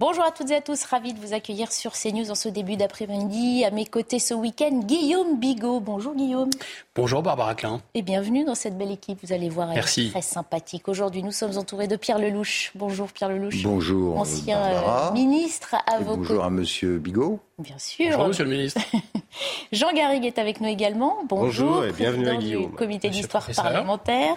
Bonjour 0.00 0.24
à 0.24 0.32
toutes 0.32 0.50
et 0.50 0.56
à 0.56 0.60
tous, 0.60 0.82
ravi 0.84 1.12
de 1.14 1.20
vous 1.20 1.32
accueillir 1.32 1.70
sur 1.70 1.92
CNews 1.92 2.28
en 2.32 2.34
ce 2.34 2.48
début 2.48 2.74
d'après-midi. 2.76 3.64
À 3.64 3.70
mes 3.70 3.86
côtés 3.86 4.18
ce 4.18 4.34
week-end, 4.34 4.80
Guillaume 4.84 5.38
Bigot. 5.38 5.78
Bonjour 5.78 6.16
Guillaume. 6.16 6.50
Bonjour 6.96 7.22
Barbara 7.22 7.54
Klein. 7.54 7.80
Et 7.94 8.02
bienvenue 8.02 8.44
dans 8.44 8.56
cette 8.56 8.76
belle 8.76 8.90
équipe, 8.90 9.20
vous 9.22 9.32
allez 9.32 9.48
voir, 9.48 9.68
elle 9.68 9.76
Merci. 9.76 10.06
est 10.06 10.10
très 10.10 10.22
sympathique. 10.22 10.88
Aujourd'hui, 10.88 11.22
nous 11.22 11.30
sommes 11.30 11.56
entourés 11.56 11.86
de 11.86 11.94
Pierre 11.94 12.18
Lelouch. 12.18 12.72
Bonjour 12.74 13.12
Pierre 13.12 13.28
Lelouch. 13.28 13.62
Bonjour, 13.62 14.18
Ancien 14.18 14.58
Barbara. 14.58 15.10
euh, 15.10 15.12
ministre 15.12 15.76
vos 16.00 16.16
bonjour 16.16 16.36
côtés. 16.36 16.46
à 16.46 16.50
Monsieur 16.50 16.98
Bigot. 16.98 17.38
Bien 17.60 17.78
sûr. 17.78 18.10
Bonjour 18.10 18.26
Monsieur 18.28 18.44
le 18.44 18.50
ministre. 18.50 18.80
Jean 19.72 19.92
Garrigue 19.92 20.24
est 20.24 20.38
avec 20.38 20.60
nous 20.60 20.68
également. 20.68 21.18
Bonjour. 21.28 21.68
Bonjour 21.68 21.84
et 21.84 21.92
bienvenue 21.92 22.26
à 22.26 22.34
président 22.34 22.40
Guillaume. 22.44 22.70
du 22.72 22.76
comité 22.76 23.08
d'histoire 23.08 23.48
parlementaire. 23.54 24.34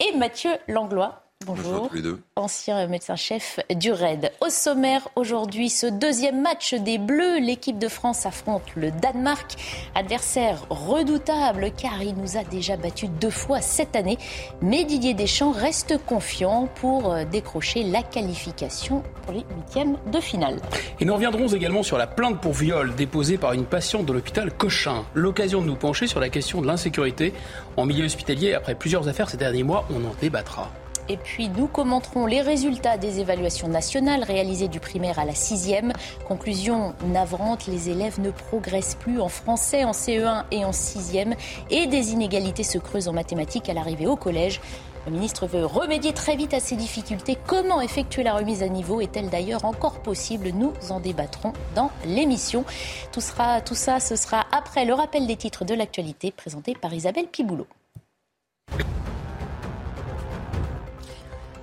Et 0.00 0.16
Mathieu 0.16 0.50
Langlois. 0.66 1.22
Bonjour. 1.46 1.64
Bonjour 1.64 1.84
à 1.84 1.88
tous 1.88 1.94
les 1.94 2.02
deux. 2.02 2.18
ancien 2.34 2.86
médecin-chef 2.88 3.60
du 3.70 3.92
RAID. 3.92 4.32
Au 4.40 4.48
sommaire 4.48 5.08
aujourd'hui, 5.14 5.70
ce 5.70 5.86
deuxième 5.86 6.42
match 6.42 6.74
des 6.74 6.98
Bleus, 6.98 7.38
l'équipe 7.38 7.78
de 7.78 7.86
France 7.86 8.26
affronte 8.26 8.64
le 8.74 8.90
Danemark, 8.90 9.54
adversaire 9.94 10.66
redoutable 10.70 11.70
car 11.70 12.02
il 12.02 12.16
nous 12.16 12.36
a 12.36 12.42
déjà 12.42 12.76
battus 12.76 13.10
deux 13.20 13.30
fois 13.30 13.60
cette 13.60 13.94
année. 13.94 14.18
Mais 14.60 14.84
Didier 14.84 15.14
Deschamps 15.14 15.52
reste 15.52 16.04
confiant 16.04 16.68
pour 16.80 17.12
euh, 17.12 17.24
décrocher 17.24 17.84
la 17.84 18.02
qualification 18.02 19.04
pour 19.22 19.32
les 19.32 19.44
huitièmes 19.56 19.98
de 20.12 20.18
finale. 20.18 20.56
Et 20.98 21.04
nous 21.04 21.14
reviendrons 21.14 21.46
également 21.46 21.84
sur 21.84 21.96
la 21.96 22.08
plainte 22.08 22.40
pour 22.40 22.54
viol 22.54 22.92
déposée 22.96 23.38
par 23.38 23.52
une 23.52 23.66
patiente 23.66 24.04
de 24.04 24.12
l'hôpital 24.12 24.52
Cochin. 24.52 25.04
L'occasion 25.14 25.62
de 25.62 25.66
nous 25.66 25.76
pencher 25.76 26.08
sur 26.08 26.18
la 26.18 26.28
question 26.28 26.60
de 26.60 26.66
l'insécurité 26.66 27.32
en 27.76 27.86
milieu 27.86 28.04
hospitalier. 28.04 28.54
Après 28.54 28.74
plusieurs 28.74 29.06
affaires 29.06 29.30
ces 29.30 29.36
derniers 29.36 29.62
mois, 29.62 29.86
on 29.90 30.04
en 30.04 30.14
débattra. 30.20 30.72
Et 31.08 31.16
puis 31.16 31.48
nous 31.48 31.66
commenterons 31.66 32.26
les 32.26 32.40
résultats 32.40 32.96
des 32.96 33.20
évaluations 33.20 33.68
nationales 33.68 34.22
réalisées 34.24 34.68
du 34.68 34.80
primaire 34.80 35.18
à 35.18 35.24
la 35.24 35.34
sixième. 35.34 35.92
Conclusion 36.26 36.94
navrante, 37.06 37.66
les 37.66 37.90
élèves 37.90 38.20
ne 38.20 38.30
progressent 38.30 38.96
plus 38.96 39.20
en 39.20 39.28
français, 39.28 39.84
en 39.84 39.92
CE1 39.92 40.44
et 40.50 40.64
en 40.64 40.72
sixième. 40.72 41.34
Et 41.70 41.86
des 41.86 42.12
inégalités 42.12 42.64
se 42.64 42.78
creusent 42.78 43.08
en 43.08 43.12
mathématiques 43.12 43.68
à 43.68 43.74
l'arrivée 43.74 44.06
au 44.06 44.16
collège. 44.16 44.60
Le 45.06 45.12
ministre 45.12 45.46
veut 45.46 45.64
remédier 45.64 46.12
très 46.12 46.34
vite 46.34 46.52
à 46.52 46.58
ces 46.58 46.74
difficultés. 46.74 47.38
Comment 47.46 47.80
effectuer 47.80 48.24
la 48.24 48.34
remise 48.34 48.64
à 48.64 48.68
niveau 48.68 49.00
Est-elle 49.00 49.30
d'ailleurs 49.30 49.64
encore 49.64 50.00
possible? 50.00 50.48
Nous 50.48 50.72
en 50.90 50.98
débattrons 50.98 51.52
dans 51.76 51.92
l'émission. 52.04 52.64
Tout, 53.12 53.20
tout 53.64 53.74
ça, 53.76 54.00
ce 54.00 54.16
sera 54.16 54.44
après 54.50 54.84
le 54.84 54.94
rappel 54.94 55.28
des 55.28 55.36
titres 55.36 55.64
de 55.64 55.74
l'actualité 55.74 56.32
présenté 56.32 56.74
par 56.74 56.92
Isabelle 56.92 57.28
Piboulot. 57.28 57.68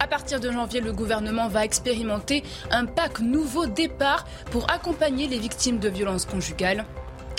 À 0.03 0.07
partir 0.07 0.41
de 0.41 0.51
janvier, 0.51 0.81
le 0.81 0.91
gouvernement 0.91 1.47
va 1.47 1.63
expérimenter 1.63 2.43
un 2.71 2.85
pack 2.85 3.21
nouveau 3.21 3.67
départ 3.67 4.25
pour 4.51 4.69
accompagner 4.69 5.29
les 5.29 5.39
victimes 5.39 5.79
de 5.79 5.87
violences 5.87 6.25
conjugales. 6.25 6.83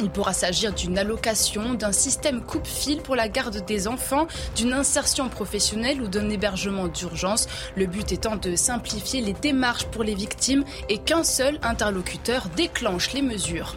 Il 0.00 0.08
pourra 0.08 0.32
s'agir 0.32 0.72
d'une 0.72 0.96
allocation, 0.96 1.74
d'un 1.74 1.92
système 1.92 2.40
coupe-fil 2.40 3.02
pour 3.02 3.16
la 3.16 3.28
garde 3.28 3.66
des 3.66 3.86
enfants, 3.86 4.28
d'une 4.56 4.72
insertion 4.72 5.28
professionnelle 5.28 6.00
ou 6.00 6.08
d'un 6.08 6.30
hébergement 6.30 6.88
d'urgence. 6.88 7.48
Le 7.76 7.84
but 7.84 8.12
étant 8.12 8.36
de 8.36 8.56
simplifier 8.56 9.20
les 9.20 9.34
démarches 9.34 9.84
pour 9.84 10.02
les 10.02 10.14
victimes 10.14 10.64
et 10.88 10.96
qu'un 10.96 11.22
seul 11.22 11.58
interlocuteur 11.62 12.48
déclenche 12.56 13.12
les 13.12 13.20
mesures. 13.20 13.76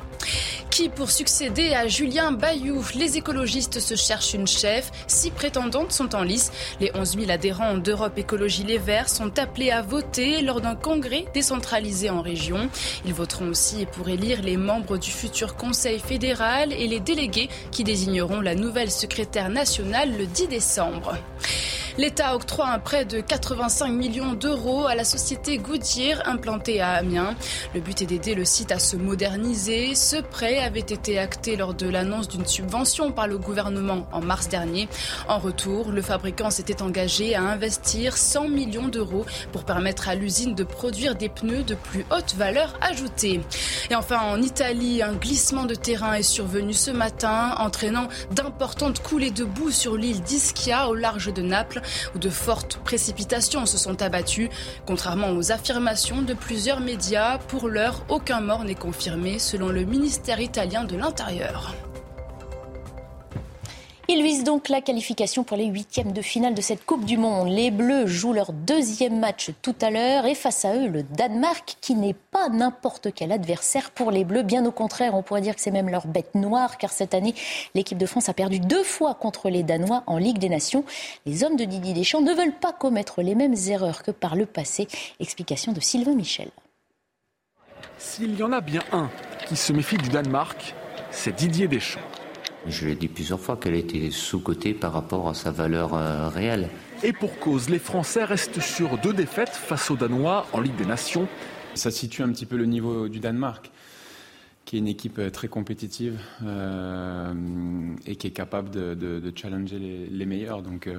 Qui 0.69 0.89
pour 0.89 1.09
succéder 1.09 1.73
à 1.73 1.87
Julien 1.87 2.31
Bayou 2.31 2.83
Les 2.95 3.17
écologistes 3.17 3.79
se 3.79 3.95
cherchent 3.95 4.33
une 4.33 4.47
chef. 4.47 4.91
Six 5.07 5.31
prétendantes 5.31 5.91
sont 5.91 6.15
en 6.15 6.23
lice. 6.23 6.51
Les 6.79 6.91
11 6.93 7.19
000 7.19 7.31
adhérents 7.31 7.77
d'Europe 7.77 8.17
Écologie 8.17 8.63
Les 8.63 8.77
Verts 8.77 9.09
sont 9.09 9.39
appelés 9.39 9.71
à 9.71 9.81
voter 9.81 10.41
lors 10.41 10.61
d'un 10.61 10.75
congrès 10.75 11.25
décentralisé 11.33 12.09
en 12.09 12.21
région. 12.21 12.69
Ils 13.05 13.13
voteront 13.13 13.49
aussi 13.49 13.85
pour 13.85 14.09
élire 14.09 14.41
les 14.41 14.57
membres 14.57 14.97
du 14.97 15.11
futur 15.11 15.55
Conseil 15.55 15.99
fédéral 15.99 16.73
et 16.73 16.87
les 16.87 16.99
délégués 16.99 17.49
qui 17.71 17.83
désigneront 17.83 18.41
la 18.41 18.55
nouvelle 18.55 18.91
secrétaire 18.91 19.49
nationale 19.49 20.15
le 20.17 20.25
10 20.25 20.47
décembre. 20.47 21.15
L'État 21.97 22.35
octroie 22.35 22.67
un 22.67 22.77
prêt 22.77 23.05
de 23.05 23.21
85 23.21 23.87
millions 23.87 24.33
d'euros 24.33 24.85
à 24.85 24.93
la 24.93 25.03
société 25.03 25.57
Goodyear 25.57 26.21
implantée 26.27 26.79
à 26.79 26.91
Amiens. 26.91 27.33
Le 27.73 27.81
but 27.81 28.03
est 28.03 28.05
d'aider 28.05 28.35
le 28.35 28.45
site 28.45 28.71
à 28.71 28.77
se 28.77 28.95
moderniser. 28.95 29.95
Ce 29.95 30.17
prêt 30.17 30.59
avait 30.59 30.79
été 30.79 31.17
acté 31.17 31.55
lors 31.55 31.73
de 31.73 31.89
l'annonce 31.89 32.27
d'une 32.27 32.45
subvention 32.45 33.11
par 33.11 33.25
le 33.25 33.39
gouvernement 33.39 34.05
en 34.11 34.21
mars 34.21 34.47
dernier. 34.47 34.87
En 35.27 35.39
retour, 35.39 35.89
le 35.89 36.03
fabricant 36.03 36.51
s'était 36.51 36.83
engagé 36.83 37.33
à 37.33 37.41
investir 37.41 38.15
100 38.15 38.47
millions 38.49 38.89
d'euros 38.89 39.25
pour 39.51 39.63
permettre 39.63 40.07
à 40.07 40.13
l'usine 40.13 40.53
de 40.53 40.63
produire 40.63 41.15
des 41.15 41.29
pneus 41.29 41.63
de 41.63 41.73
plus 41.73 42.05
haute 42.11 42.35
valeur 42.35 42.77
ajoutée. 42.79 43.41
Et 43.89 43.95
enfin, 43.95 44.19
en 44.19 44.39
Italie, 44.39 45.01
un 45.01 45.13
glissement 45.13 45.65
de 45.65 45.73
terrain 45.73 46.13
est 46.13 46.21
survenu 46.21 46.73
ce 46.73 46.91
matin, 46.91 47.55
entraînant 47.57 48.07
d'importantes 48.29 49.01
coulées 49.01 49.31
de 49.31 49.45
boue 49.45 49.71
sur 49.71 49.97
l'île 49.97 50.21
d'Ischia 50.21 50.89
au 50.89 50.93
large 50.93 51.33
de 51.33 51.41
Naples 51.41 51.81
où 52.15 52.19
de 52.19 52.29
fortes 52.29 52.77
précipitations 52.83 53.65
se 53.65 53.77
sont 53.77 54.01
abattues. 54.01 54.49
Contrairement 54.85 55.31
aux 55.31 55.51
affirmations 55.51 56.21
de 56.21 56.33
plusieurs 56.33 56.79
médias, 56.79 57.37
pour 57.37 57.67
l'heure, 57.67 58.03
aucun 58.09 58.41
mort 58.41 58.63
n'est 58.63 58.75
confirmé 58.75 59.39
selon 59.39 59.69
le 59.69 59.83
ministère 59.83 60.39
italien 60.39 60.83
de 60.83 60.95
l'Intérieur. 60.95 61.75
Ils 64.09 64.23
visent 64.23 64.45
donc 64.45 64.69
la 64.69 64.79
qualification 64.79 65.43
pour 65.43 65.57
les 65.57 65.65
huitièmes 65.65 66.13
de 66.13 66.21
finale 66.21 66.53
de 66.53 66.61
cette 66.61 66.85
Coupe 66.85 67.03
du 67.03 67.17
Monde. 67.17 67.49
Les 67.49 67.71
Bleus 67.71 68.07
jouent 68.07 68.31
leur 68.31 68.53
deuxième 68.53 69.19
match 69.19 69.51
tout 69.61 69.75
à 69.81 69.89
l'heure 69.89 70.25
et 70.25 70.33
face 70.33 70.63
à 70.63 70.77
eux 70.77 70.87
le 70.87 71.03
Danemark 71.03 71.75
qui 71.81 71.93
n'est 71.93 72.13
pas 72.13 72.47
n'importe 72.47 73.09
quel 73.13 73.33
adversaire 73.33 73.91
pour 73.91 74.11
les 74.11 74.23
Bleus. 74.23 74.43
Bien 74.43 74.65
au 74.65 74.71
contraire, 74.71 75.13
on 75.13 75.23
pourrait 75.23 75.41
dire 75.41 75.55
que 75.57 75.61
c'est 75.61 75.71
même 75.71 75.89
leur 75.89 76.07
bête 76.07 76.35
noire 76.35 76.77
car 76.77 76.91
cette 76.91 77.13
année 77.13 77.35
l'équipe 77.75 77.97
de 77.97 78.05
France 78.05 78.29
a 78.29 78.33
perdu 78.33 78.61
deux 78.61 78.83
fois 78.83 79.13
contre 79.13 79.49
les 79.49 79.63
Danois 79.63 80.03
en 80.07 80.17
Ligue 80.17 80.39
des 80.39 80.47
Nations. 80.47 80.85
Les 81.25 81.43
hommes 81.43 81.57
de 81.57 81.65
Didier 81.65 81.93
Deschamps 81.93 82.21
ne 82.21 82.33
veulent 82.33 82.57
pas 82.57 82.71
commettre 82.71 83.21
les 83.21 83.35
mêmes 83.35 83.55
erreurs 83.67 84.03
que 84.03 84.11
par 84.11 84.37
le 84.37 84.45
passé. 84.45 84.87
Explication 85.19 85.73
de 85.73 85.81
Sylvain 85.81 86.15
Michel. 86.15 86.51
S'il 87.97 88.39
y 88.39 88.43
en 88.43 88.53
a 88.53 88.61
bien 88.61 88.83
un 88.93 89.09
qui 89.49 89.57
se 89.57 89.73
méfie 89.73 89.97
du 89.97 90.07
Danemark, 90.07 90.75
c'est 91.11 91.35
Didier 91.35 91.67
Deschamps. 91.67 91.99
Je 92.69 92.85
l'ai 92.85 92.95
dit 92.95 93.07
plusieurs 93.07 93.39
fois 93.39 93.55
qu'elle 93.57 93.75
était 93.75 94.11
sous-cotée 94.11 94.73
par 94.73 94.91
rapport 94.93 95.29
à 95.29 95.33
sa 95.33 95.51
valeur 95.51 95.93
euh, 95.93 96.27
réelle. 96.29 96.69
Et 97.03 97.13
pour 97.13 97.39
cause, 97.39 97.69
les 97.69 97.79
Français 97.79 98.23
restent 98.25 98.59
sur 98.59 98.97
deux 98.97 99.13
défaites 99.13 99.49
face 99.55 99.89
aux 99.89 99.95
Danois 99.95 100.45
en 100.51 100.59
Ligue 100.59 100.75
des 100.75 100.85
Nations. 100.85 101.27
Ça 101.75 101.91
situe 101.91 102.23
un 102.23 102.29
petit 102.29 102.45
peu 102.45 102.57
le 102.57 102.65
niveau 102.65 103.07
du 103.07 103.19
Danemark, 103.19 103.71
qui 104.65 104.75
est 104.75 104.79
une 104.79 104.87
équipe 104.87 105.19
euh, 105.19 105.29
très 105.29 105.47
compétitive 105.47 106.19
euh, 106.43 107.33
et 108.05 108.15
qui 108.17 108.27
est 108.27 108.31
capable 108.31 108.69
de, 108.69 108.93
de- 108.95 109.19
de 109.19 109.33
challenger 109.37 109.79
les, 109.79 110.07
les 110.07 110.25
meilleurs. 110.25 110.61
Donc 110.61 110.87
euh, 110.87 110.97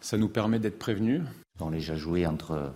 ça 0.00 0.16
nous 0.18 0.28
permet 0.28 0.58
d'être 0.58 0.78
prévenus. 0.78 1.20
On 1.60 1.70
les 1.70 1.90
a 1.92 1.94
joués 1.94 2.26
entre, 2.26 2.72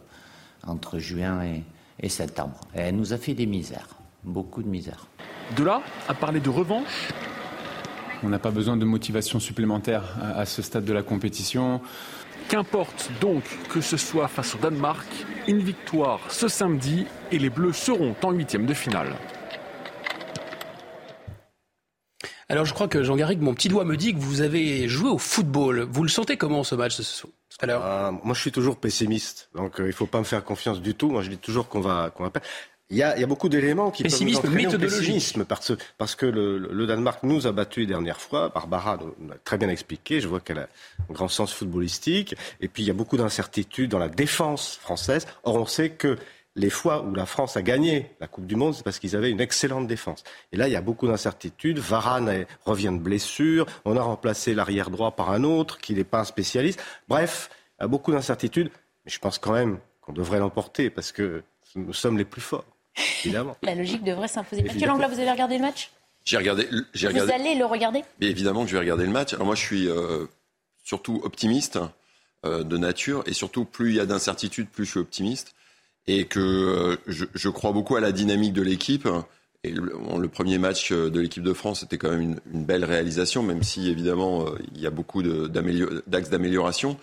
entre 0.65 0.99
juin 1.01 1.43
et, 1.43 1.63
et 2.01 2.09
septembre. 2.09 2.61
Et 2.77 2.81
elle 2.81 2.97
nous 2.97 3.13
a 3.13 3.19
fait 3.19 3.35
des 3.35 3.47
misères, 3.47 3.89
beaucoup 4.23 4.63
de 4.63 4.69
misères. 4.69 5.09
De 5.57 5.65
là 5.65 5.83
à 6.09 6.15
parler 6.15 6.39
de 6.41 6.51
revanche, 6.51 7.09
On 8.23 8.29
n'a 8.29 8.39
pas 8.39 8.51
besoin 8.51 8.77
de 8.77 8.85
motivation 8.85 9.41
supplémentaire 9.41 10.03
à, 10.21 10.41
à 10.41 10.47
ce 10.47 10.63
stade 10.63 10.85
de 10.85 10.93
la 10.93 11.03
compétition. 11.03 11.81
qu'importe 12.49 13.11
donc 13.21 13.43
que 13.69 13.81
ce 13.81 13.97
soit 13.97 14.29
face 14.29 14.55
au 14.55 14.59
Danemark, 14.59 15.07
une 15.49 15.59
victoire 15.59 16.21
ce 16.31 16.49
samedi 16.49 17.07
et 17.33 17.39
les 17.39 17.51
Bleus 17.51 17.73
seront 17.73 18.15
en 18.23 18.31
huitième 18.31 18.67
de 18.67 18.75
finale. 18.75 19.15
Alors 22.49 22.65
je 22.65 22.73
crois 22.73 22.87
que 22.87 23.03
Jean 23.03 23.17
Garrigue, 23.17 23.41
mon 23.41 23.55
petit 23.55 23.69
doigt 23.69 23.85
me 23.85 23.97
dit 23.97 24.15
que 24.15 24.21
vous 24.21 24.41
avez 24.41 24.89
joué 24.89 25.11
au 25.11 25.19
football. 25.19 25.81
Vous 25.91 26.03
le 26.05 26.09
sentez 26.09 26.37
comment 26.37 26.63
ce 26.63 26.77
match 26.77 26.95
ce 27.01 27.27
l'heure? 27.65 27.83
Ah, 27.85 28.13
moi, 28.23 28.35
je 28.35 28.41
suis 28.41 28.53
toujours 28.53 28.77
pessimiste, 28.77 29.49
donc 29.55 29.81
euh, 29.81 29.87
il 29.87 29.93
faut 29.93 30.07
pas 30.07 30.19
me 30.19 30.25
faire 30.25 30.45
confiance 30.45 30.81
du 30.81 30.95
tout. 30.95 31.11
Moi, 31.11 31.23
je 31.23 31.31
dis 31.31 31.39
toujours 31.39 31.69
qu'on 31.69 31.81
va, 31.81 32.11
qu'on 32.11 32.25
va 32.25 32.31
perdre. 32.31 32.47
Il 32.91 32.97
y, 32.97 33.03
a, 33.03 33.17
il 33.17 33.21
y 33.21 33.25
a 33.25 33.27
beaucoup 33.27 33.49
d'éléments 33.49 33.91
qui 33.91 34.05
Pessimisme 34.05 34.43
peuvent 34.43 34.57
nous 34.57 34.75
au 34.75 34.79
pessimisme 34.79 35.45
parce, 35.45 35.73
parce 35.99 36.15
que 36.15 36.25
le, 36.25 36.59
le 36.59 36.87
Danemark 36.87 37.25
nous 37.25 37.49
a 37.49 37.53
battus 37.53 37.83
les 37.83 37.87
dernières 37.87 38.21
fois. 38.21 38.51
Barbara 38.51 38.99
nous 38.99 39.29
l'a 39.29 39.35
très 39.43 39.59
bien 39.59 39.69
expliqué. 39.69 40.21
Je 40.21 40.29
vois 40.29 40.39
qu'elle 40.39 40.59
a 40.59 40.69
un 41.11 41.13
grand 41.13 41.27
sens 41.27 41.53
footballistique. 41.53 42.37
Et 42.61 42.69
puis 42.69 42.85
il 42.85 42.87
y 42.87 42.91
a 42.91 42.95
beaucoup 42.95 43.17
d'incertitudes 43.17 43.91
dans 43.91 43.99
la 43.99 44.09
défense 44.09 44.77
française. 44.77 45.27
Or, 45.43 45.57
on 45.57 45.67
sait 45.67 45.91
que 45.91 46.17
les 46.55 46.71
fois 46.71 47.03
où 47.03 47.13
la 47.15 47.27
France 47.27 47.57
a 47.57 47.63
gagné 47.63 48.13
la 48.21 48.29
Coupe 48.29 48.47
du 48.47 48.55
Monde, 48.55 48.75
c'est 48.75 48.85
parce 48.85 49.01
qu'ils 49.01 49.17
avaient 49.17 49.31
une 49.31 49.41
excellente 49.41 49.89
défense. 49.89 50.23
Et 50.53 50.57
là, 50.57 50.69
il 50.69 50.73
y 50.73 50.77
a 50.77 50.81
beaucoup 50.81 51.09
d'incertitudes. 51.09 51.79
Varane 51.79 52.47
revient 52.65 52.93
de 52.93 52.99
blessure. 52.99 53.67
On 53.85 53.97
a 53.97 54.03
remplacé 54.03 54.55
l'arrière 54.55 54.91
droit 54.91 55.11
par 55.11 55.31
un 55.33 55.43
autre 55.43 55.79
qui 55.79 55.95
n'est 55.95 56.05
pas 56.05 56.21
un 56.21 56.25
spécialiste. 56.25 56.81
Bref, 57.09 57.51
il 57.79 57.83
y 57.83 57.85
a 57.85 57.89
beaucoup 57.89 58.13
d'incertitudes. 58.13 58.71
Mais 59.05 59.11
je 59.11 59.19
pense 59.19 59.39
quand 59.39 59.53
même 59.53 59.79
qu'on 60.01 60.13
devrait 60.13 60.39
l'emporter 60.39 60.89
parce 60.89 61.11
que 61.11 61.43
nous 61.75 61.93
sommes 61.93 62.17
les 62.17 62.25
plus 62.25 62.41
forts, 62.41 62.65
évidemment. 63.25 63.57
La 63.63 63.75
logique 63.75 64.05
devrait 64.05 64.29
s'imposer. 64.29 64.63
Mathieu. 64.63 64.87
Langlois, 64.87 65.09
vous 65.09 65.21
avez 65.21 65.31
regardé 65.31 65.57
le 65.57 65.63
match? 65.63 65.91
J'ai 66.25 66.37
regardé, 66.37 66.69
j'ai 66.95 67.09
Vous 67.09 67.31
allez 67.31 67.55
le 67.55 67.65
regarder? 67.65 68.03
Mais 68.21 68.27
évidemment 68.27 68.65
que 68.65 68.69
je 68.69 68.75
vais 68.75 68.81
regarder 68.81 69.05
le 69.07 69.13
match. 69.13 69.35
Alors 69.35 69.47
moi, 69.47 69.55
je 69.55 69.63
suis 69.63 69.89
euh, 69.89 70.27
surtout 70.85 71.21
optimiste 71.23 71.79
euh, 72.45 72.65
de 72.65 72.77
nature, 72.77 73.23
et 73.27 73.33
surtout 73.33 73.65
plus 73.65 73.91
il 73.91 73.97
y 73.97 74.01
a 74.01 74.07
d'incertitudes, 74.07 74.69
plus 74.69 74.85
je 74.85 74.91
suis 74.91 75.01
optimiste, 75.01 75.55
et 76.07 76.25
que 76.25 76.41
euh, 76.41 76.97
je, 77.07 77.27
je 77.35 77.49
crois 77.49 77.73
beaucoup 77.73 77.97
à 77.97 78.01
la 78.01 78.13
dynamique 78.13 78.53
de 78.53 78.63
l'équipe. 78.63 79.09
Et 79.63 79.71
le, 79.71 79.97
bon, 79.97 80.19
le 80.19 80.29
premier 80.29 80.59
match 80.59 80.93
de 80.93 81.21
l'équipe 81.21 81.43
de 81.43 81.53
France 81.53 81.83
était 81.83 81.99
quand 81.99 82.11
même 82.11 82.21
une, 82.21 82.41
une 82.53 82.65
belle 82.65 82.85
réalisation, 82.85 83.43
même 83.43 83.63
si 83.63 83.89
évidemment 83.89 84.47
il 84.75 84.81
y 84.81 84.87
a 84.87 84.91
beaucoup 84.91 85.23
d'axes 85.23 86.31
d'amélioration. 86.31 86.97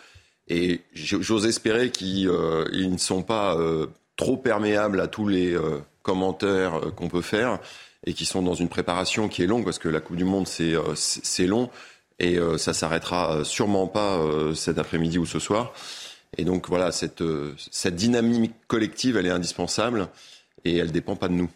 Et 0.50 0.82
j'ose 0.94 1.46
espérer 1.46 1.90
qu'ils 1.90 2.28
euh, 2.28 2.68
ils 2.74 2.92
ne 2.92 2.98
sont 2.98 3.24
pas 3.24 3.56
euh, 3.58 3.88
trop 4.16 4.38
perméables 4.38 5.00
à 5.00 5.08
tous 5.08 5.28
les 5.28 5.54
euh, 5.54 5.80
commentaires 6.02 6.76
euh, 6.76 6.92
qu'on 6.92 7.10
peut 7.10 7.22
faire 7.22 7.60
et 8.06 8.14
qui 8.14 8.26
sont 8.26 8.42
dans 8.42 8.54
une 8.54 8.70
préparation 8.70 9.28
qui 9.30 9.44
est 9.44 9.48
longue 9.48 9.64
parce 9.66 9.80
que 9.80 9.90
la 9.90 10.02
Coupe 10.02 10.18
du 10.18 10.26
Monde 10.26 10.48
c'est 10.48 10.76
euh, 10.76 10.94
c'est 10.96 11.48
long 11.48 11.70
et 12.20 12.38
euh, 12.38 12.58
ça 12.58 12.74
s'arrêtera 12.74 13.44
sûrement 13.44 13.88
pas 13.88 14.18
euh, 14.18 14.54
cet 14.54 14.78
après-midi 14.78 15.18
ou 15.18 15.26
ce 15.26 15.40
soir. 15.40 15.74
Et 16.38 16.46
donc 16.46 16.68
voilà, 16.68 16.92
cette, 16.92 17.22
euh, 17.22 17.54
cette 17.72 17.96
dynamique 17.96 18.54
collective, 18.68 19.18
elle 19.18 19.28
est 19.28 19.32
indispensable 19.32 20.08
et 20.66 20.78
elle 20.78 20.92
dépend 20.92 21.16
pas 21.16 21.28
de 21.28 21.34
nous. 21.34 21.50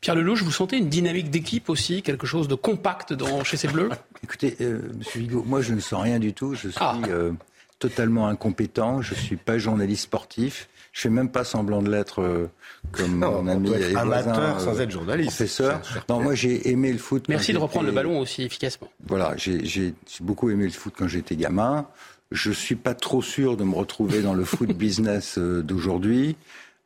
Pierre 0.00 0.14
Lelouch, 0.14 0.42
vous 0.42 0.50
sentez 0.52 0.76
une 0.76 0.88
dynamique 0.88 1.30
d'équipe 1.30 1.68
aussi, 1.68 2.02
quelque 2.02 2.26
chose 2.26 2.46
de 2.46 2.54
compact 2.54 3.12
dans, 3.12 3.42
chez 3.42 3.56
ces 3.56 3.68
Bleus? 3.68 3.88
Écoutez, 4.22 4.56
euh, 4.60 4.80
Monsieur 4.96 5.20
Vigo, 5.20 5.42
moi 5.44 5.60
je 5.60 5.72
ne 5.74 5.80
sens 5.80 6.02
rien 6.02 6.18
du 6.20 6.32
tout. 6.34 6.54
Je 6.54 6.68
suis 6.68 6.78
Ah. 6.80 6.98
euh, 7.08 7.32
totalement 7.80 8.28
incompétent. 8.28 9.02
Je 9.02 9.14
suis 9.14 9.36
pas 9.36 9.58
journaliste 9.58 10.04
sportif. 10.04 10.68
Je 10.92 11.00
fais 11.00 11.08
même 11.08 11.30
pas 11.30 11.44
semblant 11.44 11.82
de 11.82 11.90
l'être 11.90 12.20
euh, 12.20 12.50
comme 12.92 13.18
Non, 13.18 13.32
mon 13.32 13.38
on 13.38 13.46
ami 13.48 13.70
peut 13.70 13.76
être 13.76 13.90
et 13.90 13.96
amateur 13.96 14.34
voisin, 14.34 14.58
sans 14.58 14.78
euh, 14.78 14.82
être 14.82 14.90
journaliste. 14.90 15.30
Professeur. 15.30 15.80
Non, 16.08 16.20
moi 16.20 16.34
j'ai 16.34 16.70
aimé 16.70 16.92
le 16.92 16.98
foot. 16.98 17.28
Merci 17.28 17.52
de 17.52 17.58
reprendre 17.58 17.86
le 17.86 17.92
ballon 17.92 18.18
aussi 18.18 18.42
efficacement. 18.42 18.90
Voilà, 19.06 19.34
j'ai 19.36 19.94
beaucoup 20.20 20.50
aimé 20.50 20.64
le 20.64 20.70
foot 20.70 20.94
quand 20.96 21.08
j'étais 21.08 21.36
gamin. 21.36 21.86
Je 22.30 22.50
suis 22.50 22.76
pas 22.76 22.94
trop 22.94 23.20
sûr 23.22 23.56
de 23.56 23.64
me 23.64 23.74
retrouver 23.74 24.22
dans 24.22 24.34
le 24.34 24.44
foot 24.44 24.68
business 24.76 25.38
euh, 25.38 25.62
d'aujourd'hui. 25.62 26.36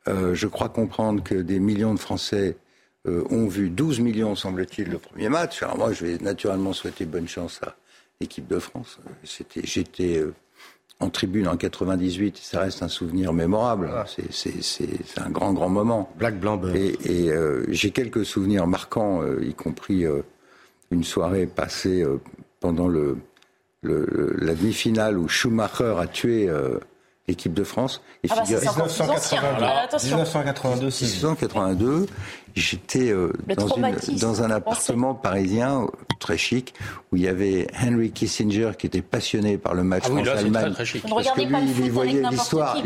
Euh, 0.07 0.33
je 0.33 0.47
crois 0.47 0.69
comprendre 0.69 1.23
que 1.23 1.35
des 1.35 1.59
millions 1.59 1.93
de 1.93 1.99
Français 1.99 2.57
euh, 3.07 3.23
ont 3.29 3.47
vu 3.47 3.69
12 3.69 3.99
millions, 3.99 4.35
semble-t-il, 4.35 4.89
le 4.89 4.97
premier 4.97 5.29
match. 5.29 5.63
Alors 5.63 5.77
moi, 5.77 5.93
je 5.93 6.05
vais 6.05 6.17
naturellement 6.17 6.73
souhaiter 6.73 7.05
bonne 7.05 7.27
chance 7.27 7.61
à 7.63 7.75
l'équipe 8.19 8.47
de 8.47 8.59
France. 8.59 8.99
Euh, 9.05 9.09
C'était, 9.23 9.61
j'étais 9.63 10.17
euh, 10.17 10.33
en 10.99 11.09
tribune 11.09 11.47
en 11.47 11.57
98. 11.57 12.37
Ça 12.41 12.61
reste 12.61 12.81
un 12.83 12.87
souvenir 12.87 13.33
mémorable. 13.33 13.89
C'est, 14.31 15.19
un 15.19 15.29
grand, 15.29 15.53
grand 15.53 15.69
moment. 15.69 16.11
Black 16.17 16.39
Blanc. 16.39 16.59
Et, 16.73 16.95
et, 17.25 17.31
euh, 17.31 17.63
j'ai 17.69 17.91
quelques 17.91 18.25
souvenirs 18.25 18.65
marquants, 18.67 19.21
euh, 19.21 19.39
y 19.43 19.53
compris 19.53 20.05
euh, 20.05 20.21
une 20.91 21.03
soirée 21.03 21.45
passée 21.45 22.01
euh, 22.03 22.17
pendant 22.59 22.87
le, 22.87 23.17
le- 23.83 24.07
le- 24.11 24.35
la 24.39 24.55
demi-finale 24.55 25.17
où 25.19 25.27
Schumacher 25.27 25.95
a 25.99 26.07
tué 26.07 26.49
l'équipe 27.27 27.53
de 27.53 27.63
France. 27.63 28.01
Et 28.23 28.27
Ah 28.31 28.35
bah, 28.35 28.41
c'est 28.45 28.55
figurez- 28.55 28.67
encore 28.69 28.87
plus 28.87 29.01
ancien. 29.01 29.41
Alors, 29.41 29.77
attention. 29.83 30.07
1982, 30.17 30.89
c'est 30.89 31.05
1982, 31.05 32.05
j'étais 32.55 33.09
euh, 33.11 33.31
dans, 33.55 33.65
un 33.65 33.67
français. 33.69 34.53
appartement 34.53 35.13
parisien 35.13 35.81
euh, 35.83 35.87
très 36.19 36.37
chic 36.37 36.73
où 37.11 37.17
il 37.17 37.23
y 37.23 37.27
avait 37.27 37.67
Henry 37.83 38.11
Kissinger 38.11 38.71
qui 38.79 38.87
était 38.87 39.01
passionné 39.01 39.57
par 39.57 39.73
le 39.73 39.83
match 39.83 40.03
Ah 40.07 40.11
oui, 40.13 40.23
France-Allemagne. 40.23 40.73
Parce 40.75 40.91
que 40.91 41.41
lui, 41.41 41.85
il 41.85 41.91
voyait 41.91 42.23
l'histoire, 42.31 42.77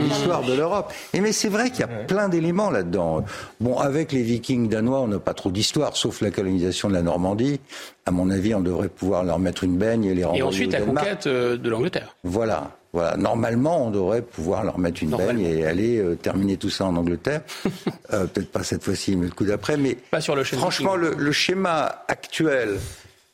de 0.46 0.54
l'Europe. 0.56 0.92
Et 1.14 1.22
mais 1.22 1.32
c'est 1.32 1.50
vrai 1.50 1.70
qu'il 1.70 1.82
y 1.82 1.84
a 1.84 1.88
plein 1.88 2.28
d'éléments 2.28 2.72
là-dedans. 2.72 3.24
Bon, 3.60 3.78
avec 3.78 4.12
les 4.12 4.24
Vikings 4.24 4.68
danois, 4.70 5.02
on 5.02 5.08
n'a 5.08 5.20
pas 5.20 5.34
trop 5.36 5.52
d'histoire, 5.52 5.96
sauf 5.96 6.22
la 6.22 6.32
colonisation 6.32 6.90
de 6.90 6.94
la 6.96 7.02
Normandie. 7.04 7.60
À 8.06 8.12
mon 8.12 8.30
avis, 8.32 8.56
on 8.56 8.62
devrait 8.62 8.90
pouvoir 8.90 9.24
leur 9.24 9.38
mettre 9.40 9.64
une 9.64 9.78
baigne 9.78 10.06
et 10.06 10.14
les 10.16 10.22
Et 10.22 10.26
renvoyer 10.26 10.44
ensuite 10.44 10.70
au 10.70 10.72
la 10.74 10.80
Danemark. 10.80 11.06
conquête 11.08 11.28
euh, 11.28 11.58
de 11.58 11.70
l'Angleterre. 11.70 12.16
Voilà. 12.24 12.72
Voilà. 12.94 13.16
Normalement, 13.18 13.88
on 13.88 13.90
devrait 13.92 14.22
pouvoir 14.22 14.64
leur 14.66 14.78
mettre 14.78 15.02
une 15.02 15.12
baigne 15.16 15.40
et 15.42 15.66
aller 15.66 15.98
euh, 15.98 16.16
terminer 16.16 16.58
tout 16.58 16.70
ça 16.70 16.86
en 16.86 16.96
Angleterre. 16.96 17.42
Euh, 18.14 18.26
Peut-être 18.26 18.52
pas 18.52 18.64
cette 18.64 18.84
fois-ci, 18.84 19.16
mais 19.16 19.28
le 19.28 19.32
coup 19.32 19.46
d'après. 19.46 19.78
Mais 19.78 19.96
Pas 19.96 20.20
sur 20.20 20.36
le 20.36 20.44
schéma. 20.44 20.62
franchement, 20.64 20.98
le, 20.98 21.14
le 21.18 21.32
schéma 21.32 22.04
actuel 22.10 22.78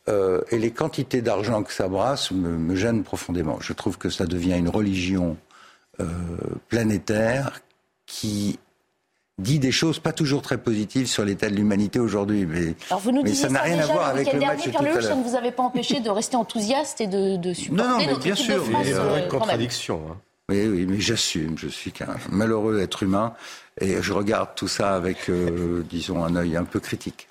euh, 0.08 0.40
et 0.52 0.58
les 0.58 0.70
quantités 0.70 1.20
d'argent 1.20 1.64
que 1.64 1.72
ça 1.72 1.88
brasse 1.88 2.30
me, 2.30 2.50
me 2.56 2.76
gênent 2.76 3.02
profondément. 3.02 3.58
Je 3.60 3.72
trouve 3.72 3.98
que 3.98 4.08
ça 4.08 4.24
devient 4.26 4.56
une 4.56 4.68
religion 4.68 5.36
euh, 6.00 6.04
planétaire 6.68 7.60
qui 8.06 8.60
dit 9.38 9.58
des 9.58 9.72
choses 9.72 9.98
pas 9.98 10.12
toujours 10.12 10.42
très 10.42 10.58
positives 10.58 11.06
sur 11.06 11.24
l'état 11.24 11.48
de 11.48 11.54
l'humanité 11.54 11.98
aujourd'hui. 12.00 12.44
Mais, 12.46 12.74
Alors 12.90 13.00
vous 13.00 13.12
nous 13.12 13.22
mais 13.22 13.30
disiez 13.30 13.46
ça 13.46 13.52
n'a 13.52 13.62
rien 13.62 13.76
déjà 13.76 13.90
à 13.90 13.92
voir 13.92 14.08
avec 14.08 14.32
le 14.32 14.38
dernier, 14.38 14.46
match 14.46 14.64
tout 14.64 14.98
à 14.98 15.02
ça 15.02 15.14
ne 15.14 15.22
vous 15.22 15.36
avait 15.36 15.52
pas 15.52 15.62
empêché 15.62 16.00
de 16.00 16.10
rester 16.10 16.36
enthousiaste 16.36 17.00
et 17.00 17.06
de, 17.06 17.36
de 17.36 17.52
supporter 17.54 17.82
Non, 17.84 17.90
non, 17.90 17.98
mais 17.98 18.06
notre 18.06 18.20
bien 18.24 18.34
sûr. 18.34 18.62
Il 18.66 18.72
y 18.88 18.92
a 18.92 18.96
une 18.96 19.24
euh, 19.24 19.28
contradiction. 19.28 20.02
hein. 20.10 20.16
Oui, 20.50 20.66
oui, 20.66 20.86
mais 20.88 20.98
j'assume. 20.98 21.58
Je 21.58 21.68
suis 21.68 21.92
qu'un 21.92 22.16
malheureux 22.30 22.80
être 22.80 23.02
humain 23.02 23.34
et 23.80 24.00
je 24.00 24.12
regarde 24.12 24.50
tout 24.56 24.66
ça 24.68 24.94
avec, 24.94 25.28
euh, 25.28 25.84
disons, 25.90 26.24
un 26.24 26.34
œil 26.36 26.56
un 26.56 26.64
peu 26.64 26.80
critique. 26.80 27.28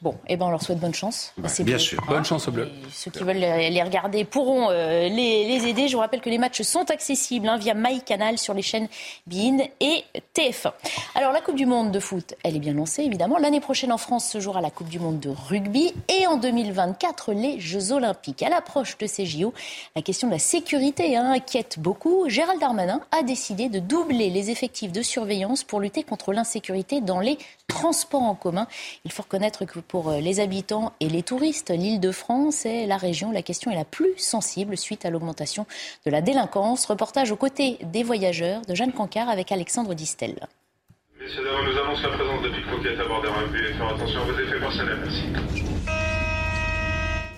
Bon, 0.00 0.14
eh 0.28 0.36
ben 0.36 0.46
on 0.46 0.50
leur 0.50 0.62
souhaite 0.62 0.78
bonne 0.78 0.94
chance. 0.94 1.32
ces 1.46 1.64
bien 1.64 1.78
sûr. 1.78 2.00
Bonne 2.06 2.24
chance 2.24 2.46
aux 2.46 2.52
Bleus. 2.52 2.66
Et 2.68 2.90
ceux 2.92 3.10
qui 3.10 3.24
veulent 3.24 3.36
les 3.36 3.70
les 3.70 3.82
regarder 3.82 4.24
pourront 4.24 4.70
euh, 4.70 5.08
les, 5.08 5.46
les 5.48 5.66
aider. 5.66 5.88
Je 5.88 5.94
vous 5.94 6.00
rappelle 6.00 6.20
que 6.20 6.30
les 6.30 6.38
matchs 6.38 6.62
sont 6.62 6.88
accessibles 6.90 7.48
hein, 7.48 7.56
via 7.56 7.74
MyCanal 7.74 8.38
sur 8.38 8.54
les 8.54 8.62
chaînes 8.62 8.86
BIN 9.26 9.58
et 9.80 10.04
TF1. 10.36 10.70
Alors 11.16 11.32
la 11.32 11.40
Coupe 11.40 11.56
du 11.56 11.66
Monde 11.66 11.90
de 11.90 11.98
foot, 11.98 12.34
elle 12.44 12.54
est 12.54 12.60
bien 12.60 12.74
lancée 12.74 13.02
évidemment. 13.02 13.38
L'année 13.38 13.60
prochaine 13.60 13.90
en 13.90 13.98
France 13.98 14.28
se 14.28 14.38
jouera 14.38 14.60
la 14.60 14.70
Coupe 14.70 14.88
du 14.88 15.00
Monde 15.00 15.18
de 15.18 15.30
rugby 15.30 15.92
et 16.08 16.28
en 16.28 16.36
2024 16.36 17.32
les 17.32 17.58
Jeux 17.58 17.90
Olympiques. 17.90 18.44
À 18.44 18.50
l'approche 18.50 18.98
de 18.98 19.06
ces 19.08 19.26
JO, 19.26 19.52
la 19.96 20.02
question 20.02 20.28
de 20.28 20.32
la 20.32 20.38
sécurité 20.38 21.16
hein, 21.16 21.32
inquiète 21.32 21.80
beaucoup. 21.80 22.28
Gérald 22.28 22.60
Darmanin 22.60 23.00
a 23.10 23.24
décidé 23.24 23.68
de 23.68 23.80
doubler 23.80 24.30
les 24.30 24.50
effectifs 24.50 24.92
de 24.92 25.02
surveillance 25.02 25.64
pour 25.64 25.80
lutter 25.80 26.04
contre 26.04 26.32
l'insécurité 26.32 27.00
dans 27.00 27.18
les 27.18 27.36
transports 27.66 28.22
en 28.22 28.34
commun. 28.34 28.68
Il 29.04 29.10
faut 29.10 29.22
reconnaître 29.22 29.64
que 29.64 29.80
pour 29.88 30.10
euh, 30.10 30.20
les 30.20 30.40
habitants 30.40 30.92
et 31.00 31.08
les 31.08 31.22
touristes, 31.22 31.70
l'île 31.70 31.98
de 32.00 32.12
France 32.12 32.66
est 32.66 32.86
la 32.86 32.96
région 32.96 33.30
où 33.30 33.32
la 33.32 33.42
question 33.42 33.70
est 33.70 33.74
la 33.74 33.84
plus 33.84 34.16
sensible 34.16 34.76
suite 34.76 35.04
à 35.04 35.10
l'augmentation 35.10 35.66
de 36.06 36.10
la 36.10 36.20
délinquance. 36.20 36.86
Reportage 36.86 37.32
aux 37.32 37.36
côtés 37.36 37.78
des 37.82 38.02
voyageurs 38.02 38.62
de 38.62 38.74
Jeanne 38.74 38.92
Cancard 38.92 39.28
avec 39.28 39.50
Alexandre 39.50 39.94
Distel. 39.94 40.46
Messieurs, 41.20 41.42
dames, 41.42 41.64
nous 41.64 41.78
annonce 41.78 42.02
la 42.02 42.10
présence 42.10 42.42
de 42.42 42.48
pickpockets 42.50 43.00
à 43.00 43.08
bord 43.08 43.22
des 43.22 43.28
rugby 43.28 43.58
et 43.58 43.74
faire 43.74 43.94
attention 43.94 44.20
à 44.20 44.24
vos 44.24 44.38
effets 44.38 44.60
personnels, 44.60 44.98
merci. 45.02 45.24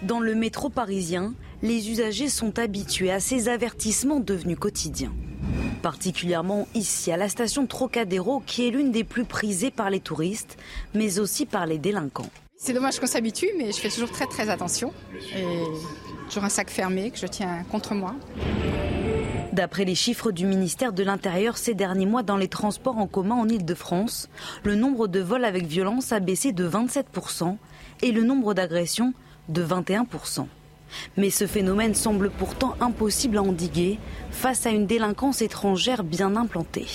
Dans 0.02 0.21
le 0.21 0.35
métro 0.35 0.69
parisien, 0.69 1.35
les 1.62 1.90
usagers 1.90 2.28
sont 2.28 2.59
habitués 2.59 3.12
à 3.12 3.21
ces 3.21 3.49
avertissements 3.49 4.21
devenus 4.21 4.59
quotidiens. 4.59 5.12
Particulièrement 5.83 6.69
ici, 6.75 7.11
à 7.11 7.16
la 7.16 7.28
station 7.28 7.66
Trocadéro, 7.66 8.42
qui 8.47 8.66
est 8.66 8.71
l'une 8.71 8.92
des 8.92 9.04
plus 9.04 9.25
prisées 9.25 9.71
par 9.71 9.90
les 9.90 10.00
touristes, 10.00 10.59
mais 10.95 11.19
aussi 11.19 11.47
par 11.47 11.66
les 11.66 11.78
délinquants. 11.78 12.30
C'est 12.57 12.75
dommage 12.75 13.00
qu'on 13.00 13.07
s'habitue, 13.07 13.49
mais 13.57 13.73
je 13.73 13.78
fais 13.78 13.88
toujours 13.88 14.11
très 14.11 14.26
très 14.26 14.50
attention. 14.50 14.92
Et 15.35 15.47
toujours 16.26 16.45
un 16.45 16.50
sac 16.50 16.69
fermé 16.69 17.11
que 17.11 17.19
je 17.19 17.26
tiens 17.26 17.64
contre 17.71 17.95
moi. 17.95 18.14
D'après 19.52 19.85
les 19.85 19.95
chiffres 19.95 20.30
du 20.30 20.47
ministère 20.47 20.92
de 20.92 21.02
l'Intérieur 21.02 21.57
ces 21.59 21.75
derniers 21.75 22.07
mois 22.07 22.23
dans 22.23 22.37
les 22.37 22.49
transports 22.49 22.99
en 22.99 23.07
commun 23.07 23.35
en 23.35 23.49
Ile-de-France, 23.49 24.28
le 24.62 24.76
nombre 24.76 25.09
de 25.09 25.21
vols 25.21 25.45
avec 25.45 25.66
violence 25.66 26.12
a 26.12 26.21
baissé 26.21 26.52
de 26.52 26.69
27% 26.69 27.57
et 28.02 28.12
le 28.12 28.23
nombre 28.23 28.54
d'agressions 28.54 29.12
de 29.49 29.64
21%. 29.64 30.47
Mais 31.16 31.30
ce 31.30 31.47
phénomène 31.47 31.94
semble 31.94 32.30
pourtant 32.30 32.75
impossible 32.80 33.38
à 33.38 33.42
endiguer 33.42 33.99
face 34.30 34.66
à 34.66 34.70
une 34.70 34.87
délinquance 34.87 35.42
étrangère 35.42 36.04
bien 36.04 36.37
implantée. 36.37 36.87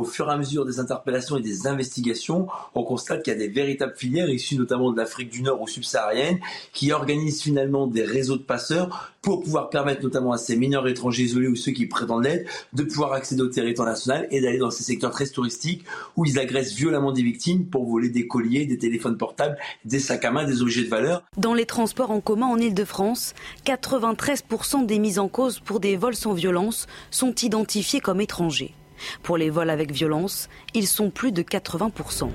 Au 0.00 0.04
fur 0.04 0.28
et 0.28 0.32
à 0.32 0.38
mesure 0.38 0.64
des 0.64 0.80
interpellations 0.80 1.36
et 1.36 1.42
des 1.42 1.66
investigations, 1.66 2.48
on 2.74 2.82
constate 2.82 3.22
qu'il 3.22 3.34
y 3.34 3.36
a 3.36 3.38
des 3.38 3.48
véritables 3.48 3.94
filières 3.94 4.30
issues 4.30 4.56
notamment 4.56 4.92
de 4.92 4.96
l'Afrique 4.96 5.30
du 5.30 5.42
Nord 5.42 5.60
ou 5.60 5.68
subsaharienne 5.68 6.38
qui 6.72 6.90
organisent 6.90 7.42
finalement 7.42 7.86
des 7.86 8.02
réseaux 8.02 8.36
de 8.36 8.42
passeurs 8.42 9.12
pour 9.20 9.42
pouvoir 9.42 9.68
permettre 9.68 10.02
notamment 10.02 10.32
à 10.32 10.38
ces 10.38 10.56
mineurs 10.56 10.88
étrangers 10.88 11.24
isolés 11.24 11.48
ou 11.48 11.56
ceux 11.56 11.72
qui 11.72 11.84
prétendent 11.84 12.24
l'être 12.24 12.48
de 12.72 12.82
pouvoir 12.82 13.12
accéder 13.12 13.42
au 13.42 13.48
territoire 13.48 13.86
national 13.86 14.26
et 14.30 14.40
d'aller 14.40 14.56
dans 14.56 14.70
ces 14.70 14.82
secteurs 14.82 15.10
très 15.10 15.26
touristiques 15.26 15.84
où 16.16 16.24
ils 16.24 16.38
agressent 16.38 16.72
violemment 16.72 17.12
des 17.12 17.22
victimes 17.22 17.66
pour 17.66 17.84
voler 17.84 18.08
des 18.08 18.26
colliers, 18.26 18.64
des 18.64 18.78
téléphones 18.78 19.18
portables, 19.18 19.58
des 19.84 19.98
sacs 19.98 20.24
à 20.24 20.30
main, 20.30 20.44
des 20.44 20.62
objets 20.62 20.84
de 20.84 20.88
valeur. 20.88 21.22
Dans 21.36 21.52
les 21.52 21.66
transports 21.66 22.10
en 22.10 22.20
commun 22.20 22.46
en 22.46 22.56
Ile-de-France, 22.56 23.34
93% 23.66 24.86
des 24.86 24.98
mises 24.98 25.18
en 25.18 25.28
cause 25.28 25.60
pour 25.60 25.78
des 25.78 25.96
vols 25.96 26.16
sans 26.16 26.32
violence 26.32 26.86
sont 27.10 27.34
identifiés 27.34 28.00
comme 28.00 28.22
étrangers. 28.22 28.74
Pour 29.22 29.36
les 29.36 29.50
vols 29.50 29.70
avec 29.70 29.92
violence, 29.92 30.48
ils 30.74 30.86
sont 30.86 31.10
plus 31.10 31.32
de 31.32 31.42
80%. 31.42 32.30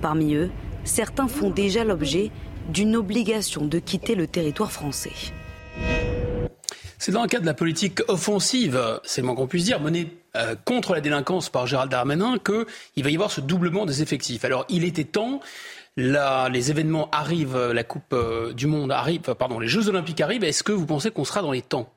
Parmi 0.00 0.34
eux, 0.34 0.50
certains 0.84 1.28
font 1.28 1.50
déjà 1.50 1.84
l'objet 1.84 2.30
d'une 2.68 2.96
obligation 2.96 3.64
de 3.64 3.78
quitter 3.78 4.14
le 4.14 4.26
territoire 4.26 4.72
français. 4.72 5.12
C'est 6.98 7.12
dans 7.12 7.22
le 7.22 7.28
cadre 7.28 7.42
de 7.42 7.46
la 7.46 7.54
politique 7.54 8.00
offensive, 8.08 8.78
c'est 9.04 9.22
le 9.22 9.26
moins 9.26 9.34
qu'on 9.34 9.46
puisse 9.46 9.64
dire, 9.64 9.80
menée 9.80 10.08
euh, 10.36 10.54
contre 10.66 10.92
la 10.92 11.00
délinquance 11.00 11.48
par 11.48 11.66
Gérald 11.66 11.90
Darmanin, 11.90 12.36
qu'il 12.38 13.02
va 13.04 13.10
y 13.10 13.14
avoir 13.14 13.30
ce 13.30 13.40
doublement 13.40 13.86
des 13.86 14.02
effectifs. 14.02 14.44
Alors 14.44 14.66
il 14.68 14.84
était 14.84 15.04
temps, 15.04 15.40
les 15.96 16.70
événements 16.70 17.08
arrivent, 17.10 17.70
la 17.72 17.84
Coupe 17.84 18.12
euh, 18.12 18.52
du 18.52 18.66
Monde 18.66 18.92
arrive, 18.92 19.20
pardon, 19.20 19.58
les 19.58 19.68
Jeux 19.68 19.88
Olympiques 19.88 20.20
arrivent, 20.20 20.44
est-ce 20.44 20.62
que 20.62 20.72
vous 20.72 20.86
pensez 20.86 21.10
qu'on 21.10 21.24
sera 21.24 21.40
dans 21.40 21.52
les 21.52 21.62
temps? 21.62 21.90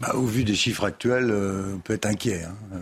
Bah, 0.00 0.14
Au 0.14 0.24
vu 0.24 0.44
des 0.44 0.54
chiffres 0.54 0.84
actuels, 0.84 1.30
euh, 1.30 1.74
on 1.76 1.78
peut 1.78 1.94
être 1.94 2.06
inquiet. 2.06 2.44
Hein. 2.44 2.78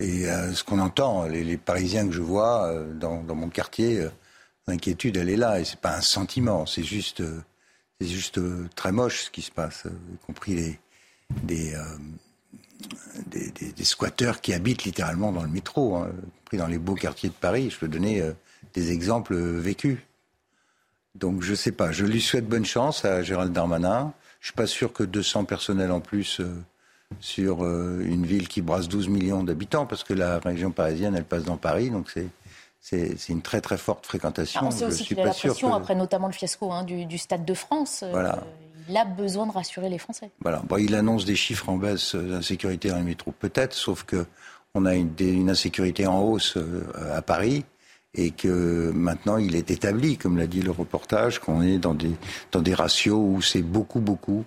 Et 0.00 0.24
ce 0.54 0.64
qu'on 0.64 0.78
entend, 0.78 1.26
les, 1.26 1.58
Parisiens 1.58 2.06
que 2.06 2.14
je 2.14 2.22
vois 2.22 2.72
dans, 2.94 3.22
mon 3.22 3.50
quartier, 3.50 4.08
l'inquiétude, 4.66 5.18
elle 5.18 5.28
est 5.28 5.36
là. 5.36 5.60
Et 5.60 5.64
c'est 5.66 5.78
pas 5.78 5.94
un 5.94 6.00
sentiment, 6.00 6.64
c'est 6.64 6.82
juste 6.82 7.22
c'est 8.00 8.08
juste 8.08 8.38
euh, 8.38 8.66
très 8.76 8.92
moche 8.92 9.24
ce 9.24 9.30
qui 9.30 9.42
se 9.42 9.50
passe, 9.50 9.84
euh, 9.84 9.90
y 10.14 10.16
compris 10.26 10.78
les, 11.48 11.74
euh, 11.74 11.82
des, 13.26 13.50
des, 13.50 13.84
squatteurs 13.84 14.40
qui 14.40 14.54
habitent 14.54 14.84
littéralement 14.84 15.32
dans 15.32 15.42
le 15.42 15.48
métro, 15.48 15.96
hein, 15.96 16.10
y 16.10 16.38
compris 16.38 16.56
dans 16.56 16.66
les 16.66 16.78
beaux 16.78 16.94
quartiers 16.94 17.28
de 17.28 17.34
Paris. 17.34 17.68
Je 17.68 17.78
peux 17.78 17.88
donner 17.88 18.22
des 18.72 18.90
exemples 18.90 19.36
vécus. 19.36 19.98
Donc 21.14 21.42
je 21.42 21.50
ne 21.50 21.56
sais 21.56 21.72
pas. 21.72 21.92
Je 21.92 22.06
lui 22.06 22.22
souhaite 22.22 22.46
bonne 22.46 22.64
chance 22.64 23.04
à 23.04 23.22
Gérald 23.22 23.52
Darmanin. 23.52 24.14
Je 24.40 24.46
suis 24.46 24.54
pas 24.54 24.66
sûr 24.66 24.92
que 24.92 25.02
200 25.02 25.44
personnels 25.44 25.92
en 25.92 26.00
plus 26.00 26.40
sur 27.20 27.64
une 27.64 28.24
ville 28.24 28.48
qui 28.48 28.62
brasse 28.62 28.88
12 28.88 29.08
millions 29.08 29.44
d'habitants, 29.44 29.84
parce 29.84 30.02
que 30.02 30.14
la 30.14 30.38
région 30.38 30.70
parisienne, 30.70 31.14
elle 31.14 31.24
passe 31.24 31.44
dans 31.44 31.56
Paris, 31.58 31.90
donc 31.90 32.10
c'est 32.10 32.28
c'est 32.80 33.28
une 33.28 33.42
très 33.42 33.60
très 33.60 33.76
forte 33.76 34.06
fréquentation. 34.06 34.62
on 34.64 34.70
sait 34.70 34.86
aussi 34.86 35.04
qu'il 35.04 35.20
a 35.20 35.26
la 35.26 35.34
pression, 35.34 35.74
après 35.74 35.94
notamment 35.94 36.26
le 36.26 36.32
fiasco 36.32 36.72
hein, 36.72 36.84
du, 36.84 37.18
Stade 37.18 37.44
de 37.44 37.54
France. 37.54 38.02
Euh, 38.02 38.10
voilà. 38.10 38.42
il 38.88 38.96
a 38.96 39.04
besoin 39.04 39.46
de 39.46 39.52
rassurer 39.52 39.90
les 39.90 39.98
Français. 39.98 40.30
Voilà. 40.40 40.62
Bon, 40.66 40.78
il 40.78 40.94
annonce 40.94 41.24
des 41.24 41.36
chiffres 41.36 41.68
en 41.68 41.76
baisse 41.76 42.14
d'insécurité 42.14 42.88
dans 42.88 42.96
les 42.96 43.02
métros, 43.02 43.32
peut-être, 43.38 43.74
sauf 43.74 44.04
que 44.04 44.26
on 44.74 44.86
a 44.86 44.94
une, 44.94 45.12
une 45.18 45.50
insécurité 45.50 46.06
en 46.06 46.20
hausse 46.22 46.56
euh, 46.56 46.84
à 47.12 47.22
Paris 47.22 47.64
et 48.14 48.30
que 48.30 48.90
maintenant 48.94 49.36
il 49.36 49.54
est 49.54 49.70
établi, 49.70 50.16
comme 50.16 50.36
l'a 50.36 50.46
dit 50.46 50.62
le 50.62 50.70
reportage, 50.70 51.38
qu'on 51.38 51.62
est 51.62 51.78
dans 51.78 51.94
des, 51.94 52.12
dans 52.52 52.62
des 52.62 52.74
ratios 52.74 53.18
où 53.18 53.40
c'est 53.40 53.62
beaucoup, 53.62 54.00
beaucoup 54.00 54.44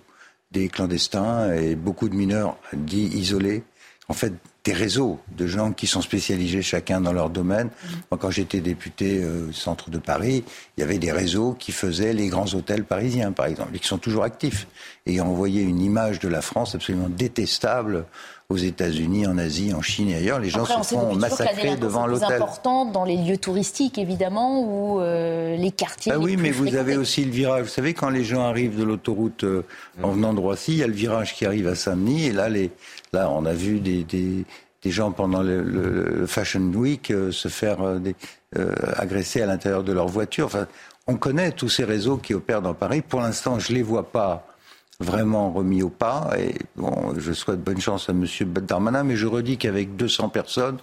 des 0.50 0.68
clandestins 0.68 1.52
et 1.52 1.74
beaucoup 1.74 2.08
de 2.08 2.14
mineurs 2.14 2.56
dits 2.72 3.10
isolés. 3.14 3.64
En 4.08 4.12
fait, 4.12 4.34
des 4.64 4.72
réseaux 4.72 5.20
de 5.36 5.46
gens 5.46 5.72
qui 5.72 5.86
sont 5.86 6.00
spécialisés 6.00 6.62
chacun 6.62 7.00
dans 7.00 7.12
leur 7.12 7.28
domaine. 7.28 7.68
Moi, 8.10 8.18
quand 8.18 8.30
j'étais 8.30 8.60
député 8.60 9.22
euh, 9.22 9.52
centre 9.52 9.90
de 9.90 9.98
Paris, 9.98 10.42
il 10.76 10.80
y 10.80 10.82
avait 10.82 10.98
des 10.98 11.12
réseaux 11.12 11.52
qui 11.52 11.70
faisaient 11.70 12.14
les 12.14 12.28
grands 12.28 12.52
hôtels 12.54 12.84
parisiens, 12.84 13.32
par 13.32 13.46
exemple, 13.46 13.76
et 13.76 13.78
qui 13.78 13.86
sont 13.86 13.98
toujours 13.98 14.24
actifs. 14.24 14.66
Et 15.04 15.20
envoyaient 15.20 15.62
une 15.62 15.82
image 15.82 16.18
de 16.18 16.28
la 16.28 16.40
France 16.40 16.74
absolument 16.74 17.10
détestable 17.10 18.06
aux 18.50 18.56
États-Unis, 18.56 19.26
en 19.26 19.38
Asie, 19.38 19.72
en 19.72 19.82
Chine 19.82 20.10
et 20.10 20.16
ailleurs. 20.16 20.38
Les 20.38 20.50
gens 20.50 20.64
se 20.64 20.94
font 20.94 21.14
massacrer 21.16 21.76
devant 21.76 22.06
l'hôtel. 22.06 22.28
C'est 22.28 22.34
important 22.34 22.84
dans 22.84 23.04
les 23.04 23.16
lieux 23.16 23.38
touristiques, 23.38 23.98
évidemment, 23.98 24.60
ou 24.60 25.00
euh, 25.00 25.56
les 25.56 25.70
quartiers. 25.70 26.12
Ah 26.12 26.18
oui, 26.18 26.36
mais 26.36 26.50
vous 26.50 26.76
avez 26.76 26.96
aussi 26.96 27.24
le 27.24 27.30
virage. 27.30 27.62
Vous 27.64 27.68
savez, 27.68 27.94
quand 27.94 28.10
les 28.10 28.24
gens 28.24 28.42
arrivent 28.42 28.78
de 28.78 28.84
l'autoroute 28.84 29.44
euh, 29.44 29.64
en 30.02 30.10
venant 30.10 30.34
de 30.34 30.40
Roissy, 30.40 30.72
il 30.72 30.78
y 30.78 30.82
a 30.82 30.86
le 30.86 30.92
virage 30.92 31.34
qui 31.34 31.46
arrive 31.46 31.66
à 31.68 31.74
Saint-Denis, 31.74 32.26
et 32.26 32.32
là, 32.32 32.48
les, 32.48 32.70
Là, 33.14 33.30
on 33.30 33.46
a 33.46 33.52
vu 33.52 33.78
des, 33.78 34.02
des, 34.02 34.44
gens 34.90 35.12
pendant 35.12 35.40
le, 35.40 36.26
Fashion 36.26 36.72
Week 36.74 37.12
euh, 37.12 37.30
se 37.30 37.46
faire 37.46 37.80
euh, 37.80 38.00
euh, 38.56 38.74
agresser 38.96 39.40
à 39.40 39.46
l'intérieur 39.46 39.84
de 39.84 39.92
leur 39.92 40.08
voiture. 40.08 40.46
Enfin, 40.46 40.66
on 41.06 41.14
connaît 41.14 41.52
tous 41.52 41.68
ces 41.68 41.84
réseaux 41.84 42.16
qui 42.16 42.34
opèrent 42.34 42.60
dans 42.60 42.74
Paris. 42.74 43.02
Pour 43.02 43.20
l'instant, 43.20 43.60
je 43.60 43.70
ne 43.70 43.76
les 43.78 43.84
vois 43.84 44.10
pas 44.10 44.48
vraiment 45.00 45.52
remis 45.52 45.82
au 45.82 45.88
pas. 45.88 46.30
Et 46.38 46.54
bon, 46.76 47.14
je 47.16 47.32
souhaite 47.32 47.62
bonne 47.62 47.80
chance 47.80 48.08
à 48.08 48.12
M. 48.12 48.26
Darmanin, 48.62 49.04
mais 49.04 49.16
je 49.16 49.26
redis 49.26 49.56
qu'avec 49.56 49.96
200 49.96 50.28
personnes, 50.28 50.78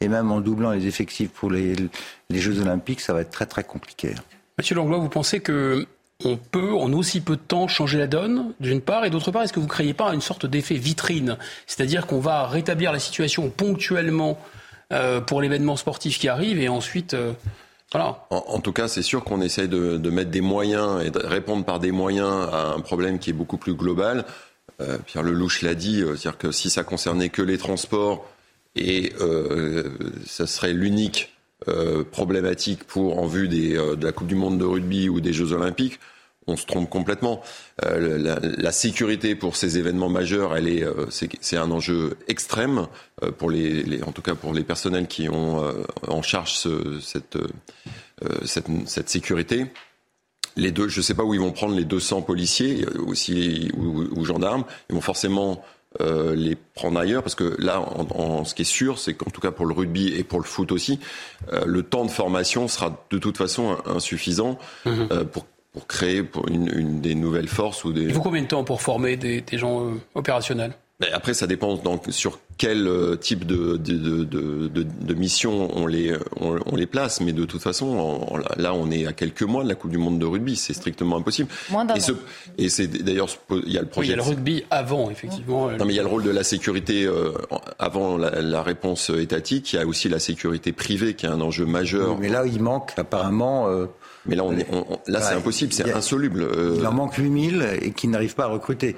et 0.00 0.08
même 0.08 0.30
en 0.30 0.40
doublant 0.40 0.70
les 0.70 0.86
effectifs 0.86 1.30
pour 1.30 1.50
les, 1.50 1.74
les 2.30 2.38
Jeux 2.38 2.60
Olympiques, 2.60 3.00
ça 3.00 3.12
va 3.12 3.20
être 3.20 3.30
très 3.30 3.46
très 3.46 3.64
compliqué. 3.64 4.14
Monsieur 4.58 4.76
Langlois, 4.76 4.98
vous 4.98 5.08
pensez 5.08 5.40
que 5.40 5.86
on 6.24 6.36
peut, 6.36 6.72
en 6.72 6.92
aussi 6.92 7.20
peu 7.20 7.36
de 7.36 7.40
temps, 7.40 7.66
changer 7.66 7.98
la 7.98 8.06
donne, 8.06 8.54
d'une 8.60 8.80
part, 8.80 9.04
et 9.04 9.10
d'autre 9.10 9.30
part, 9.32 9.42
est-ce 9.42 9.52
que 9.52 9.58
vous 9.58 9.66
ne 9.66 9.70
créez 9.70 9.94
pas 9.94 10.14
une 10.14 10.20
sorte 10.20 10.46
d'effet 10.46 10.76
vitrine 10.76 11.38
C'est-à-dire 11.66 12.06
qu'on 12.06 12.20
va 12.20 12.46
rétablir 12.46 12.92
la 12.92 13.00
situation 13.00 13.50
ponctuellement 13.50 14.38
euh, 14.92 15.20
pour 15.20 15.42
l'événement 15.42 15.76
sportif 15.76 16.18
qui 16.18 16.28
arrive, 16.28 16.58
et 16.60 16.68
ensuite... 16.68 17.14
Euh, 17.14 17.32
En, 17.92 18.60
tout 18.60 18.72
cas, 18.72 18.88
c'est 18.88 19.02
sûr 19.02 19.22
qu'on 19.22 19.40
essaye 19.40 19.68
de, 19.68 20.10
mettre 20.10 20.30
des 20.30 20.40
moyens 20.40 21.04
et 21.04 21.10
de 21.10 21.20
répondre 21.20 21.64
par 21.64 21.78
des 21.78 21.92
moyens 21.92 22.48
à 22.52 22.72
un 22.74 22.80
problème 22.80 23.18
qui 23.18 23.30
est 23.30 23.34
beaucoup 23.34 23.56
plus 23.56 23.74
global. 23.74 24.24
Euh, 24.80 24.98
Pierre 25.06 25.22
Lelouch 25.22 25.62
l'a 25.62 25.76
dit, 25.76 26.00
c'est-à-dire 26.00 26.36
que 26.36 26.50
si 26.50 26.70
ça 26.70 26.82
concernait 26.82 27.28
que 27.28 27.42
les 27.42 27.58
transports, 27.58 28.28
et 28.74 29.12
ça 30.26 30.48
serait 30.48 30.72
l'unique 30.72 31.34
euh, 31.68 32.04
problématique 32.04 32.84
pour 32.84 33.18
en 33.18 33.26
vue 33.26 33.48
des, 33.48 33.74
euh, 33.74 33.96
de 33.96 34.04
la 34.04 34.12
Coupe 34.12 34.26
du 34.26 34.34
Monde 34.34 34.58
de 34.58 34.66
rugby 34.66 35.08
ou 35.08 35.22
des 35.22 35.32
Jeux 35.32 35.52
Olympiques, 35.52 35.98
on 36.46 36.56
se 36.56 36.66
trompe 36.66 36.90
complètement. 36.90 37.42
Euh, 37.84 38.18
la, 38.18 38.38
la, 38.40 38.72
sécurité 38.72 39.34
pour 39.34 39.56
ces 39.56 39.78
événements 39.78 40.08
majeurs, 40.08 40.56
elle 40.56 40.68
est, 40.68 40.84
c'est 41.10 41.56
un 41.56 41.70
enjeu 41.70 42.16
extrême 42.28 42.86
pour 43.38 43.50
les, 43.50 43.82
les, 43.82 44.02
en 44.02 44.12
tout 44.12 44.22
cas 44.22 44.34
pour 44.34 44.52
les 44.52 44.64
personnels 44.64 45.06
qui 45.06 45.28
ont 45.28 45.62
en 46.06 46.22
charge 46.22 46.54
ce, 46.54 47.00
cette, 47.00 47.38
cette, 48.44 48.66
cette, 48.86 49.08
sécurité. 49.08 49.66
Les 50.56 50.70
deux, 50.70 50.88
je 50.88 50.98
ne 50.98 51.02
sais 51.02 51.14
pas 51.14 51.24
où 51.24 51.34
ils 51.34 51.40
vont 51.40 51.52
prendre 51.52 51.74
les 51.74 51.84
200 51.84 52.22
policiers 52.22 52.86
aussi 53.06 53.70
ou, 53.76 54.02
ou 54.02 54.24
gendarmes. 54.24 54.64
Ils 54.88 54.94
vont 54.94 55.00
forcément 55.00 55.64
euh, 56.00 56.34
les 56.34 56.56
prendre 56.56 56.98
ailleurs 56.98 57.22
parce 57.22 57.36
que 57.36 57.54
là, 57.60 57.80
en, 57.80 58.44
ce 58.44 58.54
qui 58.56 58.62
est 58.62 58.64
sûr, 58.64 58.98
c'est 58.98 59.14
qu'en 59.14 59.30
tout 59.30 59.40
cas 59.40 59.52
pour 59.52 59.64
le 59.64 59.72
rugby 59.72 60.08
et 60.08 60.24
pour 60.24 60.40
le 60.40 60.44
foot 60.44 60.72
aussi, 60.72 60.98
euh, 61.52 61.62
le 61.66 61.84
temps 61.84 62.04
de 62.04 62.10
formation 62.10 62.66
sera 62.66 63.06
de 63.10 63.18
toute 63.18 63.38
façon 63.38 63.76
insuffisant 63.86 64.58
mhm. 64.86 65.08
euh, 65.12 65.24
pour, 65.24 65.46
pour 65.74 65.86
créer 65.86 66.22
pour 66.22 66.48
une, 66.48 66.72
une, 66.74 67.00
des 67.00 67.14
nouvelles 67.14 67.48
forces 67.48 67.84
ou 67.84 67.92
des. 67.92 68.04
Il 68.04 68.14
faut 68.14 68.22
combien 68.22 68.42
de 68.42 68.46
temps 68.46 68.64
pour 68.64 68.80
former 68.80 69.18
des, 69.18 69.42
des 69.42 69.58
gens 69.58 69.90
opérationnels? 70.14 70.72
Après, 71.12 71.34
ça 71.34 71.48
dépend 71.48 71.74
donc 71.74 72.04
sur 72.10 72.38
quel 72.56 72.86
euh, 72.86 73.16
type 73.16 73.44
de, 73.44 73.76
de, 73.76 74.24
de, 74.24 74.68
de, 74.68 75.14
mission 75.14 75.68
on 75.76 75.86
les, 75.86 76.16
on, 76.40 76.76
les 76.76 76.86
place. 76.86 77.20
Mais 77.20 77.32
de 77.32 77.44
toute 77.44 77.60
façon, 77.60 78.38
là, 78.56 78.74
on 78.74 78.90
est 78.92 79.04
à 79.04 79.12
quelques 79.12 79.42
mois 79.42 79.64
de 79.64 79.68
la 79.68 79.74
Coupe 79.74 79.90
du 79.90 79.98
Monde 79.98 80.20
de 80.20 80.24
rugby. 80.24 80.54
C'est 80.54 80.72
strictement 80.72 81.16
impossible. 81.16 81.48
Moins 81.70 81.84
et, 81.88 82.64
et 82.64 82.68
c'est 82.68 82.86
d'ailleurs, 82.86 83.28
il 83.50 83.72
y 83.72 83.76
a 83.76 83.80
le 83.80 83.88
projet. 83.88 84.06
il 84.06 84.10
y 84.10 84.14
a 84.14 84.16
le 84.16 84.22
rugby 84.22 84.64
avant, 84.70 85.10
effectivement. 85.10 85.68
Non, 85.68 85.84
mais 85.84 85.94
il 85.94 85.96
y 85.96 86.00
a 86.00 86.04
le 86.04 86.08
rôle 86.08 86.22
de 86.22 86.30
la 86.30 86.44
sécurité 86.44 87.04
euh, 87.04 87.32
avant 87.80 88.16
la, 88.16 88.62
réponse 88.62 89.10
étatique. 89.10 89.72
Il 89.72 89.76
y 89.76 89.78
a 89.80 89.86
aussi 89.86 90.08
la 90.08 90.20
sécurité 90.20 90.72
privée 90.72 91.14
qui 91.14 91.26
est 91.26 91.30
un 91.30 91.40
enjeu 91.40 91.66
majeur. 91.66 92.18
mais 92.18 92.28
là, 92.28 92.44
il 92.46 92.62
manque 92.62 92.92
apparemment. 92.96 93.68
Euh, 93.68 93.86
mais 94.26 94.36
là, 94.36 94.44
on 94.44 94.56
est, 94.56 94.66
là, 95.06 95.20
c'est 95.20 95.34
impossible, 95.34 95.72
c'est 95.72 95.92
insoluble. 95.92 96.48
Il 96.76 96.86
en 96.86 96.92
manque 96.92 97.14
8000 97.14 97.78
et 97.82 97.92
qui 97.92 98.08
n'arrivent 98.08 98.34
pas 98.34 98.44
à 98.44 98.48
recruter. 98.48 98.96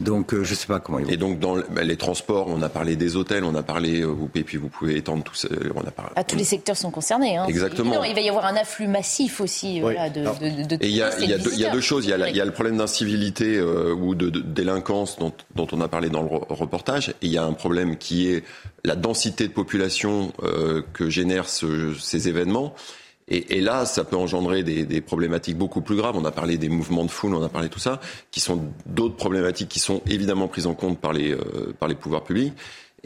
Donc, 0.00 0.34
euh, 0.34 0.44
je 0.44 0.50
ne 0.50 0.56
sais 0.56 0.66
pas 0.66 0.78
comment 0.78 0.98
ils 0.98 1.06
vont. 1.06 1.10
Et 1.10 1.16
donc, 1.16 1.38
dans 1.38 1.56
bah, 1.56 1.82
les 1.82 1.96
transports, 1.96 2.48
on 2.48 2.60
a 2.60 2.68
parlé 2.68 2.96
des 2.96 3.16
hôtels, 3.16 3.44
on 3.44 3.54
a 3.54 3.62
parlé, 3.62 4.02
euh, 4.02 4.14
et 4.34 4.44
puis 4.44 4.58
vous 4.58 4.68
pouvez 4.68 4.96
étendre 4.96 5.24
tout 5.24 5.34
ça. 5.34 5.48
On 5.74 5.80
a 5.80 5.90
parlé, 5.90 6.12
ah, 6.16 6.24
tous 6.24 6.36
les 6.36 6.44
secteurs 6.44 6.76
sont 6.76 6.90
concernés. 6.90 7.36
Hein. 7.36 7.46
Exactement. 7.48 8.04
il 8.04 8.14
va 8.14 8.20
y 8.20 8.28
avoir 8.28 8.44
un 8.44 8.56
afflux 8.56 8.88
massif 8.88 9.40
aussi 9.40 9.80
voilà, 9.80 10.10
de, 10.10 10.20
de, 10.20 10.76
de, 10.76 10.84
Et 10.84 10.88
il 10.88 10.96
y, 10.96 11.02
a, 11.02 11.18
y, 11.18 11.26
y 11.26 11.64
a 11.64 11.70
deux 11.70 11.80
choses. 11.80 12.04
Il 12.04 12.10
y 12.10 12.12
a, 12.12 12.28
y 12.28 12.40
a 12.40 12.44
le 12.44 12.52
problème 12.52 12.76
d'incivilité 12.76 13.56
euh, 13.56 13.94
ou 13.94 14.14
de, 14.14 14.28
délinquance 14.28 15.18
dont, 15.18 15.32
dont, 15.54 15.66
on 15.72 15.80
a 15.80 15.88
parlé 15.88 16.10
dans 16.10 16.22
le 16.22 16.28
reportage. 16.28 17.10
Et 17.22 17.26
il 17.26 17.32
y 17.32 17.38
a 17.38 17.44
un 17.44 17.54
problème 17.54 17.96
qui 17.96 18.28
est 18.28 18.44
la 18.84 18.96
densité 18.96 19.48
de 19.48 19.52
population 19.52 20.32
euh, 20.42 20.82
que 20.92 21.08
génèrent 21.08 21.48
ce, 21.48 21.94
ces 21.94 22.28
événements. 22.28 22.74
Et, 23.28 23.56
et, 23.58 23.60
là, 23.60 23.86
ça 23.86 24.04
peut 24.04 24.16
engendrer 24.16 24.62
des, 24.62 25.00
problématiques 25.00 25.58
beaucoup 25.58 25.80
plus 25.80 25.96
graves. 25.96 26.16
On 26.16 26.24
a 26.24 26.30
parlé 26.30 26.58
des 26.58 26.68
mouvements 26.68 27.04
de 27.04 27.10
foule, 27.10 27.34
on 27.34 27.42
a 27.42 27.48
parlé 27.48 27.68
de 27.68 27.72
tout 27.72 27.80
ça, 27.80 28.00
qui 28.30 28.38
sont 28.38 28.72
d'autres 28.86 29.16
problématiques 29.16 29.68
qui 29.68 29.80
sont 29.80 30.00
évidemment 30.06 30.46
prises 30.46 30.66
en 30.66 30.74
compte 30.74 31.00
par 31.00 31.12
les, 31.12 31.32
euh, 31.32 31.74
par 31.78 31.88
les 31.88 31.96
pouvoirs 31.96 32.22
publics. 32.22 32.54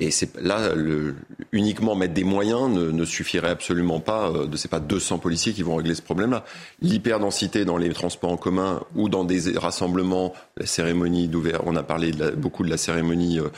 Et 0.00 0.10
c'est 0.10 0.34
là, 0.40 0.74
le, 0.74 1.14
uniquement 1.52 1.94
mettre 1.94 2.14
des 2.14 2.24
moyens 2.24 2.70
ne, 2.70 2.90
ne 2.90 3.04
suffirait 3.04 3.50
absolument 3.50 4.00
pas. 4.00 4.30
Euh, 4.30 4.46
de 4.46 4.56
c'est 4.56 4.70
pas 4.70 4.80
200 4.80 5.18
policiers 5.18 5.52
qui 5.52 5.62
vont 5.62 5.76
régler 5.76 5.94
ce 5.94 6.02
problème-là. 6.02 6.44
L'hyperdensité 6.80 7.64
dans 7.64 7.76
les 7.76 7.90
transports 7.90 8.32
en 8.32 8.36
commun 8.36 8.80
ou 8.96 9.08
dans 9.08 9.24
des 9.24 9.56
rassemblements, 9.56 10.32
la 10.56 10.66
cérémonie 10.66 11.28
d'ouverture. 11.28 11.64
On 11.66 11.76
a 11.76 11.82
parlé 11.82 12.12
de 12.12 12.24
la, 12.24 12.30
beaucoup 12.30 12.64
de 12.64 12.70
la 12.70 12.78
cérémonie. 12.78 13.38
Euh, 13.38 13.48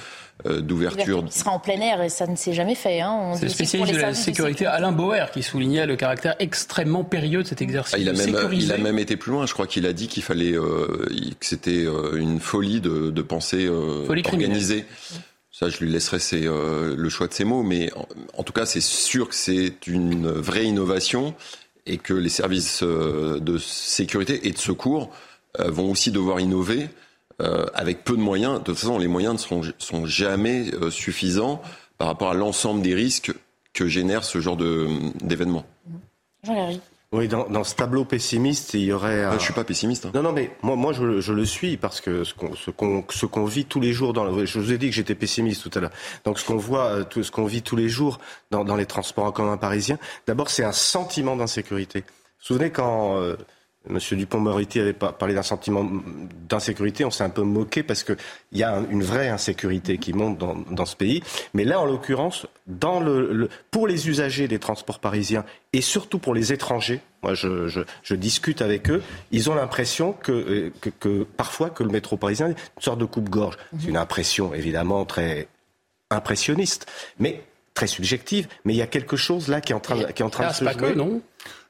euh, 0.46 0.60
d'ouverture. 0.60 1.22
Il 1.24 1.32
sera 1.32 1.52
en 1.52 1.60
plein 1.60 1.80
air 1.80 2.02
et 2.02 2.08
ça 2.08 2.26
ne 2.26 2.34
s'est 2.34 2.52
jamais 2.52 2.74
fait. 2.74 3.00
Hein. 3.00 3.34
C'est 3.36 3.44
le 3.44 3.48
spécialiste 3.48 3.94
de 3.94 4.00
la 4.00 4.14
sécurité 4.14 4.66
Alain 4.66 4.90
Bauer 4.90 5.30
qui 5.30 5.42
soulignait 5.42 5.86
le 5.86 5.94
caractère 5.94 6.34
extrêmement 6.40 7.04
périlleux 7.04 7.42
de 7.44 7.48
cet 7.48 7.62
exercice. 7.62 7.94
Ah, 7.94 7.98
il, 7.98 8.08
a 8.08 8.12
même, 8.12 8.52
il 8.52 8.72
a 8.72 8.78
même 8.78 8.98
été 8.98 9.16
plus 9.16 9.30
loin. 9.30 9.46
Je 9.46 9.52
crois 9.52 9.68
qu'il 9.68 9.86
a 9.86 9.92
dit 9.92 10.08
qu'il 10.08 10.22
fallait 10.22 10.52
euh, 10.52 11.06
que 11.38 11.46
c'était 11.46 11.84
euh, 11.84 12.16
une 12.16 12.40
folie 12.40 12.80
de, 12.80 13.10
de 13.10 13.22
penser 13.22 13.66
euh, 13.66 14.04
Folie 14.06 14.22
organiser. 14.24 14.84
Je 15.68 15.84
lui 15.84 15.90
laisserai 15.90 16.18
euh, 16.46 16.94
le 16.96 17.08
choix 17.08 17.26
de 17.26 17.32
ses 17.32 17.44
mots, 17.44 17.62
mais 17.62 17.90
en, 18.36 18.42
tout 18.42 18.52
cas, 18.52 18.66
c'est 18.66 18.80
sûr 18.80 19.28
que 19.28 19.34
c'est 19.34 19.86
une 19.86 20.28
vraie 20.30 20.64
innovation 20.64 21.34
et 21.86 21.98
que 21.98 22.14
les 22.14 22.28
services 22.28 22.82
euh, 22.82 23.40
de 23.40 23.58
sécurité 23.58 24.46
et 24.46 24.52
de 24.52 24.58
secours 24.58 25.10
euh, 25.60 25.70
vont 25.70 25.90
aussi 25.90 26.10
devoir 26.10 26.40
innover 26.40 26.88
avec 27.74 28.04
peu 28.04 28.16
de 28.16 28.22
moyens. 28.22 28.60
De 28.60 28.64
toute 28.66 28.76
façon, 28.76 28.98
les 28.98 29.08
moyens 29.08 29.32
ne 29.32 29.38
seront, 29.38 29.62
sont 29.78 30.06
jamais 30.06 30.70
suffisants 30.90 31.60
par 31.98 32.06
rapport 32.06 32.30
à 32.30 32.34
l'ensemble 32.34 32.82
des 32.82 32.94
risques 32.94 33.32
que 33.72 33.88
génère 33.88 34.22
ce 34.22 34.40
genre 34.40 34.56
d'événement. 34.56 35.66
Jean-Larry. 36.44 36.80
Oui, 37.12 37.28
dans, 37.28 37.46
dans 37.48 37.62
ce 37.62 37.74
tableau 37.74 38.06
pessimiste, 38.06 38.72
il 38.72 38.84
y 38.84 38.92
aurait. 38.92 39.28
Je 39.34 39.38
suis 39.44 39.52
pas 39.52 39.64
pessimiste. 39.64 40.06
hein. 40.06 40.10
Non, 40.14 40.22
non, 40.22 40.32
mais 40.32 40.50
moi, 40.62 40.76
moi, 40.76 40.92
je, 40.94 41.20
je 41.20 41.32
le 41.34 41.44
suis 41.44 41.76
parce 41.76 42.00
que 42.00 42.24
ce 42.24 42.32
qu'on, 42.32 42.54
ce 42.54 42.70
qu'on, 42.70 43.04
ce 43.10 43.26
qu'on 43.26 43.44
vit 43.44 43.66
tous 43.66 43.80
les 43.80 43.92
jours 43.92 44.14
dans 44.14 44.24
le, 44.24 44.46
je 44.46 44.58
vous 44.58 44.72
ai 44.72 44.78
dit 44.78 44.88
que 44.88 44.94
j'étais 44.94 45.14
pessimiste 45.14 45.62
tout 45.62 45.78
à 45.78 45.82
l'heure. 45.82 45.90
Donc, 46.24 46.38
ce 46.38 46.46
qu'on 46.46 46.56
voit, 46.56 46.86
euh, 46.86 47.04
tout, 47.04 47.22
ce 47.22 47.30
qu'on 47.30 47.44
vit 47.44 47.60
tous 47.60 47.76
les 47.76 47.90
jours 47.90 48.18
dans, 48.50 48.64
dans 48.64 48.76
les 48.76 48.86
transports 48.86 49.24
en 49.26 49.32
commun 49.32 49.58
parisiens, 49.58 49.98
d'abord, 50.26 50.48
c'est 50.48 50.64
un 50.64 50.72
sentiment 50.72 51.36
d'insécurité. 51.36 52.00
Vous 52.00 52.06
vous 52.40 52.46
souvenez 52.46 52.70
quand 52.70 53.18
euh, 53.18 53.36
Monsieur 53.88 54.16
Dupont-Moretti 54.16 54.78
avait 54.78 54.92
par- 54.92 55.14
parlé 55.18 55.34
d'un 55.34 55.42
sentiment 55.42 55.84
d'insécurité, 56.48 57.04
on 57.04 57.10
s'est 57.10 57.24
un 57.24 57.30
peu 57.30 57.42
moqué 57.42 57.82
parce 57.82 58.04
que 58.04 58.16
il 58.52 58.58
y 58.58 58.62
a 58.62 58.76
un- 58.76 58.88
une 58.90 59.02
vraie 59.02 59.28
insécurité 59.28 59.98
qui 59.98 60.12
monte 60.12 60.38
dans, 60.38 60.54
dans 60.70 60.86
ce 60.86 60.94
pays. 60.94 61.22
Mais 61.52 61.64
là, 61.64 61.80
en 61.80 61.84
l'occurrence, 61.86 62.46
dans 62.68 63.00
le, 63.00 63.32
le- 63.32 63.48
pour 63.72 63.86
les 63.88 64.08
usagers 64.08 64.46
des 64.46 64.58
transports 64.60 65.00
parisiens 65.00 65.44
et 65.72 65.80
surtout 65.80 66.18
pour 66.20 66.32
les 66.32 66.52
étrangers, 66.52 67.00
moi 67.24 67.34
je, 67.34 67.66
je, 67.66 67.80
je 68.04 68.14
discute 68.14 68.62
avec 68.62 68.88
eux, 68.88 69.02
ils 69.32 69.50
ont 69.50 69.54
l'impression 69.56 70.12
que, 70.12 70.30
euh, 70.32 70.72
que, 70.80 70.90
que 70.90 71.22
parfois 71.24 71.70
que 71.70 71.82
le 71.82 71.90
métro 71.90 72.16
parisien 72.16 72.48
est 72.48 72.50
une 72.76 72.82
sorte 72.82 72.98
de 72.98 73.04
coupe-gorge. 73.04 73.56
C'est 73.80 73.88
une 73.88 73.96
impression 73.96 74.54
évidemment 74.54 75.04
très 75.04 75.48
impressionniste, 76.10 76.86
mais 77.18 77.42
très 77.74 77.86
subjective. 77.86 78.48
Mais 78.64 78.74
il 78.74 78.76
y 78.76 78.82
a 78.82 78.86
quelque 78.86 79.16
chose 79.16 79.48
là 79.48 79.60
qui 79.60 79.72
est 79.72 79.74
en 79.74 79.80
train 79.80 79.96
de, 79.96 80.04
qui 80.12 80.22
est 80.22 80.24
en 80.24 80.30
train 80.30 80.44
Ah, 80.46 80.50
de 80.50 80.54
c'est 80.54 80.60
se 80.60 80.64
pas 80.64 80.74
que, 80.74 80.86
jouer. 80.86 80.94
non 80.94 81.20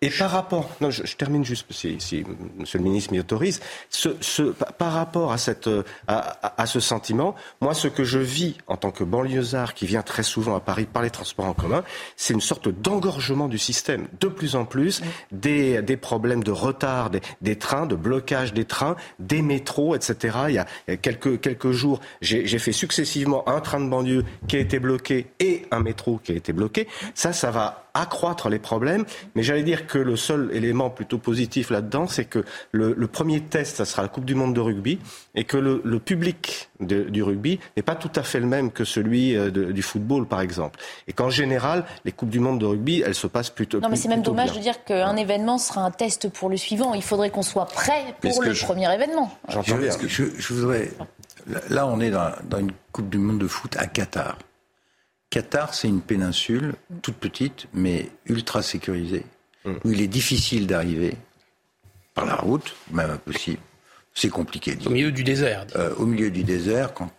Et 0.02 0.10
par 0.10 0.30
rapport, 0.32 0.68
non, 0.80 0.90
je, 0.90 1.06
je 1.06 1.16
termine 1.16 1.44
juste 1.44 1.66
si, 1.72 1.96
si 2.00 2.24
Monsieur 2.58 2.78
le 2.78 2.84
Ministre 2.84 3.12
m'y 3.12 3.20
autorise. 3.20 3.60
Ce, 3.88 4.08
ce, 4.20 4.42
par 4.42 4.92
rapport 4.92 5.32
à 5.32 5.38
cette, 5.38 5.70
à, 6.08 6.60
à- 6.60 6.66
ce 6.66 6.80
sentiment, 6.80 7.34
moi, 7.60 7.72
ce 7.72 7.86
que 7.88 8.02
je 8.04 8.18
vis 8.18 8.56
en 8.66 8.76
tant 8.76 8.90
que 8.90 9.04
banlieusard 9.04 9.74
qui 9.74 9.86
vient 9.86 10.02
très 10.02 10.22
souvent 10.24 10.56
à 10.56 10.60
Paris 10.60 10.86
par 10.92 11.02
les 11.02 11.10
transports 11.10 11.46
en 11.46 11.54
commun, 11.54 11.84
c'est 12.16 12.34
une 12.34 12.40
sorte 12.40 12.68
d'engorgement 12.68 13.48
du 13.48 13.58
système. 13.58 14.08
De 14.20 14.26
plus 14.26 14.56
en 14.56 14.64
plus, 14.64 15.02
des, 15.30 15.80
des 15.82 15.96
problèmes 15.96 16.42
de 16.42 16.50
retard 16.50 17.10
des, 17.10 17.20
des 17.40 17.56
trains, 17.56 17.86
de 17.86 17.94
blocage 17.94 18.52
des 18.52 18.64
trains, 18.64 18.96
des 19.20 19.40
métros, 19.40 19.94
etc. 19.94 20.36
Il 20.48 20.54
y 20.54 20.58
a 20.58 20.66
il 20.88 20.90
y 20.90 20.94
a 20.94 20.96
quelques 20.96 21.40
quelques 21.40 21.70
jours, 21.70 22.00
j'ai 22.20 22.44
j'ai 22.46 22.58
fait 22.58 22.72
successivement 22.72 23.48
un 23.48 23.60
train 23.60 23.78
de 23.80 23.88
banlieue 23.88 24.24
qui 24.48 24.56
a 24.56 24.58
été 24.58 24.80
bloqué 24.80 25.26
et 25.38 25.66
un 25.70 25.80
métro 25.80 26.18
qui 26.24 26.32
a 26.32 26.34
été 26.34 26.52
bloqué. 26.52 26.88
Ça, 27.14 27.32
ça 27.32 27.50
va 27.52 27.88
accroître 27.94 28.48
les 28.48 28.58
problèmes. 28.58 29.04
Mais 29.34 29.42
j'allais 29.42 29.62
dire 29.62 29.86
que 29.86 29.98
le 29.98 30.16
seul 30.16 30.50
élément 30.52 30.90
plutôt 30.90 31.18
positif 31.18 31.70
là-dedans, 31.70 32.06
c'est 32.06 32.24
que 32.24 32.44
le, 32.70 32.94
le 32.96 33.06
premier 33.06 33.40
test, 33.40 33.76
ça 33.76 33.84
sera 33.84 34.02
la 34.02 34.08
Coupe 34.08 34.24
du 34.24 34.34
Monde 34.34 34.54
de 34.54 34.60
rugby, 34.60 34.98
et 35.34 35.44
que 35.44 35.56
le, 35.56 35.80
le 35.84 35.98
public 35.98 36.68
de- 36.80 37.02
du 37.04 37.22
rugby 37.22 37.60
n'est 37.76 37.82
pas 37.82 37.94
tout 37.94 38.10
à 38.16 38.22
fait 38.22 38.40
le 38.40 38.46
même 38.46 38.70
que 38.70 38.84
celui 38.84 39.36
euh, 39.36 39.50
de- 39.50 39.72
du 39.72 39.82
football, 39.82 40.26
par 40.26 40.40
exemple. 40.40 40.78
Et 41.08 41.12
qu'en 41.12 41.30
général, 41.30 41.84
les 42.04 42.12
Coupes 42.12 42.30
du 42.30 42.40
Monde 42.40 42.58
de 42.60 42.66
rugby, 42.66 43.02
elles 43.04 43.14
se 43.14 43.26
passent 43.26 43.50
plutôt. 43.50 43.80
Non, 43.80 43.88
mais 43.88 43.96
c'est 43.96 44.08
même 44.08 44.22
dommage 44.22 44.50
bien. 44.50 44.58
de 44.58 44.62
dire 44.62 44.84
qu'un 44.84 45.16
événement 45.16 45.58
sera 45.58 45.82
un 45.82 45.90
test 45.90 46.28
pour 46.28 46.48
le 46.48 46.56
suivant. 46.56 46.94
Il 46.94 47.02
faudrait 47.02 47.30
qu'on 47.30 47.42
soit 47.42 47.66
prêt 47.66 48.14
pour 48.20 48.42
le 48.42 48.52
je- 48.52 48.64
premier 48.64 48.92
événement. 48.94 49.30
J'entends 49.48 49.76
bien. 49.76 49.90
Je, 50.00 50.06
je- 50.08 50.24
je 50.38 50.54
voudrais. 50.54 50.90
Là, 51.48 51.60
là, 51.70 51.86
on 51.88 52.00
est 52.00 52.10
dans, 52.10 52.30
dans 52.48 52.58
une 52.58 52.72
Coupe 52.92 53.08
du 53.10 53.18
Monde 53.18 53.38
de 53.38 53.46
foot 53.48 53.76
à 53.78 53.86
Qatar. 53.86 54.38
Qatar, 55.32 55.72
c'est 55.72 55.88
une 55.88 56.02
péninsule 56.02 56.74
toute 57.00 57.16
petite, 57.16 57.66
mais 57.72 58.10
ultra 58.26 58.60
sécurisée, 58.60 59.24
où 59.64 59.90
il 59.90 60.02
est 60.02 60.06
difficile 60.08 60.66
d'arriver 60.66 61.14
par 62.14 62.26
la 62.26 62.34
route, 62.36 62.74
même 62.90 63.10
impossible. 63.10 63.62
C'est 64.12 64.28
compliqué. 64.28 64.76
Au 64.84 64.90
milieu 64.90 65.10
du 65.10 65.24
désert. 65.24 65.66
Euh, 65.74 65.94
au 65.96 66.04
milieu 66.04 66.30
du 66.30 66.44
désert, 66.44 66.92
quand 66.92 67.10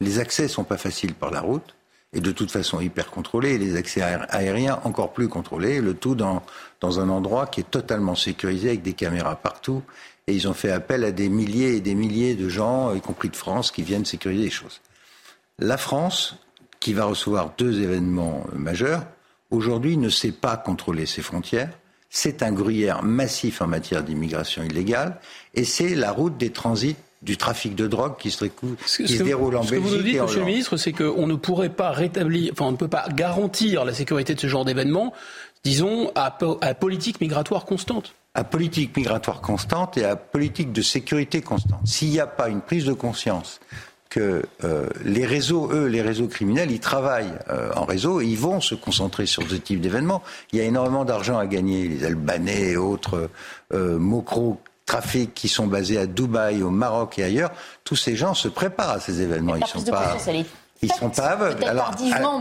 les 0.00 0.18
accès 0.18 0.48
sont 0.48 0.64
pas 0.64 0.76
faciles 0.76 1.14
par 1.14 1.30
la 1.30 1.40
route, 1.40 1.74
et 2.12 2.20
de 2.20 2.30
toute 2.30 2.50
façon 2.50 2.78
hyper 2.78 3.10
contrôlés, 3.10 3.54
et 3.54 3.58
les 3.58 3.74
accès 3.76 4.02
aé- 4.02 4.26
aériens 4.28 4.78
encore 4.84 5.14
plus 5.14 5.28
contrôlés, 5.28 5.80
le 5.80 5.94
tout 5.94 6.14
dans, 6.14 6.42
dans 6.82 7.00
un 7.00 7.08
endroit 7.08 7.46
qui 7.46 7.60
est 7.60 7.70
totalement 7.70 8.14
sécurisé 8.14 8.68
avec 8.68 8.82
des 8.82 8.92
caméras 8.92 9.36
partout. 9.36 9.82
Et 10.26 10.34
ils 10.34 10.46
ont 10.46 10.54
fait 10.54 10.70
appel 10.72 11.04
à 11.04 11.10
des 11.12 11.30
milliers 11.30 11.76
et 11.76 11.80
des 11.80 11.94
milliers 11.94 12.34
de 12.34 12.50
gens, 12.50 12.94
y 12.94 13.00
compris 13.00 13.30
de 13.30 13.36
France, 13.36 13.70
qui 13.70 13.82
viennent 13.82 14.04
sécuriser 14.04 14.44
les 14.44 14.50
choses. 14.50 14.82
La 15.58 15.78
France, 15.78 16.36
qui 16.80 16.92
va 16.92 17.04
recevoir 17.04 17.52
deux 17.58 17.80
événements 17.82 18.44
majeurs, 18.54 19.02
aujourd'hui 19.50 19.96
ne 19.96 20.08
sait 20.08 20.32
pas 20.32 20.56
contrôler 20.56 21.06
ses 21.06 21.22
frontières. 21.22 21.70
C'est 22.10 22.42
un 22.42 22.52
gruyère 22.52 23.02
massif 23.02 23.60
en 23.62 23.66
matière 23.66 24.02
d'immigration 24.02 24.62
illégale 24.62 25.18
et 25.54 25.64
c'est 25.64 25.94
la 25.94 26.12
route 26.12 26.36
des 26.38 26.50
transits 26.50 26.96
du 27.22 27.36
trafic 27.36 27.74
de 27.74 27.86
drogue 27.88 28.16
qui 28.18 28.30
se, 28.30 28.44
récou- 28.44 28.76
Ce 28.86 28.98
qui 29.02 29.04
que- 29.04 29.18
se 29.18 29.22
déroule 29.22 29.56
en 29.56 29.62
ce 29.62 29.70
que 29.70 29.74
Belgique 29.76 29.90
vous 29.90 29.96
nous 29.96 30.02
dites, 30.02 30.20
Monsieur 30.22 30.40
le 30.40 30.46
ministre, 30.46 30.76
c'est 30.76 30.92
qu'on 30.92 31.26
ne 31.26 31.34
pourrait 31.34 31.70
pas 31.70 31.90
rétablir, 31.90 32.52
enfin, 32.52 32.66
on 32.66 32.72
ne 32.72 32.76
peut 32.76 32.88
pas 32.88 33.06
garantir 33.08 33.84
la 33.84 33.92
sécurité 33.94 34.34
de 34.34 34.40
ce 34.40 34.46
genre 34.46 34.64
d'événement, 34.64 35.12
disons, 35.64 36.12
à 36.14 36.30
politique 36.74 37.20
migratoire 37.20 37.64
constante. 37.64 38.14
à 38.34 38.44
politique 38.44 38.94
migratoire 38.96 39.40
constante 39.40 39.96
et 39.96 40.04
à 40.04 40.14
politique 40.14 40.70
de 40.72 40.82
sécurité 40.82 41.40
constante. 41.40 41.80
S'il 41.86 42.10
n'y 42.10 42.20
a 42.20 42.26
pas 42.26 42.48
une 42.50 42.60
prise 42.60 42.84
de 42.84 42.92
conscience 42.92 43.60
que 44.08 44.42
euh, 44.64 44.86
les 45.04 45.26
réseaux, 45.26 45.70
eux, 45.72 45.86
les 45.86 46.00
réseaux 46.02 46.28
criminels, 46.28 46.70
ils 46.70 46.80
travaillent 46.80 47.32
euh, 47.50 47.70
en 47.74 47.84
réseau 47.84 48.20
et 48.20 48.26
ils 48.26 48.38
vont 48.38 48.60
se 48.60 48.74
concentrer 48.74 49.26
sur 49.26 49.42
ce 49.48 49.54
type 49.56 49.80
d'événements. 49.80 50.22
Il 50.52 50.58
y 50.58 50.62
a 50.62 50.64
énormément 50.64 51.04
d'argent 51.04 51.38
à 51.38 51.46
gagner. 51.46 51.88
Les 51.88 52.04
Albanais 52.04 52.70
et 52.72 52.76
autres 52.76 53.28
euh, 53.74 53.98
mocros 53.98 54.58
trafics 54.86 55.34
qui 55.34 55.48
sont 55.48 55.66
basés 55.66 55.98
à 55.98 56.06
Dubaï, 56.06 56.62
au 56.62 56.70
Maroc 56.70 57.18
et 57.18 57.24
ailleurs, 57.24 57.50
tous 57.84 57.96
ces 57.96 58.14
gens 58.14 58.34
se 58.34 58.46
préparent 58.48 58.90
à 58.92 59.00
ces 59.00 59.20
événements. 59.20 59.56
Ils 59.56 59.66
sont 59.66 59.82
pas. 59.82 60.16
Ils 60.82 60.92
sont 60.92 61.08
pas 61.08 61.28
aveugles. 61.30 61.64
Alors, 61.64 61.90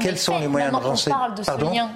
quels 0.01 0.17
sont 0.17 0.37
les 0.39 0.49
moyens 0.49 0.73
de 0.73 0.77
renseignement 0.77 1.19
parle 1.19 1.35
de 1.35 1.41
ce 1.41 1.45
Pardon 1.45 1.71
lien, 1.73 1.89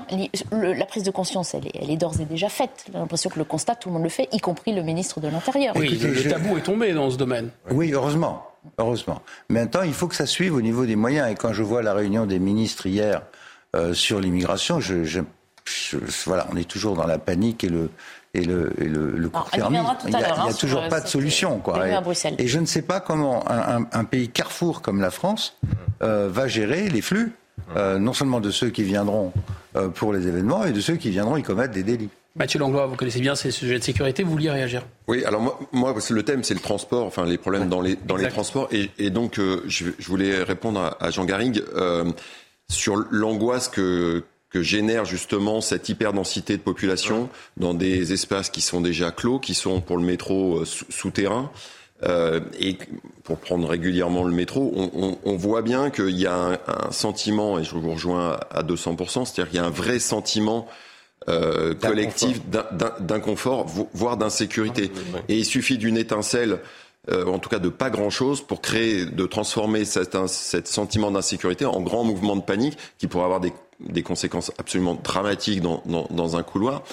le- 0.54 0.72
la 0.74 0.86
prise 0.86 1.04
de 1.04 1.12
conscience, 1.12 1.54
elle 1.54 1.68
est, 1.68 1.72
elle 1.82 1.92
est 1.92 1.98
d'ores 1.98 2.20
et 2.22 2.26
déjà 2.26 2.48
faite. 2.48 2.86
J'ai 2.92 2.98
l'impression 2.98 3.30
que 3.30 3.38
le 3.38 3.44
constat, 3.44 3.76
tout 3.76 3.90
le 3.90 3.94
monde 3.96 4.04
le 4.04 4.10
fait, 4.10 4.30
y 4.32 4.40
compris 4.40 4.74
le 4.74 4.82
ministre 4.82 5.20
de 5.20 5.28
l'Intérieur. 5.28 5.76
Oui, 5.76 5.88
Écoutez, 5.88 6.08
le, 6.08 6.14
le 6.14 6.22
je- 6.22 6.30
tabou 6.30 6.58
est 6.58 6.62
tombé 6.62 6.94
dans 6.94 7.12
ce 7.12 7.18
domaine. 7.18 7.50
Oui, 7.72 7.92
heureusement. 7.94 8.49
Heureusement. 8.78 9.22
Mais 9.50 9.62
maintenant, 9.62 9.84
il 9.84 9.94
faut 9.94 10.08
que 10.08 10.16
ça 10.16 10.26
suive 10.26 10.54
au 10.56 10.62
niveau 10.62 10.86
des 10.86 10.96
moyens. 10.96 11.32
Et 11.32 11.36
quand 11.36 11.54
je 11.54 11.64
vois 11.64 11.82
la 11.82 11.94
réunion 11.94 12.26
des 12.26 12.40
ministres 12.40 12.86
hier 12.88 13.22
euh, 13.76 13.94
sur 13.94 14.20
l'immigration, 14.20 14.80
je, 14.80 15.04
je- 15.04 15.22
je- 15.66 15.98
voilà, 16.26 16.48
on 16.52 16.56
est 16.58 16.68
toujours 16.70 16.96
dans 16.96 17.06
la 17.08 17.18
panique 17.20 17.64
et 17.64 17.70
le 17.70 17.90
et 18.36 18.44
le, 18.44 18.72
et 18.80 18.86
le, 18.86 19.16
Alors, 19.54 19.72
Il 20.06 20.10
n'y 20.12 20.16
a, 20.18 20.20
l'heure, 20.20 20.30
il 20.38 20.44
y 20.44 20.48
a 20.50 20.52
hein, 20.52 20.54
toujours 20.60 20.88
pas 20.90 21.00
de 21.02 21.08
solution. 21.08 21.58
Quoi. 21.60 21.78
Et, 22.38 22.48
je 22.48 22.60
ne 22.60 22.68
sais 22.68 22.84
pas 22.84 23.00
comment 23.00 23.50
un, 23.50 23.78
un- 23.82 23.88
un 23.92 24.04
pays 24.04 24.30
carrefour 24.30 24.84
comme 24.84 25.02
la 25.02 25.10
France 25.10 25.58
euh, 26.04 26.30
va 26.32 26.48
gérer 26.48 26.90
les 26.90 27.02
flux, 27.02 27.32
euh, 27.76 27.98
non 27.98 28.14
seulement 28.14 28.40
de 28.40 28.52
ceux 28.52 28.70
qui 28.70 28.84
viendront 28.84 29.34
euh, 29.76 29.90
pour 29.90 30.14
les 30.14 30.28
événements, 30.28 30.64
et 30.64 30.72
de 30.74 30.80
ceux 30.80 30.96
qui 30.96 31.10
viendront 31.10 31.38
y 31.38 31.44
commettre 31.44 31.74
des 31.74 31.82
délits. 31.84 32.10
Mathieu 32.36 32.60
Langlois, 32.60 32.86
vous 32.86 32.96
connaissez 32.96 33.20
bien 33.20 33.36
ces 33.36 33.52
sujets 33.52 33.80
de 33.80 33.84
sécurité, 33.84 34.24
vous 34.24 34.32
vouliez 34.32 34.52
réagir. 34.52 34.84
Oui, 35.08 35.26
alors 35.26 35.42
moi, 35.42 35.60
moi 35.72 35.94
parce 35.94 36.08
que 36.10 36.14
le 36.14 36.24
thème 36.24 36.44
c'est 36.44 36.54
le 36.54 36.60
transport, 36.60 37.06
enfin 37.06 37.26
les 37.26 37.38
problèmes 37.38 37.68
dans 37.70 37.82
les 37.82 37.96
dans 37.96 38.16
les 38.16 38.28
transports, 38.30 38.68
et, 38.72 38.90
et 39.00 39.10
donc 39.10 39.40
euh, 39.40 39.64
je, 39.68 39.86
je 39.98 40.08
voulais 40.08 40.44
répondre 40.44 40.80
à, 40.80 40.98
à 41.04 41.10
Jean 41.12 41.26
Garrigue 41.26 41.64
euh, 41.76 42.06
sur 42.70 42.96
l'angoisse 43.12 43.68
que 43.68 44.24
que 44.52 44.64
génère 44.64 45.06
justement 45.06 45.62
cette 45.62 45.90
hyperdensité 45.90 46.58
de 46.58 46.62
population 46.62 47.30
dans 47.58 47.74
des 47.76 48.14
espaces 48.14 48.50
qui 48.50 48.62
sont 48.62 48.82
déjà 48.82 49.12
clos, 49.12 49.38
qui 49.40 49.54
sont 49.54 49.80
pour 49.82 49.98
le 49.98 50.04
métro 50.04 50.60
euh, 50.62 50.66
souterrain. 50.66 51.52
Euh, 52.04 52.40
et 52.58 52.78
pour 53.26 53.40
prendre 53.40 53.68
régulièrement 53.68 54.24
le 54.24 54.32
métro, 54.34 54.72
on, 54.76 54.90
on- 54.96 55.18
on 55.26 55.36
voit 55.36 55.62
bien 55.62 55.90
qu'il 55.90 56.18
y 56.18 56.26
a 56.26 56.34
un, 56.34 56.54
un 56.54 56.92
sentiment, 56.92 57.60
et 57.60 57.64
je 57.66 57.76
vous 57.76 57.92
rejoins 57.92 58.40
à 58.52 58.64
200%, 58.64 59.26
c'est-à-dire 59.26 59.50
qu'il 59.50 59.60
y 59.60 59.62
a 59.62 59.66
un 59.66 59.70
vrai 59.70 60.00
sentiment 60.00 60.66
euh, 61.28 61.74
collectif 61.76 62.42
d'in- 62.50 62.66
d'in- 62.72 62.94
d'inconfort, 63.00 63.68
vo- 63.68 63.90
voire 63.94 64.18
d'insécurité. 64.18 64.92
Et 65.28 65.38
il 65.38 65.46
suffit 65.46 65.78
d'une 65.78 65.98
étincelle 65.98 66.60
euh, 67.10 67.26
en 67.26 67.40
tout 67.40 67.50
cas 67.50 67.60
de 67.60 67.70
pas 67.70 67.90
grand-chose, 67.90 68.42
pour 68.42 68.62
créer, 68.62 69.06
de 69.06 69.26
transformer 69.26 69.86
cet, 69.86 70.16
sentiment 70.68 71.12
d'insécurité 71.12 71.66
en 71.66 71.82
grand 71.82 72.04
mouvement 72.04 72.36
de 72.36 72.42
panique 72.42 72.78
qui 72.98 73.08
pourrait 73.08 73.24
avoir 73.24 73.40
des, 73.40 73.54
des 73.80 74.04
conséquences 74.04 74.52
absolument 74.60 74.96
dramatiques 75.02 75.62
dans, 75.62 75.82
dans, 75.86 76.08
dans, 76.12 76.36
un 76.38 76.44
couloir. 76.44 76.84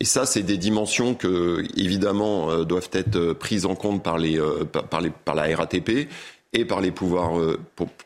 Et 0.00 0.04
ça, 0.06 0.24
c'est 0.24 0.42
des 0.42 0.56
dimensions 0.56 1.14
que, 1.14 1.62
évidemment, 1.76 2.50
euh, 2.50 2.64
doivent 2.64 2.88
être 2.92 3.32
prises 3.34 3.66
en 3.66 3.74
compte 3.74 4.02
par, 4.02 4.16
les, 4.18 4.40
euh, 4.40 4.64
par, 4.64 5.00
les, 5.02 5.10
par 5.10 5.34
la 5.34 5.54
RATP 5.54 6.08
et 6.52 6.64
par 6.64 6.80
les 6.80 6.90
pouvoirs, 6.90 7.32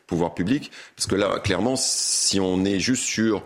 pouvoirs 0.07 0.35
publics. 0.35 0.71
Parce 0.95 1.07
que 1.07 1.15
là, 1.15 1.39
clairement, 1.39 1.75
si 1.77 2.39
on 2.39 2.63
est 2.65 2.79
juste 2.79 3.03
sur 3.03 3.41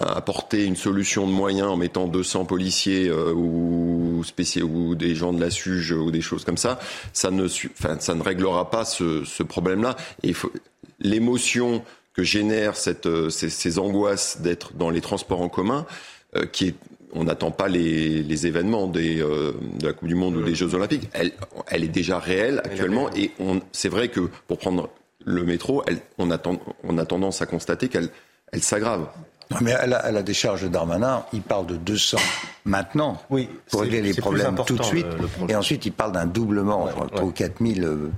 apporter 0.00 0.64
une 0.64 0.76
solution 0.76 1.26
de 1.26 1.32
moyens 1.32 1.68
en 1.68 1.76
mettant 1.76 2.06
200 2.06 2.46
policiers 2.46 3.08
euh, 3.08 3.32
ou, 3.32 4.22
spéciaux, 4.24 4.66
ou 4.66 4.94
des 4.94 5.14
gens 5.14 5.32
de 5.32 5.40
la 5.40 5.50
SUGE 5.50 5.92
ou 5.92 6.10
des 6.10 6.22
choses 6.22 6.44
comme 6.44 6.56
ça, 6.56 6.78
ça 7.12 7.30
ne, 7.30 7.44
enfin, 7.44 7.98
ça 8.00 8.14
ne 8.14 8.22
réglera 8.22 8.70
pas 8.70 8.84
ce, 8.84 9.24
ce 9.24 9.42
problème-là. 9.42 9.96
Et 10.22 10.34
l'émotion 11.00 11.84
que 12.14 12.22
génère 12.22 12.76
cette, 12.76 13.06
euh, 13.06 13.30
ces, 13.30 13.50
ces, 13.50 13.78
angoisses 13.78 14.40
d'être 14.40 14.72
dans 14.74 14.90
les 14.90 15.00
transports 15.00 15.42
en 15.42 15.48
commun, 15.48 15.86
euh, 16.36 16.46
qui 16.46 16.68
est 16.68 16.74
on 17.12 17.24
n'attend 17.24 17.50
pas 17.50 17.66
les, 17.66 18.22
les 18.22 18.46
événements 18.46 18.86
des, 18.86 19.16
de 19.16 19.84
la 19.84 19.92
Coupe 19.92 20.06
du 20.06 20.14
Monde 20.14 20.36
ou 20.36 20.44
des 20.44 20.54
Jeux 20.54 20.76
Olympiques. 20.76 21.08
Elle, 21.12 21.32
elle 21.66 21.82
est 21.82 21.88
déjà 21.88 22.20
réelle 22.20 22.60
actuellement 22.62 23.10
et 23.16 23.32
c'est 23.72 23.88
vrai 23.88 24.10
que 24.10 24.30
pour 24.46 24.58
prendre 24.58 24.90
le 25.24 25.42
métro, 25.42 25.82
elle, 25.88 25.98
on, 26.18 26.30
attend, 26.30 26.60
on 26.84 26.98
a 26.98 27.04
tendance 27.04 27.42
à 27.42 27.46
constater 27.46 27.88
qu'elle 27.88 28.10
elle 28.52 28.62
s'aggrave. 28.62 29.08
Non, 29.50 29.58
mais 29.62 29.72
à 29.72 29.86
la, 29.86 30.22
décharge 30.22 30.62
de 30.62 30.68
Darmanin, 30.68 31.24
il 31.32 31.42
parle 31.42 31.66
de 31.66 31.76
200 31.76 32.18
maintenant 32.64 33.20
oui, 33.30 33.48
pour 33.68 33.80
régler 33.80 34.00
les 34.00 34.14
problèmes 34.14 34.56
tout 34.64 34.76
de 34.76 34.82
suite. 34.82 35.06
et 35.48 35.56
ensuite, 35.56 35.86
il 35.86 35.92
parle 35.92 36.12
d'un 36.12 36.26
doublement 36.26 36.88
pour 37.16 37.34
4000 37.34 37.84
euh, 37.84 38.12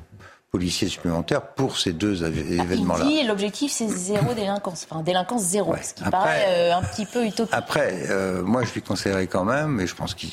policiers 0.51 0.89
supplémentaires 0.89 1.41
pour 1.41 1.79
ces 1.79 1.95
deux 1.95 2.23
événements-là. 2.25 3.07
Il 3.09 3.23
dit 3.23 3.27
l'objectif, 3.27 3.73
c'est 3.73 3.89
zéro 3.89 4.35
délinquance, 4.37 4.87
enfin 4.91 5.03
délinquance 5.03 5.43
zéro, 5.43 5.75
ce 5.83 5.95
qui 5.95 6.05
paraît 6.05 6.45
euh, 6.49 6.77
un 6.77 6.83
petit 6.83 7.07
peu 7.07 7.25
utopique. 7.25 7.55
Après, 7.55 8.07
euh, 8.11 8.43
moi, 8.43 8.63
je 8.65 8.73
lui 8.75 8.83
conseillerais 8.83 9.27
quand 9.27 9.45
même, 9.45 9.71
mais 9.71 9.87
je 9.87 9.95
pense 9.95 10.15
qu'il 10.15 10.31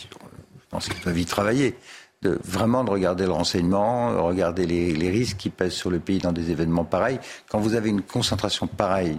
doivent 1.04 1.18
y 1.18 1.26
travailler, 1.26 1.78
de 2.22 2.38
vraiment 2.44 2.84
de 2.84 2.90
regarder 2.90 3.26
le 3.26 3.32
renseignement, 3.32 4.26
regarder 4.26 4.66
les, 4.66 5.10
risques 5.10 5.38
qui 5.38 5.50
pèsent 5.50 5.74
sur 5.74 5.90
le 5.90 6.00
pays 6.00 6.18
dans 6.18 6.34
des 6.34 6.52
événements 6.52 6.84
pareils. 6.84 7.20
Quand 7.50 7.60
vous 7.60 7.76
avez 7.76 7.90
une 7.90 8.02
concentration 8.02 8.68
pareille 8.68 9.18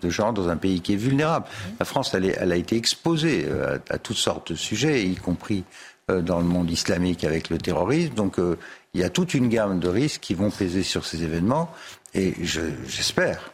de 0.00 0.10
gens 0.10 0.32
dans 0.32 0.48
un 0.48 0.56
pays 0.56 0.80
qui 0.80 0.94
est 0.94 0.96
vulnérable, 0.96 1.46
la 1.78 1.84
France, 1.84 2.14
elle, 2.14 2.52
a 2.52 2.56
été 2.56 2.76
exposée 2.76 3.44
euh, 3.46 3.78
à, 3.90 3.98
toutes 3.98 4.16
sortes 4.16 4.52
de 4.52 4.56
sujets, 4.56 5.04
y 5.04 5.14
compris 5.16 5.64
euh, 6.10 6.22
dans 6.22 6.38
le 6.38 6.46
monde 6.46 6.70
islamique 6.70 7.22
avec 7.22 7.50
le 7.50 7.58
terrorisme. 7.58 8.14
Donc 8.14 8.38
euh, 8.38 8.56
il 8.94 9.00
y 9.02 9.04
a 9.04 9.10
toute 9.10 9.34
une 9.34 9.50
gamme 9.50 9.78
de 9.78 9.88
risques 9.88 10.22
qui 10.22 10.32
vont 10.32 10.50
peser 10.50 10.82
sur 10.82 11.04
ces 11.04 11.22
événements. 11.22 11.70
Et 12.14 12.34
j'espère 12.42 13.52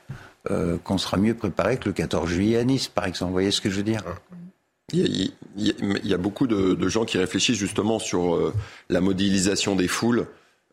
qu'on 0.85 0.99
sera 0.99 1.17
mieux 1.17 1.35
préparé 1.35 1.77
que 1.77 1.87
le 1.87 1.93
14 1.93 2.29
juillet 2.31 2.59
à 2.59 2.65
Nice, 2.65 2.87
par 2.87 3.07
exemple. 3.07 3.31
Vous 3.31 3.35
voyez 3.35 3.51
ce 3.51 3.61
que 3.61 3.69
je 3.69 3.77
veux 3.77 3.83
dire? 3.83 4.05
Il 4.95 5.33
y, 5.57 6.15
a, 6.15 6.19
beaucoup 6.19 6.47
de, 6.47 6.89
gens 6.89 7.05
qui 7.05 7.19
réfléchissent 7.19 7.59
justement 7.59 7.99
sur 7.99 8.35
euh, 8.35 8.53
la 8.89 9.01
modélisation 9.01 9.77
des 9.77 9.89
foules 9.89 10.27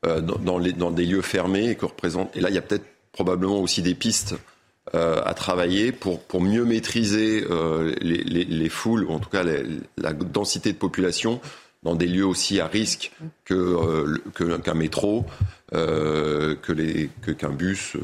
euh, 0.05 0.21
dans, 0.21 0.91
des 0.91 1.05
lieux 1.05 1.21
fermés 1.21 1.69
et 1.69 1.75
que 1.75 1.85
représente. 1.85 2.35
Et 2.35 2.41
là, 2.41 2.49
il 2.49 2.55
y 2.55 2.57
a 2.57 2.61
peut-être 2.61 2.85
probablement 3.11 3.59
aussi 3.59 3.81
des 3.81 3.95
pistes 3.95 4.35
euh, 4.95 5.21
à 5.25 5.33
travailler 5.33 5.91
pour, 5.91 6.19
mieux 6.41 6.65
maîtriser 6.65 7.45
les, 8.01 8.69
foules, 8.69 9.03
ou 9.03 9.11
en 9.11 9.19
tout 9.19 9.29
cas 9.29 9.43
la 9.97 10.13
densité 10.13 10.71
de 10.71 10.77
population 10.77 11.39
dans 11.83 11.95
des 11.95 12.07
lieux 12.07 12.25
aussi 12.25 12.59
à 12.59 12.67
risque 12.67 13.11
que 13.43 14.19
qu'un 14.59 14.73
métro, 14.73 15.25
que 15.71 16.53
qu'un 17.31 17.49
bus. 17.49 17.97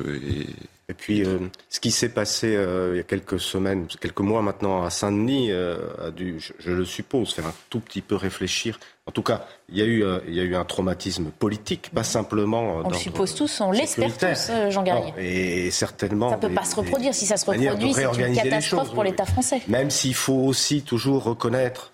Et 0.90 0.94
puis, 0.94 1.26
euh, 1.26 1.40
ce 1.70 1.82
qui 1.82 1.92
s'est 1.92 2.08
passé 2.08 2.56
euh, 2.56 2.92
il 2.94 2.98
y 2.98 3.00
a 3.02 3.04
quelques 3.04 3.42
semaines, 3.42 3.88
quelques 4.00 4.22
mois 4.22 4.42
maintenant 4.42 4.86
à 4.86 4.90
Saint-Denis, 4.90 5.52
euh, 5.52 5.80
a 6.02 6.12
dû, 6.12 6.40
je, 6.60 6.72
le 6.72 6.86
suppose, 6.86 7.34
faire 7.34 7.46
un 7.46 7.54
tout 7.70 7.82
petit 7.82 8.00
peu 8.00 8.16
réfléchir. 8.16 8.80
En 9.06 9.12
tout 9.12 9.22
cas, 9.22 9.46
il 9.68 9.78
y 9.78 9.82
a 9.82 9.86
eu, 9.86 10.06
il 10.30 10.34
y 10.34 10.40
a 10.40 10.44
eu 10.44 10.56
un 10.56 10.64
traumatisme 10.64 11.26
politique, 11.26 11.90
pas 11.94 12.06
simplement. 12.06 12.78
On 12.86 12.90
le 12.90 12.96
suppose 12.96 13.36
tous, 13.36 13.60
on 13.60 13.72
l'espère 13.72 14.18
tous, 14.18 14.52
Jean 14.70 14.84
Garrier. 14.84 15.14
Et, 15.18 15.72
certainement. 15.72 16.30
Ça 16.30 16.38
ne 16.38 16.42
peut 16.42 16.54
pas 16.54 16.64
se 16.64 16.78
reproduire. 16.78 17.14
Si 17.14 17.26
ça 17.26 17.36
se 17.36 17.46
reproduit, 17.46 17.94
c'est 17.94 18.04
une 18.04 18.36
catastrophe 18.36 18.94
pour 18.94 19.04
l'État 19.04 19.26
français. 19.26 19.62
Même 19.68 19.90
s'il 19.90 20.16
faut 20.16 20.46
aussi 20.46 20.84
toujours 20.84 21.24
reconnaître 21.24 21.92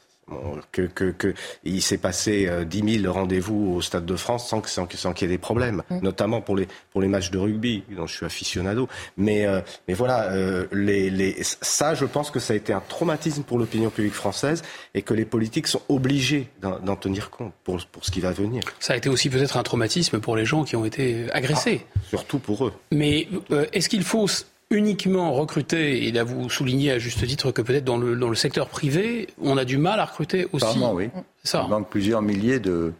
que, 0.72 0.84
que, 0.84 1.12
que, 1.12 1.34
il 1.64 1.82
s'est 1.82 1.98
passé 1.98 2.48
euh, 2.48 2.66
10 2.66 3.02
000 3.02 3.14
rendez-vous 3.14 3.74
au 3.76 3.82
Stade 3.82 4.06
de 4.06 4.16
France 4.16 4.48
sans, 4.48 4.66
sans, 4.66 4.88
sans 4.92 5.14
qu'il 5.14 5.28
y 5.28 5.32
ait 5.32 5.36
des 5.36 5.42
problèmes, 5.42 5.84
mm. 5.90 6.00
notamment 6.02 6.42
pour 6.42 6.56
les, 6.56 6.68
pour 6.92 7.02
les 7.02 7.08
matchs 7.08 7.32
de 7.32 7.38
rugby, 7.38 7.84
dont 7.96 8.08
je 8.08 8.16
suis 8.16 8.26
aficionado. 8.26 8.88
Mais, 9.18 9.46
euh, 9.46 9.62
mais 9.88 9.94
voilà, 9.94 10.32
euh, 10.32 10.66
les, 10.72 11.10
les, 11.10 11.38
ça, 11.42 11.94
je 11.94 12.06
pense 12.06 12.32
que 12.32 12.40
ça 12.40 12.54
a 12.54 12.56
été 12.56 12.74
un 12.74 12.82
traumatisme 12.88 13.44
pour 13.44 13.60
l'opinion 13.60 13.90
publique 13.90 14.14
française 14.14 14.64
et 14.94 15.02
que 15.02 15.14
les 15.14 15.26
politiques 15.26 15.68
sont 15.68 15.82
obligés 15.90 16.50
d'en 16.62 16.96
tenir 16.96 17.30
compte 17.30 17.54
pour, 17.64 17.84
pour 17.88 18.06
ce 18.06 18.12
qui 18.12 18.22
va 18.22 18.32
venir. 18.32 18.64
Ça 18.80 18.94
a 18.94 18.96
été 18.96 19.10
aussi 19.10 19.30
peut-être 19.30 19.58
un 19.58 19.64
traumatisme 19.64 20.20
pour 20.20 20.36
les 20.36 20.46
gens 20.46 20.64
qui 20.64 20.76
ont 20.76 20.86
été 20.86 21.32
agressés. 21.32 21.86
Ah, 21.96 22.00
surtout 22.10 22.40
pour 22.40 22.66
eux. 22.66 22.74
Mais 22.92 23.28
euh, 23.52 23.66
est-ce 23.74 23.90
qu'il 23.90 24.04
faut 24.04 24.28
uniquement 24.74 25.32
recruter, 25.34 26.06
et 26.06 26.12
là 26.12 26.24
vous 26.24 26.50
soulignez 26.50 26.92
à 26.92 27.00
juste 27.00 27.26
titre 27.26 27.52
que 27.52 27.62
peut-être 27.62 27.86
dans 27.86 27.98
le, 27.98 28.16
dans 28.16 28.30
le 28.30 28.36
secteur 28.36 28.68
privé, 28.68 29.28
on 29.42 29.58
a 29.58 29.66
du 29.66 29.78
mal 29.78 30.00
à 30.00 30.06
recruter 30.06 30.48
aussi. 30.52 30.66
Apparemment, 30.66 30.94
oui. 30.94 31.10
Ça. 31.46 31.64
Il 31.66 31.70
manque 31.70 31.90
plusieurs 31.90 32.22
milliers 32.22 32.60
de... 32.60 32.94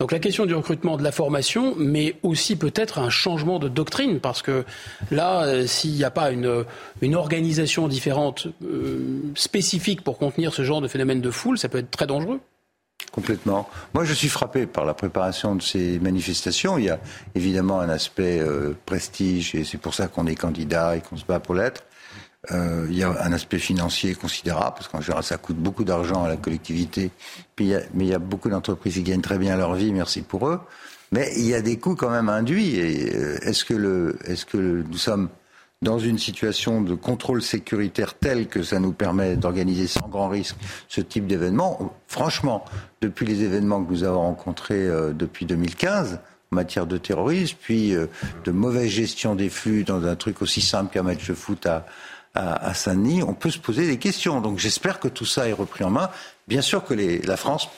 Donc 0.00 0.12
la 0.12 0.18
question 0.18 0.44
du 0.44 0.54
recrutement, 0.54 0.98
de 0.98 1.02
la 1.02 1.12
formation, 1.12 1.74
mais 1.78 2.16
aussi 2.22 2.54
peut-être 2.56 2.98
un 2.98 3.08
changement 3.08 3.58
de 3.58 3.68
doctrine, 3.68 4.20
parce 4.20 4.42
que 4.42 4.64
là, 5.10 5.44
euh, 5.44 5.66
s'il 5.66 5.92
n'y 5.92 6.04
a 6.04 6.10
pas 6.10 6.30
une, 6.30 6.64
une 7.00 7.14
organisation 7.14 7.88
différente, 7.88 8.48
euh, 8.62 9.20
spécifique 9.34 10.02
pour 10.02 10.18
contenir 10.18 10.52
ce 10.52 10.62
genre 10.62 10.82
de 10.82 10.88
phénomène 10.88 11.22
de 11.22 11.30
foule, 11.30 11.58
ça 11.58 11.68
peut 11.68 11.78
être 11.78 11.90
très 11.90 12.06
dangereux. 12.06 12.40
Complètement. 13.12 13.68
Moi, 13.94 14.04
je 14.04 14.12
suis 14.12 14.28
frappé 14.28 14.66
par 14.66 14.84
la 14.84 14.92
préparation 14.92 15.54
de 15.54 15.62
ces 15.62 15.98
manifestations. 16.00 16.76
Il 16.76 16.84
y 16.84 16.90
a 16.90 17.00
évidemment 17.34 17.80
un 17.80 17.88
aspect 17.88 18.40
euh, 18.40 18.74
prestige, 18.84 19.54
et 19.54 19.64
c'est 19.64 19.78
pour 19.78 19.94
ça 19.94 20.08
qu'on 20.08 20.26
est 20.26 20.34
candidat 20.34 20.96
et 20.96 21.00
qu'on 21.00 21.16
se 21.16 21.24
bat 21.24 21.40
pour 21.40 21.54
l'être. 21.54 21.84
Euh, 22.52 22.86
il 22.90 22.96
y 22.96 23.02
a 23.02 23.08
un 23.08 23.32
aspect 23.32 23.58
financier 23.58 24.14
considérable, 24.14 24.76
parce 24.76 24.88
qu'en 24.88 25.00
général, 25.00 25.24
ça 25.24 25.38
coûte 25.38 25.56
beaucoup 25.56 25.84
d'argent 25.84 26.24
à 26.24 26.28
la 26.28 26.36
collectivité. 26.36 27.10
Puis 27.54 27.72
mais 27.94 28.04
il 28.04 28.10
y 28.10 28.14
a 28.14 28.18
beaucoup 28.18 28.50
d'entreprises 28.50 28.94
qui 28.94 29.02
gagnent 29.02 29.22
très 29.22 29.38
bien 29.38 29.56
leur 29.56 29.74
vie, 29.74 29.92
merci 29.92 30.22
pour 30.22 30.48
eux. 30.48 30.60
Mais 31.12 31.32
il 31.36 31.46
y 31.46 31.54
a 31.54 31.62
des 31.62 31.78
coûts 31.78 31.94
quand 31.94 32.10
même 32.10 32.28
induits. 32.28 32.78
Euh, 32.78 33.38
est-ce 33.42 33.64
que, 33.64 33.74
le, 33.74 34.18
est-ce 34.24 34.44
que 34.44 34.58
nous 34.58 34.98
sommes 34.98 35.28
dans 35.82 35.98
une 35.98 36.18
situation 36.18 36.80
de 36.80 36.94
contrôle 36.94 37.42
sécuritaire 37.42 38.14
telle 38.14 38.46
que 38.48 38.62
ça 38.62 38.80
nous 38.80 38.92
permet 38.92 39.36
d'organiser 39.36 39.86
sans 39.86 40.08
grand 40.08 40.28
risque 40.28 40.56
ce 40.88 41.00
type 41.00 41.26
d'événement, 41.26 41.94
franchement, 42.08 42.64
depuis 43.02 43.26
les 43.26 43.42
événements 43.42 43.84
que 43.84 43.90
nous 43.90 44.04
avons 44.04 44.22
rencontrés 44.22 44.86
euh, 44.86 45.12
depuis 45.12 45.44
2015, 45.44 46.20
en 46.52 46.54
matière 46.54 46.86
de 46.86 46.96
terrorisme, 46.96 47.56
puis 47.60 47.94
euh, 47.94 48.06
de 48.44 48.52
mauvaise 48.52 48.88
gestion 48.88 49.34
des 49.34 49.50
flux 49.50 49.84
dans 49.84 50.04
un 50.06 50.16
truc 50.16 50.40
aussi 50.40 50.62
simple 50.62 50.92
qu'un 50.92 51.02
match 51.02 51.28
de 51.28 51.34
foot 51.34 51.66
à, 51.66 51.84
à, 52.34 52.74
Saint-Denis, 52.74 53.22
on 53.22 53.34
peut 53.34 53.50
se 53.50 53.58
poser 53.58 53.86
des 53.86 53.98
questions. 53.98 54.40
Donc 54.40 54.58
j'espère 54.58 55.00
que 55.00 55.08
tout 55.08 55.24
ça 55.24 55.48
est 55.48 55.52
repris 55.52 55.84
en 55.84 55.90
main. 55.90 56.10
Bien 56.48 56.62
sûr 56.62 56.84
que 56.84 56.94
les, 56.94 57.20
la 57.22 57.36
France 57.36 57.68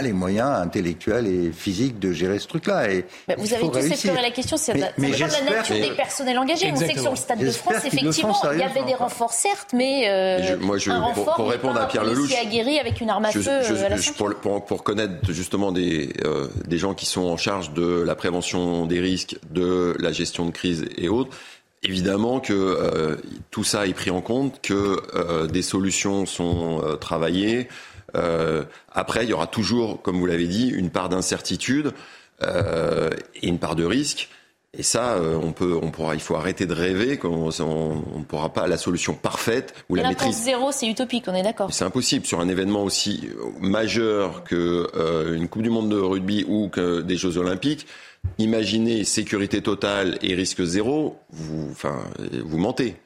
les 0.00 0.12
moyens 0.12 0.48
intellectuels 0.48 1.26
et 1.26 1.52
physiques 1.52 1.98
de 1.98 2.12
gérer 2.12 2.38
ce 2.38 2.48
truc-là. 2.48 2.90
Et 2.90 3.06
vous 3.38 3.52
avez 3.52 3.68
tous 3.68 3.78
exploré 3.78 4.22
la 4.22 4.30
question, 4.30 4.56
c'est 4.56 4.74
la 4.74 4.92
nature 4.96 5.76
des 5.76 5.94
personnels 5.96 6.38
engagés. 6.38 6.70
On 6.72 6.76
sait 6.76 6.92
que 6.92 7.00
sur 7.00 7.10
le 7.10 7.16
Stade 7.16 7.38
de 7.38 7.50
France, 7.50 7.84
effectivement, 7.84 8.36
il 8.52 8.58
y 8.58 8.62
avait 8.62 8.84
des 8.84 8.94
renforts, 8.94 9.32
certes, 9.32 9.70
mais 9.72 10.08
euh, 10.08 10.56
moi, 10.60 10.78
je, 10.78 10.90
un 10.90 11.00
renfort, 11.00 11.34
pour, 11.36 11.50
répondre 11.50 11.80
à 11.80 11.86
Pierre 11.86 12.04
Lelouch, 12.04 12.32
aguerri 12.34 12.78
avec 12.78 13.00
une 13.00 13.10
arme 13.10 13.24
à 13.24 13.30
feu 13.30 13.42
euh, 13.46 13.86
à 13.86 13.88
la 13.88 13.96
pour, 14.16 14.64
pour, 14.64 14.84
connaître 14.84 15.14
justement 15.32 15.72
des, 15.72 16.12
euh, 16.24 16.48
des 16.66 16.78
gens 16.78 16.94
qui 16.94 17.06
sont 17.06 17.22
en 17.22 17.36
charge 17.36 17.72
de 17.72 18.02
la 18.02 18.14
prévention 18.14 18.86
des 18.86 19.00
risques, 19.00 19.36
de 19.50 19.96
la 19.98 20.12
gestion 20.12 20.46
de 20.46 20.50
crise 20.50 20.84
et 20.96 21.08
autres, 21.08 21.30
Évidemment 21.86 22.40
que 22.40 22.54
euh, 22.54 23.16
tout 23.50 23.62
ça 23.62 23.86
est 23.86 23.92
pris 23.92 24.10
en 24.10 24.22
compte, 24.22 24.62
que 24.62 24.96
euh, 25.14 25.46
des 25.46 25.60
solutions 25.60 26.24
sont 26.24 26.80
euh, 26.82 26.96
travaillées, 26.96 27.68
euh, 28.16 28.64
après, 28.92 29.24
il 29.24 29.30
y 29.30 29.32
aura 29.32 29.46
toujours, 29.46 30.02
comme 30.02 30.18
vous 30.18 30.26
l'avez 30.26 30.46
dit, 30.46 30.68
une 30.68 30.90
part 30.90 31.08
d'incertitude 31.08 31.92
euh, 32.42 33.10
et 33.42 33.48
une 33.48 33.58
part 33.58 33.76
de 33.76 33.84
risque. 33.84 34.28
Et 34.76 34.82
ça, 34.82 35.14
euh, 35.14 35.38
on 35.40 35.52
peut, 35.52 35.78
on 35.80 35.90
pourra, 35.90 36.14
il 36.14 36.20
faut 36.20 36.34
arrêter 36.34 36.66
de 36.66 36.74
rêver 36.74 37.16
qu'on 37.16 37.46
ne 37.46 38.24
pourra 38.24 38.52
pas 38.52 38.66
la 38.66 38.76
solution 38.76 39.14
parfaite 39.14 39.72
ou 39.88 39.94
la 39.94 40.08
maîtrise. 40.08 40.42
zéro, 40.42 40.72
c'est 40.72 40.88
utopique, 40.88 41.26
on 41.28 41.34
est 41.34 41.42
d'accord. 41.42 41.72
C'est 41.72 41.84
impossible 41.84 42.26
sur 42.26 42.40
un 42.40 42.48
événement 42.48 42.82
aussi 42.82 43.28
majeur 43.60 44.42
que 44.42 44.90
euh, 44.96 45.36
une 45.36 45.48
Coupe 45.48 45.62
du 45.62 45.70
Monde 45.70 45.90
de 45.90 45.96
rugby 45.96 46.44
ou 46.48 46.68
que 46.68 47.02
des 47.02 47.16
Jeux 47.16 47.38
Olympiques. 47.38 47.86
Imaginez 48.38 49.04
sécurité 49.04 49.62
totale 49.62 50.18
et 50.22 50.34
risque 50.34 50.64
zéro, 50.64 51.18
vous, 51.30 51.68
enfin, 51.70 52.02
vous 52.44 52.58
mentez. 52.58 52.96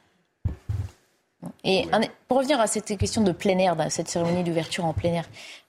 Et 1.68 1.87
pour 2.26 2.38
revenir 2.38 2.59
à 2.61 2.66
cette 2.66 2.96
question 2.96 3.22
de 3.22 3.31
plein 3.31 3.59
air, 3.59 3.76
cette 3.90 4.09
cérémonie 4.09 4.42
d'ouverture 4.42 4.87
en 4.87 4.94
plein 4.94 5.12
air. 5.12 5.24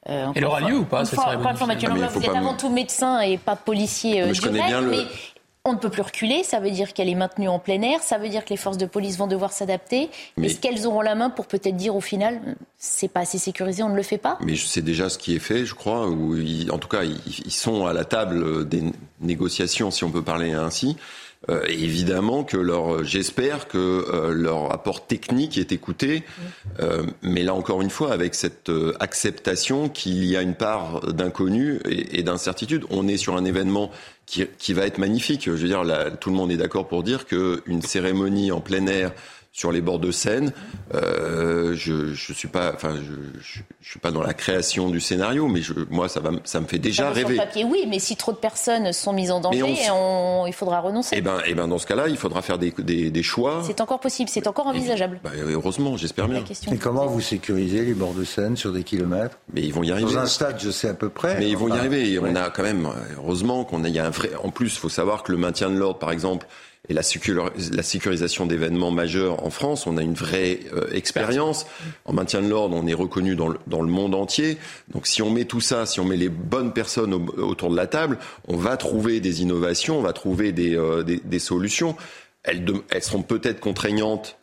Euh, 0.10 0.28
Elle 0.34 0.46
aura 0.46 0.62
lieu 0.62 0.78
ou 0.78 0.86
pas 0.86 1.04
cette 1.04 1.20
cérémonie 1.20 1.66
Mathieu 1.68 1.90
Vous 1.90 2.24
êtes 2.24 2.36
avant 2.36 2.56
tout 2.56 2.70
médecin 2.70 3.20
et 3.20 3.38
pas 3.38 3.58
policier 3.58 4.22
euh, 4.22 4.32
direct, 4.32 4.76
mais 4.90 5.04
on 5.66 5.74
ne 5.74 5.78
peut 5.78 5.90
plus 5.90 6.02
reculer, 6.02 6.44
ça 6.44 6.62
veut 6.62 6.72
dire 6.72 6.94
qu'elle 6.94 7.10
est 7.10 7.16
maintenue 7.16 7.50
en 7.50 7.60
plein 7.60 7.82
air, 7.82 8.02
ça 8.02 8.18
veut 8.18 8.30
dire 8.30 8.46
que 8.46 8.50
les 8.50 8.58
forces 8.58 8.78
de 8.78 8.86
police 8.86 9.18
vont 9.18 9.28
devoir 9.28 9.52
s'adapter. 9.52 10.10
Est-ce 10.42 10.58
qu'elles 10.58 10.88
auront 10.88 11.02
la 11.02 11.16
main 11.16 11.30
pour 11.30 11.48
peut-être 11.48 11.76
dire 11.76 11.98
au 11.98 12.02
final, 12.02 12.40
c'est 12.78 13.10
pas 13.10 13.20
assez 13.20 13.38
sécurisé, 13.38 13.84
on 13.84 13.90
ne 13.90 13.96
le 13.96 14.02
fait 14.02 14.18
pas? 14.18 14.38
Mais 14.42 14.56
c'est 14.56 14.82
déjà 14.82 15.10
ce 15.10 15.18
qui 15.18 15.36
est 15.36 15.40
fait, 15.40 15.66
je 15.66 15.76
crois, 15.76 16.08
ou 16.08 16.38
en 16.72 16.78
tout 16.78 16.88
cas, 16.88 17.04
ils, 17.04 17.52
sont 17.52 17.86
à 17.86 17.94
la 17.94 18.06
table 18.06 18.68
des 18.70 18.84
négociations, 19.20 19.92
si 19.92 20.06
on 20.06 20.12
peut 20.12 20.24
parler 20.24 20.54
ainsi. 20.54 20.96
Euh, 21.48 21.64
évidemment 21.70 22.44
que 22.44 22.58
leur, 22.58 23.06
j'espère 23.06 23.70
que 23.70 23.78
euh, 23.78 24.34
leur 24.34 24.74
apport 24.74 25.08
technique 25.08 25.58
est 25.58 25.72
écouté, 25.72 26.24
euh, 26.82 27.04
mais 27.22 27.44
là 27.44 27.54
encore 27.54 27.82
une 27.82 27.90
fois 27.90 28.12
avec 28.12 28.36
cette 28.36 28.70
acceptation 29.00 29.88
qu'il 29.88 30.26
y 30.26 30.36
a 30.36 30.42
une 30.42 30.56
part 30.56 31.00
d'inconnu 31.14 31.80
et, 31.86 32.20
et 32.20 32.24
d'incertitude. 32.24 32.84
On 32.90 33.08
est 33.08 33.16
sur 33.16 33.38
un 33.38 33.46
événement 33.46 33.90
qui, 34.26 34.46
qui, 34.58 34.74
va 34.74 34.86
être 34.86 34.98
magnifique. 34.98 35.46
Je 35.46 35.52
veux 35.52 35.68
dire, 35.68 35.86
là, 35.86 36.12
tout 36.12 36.30
le 36.30 36.36
monde 36.36 36.52
est 36.52 36.58
d'accord 36.58 36.90
pour 36.90 37.04
dire 37.04 37.26
qu'une 37.26 37.82
cérémonie 37.82 38.52
en 38.52 38.60
plein 38.60 38.86
air 38.88 39.14
sur 39.52 39.72
les 39.72 39.82
bords 39.82 40.00
de 40.00 40.12
Seine. 40.12 40.54
Euh, 40.94 41.76
je 41.76 42.14
je 42.14 42.34
suis 42.34 42.48
pas, 42.48 42.72
enfin, 42.74 42.96
je, 42.96 43.42
je, 43.42 43.60
je, 43.82 43.90
suis 43.90 44.00
pas 44.00 44.12
dans 44.12 44.22
la 44.22 44.34
création 44.34 44.90
du 44.90 45.00
scénario, 45.00 45.48
mais 45.48 45.62
je, 45.62 45.74
moi, 45.90 46.08
ça 46.08 46.20
va, 46.20 46.32
ça 46.44 46.60
me 46.62 46.68
fait 46.68 46.78
déjà 46.78 47.10
rêver. 47.10 47.36
Sur 47.36 47.44
papier, 47.44 47.64
oui, 47.64 47.86
mais 47.88 48.00
si 48.00 48.16
trop 48.16 48.32
de 48.32 48.38
personnes 48.38 48.94
sont 48.94 49.14
mises 49.14 49.32
en 49.32 49.40
danger, 49.40 49.76
on... 49.92 50.46
il 50.48 50.54
faudra 50.54 50.80
renoncer. 50.80 51.16
Eh 51.18 51.22
ben, 51.22 51.40
eh 51.46 51.54
ben, 51.54 51.68
dans 51.68 51.78
ce 51.78 51.88
cas-là, 51.88 52.08
il 52.08 52.18
faudra 52.18 52.42
faire 52.42 52.58
des, 52.58 52.74
des, 52.78 53.12
des 53.12 53.24
choix. 53.24 53.62
C'est 53.66 53.82
encore 53.82 54.00
possible, 54.00 54.30
c'est 54.30 54.48
encore 54.48 54.68
envisageable. 54.68 55.20
Bah, 55.24 55.32
heureusement, 55.36 55.98
j'espère 55.98 56.28
bien. 56.28 56.44
Et 56.72 56.78
comment 56.78 57.08
vous 57.08 57.22
sécurisez 57.22 57.84
les 57.84 57.94
bords 57.94 58.14
de 58.14 58.24
Seine 58.24 58.56
sur 58.56 58.72
des 58.72 58.84
kilomètres? 58.84 59.38
Mais 59.54 59.62
ils 59.62 59.74
vont 59.74 59.84
y 59.84 59.92
arriver. 59.92 60.14
Dans 60.14 60.20
un 60.20 60.26
stade, 60.28 60.60
je 60.60 60.72
sais 60.72 60.90
à 60.90 60.94
peu 60.94 61.10
près. 61.10 61.38
Mais 61.40 61.50
ils 61.50 61.58
vont 61.58 61.68
y 61.68 61.78
arriver. 61.78 62.20
On 62.20 62.36
a 62.36 62.50
quand 62.50 62.64
même, 62.64 62.88
heureusement 63.18 63.64
qu'on 63.64 63.84
a, 63.84 63.88
il 63.88 63.96
y 63.96 64.00
a 64.00 64.06
un 64.06 64.12
vrai. 64.12 64.32
En 64.44 64.50
plus, 64.50 64.68
il 64.76 64.80
faut 64.80 64.90
savoir 64.90 65.24
que 65.24 65.32
le 65.32 65.38
maintien 65.38 65.70
de 65.70 65.76
l'ordre, 65.76 66.00
par 66.00 66.12
exemple 66.12 66.48
et 66.88 66.94
la, 66.94 67.04
sécurisation 67.04 68.46
d'événements 68.46 68.92
majeurs 68.92 69.46
en 69.46 69.50
France. 69.50 69.86
On 69.86 69.98
a 69.98 70.02
une 70.02 70.14
vraie 70.14 70.62
euh, 70.74 70.90
expérience. 70.92 71.66
En 72.06 72.14
maintien 72.14 72.42
de 72.42 72.48
l'ordre, 72.48 72.76
on 72.76 72.88
est 72.88 72.94
reconnu 72.94 73.36
dans 73.36 73.50
le, 73.50 73.90
monde 73.90 74.16
entier. 74.16 74.58
Donc 74.92 75.06
si 75.06 75.22
on 75.22 75.30
met 75.30 75.46
tout 75.46 75.62
ça, 75.62 75.86
si 75.86 76.00
on 76.00 76.06
met 76.06 76.16
les 76.18 76.30
bonnes 76.30 76.74
personnes 76.74 77.14
autour 77.14 77.70
de 77.70 77.76
la 77.76 77.86
table, 77.86 78.18
on 78.48 78.56
va 78.56 78.78
trouver 78.78 79.20
des 79.20 79.42
innovations, 79.42 80.00
on 80.00 80.02
va 80.02 80.14
trouver 80.14 80.52
des, 80.52 80.76
euh, 80.76 81.04
solutions. 81.40 81.96
Elles, 82.44 82.64
seront 83.02 83.24
peut-être 83.24 83.60
contraignantes 83.60 84.38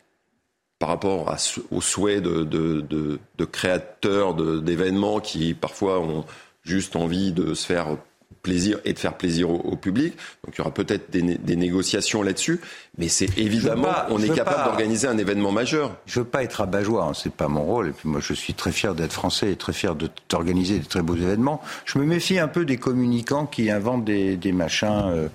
par 0.79 0.89
rapport 0.89 1.35
aux 1.71 1.81
souhaits 1.81 2.21
de 2.21 3.19
créateurs 3.51 4.35
d'événements 4.35 5.19
qui 5.19 5.55
parfois 5.55 5.99
ont 5.99 6.23
juste 6.63 6.95
envie 6.95 7.31
de 7.31 7.55
se 7.55 7.65
faire 7.65 7.97
plaisir 8.41 8.79
et 8.85 8.93
de 8.93 8.99
faire 8.99 9.15
plaisir 9.15 9.49
au, 9.49 9.75
public. 9.75 10.15
Donc 10.43 10.55
il 10.55 10.59
y 10.59 10.61
aura 10.61 10.73
peut-être 10.73 11.11
des, 11.11 11.21
des, 11.21 11.55
négociations 11.55 12.21
là-dessus, 12.23 12.61
mais 12.97 13.09
c'est 13.09 13.37
évidemment 13.37 13.89
on 14.09 14.21
est 14.21 14.33
capable 14.33 14.63
d'organiser 14.63 15.07
un 15.07 15.17
événement 15.17 15.51
majeur. 15.51 15.97
Je 16.05 16.19
veux 16.19 16.25
pas 16.25 16.43
être 16.43 16.61
abat-joie, 16.61 17.03
hein, 17.03 17.13
c'est 17.13 17.33
pas 17.33 17.47
mon 17.47 17.63
rôle. 17.63 17.89
Et 17.89 17.91
puis 17.91 18.07
moi 18.07 18.21
je 18.21 18.33
suis 18.33 18.53
très 18.53 18.71
fier 18.71 18.95
d'être 18.95 19.11
français 19.11 19.51
et 19.51 19.55
très 19.55 19.73
fier 19.73 19.95
d'organiser 20.29 20.79
des 20.79 20.85
très 20.85 21.01
beaux 21.01 21.15
événements. 21.15 21.61
Je 21.85 21.99
me 21.99 22.05
méfie 22.05 22.39
un 22.39 22.47
peu 22.47 22.63
des 22.63 22.77
communicants 22.77 23.45
qui 23.45 23.69
inventent 23.69 24.05
des, 24.05 24.37
des 24.37 24.51
machins 24.51 25.09
euh, 25.09 25.27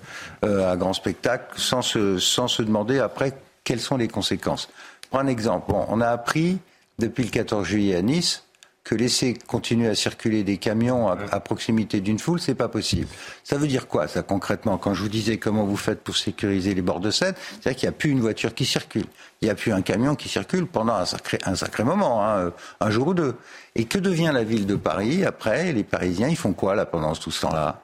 euh, 0.43 0.71
à 0.71 0.75
grand 0.75 0.93
spectacle 0.93 1.45
sans 1.55 1.81
se, 1.81 2.17
sans 2.17 2.47
se 2.47 2.63
demander 2.63 2.99
après 2.99 3.33
quelles 3.63 3.81
sont 3.81 3.97
les 3.97 4.07
conséquences. 4.07 4.69
Pour 5.09 5.19
un 5.19 5.27
exemple, 5.27 5.71
bon, 5.71 5.85
on 5.89 6.01
a 6.01 6.07
appris 6.07 6.57
depuis 6.99 7.23
le 7.23 7.29
14 7.29 7.65
juillet 7.65 7.95
à 7.95 8.01
Nice 8.01 8.43
que 8.83 8.95
laisser 8.95 9.37
continuer 9.47 9.87
à 9.87 9.95
circuler 9.95 10.43
des 10.43 10.57
camions 10.57 11.07
à, 11.07 11.39
proximité 11.39 12.01
d'une 12.01 12.19
foule, 12.19 12.39
c'est 12.39 12.55
pas 12.55 12.67
possible. 12.67 13.07
Ça 13.43 13.57
veut 13.57 13.67
dire 13.67 13.87
quoi, 13.87 14.07
ça 14.07 14.23
concrètement 14.23 14.77
Quand 14.77 14.93
je 14.93 15.01
vous 15.01 15.09
disais 15.09 15.37
comment 15.37 15.63
vous 15.63 15.77
faites 15.77 16.03
pour 16.03 16.17
sécuriser 16.17 16.73
les 16.73 16.81
bords 16.81 16.99
de 16.99 17.09
Seine, 17.09 17.33
c'est-à-dire 17.51 17.79
qu'il 17.79 17.87
n'y 17.87 17.95
a 17.95 17.97
plus 17.97 18.09
une 18.09 18.19
voiture 18.19 18.53
qui 18.53 18.65
circule, 18.65 19.05
il 19.41 19.45
n'y 19.45 19.51
a 19.51 19.55
plus 19.55 19.71
un 19.71 19.81
camion 19.81 20.15
qui 20.15 20.27
circule 20.27 20.67
pendant 20.67 20.95
un 20.95 21.05
sacré, 21.05 21.37
un 21.45 21.55
sacré 21.55 21.83
moment, 21.85 22.27
hein, 22.27 22.51
un 22.81 22.89
jour 22.89 23.07
ou 23.07 23.13
deux. 23.13 23.35
Et 23.75 23.85
que 23.85 23.97
devient 23.97 24.31
la 24.33 24.43
ville 24.43 24.65
de 24.65 24.75
Paris 24.75 25.23
après? 25.25 25.71
Les 25.71 25.83
Parisiens, 25.83 26.27
ils 26.27 26.37
font 26.37 26.53
quoi 26.53 26.75
là 26.75 26.85
pendant 26.85 27.13
tout 27.13 27.31
ce 27.31 27.41
temps-là? 27.41 27.81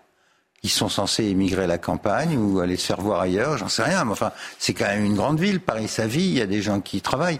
Ils 0.61 0.69
sont 0.69 0.89
censés 0.89 1.23
émigrer 1.23 1.63
à 1.63 1.67
la 1.67 1.77
campagne 1.77 2.37
ou 2.37 2.59
aller 2.59 2.75
se 2.75 2.87
faire 2.87 2.99
voir 2.99 3.21
ailleurs, 3.21 3.57
j'en 3.57 3.69
sais 3.69 3.83
rien. 3.83 4.03
Mais 4.03 4.11
enfin, 4.11 4.33
c'est 4.57 4.73
quand 4.73 4.87
même 4.87 5.05
une 5.05 5.15
grande 5.15 5.39
ville. 5.39 5.61
Paris, 5.61 5.87
sa 5.87 6.05
vie, 6.05 6.25
il 6.25 6.37
y 6.37 6.41
a 6.41 6.45
des 6.45 6.61
gens 6.61 6.81
qui 6.81 6.97
y 6.97 7.01
travaillent. 7.01 7.39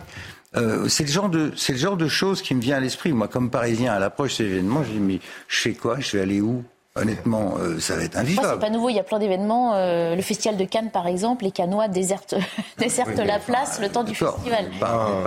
Euh, 0.55 0.88
c'est 0.88 1.03
le 1.03 1.12
genre 1.12 1.29
de 1.29 1.51
c'est 1.55 1.73
le 1.73 1.79
genre 1.79 1.97
de 1.97 2.07
choses 2.07 2.41
qui 2.41 2.55
me 2.55 2.62
vient 2.62 2.77
à 2.77 2.79
l'esprit. 2.79 3.13
Moi, 3.13 3.27
comme 3.27 3.51
Parisien, 3.51 3.93
à 3.93 3.99
l'approche 3.99 4.31
de 4.31 4.35
cet 4.38 4.47
événement, 4.47 4.83
je 4.83 4.91
dis 4.91 4.99
mais 4.99 5.19
je 5.47 5.69
quoi? 5.71 5.99
Je 5.99 6.17
vais 6.17 6.23
aller 6.23 6.41
où? 6.41 6.63
Honnêtement, 7.01 7.55
euh, 7.59 7.79
ça 7.79 7.95
va 7.95 8.03
être 8.03 8.17
invivable. 8.17 8.47
C'est 8.53 8.59
pas 8.59 8.69
nouveau, 8.69 8.89
il 8.89 8.95
y 8.95 8.99
a 8.99 9.03
plein 9.03 9.19
d'événements. 9.19 9.75
Euh, 9.75 10.15
le 10.15 10.21
festival 10.21 10.57
de 10.57 10.65
Cannes, 10.65 10.91
par 10.91 11.07
exemple, 11.07 11.45
les 11.45 11.51
Canois 11.51 11.88
désertent, 11.88 12.35
désertent 12.77 13.17
la 13.17 13.39
place 13.39 13.79
le 13.81 13.89
temps 13.89 14.03
du 14.03 14.15
festival. 14.15 14.65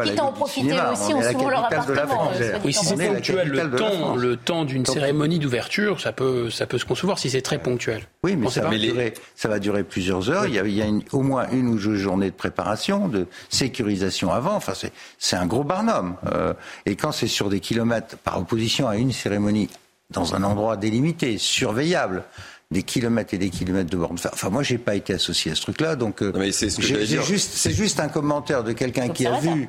Quitte 0.04 0.20
à 0.20 0.24
en 0.24 0.32
profiter 0.32 0.74
aussi, 0.92 1.14
on 1.14 1.22
s'ouvre 1.22 1.50
leur 1.50 1.64
appartement. 1.64 2.30
oui, 2.64 2.72
si 2.72 2.84
c'est 2.84 2.96
ponctuel, 2.96 3.48
le 3.48 3.70
temps, 3.70 4.16
le 4.16 4.36
temps 4.36 4.64
d'une 4.64 4.86
cérémonie 4.86 5.38
d'ouverture, 5.38 6.00
ça 6.00 6.12
peut, 6.12 6.50
ça 6.50 6.66
peut 6.66 6.78
se 6.78 6.84
concevoir 6.84 7.18
si 7.18 7.30
c'est 7.30 7.42
très 7.42 7.58
ponctuel. 7.58 8.02
Oui, 8.24 8.36
mais, 8.36 8.48
ça 8.50 8.62
va, 8.62 8.70
durer, 8.76 9.14
ça 9.34 9.48
va, 9.48 9.58
durer, 9.58 9.82
plusieurs 9.82 10.30
heures. 10.30 10.46
Il 10.46 10.54
y 10.54 10.58
a, 10.58 10.64
il 10.64 10.74
y 10.74 10.82
a 10.82 10.86
une, 10.86 11.02
au 11.12 11.22
moins 11.22 11.48
une 11.50 11.68
ou 11.68 11.78
deux 11.78 11.96
journées 11.96 12.30
de 12.30 12.36
préparation, 12.36 13.08
de 13.08 13.26
sécurisation 13.48 14.32
avant. 14.32 14.54
Enfin, 14.54 14.74
c'est 15.18 15.36
un 15.36 15.46
gros 15.46 15.64
barnum. 15.64 16.14
Euh, 16.32 16.54
et 16.86 16.94
quand 16.96 17.12
c'est 17.12 17.26
sur 17.26 17.48
des 17.48 17.60
kilomètres, 17.60 18.16
par 18.18 18.38
opposition 18.38 18.88
à 18.88 18.96
une 18.96 19.12
cérémonie 19.12 19.68
dans 20.12 20.34
un 20.34 20.42
endroit 20.42 20.76
délimité, 20.76 21.38
surveillable 21.38 22.24
des 22.72 22.82
kilomètres 22.82 23.34
et 23.34 23.38
des 23.38 23.50
kilomètres 23.50 23.90
de 23.90 23.96
bornes. 23.96 24.16
Enfin, 24.32 24.48
moi, 24.50 24.62
j'ai 24.62 24.78
pas 24.78 24.96
été 24.96 25.14
associé 25.14 25.52
à 25.52 25.54
ce 25.54 25.62
truc-là, 25.62 25.94
donc 25.94 26.22
euh, 26.22 26.50
c'est 26.50 26.70
juste, 26.80 27.70
juste, 27.70 28.00
un 28.00 28.08
commentaire 28.08 28.64
de 28.64 28.72
quelqu'un 28.72 29.08
qui 29.08 29.26
a 29.26 29.38
vu, 29.38 29.68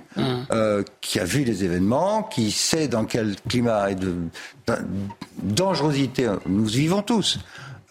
euh, 0.51 0.83
qui 1.01 1.19
a 1.19 1.25
vu 1.25 1.43
les 1.43 1.63
événements, 1.63 2.23
qui 2.23 2.51
sait 2.51 2.87
dans 2.87 3.05
quel 3.05 3.35
climat 3.47 3.91
et 3.91 3.95
de, 3.95 4.15
dangerosité 5.43 6.29
nous 6.47 6.65
vivons 6.65 7.01
tous. 7.01 7.39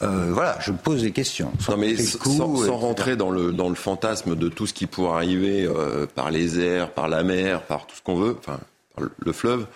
Euh, 0.00 0.30
voilà, 0.32 0.58
je 0.60 0.72
pose 0.72 1.02
des 1.02 1.12
questions. 1.12 1.52
Sans, 1.60 1.76
mais 1.76 1.96
sans, 1.96 2.76
rentrer 2.76 3.14
dans 3.14 3.30
le, 3.30 3.52
dans 3.52 3.68
le 3.68 3.76
fantasme 3.76 4.34
de 4.34 4.48
tout 4.48 4.66
ce 4.66 4.74
qui 4.74 4.86
pourrait 4.86 5.14
arriver 5.14 5.68
par 6.16 6.30
les 6.30 6.58
airs, 6.58 6.90
par 6.90 7.06
la 7.06 7.22
mer, 7.22 7.62
par 7.62 7.86
tout 7.86 7.94
ce 7.94 8.02
qu'on 8.02 8.16
veut, 8.16 8.36
enfin, 8.40 8.58
le 8.96 9.32
fleuve. 9.32 9.66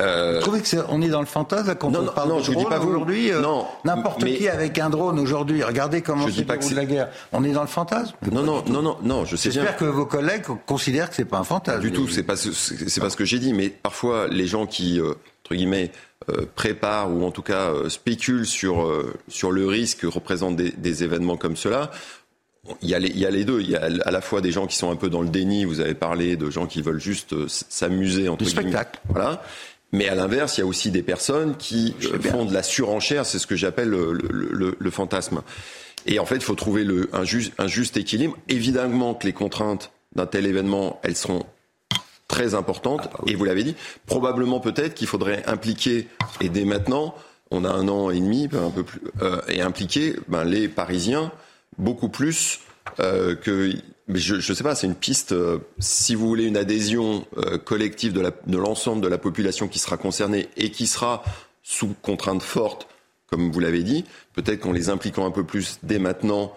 Euh... 0.00 0.34
Vous 0.34 0.40
trouvez 0.40 0.62
qu'on 0.62 1.02
est 1.02 1.08
dans 1.08 1.20
le 1.20 1.26
fantasme 1.26 1.74
quand 1.74 1.94
on 1.94 2.06
parle 2.06 2.38
de 2.38 2.42
je 2.42 2.52
drone 2.52 2.72
aujourd'hui 2.72 3.30
euh, 3.30 3.40
Non, 3.40 3.66
n'importe 3.84 4.24
qui 4.24 4.48
avec 4.48 4.78
un 4.78 4.90
drone 4.90 5.18
aujourd'hui. 5.18 5.62
Regardez 5.62 6.02
comment 6.02 6.26
se 6.26 6.40
déroule 6.40 6.74
la 6.74 6.84
guerre. 6.84 7.08
On 7.32 7.44
est 7.44 7.52
dans 7.52 7.62
le 7.62 7.68
fantasme 7.68 8.14
Non, 8.30 8.42
non, 8.42 8.62
non, 8.66 8.82
non, 8.82 8.96
non. 9.02 9.24
Je 9.24 9.36
sais 9.36 9.50
J'espère 9.50 9.76
que 9.76 9.84
vos 9.84 10.06
collègues 10.06 10.44
considèrent 10.66 11.10
que 11.10 11.16
c'est 11.16 11.24
pas 11.24 11.38
un 11.38 11.44
fantasme. 11.44 11.80
Du 11.80 11.92
tout. 11.92 12.08
C'est 12.08 12.22
pas 12.22 12.36
c'est 12.36 13.00
pas 13.00 13.10
ce 13.10 13.16
que 13.16 13.24
j'ai 13.24 13.38
dit. 13.38 13.52
Mais 13.52 13.68
parfois, 13.68 14.28
les 14.28 14.46
gens 14.46 14.66
qui 14.66 15.00
euh, 15.00 15.14
entre 15.44 15.54
guillemets 15.54 15.92
préparent 16.54 17.10
ou 17.10 17.24
en 17.24 17.30
tout 17.30 17.42
cas 17.42 17.72
spéculent 17.88 18.46
sur 18.46 18.86
sur 19.26 19.50
le 19.50 19.66
risque 19.66 20.00
que 20.00 20.06
représentent 20.06 20.54
des, 20.54 20.70
des 20.70 21.02
événements 21.02 21.36
comme 21.36 21.56
cela 21.56 21.90
il 22.82 22.90
y, 22.90 22.94
a 22.94 22.98
les, 22.98 23.08
il 23.08 23.18
y, 23.18 23.26
a 23.26 23.30
les, 23.30 23.44
deux. 23.44 23.60
Il 23.60 23.70
y 23.70 23.76
a 23.76 23.82
à 23.82 24.10
la 24.10 24.20
fois 24.20 24.40
des 24.40 24.52
gens 24.52 24.66
qui 24.66 24.76
sont 24.76 24.90
un 24.90 24.96
peu 24.96 25.08
dans 25.08 25.22
le 25.22 25.28
déni. 25.28 25.64
Vous 25.64 25.80
avez 25.80 25.94
parlé 25.94 26.36
de 26.36 26.50
gens 26.50 26.66
qui 26.66 26.82
veulent 26.82 27.00
juste 27.00 27.34
s'amuser 27.48 28.28
entre 28.28 28.44
guillemets. 28.44 28.62
spectacle. 28.62 29.00
Voilà. 29.08 29.42
Mais 29.92 30.08
à 30.08 30.14
l'inverse, 30.14 30.56
il 30.56 30.60
y 30.60 30.62
a 30.62 30.66
aussi 30.66 30.90
des 30.90 31.02
personnes 31.02 31.56
qui 31.56 31.94
euh, 32.04 32.20
font 32.20 32.44
de 32.44 32.54
la 32.54 32.62
surenchère, 32.62 33.26
c'est 33.26 33.38
ce 33.38 33.46
que 33.46 33.56
j'appelle 33.56 33.88
le, 33.88 34.12
le, 34.12 34.76
le, 34.78 34.90
fantasme. 34.90 35.42
Et 36.06 36.18
en 36.18 36.26
fait, 36.26 36.36
il 36.36 36.42
faut 36.42 36.54
trouver 36.54 36.84
le, 36.84 37.10
un, 37.12 37.24
juste, 37.24 37.52
un 37.58 37.66
juste 37.66 37.96
équilibre. 37.96 38.36
Évidemment 38.48 39.14
que 39.14 39.26
les 39.26 39.32
contraintes 39.32 39.92
d'un 40.14 40.26
tel 40.26 40.46
événement, 40.46 41.00
elles 41.02 41.16
seront 41.16 41.44
très 42.28 42.54
importantes. 42.54 43.02
Ah 43.06 43.16
bah 43.18 43.24
et 43.26 43.34
vous 43.34 43.44
l'avez 43.44 43.64
dit, 43.64 43.74
probablement 44.06 44.60
peut-être 44.60 44.94
qu'il 44.94 45.08
faudrait 45.08 45.44
impliquer, 45.46 46.06
et 46.40 46.48
dès 46.48 46.64
maintenant, 46.64 47.14
on 47.50 47.64
a 47.64 47.70
un 47.70 47.88
an 47.88 48.10
et 48.10 48.20
demi, 48.20 48.48
un 48.52 48.70
peu 48.70 48.84
plus, 48.84 49.00
euh, 49.22 49.40
et 49.48 49.60
impliquer 49.60 50.14
ben, 50.28 50.44
les 50.44 50.68
Parisiens 50.68 51.32
beaucoup 51.78 52.08
plus 52.08 52.60
euh, 52.98 53.36
que 53.36 53.72
mais 54.08 54.18
je 54.18 54.34
ne 54.34 54.40
sais 54.40 54.64
pas, 54.64 54.74
c'est 54.74 54.88
une 54.88 54.96
piste. 54.96 55.32
Euh, 55.32 55.58
si 55.78 56.16
vous 56.16 56.26
voulez 56.26 56.44
une 56.44 56.56
adhésion 56.56 57.24
euh, 57.36 57.58
collective 57.58 58.12
de 58.12 58.56
l'ensemble 58.56 59.00
de, 59.00 59.06
de 59.06 59.10
la 59.10 59.18
population 59.18 59.68
qui 59.68 59.78
sera 59.78 59.96
concernée 59.96 60.48
et 60.56 60.70
qui 60.70 60.88
sera 60.88 61.22
sous 61.62 61.94
contrainte 62.02 62.42
forte, 62.42 62.88
comme 63.28 63.52
vous 63.52 63.60
l'avez 63.60 63.84
dit, 63.84 64.04
peut-être 64.32 64.60
qu'en 64.60 64.72
les 64.72 64.88
impliquant 64.88 65.26
un 65.26 65.30
peu 65.30 65.44
plus 65.44 65.78
dès 65.84 66.00
maintenant, 66.00 66.52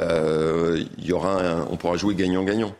euh, 0.00 0.82
y 0.98 1.12
aura 1.12 1.66
on 1.70 1.76
pourra 1.76 1.96
jouer 1.96 2.16
gagnant-gagnant. 2.16 2.74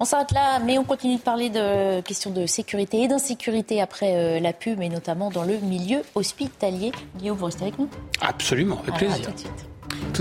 On 0.00 0.04
s'arrête 0.04 0.32
là, 0.32 0.58
mais 0.58 0.78
on 0.78 0.84
continue 0.84 1.16
de 1.16 1.20
parler 1.20 1.48
de 1.48 2.00
questions 2.00 2.30
de 2.30 2.46
sécurité 2.46 3.02
et 3.02 3.08
d'insécurité 3.08 3.80
après 3.80 4.16
euh, 4.16 4.40
la 4.40 4.52
pub, 4.52 4.82
et 4.82 4.88
notamment 4.88 5.30
dans 5.30 5.44
le 5.44 5.58
milieu 5.58 6.02
hospitalier. 6.16 6.90
Guillaume, 7.16 7.38
vous 7.38 7.46
restez 7.46 7.62
avec 7.62 7.78
nous? 7.78 7.88
Absolument, 8.20 8.80
avec 8.82 8.96
plaisir. 8.96 9.26
Tout 9.26 9.44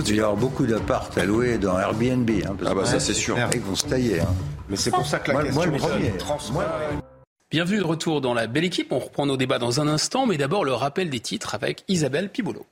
Il 0.08 0.16
y 0.16 0.20
avoir 0.20 0.36
beaucoup 0.36 0.66
d'apparts 0.66 1.10
à 1.16 1.26
louer 1.26 1.58
dans 1.58 1.78
Airbnb. 1.78 2.30
Hein, 2.30 2.56
ah 2.66 2.74
bah 2.74 2.86
ça 2.86 3.00
c'est 3.00 3.14
sûr. 3.14 3.38
Ils 3.54 3.60
vont 3.62 3.76
se 3.76 3.86
tailler. 3.86 4.22
Hein. 4.22 4.28
Mais 4.70 4.76
c'est 4.76 4.92
pour 4.92 5.06
ça 5.06 5.20
que 5.20 5.32
la 5.32 5.44
question 5.44 5.72
moi, 6.52 6.66
Bienvenue 7.52 7.80
de 7.80 7.84
retour 7.84 8.22
dans 8.22 8.34
la 8.34 8.48
belle 8.48 8.64
équipe. 8.64 8.92
On 8.92 9.00
reprend 9.00 9.26
nos 9.26 9.38
débats 9.38 9.60
dans 9.60 9.82
un 9.82 9.88
instant, 9.88 10.26
mais 10.26 10.38
d'abord 10.38 10.64
le 10.64 10.74
rappel 10.74 11.10
des 11.10 11.20
titres 11.20 11.56
avec 11.56 11.84
Isabelle 11.88 12.30
Pibolo. 12.30 12.66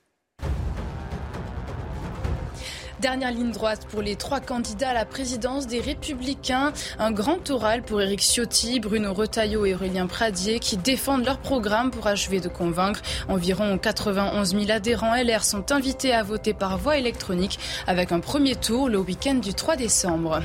Dernière 3.00 3.32
ligne 3.32 3.52
droite 3.52 3.86
pour 3.92 4.02
les 4.02 4.16
trois 4.16 4.40
candidats 4.40 4.90
à 4.90 4.94
la 4.96 5.06
présidence 5.06 5.68
des 5.68 5.80
Républicains. 5.80 6.74
Un 6.98 7.12
grand 7.12 7.48
oral 7.52 7.84
pour 7.84 8.02
Éric 8.02 8.22
Ciotti, 8.22 8.80
Bruno 8.80 9.14
Retailleau 9.14 9.68
et 9.68 9.76
Aurélien 9.76 10.08
Pradier 10.08 10.58
qui 10.58 10.78
défendent 10.78 11.24
leur 11.24 11.38
programme 11.38 11.92
pour 11.92 12.08
achever 12.08 12.40
de 12.40 12.48
convaincre. 12.50 13.04
Environ 13.30 13.78
91 13.78 14.50
000 14.50 14.72
adhérents 14.72 15.16
LR 15.16 15.44
sont 15.44 15.72
invités 15.72 16.12
à 16.12 16.24
voter 16.24 16.56
par 16.56 16.80
voie 16.80 16.98
électronique 16.98 17.60
avec 17.86 18.12
un 18.12 18.20
premier 18.20 18.56
tour 18.56 18.90
le 18.90 18.98
week-end 18.98 19.36
du 19.36 19.54
3 19.54 19.76
décembre. 19.76 20.42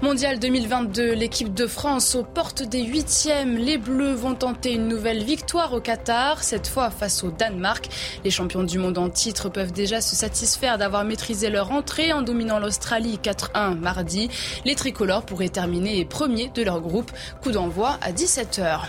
Mondial 0.00 0.38
2022, 0.38 1.12
l'équipe 1.12 1.52
de 1.52 1.66
France 1.66 2.14
aux 2.14 2.24
portes 2.24 2.62
des 2.62 2.84
huitièmes. 2.84 3.58
Les 3.58 3.76
Bleus 3.76 4.14
vont 4.14 4.34
tenter 4.34 4.72
une 4.72 4.88
nouvelle 4.88 5.22
victoire 5.22 5.74
au 5.74 5.80
Qatar, 5.80 6.42
cette 6.42 6.68
fois 6.68 6.90
face 6.90 7.22
au 7.22 7.30
Danemark. 7.30 7.90
Les 8.24 8.30
champions 8.30 8.62
du 8.62 8.78
monde 8.78 8.96
en 8.96 9.10
titre 9.10 9.50
peuvent 9.50 9.72
déjà 9.72 10.00
se 10.00 10.16
satisfaire 10.16 10.78
d'avoir 10.78 11.04
maîtrisé 11.04 11.50
leur 11.50 11.70
en 12.12 12.22
dominant 12.22 12.58
l'Australie 12.58 13.18
4-1 13.22 13.78
mardi. 13.78 14.30
Les 14.64 14.74
tricolores 14.74 15.24
pourraient 15.24 15.48
terminer 15.48 16.04
premiers 16.04 16.48
de 16.54 16.62
leur 16.62 16.80
groupe. 16.80 17.10
Coup 17.42 17.50
d'envoi 17.50 17.98
à 18.00 18.12
17h. 18.12 18.80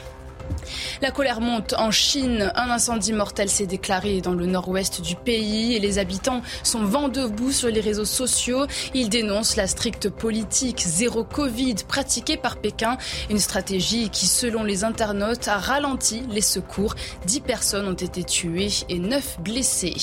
La 1.01 1.12
colère 1.12 1.41
monte 1.41 1.73
en 1.73 1.91
Chine. 1.91 2.51
Un 2.56 2.69
incendie 2.69 3.13
mortel 3.13 3.49
s'est 3.49 3.65
déclaré 3.65 4.21
dans 4.21 4.34
le 4.34 4.45
nord-ouest 4.45 5.01
du 5.01 5.15
pays 5.15 5.75
et 5.75 5.79
les 5.79 5.99
habitants 5.99 6.41
sont 6.63 6.84
vent 6.84 7.10
debout 7.10 7.51
sur 7.51 7.69
les 7.69 7.82
réseaux 7.82 8.06
sociaux. 8.06 8.65
Ils 8.93 9.10
dénoncent 9.10 9.56
la 9.56 9.67
stricte 9.67 10.10
politique 10.10 10.84
zéro 10.86 11.23
Covid 11.23 11.75
pratiquée 11.88 12.38
par 12.38 12.58
Pékin, 12.58 12.97
une 13.29 13.39
stratégie 13.39 14.10
qui, 14.10 14.27
selon 14.27 14.63
les 14.63 14.84
internautes, 14.84 15.47
a 15.47 15.58
ralenti 15.58 16.23
les 16.29 16.41
secours. 16.41 16.95
Dix 17.25 17.41
personnes 17.41 17.88
ont 17.88 17.93
été 17.93 18.23
tuées 18.23 18.71
et 18.89 18.99
neuf 18.99 19.39
blessées. 19.41 19.95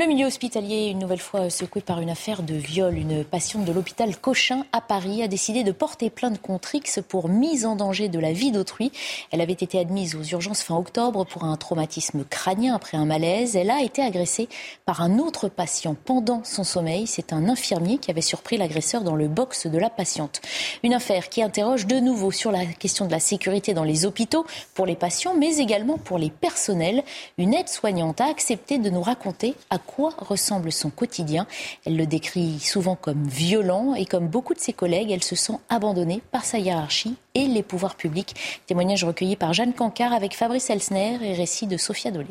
Le 0.00 0.06
milieu 0.06 0.24
hospitalier, 0.24 0.86
une 0.86 0.98
nouvelle 0.98 1.20
fois 1.20 1.50
secoué 1.50 1.82
par 1.82 2.00
une 2.00 2.08
affaire 2.08 2.42
de 2.42 2.54
viol. 2.54 2.96
Une 2.96 3.22
patiente 3.22 3.66
de 3.66 3.72
l'hôpital 3.72 4.16
Cochin 4.16 4.64
à 4.72 4.80
Paris 4.80 5.22
a 5.22 5.28
décidé 5.28 5.62
de 5.62 5.72
porter 5.72 6.08
plainte 6.08 6.40
contre 6.40 6.74
X 6.74 7.00
pour 7.06 7.28
mise 7.28 7.66
en 7.66 7.76
danger 7.76 8.08
de 8.08 8.18
la 8.18 8.32
vie 8.32 8.50
d'autrui. 8.50 8.92
Elle 9.30 9.42
avait 9.42 9.52
été 9.52 9.78
admise 9.78 10.14
aux 10.14 10.22
urgences 10.22 10.62
fin 10.62 10.74
octobre 10.74 11.26
pour 11.26 11.44
un 11.44 11.54
traumatisme 11.58 12.24
crânien 12.24 12.74
après 12.74 12.96
un 12.96 13.04
malaise. 13.04 13.56
Elle 13.56 13.70
a 13.70 13.82
été 13.82 14.00
agressée 14.00 14.48
par 14.86 15.02
un 15.02 15.18
autre 15.18 15.50
patient 15.50 15.94
pendant 16.06 16.44
son 16.44 16.64
sommeil. 16.64 17.06
C'est 17.06 17.34
un 17.34 17.46
infirmier 17.46 17.98
qui 17.98 18.10
avait 18.10 18.22
surpris 18.22 18.56
l'agresseur 18.56 19.02
dans 19.02 19.16
le 19.16 19.28
box 19.28 19.66
de 19.66 19.76
la 19.76 19.90
patiente. 19.90 20.40
Une 20.82 20.94
affaire 20.94 21.28
qui 21.28 21.42
interroge 21.42 21.86
de 21.86 22.00
nouveau 22.00 22.30
sur 22.30 22.52
la 22.52 22.64
question 22.64 23.04
de 23.04 23.12
la 23.12 23.20
sécurité 23.20 23.74
dans 23.74 23.84
les 23.84 24.06
hôpitaux 24.06 24.46
pour 24.72 24.86
les 24.86 24.96
patients, 24.96 25.34
mais 25.36 25.58
également 25.58 25.98
pour 25.98 26.16
les 26.16 26.30
personnels. 26.30 27.02
Une 27.36 27.52
aide-soignante 27.52 28.22
a 28.22 28.30
accepté 28.30 28.78
de 28.78 28.88
nous 28.88 29.02
raconter 29.02 29.54
à 29.68 29.76
quoi 29.76 29.89
ressemble 30.18 30.72
son 30.72 30.90
quotidien. 30.90 31.46
Elle 31.84 31.96
le 31.96 32.06
décrit 32.06 32.58
souvent 32.60 32.96
comme 32.96 33.24
violent 33.24 33.94
et 33.94 34.06
comme 34.06 34.28
beaucoup 34.28 34.54
de 34.54 34.60
ses 34.60 34.72
collègues, 34.72 35.10
elle 35.10 35.22
se 35.22 35.36
sent 35.36 35.58
abandonnée 35.68 36.22
par 36.30 36.44
sa 36.44 36.58
hiérarchie 36.58 37.16
et 37.34 37.46
les 37.46 37.62
pouvoirs 37.62 37.96
publics. 37.96 38.34
Témoignage 38.66 39.04
recueilli 39.04 39.36
par 39.36 39.52
Jeanne 39.52 39.74
Cancard 39.74 40.12
avec 40.12 40.34
Fabrice 40.34 40.70
Elsner 40.70 41.18
et 41.22 41.34
récit 41.34 41.66
de 41.66 41.76
Sophia 41.76 42.10
Dolé. 42.10 42.28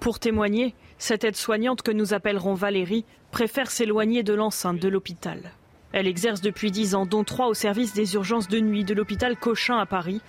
Pour 0.00 0.18
témoigner, 0.18 0.74
cette 0.98 1.24
aide-soignante 1.24 1.82
que 1.82 1.92
nous 1.92 2.14
appellerons 2.14 2.54
Valérie 2.54 3.04
préfère 3.30 3.70
s'éloigner 3.70 4.22
de 4.22 4.34
l'enceinte 4.34 4.78
de 4.78 4.88
l'hôpital. 4.88 5.52
Elle 5.92 6.06
exerce 6.06 6.40
depuis 6.40 6.70
dix 6.70 6.94
ans, 6.94 7.06
dont 7.06 7.22
trois 7.22 7.48
au 7.48 7.54
service 7.54 7.92
des 7.92 8.14
urgences 8.14 8.48
de 8.48 8.60
nuit 8.60 8.84
de 8.84 8.94
l'hôpital 8.94 9.36
Cochin 9.36 9.78
à 9.78 9.86
Paris, 9.86 10.20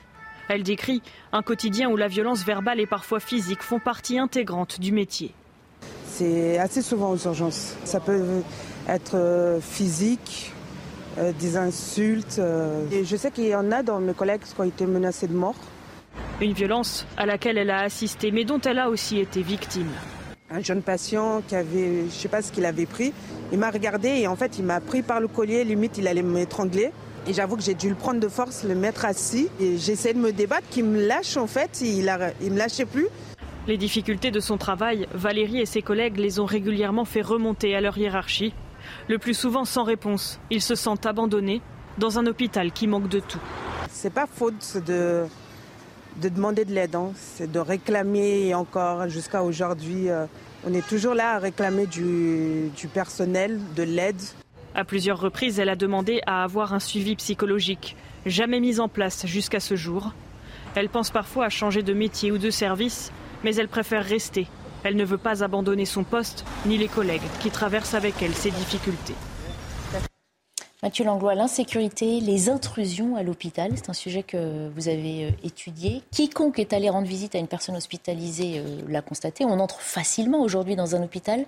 elle 0.50 0.64
décrit 0.64 1.02
un 1.32 1.42
quotidien 1.42 1.90
où 1.90 1.98
la 1.98 2.08
violence 2.08 2.44
verbale 2.44 2.80
et 2.80 2.88
parfois 2.88 3.20
physique 3.20 3.62
font 3.62 3.80
partie 3.80 4.20
intégrante 4.20 4.80
du 4.80 4.92
métier. 4.92 5.34
C'est 6.08 6.58
assez 6.60 6.82
souvent 6.82 7.12
aux 7.12 7.18
urgences. 7.18 7.76
Ça 7.86 8.00
peut 8.00 8.44
être 8.88 9.16
euh, 9.16 9.60
physique, 9.60 10.52
euh, 11.18 11.32
des 11.40 11.58
insultes. 11.58 12.38
Euh. 12.40 12.86
Et 12.92 13.04
je 13.04 13.16
sais 13.16 13.32
qu'il 13.32 13.46
y 13.46 13.56
en 13.56 13.72
a 13.72 13.84
dans 13.84 14.00
mes 14.00 14.14
collègues 14.14 14.42
qui 14.42 14.60
ont 14.60 14.64
été 14.64 14.86
menacés 14.86 15.28
de 15.28 15.34
mort. 15.34 15.56
Une 16.42 16.54
violence 16.54 17.06
à 17.18 17.26
laquelle 17.26 17.58
elle 17.58 17.70
a 17.70 17.82
assisté, 17.82 18.32
mais 18.32 18.46
dont 18.46 18.60
elle 18.62 18.80
a 18.80 18.90
aussi 18.90 19.20
été 19.20 19.42
victime. 19.42 19.90
Un 20.52 20.62
jeune 20.62 20.82
patient 20.82 21.42
qui 21.48 21.56
avait, 21.56 22.02
je 22.02 22.06
ne 22.06 22.10
sais 22.10 22.28
pas 22.28 22.42
ce 22.42 22.52
qu'il 22.52 22.66
avait 22.66 22.86
pris, 22.86 23.14
il 23.52 23.58
m'a 23.58 23.72
regardé 23.72 24.10
et 24.10 24.28
en 24.28 24.36
fait 24.36 24.60
il 24.60 24.66
m'a 24.66 24.80
pris 24.80 25.02
par 25.02 25.20
le 25.20 25.28
collier, 25.28 25.64
limite 25.64 25.98
il 25.98 26.08
allait 26.08 26.22
m'étrangler. 26.22 26.92
Et 27.26 27.34
j'avoue 27.34 27.56
que 27.56 27.64
j'ai 27.64 27.74
dû 27.74 27.90
le 27.90 27.96
prendre 27.96 28.20
de 28.20 28.28
force, 28.28 28.64
le 28.64 28.76
mettre 28.76 29.06
assis. 29.06 29.48
Et 29.60 29.78
j'essaie 29.78 30.14
de 30.14 30.20
me 30.20 30.32
débattre, 30.32 30.68
qu'il 30.70 30.86
me 30.86 31.06
lâche 31.06 31.38
en 31.38 31.48
fait. 31.48 31.82
Il 31.82 32.06
ne 32.06 32.50
me 32.50 32.58
lâchait 32.58 32.86
plus. 32.86 33.08
Les 33.66 33.78
difficultés 33.78 34.30
de 34.30 34.42
son 34.42 34.58
travail, 34.58 35.08
Valérie 35.14 35.60
et 35.62 35.66
ses 35.66 35.82
collègues 35.82 36.18
les 36.18 36.40
ont 36.42 36.46
régulièrement 36.46 37.06
fait 37.06 37.22
remonter 37.22 37.76
à 37.76 37.82
leur 37.82 37.98
hiérarchie. 37.98 38.54
Le 39.08 39.18
plus 39.18 39.34
souvent 39.34 39.64
sans 39.64 39.84
réponse. 39.84 40.42
Ils 40.50 40.62
se 40.62 40.76
sentent 40.76 41.06
abandonnés 41.06 41.62
dans 41.98 42.20
un 42.20 42.26
hôpital 42.26 42.74
qui 42.74 42.88
manque 42.88 43.08
de 43.08 43.22
tout. 43.22 43.40
C'est 43.90 44.14
pas 44.14 44.26
faute 44.26 44.78
de, 44.86 45.24
de 46.22 46.30
demander 46.30 46.66
de 46.66 46.74
l'aide, 46.74 46.96
hein. 46.96 47.12
c'est 47.16 47.50
de 47.50 47.60
réclamer 47.60 48.48
et 48.48 48.54
encore 48.54 49.08
jusqu'à 49.08 49.44
aujourd'hui. 49.44 50.10
Euh, 50.10 50.26
on 50.66 50.74
est 50.74 50.86
toujours 50.86 51.14
là 51.14 51.36
à 51.36 51.40
réclamer 51.40 51.86
du, 51.86 52.70
du 52.76 52.88
personnel, 52.88 53.60
de 53.76 53.84
l'aide. 53.84 54.22
À 54.76 54.84
plusieurs 54.84 55.20
reprises, 55.20 55.60
elle 55.60 55.70
a 55.70 55.76
demandé 55.76 56.22
à 56.26 56.44
avoir 56.44 56.74
un 56.74 56.80
suivi 56.80 57.16
psychologique, 57.16 57.96
jamais 58.26 58.60
mis 58.60 58.80
en 58.80 58.88
place 58.88 59.28
jusqu'à 59.28 59.60
ce 59.60 59.76
jour. 59.76 60.14
Elle 60.76 60.90
pense 60.90 61.12
parfois 61.12 61.46
à 61.46 61.50
changer 61.50 61.84
de 61.84 61.94
métier 61.94 62.32
ou 62.32 62.40
de 62.40 62.50
service, 62.50 63.12
mais 63.44 63.56
elle 63.56 63.68
préfère 63.68 64.04
rester. 64.04 64.48
Elle 64.84 64.96
ne 64.96 65.06
veut 65.06 65.20
pas 65.20 65.44
abandonner 65.44 65.86
son 65.86 66.04
poste 66.04 66.44
ni 66.66 66.80
les 66.80 66.88
collègues 66.88 67.22
qui 67.40 67.52
traversent 67.52 67.94
avec 67.94 68.16
elle 68.24 68.34
ces 68.34 68.50
difficultés. 68.50 69.16
Mathieu 70.82 71.06
Langlois, 71.06 71.34
l'insécurité, 71.36 72.20
les 72.20 72.50
intrusions 72.50 73.16
à 73.16 73.24
l'hôpital, 73.24 73.72
c'est 73.76 73.90
un 73.90 73.94
sujet 73.94 74.22
que 74.22 74.68
vous 74.76 74.90
avez 74.90 75.28
euh, 75.28 75.30
étudié. 75.42 76.02
Quiconque 76.12 76.60
est 76.60 76.74
allé 76.74 76.90
rendre 76.90 77.08
visite 77.08 77.36
à 77.36 77.38
une 77.38 77.48
personne 77.48 77.78
hospitalisée 77.78 78.60
euh, 78.60 78.82
l'a 78.90 79.02
constaté. 79.02 79.46
On 79.46 79.62
entre 79.62 79.80
facilement 79.80 80.42
aujourd'hui 80.42 80.76
dans 80.76 80.94
un 80.94 81.02
hôpital 81.02 81.46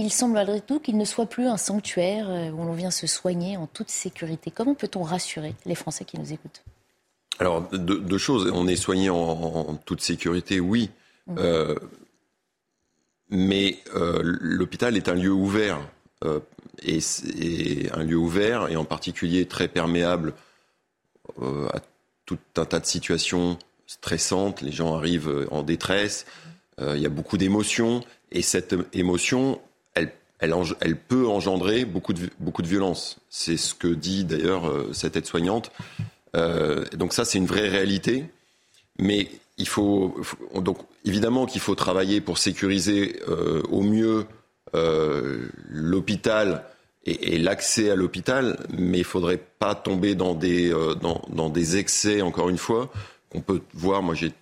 il 0.00 0.10
semble 0.10 0.34
malgré 0.34 0.60
tout 0.60 0.80
qu'il 0.80 0.96
ne 0.96 1.04
soit 1.04 1.26
plus 1.26 1.46
un 1.46 1.56
sanctuaire 1.56 2.28
euh, 2.28 2.50
où 2.50 2.64
l'on 2.64 2.72
vient 2.72 2.90
se 2.90 3.06
soigner 3.06 3.56
en 3.56 3.66
toute 3.66 3.90
sécurité. 3.90 4.50
Comment 4.50 4.74
peut-on 4.74 5.02
rassurer 5.02 5.54
les 5.66 5.74
Français 5.74 6.04
qui 6.04 6.18
nous 6.18 6.32
écoutent? 6.32 6.62
Alors, 7.38 7.62
deux, 7.70 8.18
choses. 8.18 8.50
On 8.52 8.66
est 8.66 8.76
soigné 8.76 9.08
en, 9.08 9.74
toute 9.86 10.02
sécurité, 10.02 10.60
oui. 10.60 10.90
Mmh. 11.26 11.36
Euh, 11.38 11.74
mais 13.30 13.78
euh, 13.94 14.20
l'hôpital 14.22 14.96
est 14.96 15.08
un 15.08 15.14
lieu 15.14 15.32
ouvert. 15.32 15.80
et, 16.82 17.00
un 17.94 18.02
lieu 18.02 18.16
ouvert, 18.16 18.68
et 18.68 18.76
en 18.76 18.84
particulier 18.84 19.46
très 19.46 19.68
perméable 19.68 20.34
à 21.40 21.80
tout 22.26 22.38
un 22.56 22.66
tas 22.66 22.80
de 22.80 22.84
situations 22.84 23.58
stressantes. 23.86 24.60
Les 24.60 24.72
gens 24.72 24.94
arrivent 24.94 25.48
en 25.50 25.62
détresse. 25.62 26.26
Il 26.78 26.98
y 26.98 27.06
a 27.06 27.10
beaucoup 27.10 27.38
d'émotions. 27.38 28.02
Et 28.32 28.42
cette 28.42 28.74
émotion, 28.92 29.60
elle, 30.40 30.96
peut 30.96 31.28
engendrer 31.28 31.84
beaucoup 31.84 32.12
de, 32.12 32.30
violence. 32.62 33.18
C'est 33.28 33.56
ce 33.56 33.74
que 33.74 33.88
dit 33.88 34.24
d'ailleurs 34.24 34.68
euh, 34.68 34.90
cette 34.92 35.16
aide-soignante. 35.16 35.70
Euh, 36.34 36.84
donc 36.96 37.12
ça, 37.12 37.24
c'est 37.24 37.38
une 37.38 37.46
vraie 37.46 37.68
réalité. 37.68 38.24
Mais 38.98 39.28
il 39.58 39.68
faut, 39.68 40.16
donc 40.54 40.78
évidemment 41.04 41.46
qu'il 41.46 41.60
faut 41.60 41.74
travailler 41.74 42.20
pour 42.20 42.38
sécuriser 42.38 43.20
euh, 43.28 43.62
au 43.70 43.82
mieux 43.82 44.26
l'hôpital 45.68 46.64
et, 47.04 47.38
l'accès 47.38 47.90
à 47.90 47.96
l'hôpital, 47.96 48.56
mais 48.78 48.98
il 48.98 49.04
faudrait 49.04 49.42
pas 49.58 49.74
tomber 49.74 50.14
dans 50.14 50.34
des, 50.34 50.72
dans, 51.00 51.48
des 51.48 51.76
excès, 51.76 52.22
encore 52.22 52.48
une 52.48 52.58
fois, 52.58 52.88
qu'on 53.30 53.40
peut 53.40 53.62
voir. 53.74 54.00
Moi, 54.02 54.14
j'ai 54.14 54.32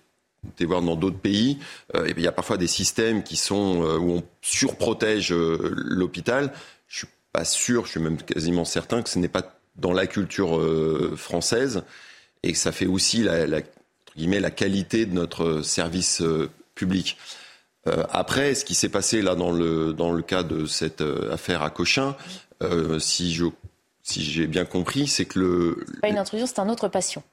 été 0.47 0.65
voir 0.65 0.81
dans 0.81 0.95
d'autres 0.95 1.19
pays, 1.19 1.59
euh, 1.95 2.11
il 2.15 2.21
y 2.21 2.27
a 2.27 2.31
parfois 2.31 2.57
des 2.57 2.67
systèmes 2.67 3.23
qui 3.23 3.35
sont 3.35 3.83
euh, 3.83 3.97
où 3.97 4.11
on 4.11 4.23
surprotège 4.41 5.31
euh, 5.31 5.73
l'hôpital. 5.75 6.53
Je 6.87 6.99
suis 6.99 7.07
pas 7.33 7.45
sûr, 7.45 7.85
je 7.85 7.91
suis 7.91 7.99
même 7.99 8.17
quasiment 8.17 8.65
certain 8.65 9.01
que 9.01 9.09
ce 9.09 9.19
n'est 9.19 9.27
pas 9.27 9.59
dans 9.75 9.93
la 9.93 10.07
culture 10.07 10.59
française 11.15 11.83
et 12.43 12.51
que 12.51 12.57
ça 12.57 12.73
fait 12.73 12.87
aussi 12.87 13.23
la, 13.23 13.47
la, 13.47 13.61
la 14.17 14.51
qualité 14.51 15.05
de 15.05 15.13
notre 15.13 15.61
service 15.61 16.21
public. 16.75 17.17
après, 18.11 18.55
ce 18.55 18.65
qui 18.65 18.75
s'est 18.75 18.89
passé 18.89 19.21
là 19.21 19.35
dans 19.35 19.53
le 19.53 19.93
dans 19.93 20.11
le 20.11 20.21
cas 20.21 20.43
de 20.43 20.65
cette 20.65 21.01
affaire 21.31 21.61
à 21.61 21.69
Cochin, 21.69 22.17
si 22.99 23.33
je 23.33 23.45
si 24.03 24.21
j'ai 24.21 24.47
bien 24.47 24.65
compris, 24.65 25.07
c'est 25.07 25.25
que 25.25 25.39
le 25.39 25.85
pas 26.01 26.09
une 26.09 26.17
intrusion, 26.17 26.45
c'est 26.45 26.59
un 26.59 26.67
autre 26.67 26.89
patient 26.89 27.23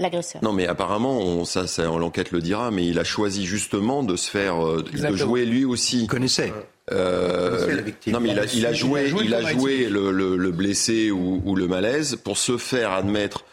L'agresseur. 0.00 0.42
Non, 0.42 0.52
mais 0.52 0.66
apparemment, 0.66 1.18
on, 1.20 1.44
ça, 1.44 1.66
ça 1.68 1.84
l'enquête 1.84 2.32
le 2.32 2.40
dira, 2.40 2.70
mais 2.72 2.86
il 2.86 2.98
a 2.98 3.04
choisi 3.04 3.46
justement 3.46 4.02
de 4.02 4.16
se 4.16 4.28
faire, 4.28 4.64
euh, 4.66 4.82
de 4.82 5.16
jouer 5.16 5.44
lui 5.44 5.64
aussi. 5.64 6.02
Il 6.02 6.06
connaissait. 6.08 6.52
Euh, 6.92 7.64
connaissait 7.66 8.10
non, 8.10 8.20
mais 8.20 8.30
il 8.30 8.38
a, 8.38 8.44
il 8.52 8.66
a 8.66 8.72
joué, 8.72 9.06
Il 9.06 9.06
a 9.06 9.08
joué 9.10 9.24
il 9.26 9.34
a 9.34 9.40
le 9.40 9.46
joué 9.58 9.88
le, 9.88 10.10
le- 10.12 10.36
le 10.36 10.50
blessé 10.50 11.10
ou, 11.10 11.40
ou 11.44 11.54
le 11.56 11.66
malaise 11.68 12.16
pour 12.22 12.36
se 12.38 12.58
faire 12.58 12.90
admettre 12.90 13.44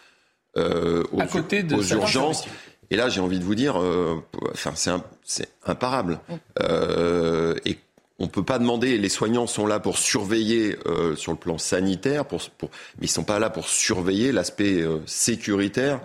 euh, 0.58 1.04
aux, 1.12 1.22
À 1.22 1.28
côté 1.28 1.64
de 1.64 1.76
aux 1.76 1.84
sa 1.84 1.96
urgences. 1.96 2.46
Et 2.90 2.96
là, 2.98 3.08
j'ai 3.08 3.22
envie 3.22 3.40
de 3.40 3.44
vous 3.46 3.56
dire, 3.56 3.80
euh, 3.80 4.16
enfin, 4.52 4.72
c'est 4.76 4.90
un- 4.90 5.04
c'est 5.24 5.48
imparable. 5.66 6.20
Euh, 6.62 7.56
et 7.66 7.78
on 8.20 8.28
peut 8.28 8.44
pas 8.44 8.60
demander. 8.60 8.98
Les 8.98 9.08
soignants 9.10 9.48
sont 9.48 9.66
là 9.66 9.80
pour 9.80 9.98
surveiller 9.98 10.76
euh, 10.88 11.16
sur 11.16 11.32
le 11.32 11.38
plan 11.38 11.58
sanitaire, 11.58 12.26
pour, 12.26 12.42
pour, 12.58 12.70
mais 13.00 13.06
ils 13.06 13.10
sont 13.12 13.24
pas 13.24 13.40
là 13.40 13.50
pour 13.50 13.68
surveiller 13.70 14.32
l'aspect 14.34 14.82
euh, 14.82 14.98
sécuritaire 15.06 16.02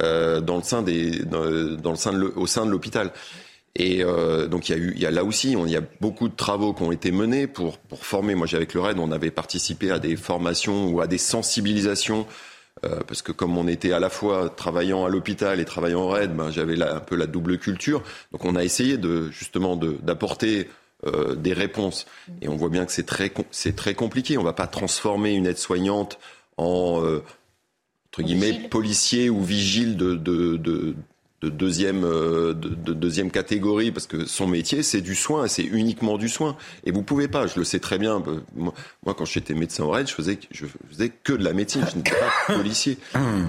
euh, 0.00 0.40
dans 0.40 0.56
le 0.56 0.62
sein 0.62 0.82
des, 0.82 1.20
dans, 1.24 1.44
dans 1.76 1.90
le 1.90 1.96
sein 1.96 2.12
de, 2.12 2.18
le- 2.18 2.38
au 2.38 2.46
sein 2.46 2.64
de 2.66 2.70
l'hôpital. 2.70 3.12
Et 3.78 4.02
euh, 4.02 4.46
donc 4.46 4.68
il 4.68 4.72
y 4.72 4.74
a 4.74 4.78
eu, 4.78 4.92
il 4.96 5.02
y 5.02 5.06
a 5.06 5.10
là 5.10 5.22
aussi, 5.22 5.52
il 5.52 5.70
y 5.70 5.76
a 5.76 5.82
beaucoup 6.00 6.28
de 6.28 6.34
travaux 6.34 6.72
qui 6.72 6.82
ont 6.82 6.92
été 6.92 7.10
menés 7.12 7.46
pour 7.46 7.76
pour 7.78 8.06
former. 8.06 8.34
Moi, 8.34 8.46
avec 8.54 8.72
le 8.72 8.80
RAID, 8.80 8.98
on 8.98 9.12
avait 9.12 9.30
participé 9.30 9.90
à 9.90 9.98
des 9.98 10.16
formations 10.16 10.88
ou 10.88 11.00
à 11.02 11.06
des 11.06 11.18
sensibilisations. 11.18 12.26
euh, 12.84 13.00
parce 13.06 13.22
que 13.22 13.32
comme 13.32 13.56
on 13.58 13.68
était 13.68 13.92
à 13.92 14.00
la 14.00 14.08
fois 14.10 14.48
travaillant 14.50 15.04
à 15.04 15.08
l'hôpital 15.08 15.60
et 15.60 15.64
travaillant 15.64 16.02
au 16.02 16.08
RAID, 16.08 16.34
ben, 16.34 16.50
j'avais 16.50 16.80
un 16.82 17.00
peu 17.00 17.16
la 17.16 17.26
double 17.26 17.58
culture. 17.58 18.02
Donc 18.32 18.44
on 18.44 18.54
a 18.56 18.64
essayé 18.64 18.96
de 18.98 19.30
justement 19.30 19.76
de- 19.76 19.96
d'apporter 20.02 20.68
euh, 21.06 21.34
des 21.34 21.52
réponses. 21.52 22.06
Et 22.40 22.48
on 22.48 22.56
voit 22.56 22.70
bien 22.70 22.84
que 22.86 22.92
c'est 22.92 23.06
très 23.06 23.30
c'est 23.50 23.76
très 23.76 23.94
compliqué. 23.94 24.38
On 24.38 24.42
va 24.42 24.52
pas 24.54 24.66
transformer 24.66 25.32
une 25.32 25.46
aide-soignante 25.46 26.18
en 26.58 27.02
euh, 27.04 27.22
entre 28.16 28.22
guillemets 28.26 28.52
Vigile. 28.52 28.68
policier 28.70 29.30
ou 29.30 29.42
vigile 29.42 29.96
de, 29.98 30.14
de, 30.14 30.56
de, 30.56 30.94
de 31.42 31.48
deuxième 31.50 32.02
euh, 32.04 32.54
de, 32.54 32.70
de 32.70 32.94
deuxième 32.94 33.30
catégorie 33.30 33.90
parce 33.90 34.06
que 34.06 34.24
son 34.24 34.46
métier 34.46 34.82
c'est 34.82 35.02
du 35.02 35.14
soin, 35.14 35.48
c'est 35.48 35.64
uniquement 35.64 36.16
du 36.16 36.30
soin. 36.30 36.56
Et 36.84 36.92
vous 36.92 37.02
pouvez 37.02 37.28
pas, 37.28 37.46
je 37.46 37.58
le 37.58 37.64
sais 37.64 37.78
très 37.78 37.98
bien. 37.98 38.22
euh, 38.26 38.40
Moi, 38.54 38.72
moi, 39.04 39.14
quand 39.14 39.26
j'étais 39.26 39.52
médecin 39.52 39.84
au 39.84 39.90
RAID, 39.90 40.08
je 40.08 40.14
faisais 40.14 40.38
je 40.50 40.64
faisais 40.90 41.10
que 41.10 41.34
de 41.34 41.44
la 41.44 41.52
médecine, 41.52 41.84
je 41.92 41.96
n'étais 41.98 42.12
pas 42.12 42.54
policier. 42.54 42.96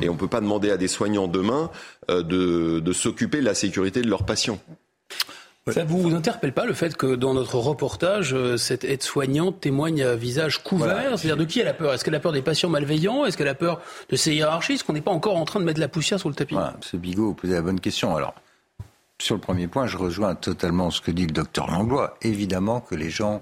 Et 0.01 0.09
on 0.09 0.18
peut 0.18 0.28
pas 0.28 0.41
demander 0.41 0.70
à 0.70 0.76
des 0.78 0.89
soignants 0.89 1.30
demain 1.30 1.72
euh, 2.11 2.22
de, 2.24 2.82
de 2.82 2.91
s'occuper 2.93 3.39
de 3.39 3.45
la 3.45 3.55
sécurité 3.55 4.01
de 4.01 4.09
leurs 4.09 4.26
patients. 4.26 4.59
Ça 5.72 5.84
vous 5.84 5.99
vous 5.99 6.15
interpelle 6.15 6.53
pas 6.53 6.65
le 6.65 6.74
fait 6.74 6.95
que 6.95 7.15
dans 7.15 7.34
notre 7.34 7.55
reportage, 7.55 8.34
euh, 8.34 8.57
cette 8.57 8.84
aide-soignante 8.84 9.59
témoigne 9.59 10.03
à 10.03 10.15
visage 10.15 10.63
couvert? 10.63 10.93
Voilà. 10.93 11.18
C'est-à-dire 11.18 11.38
de 11.38 11.45
qui 11.45 11.59
elle 11.59 11.68
a 11.68 11.74
peur? 11.74 11.93
Est-ce 11.93 12.05
qu'elle 12.05 12.15
a 12.15 12.20
peur 12.20 12.32
des 12.32 12.41
patients 12.41 12.70
malveillants? 12.70 13.26
Est-ce 13.26 13.38
qu'elle 13.38 13.47
a 13.47 13.55
peur 13.55 13.82
de 14.09 14.15
ses 14.15 14.34
hiérarchies? 14.34 14.74
Est-ce 14.74 14.84
qu'on 14.84 14.93
n'est 14.93 15.01
pas 15.01 15.11
encore 15.11 15.36
en 15.36 15.45
train 15.45 15.59
de 15.59 15.65
mettre 15.65 15.80
la 15.80 15.88
poussière 15.88 16.20
sur 16.20 16.30
le 16.30 16.36
tapis? 16.36 16.53
Voilà, 16.55 16.76
M. 16.93 16.99
Bigot, 16.99 17.26
vous 17.26 17.34
posez 17.34 17.53
la 17.53 17.61
bonne 17.61 17.80
question. 17.80 18.15
Alors, 18.15 18.36
sur 19.20 19.36
le 19.36 19.41
premier 19.41 19.68
point, 19.68 19.88
je 19.88 19.97
rejoins 19.97 20.36
totalement 20.36 20.91
ce 20.91 21.01
que 21.01 21.11
dit 21.11 21.26
le 21.26 21.32
docteur 21.32 21.68
Langlois. 21.68 22.18
Évidemment 22.22 22.82
que 22.82 22.95
les 22.95 23.09
gens, 23.09 23.41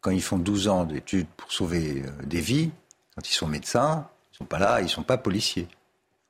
quand 0.00 0.10
ils 0.10 0.22
font 0.22 0.38
12 0.38 0.68
ans 0.68 0.84
d'études 0.84 1.26
pour 1.36 1.52
sauver 1.52 2.02
euh, 2.04 2.10
des 2.24 2.40
vies, 2.40 2.70
quand 3.14 3.28
ils 3.28 3.34
sont 3.34 3.46
médecins, 3.46 4.08
ils 4.32 4.38
sont 4.38 4.44
pas 4.44 4.58
là, 4.58 4.80
ils 4.80 4.88
sont 4.88 5.02
pas 5.02 5.18
policiers. 5.18 5.68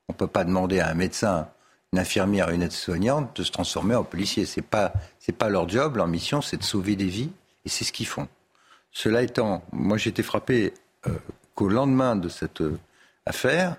On 0.08 0.12
peut 0.12 0.26
pas 0.26 0.44
demander 0.44 0.80
à 0.80 0.88
un 0.88 0.94
médecin, 0.94 1.48
une 1.92 1.98
infirmière, 1.98 2.50
une 2.50 2.62
aide-soignante 2.62 3.36
de 3.36 3.42
se 3.42 3.50
transformer 3.50 3.94
en 3.94 4.04
policier. 4.04 4.46
C'est 4.46 4.62
pas, 4.62 4.92
c'est 5.18 5.36
pas 5.36 5.48
leur 5.48 5.68
job, 5.68 5.96
leur 5.96 6.06
mission, 6.06 6.40
c'est 6.40 6.56
de 6.56 6.62
sauver 6.62 6.96
des 6.96 7.06
vies, 7.06 7.30
et 7.64 7.68
c'est 7.68 7.84
ce 7.84 7.92
qu'ils 7.92 8.06
font. 8.06 8.28
Cela 8.92 9.22
étant, 9.22 9.62
moi 9.72 9.96
j'ai 9.98 10.10
été 10.10 10.22
frappé 10.22 10.72
euh, 11.06 11.10
qu'au 11.54 11.68
lendemain 11.68 12.16
de 12.16 12.28
cette 12.28 12.60
euh, 12.60 12.78
affaire, 13.26 13.76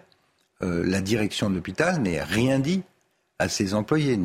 euh, 0.62 0.84
la 0.86 1.02
direction 1.02 1.50
de 1.50 1.56
l'hôpital 1.56 2.02
n'ait 2.02 2.24
rien 2.24 2.60
dit 2.60 2.84
à 3.40 3.50
ses 3.50 3.74
employés. 3.74 4.20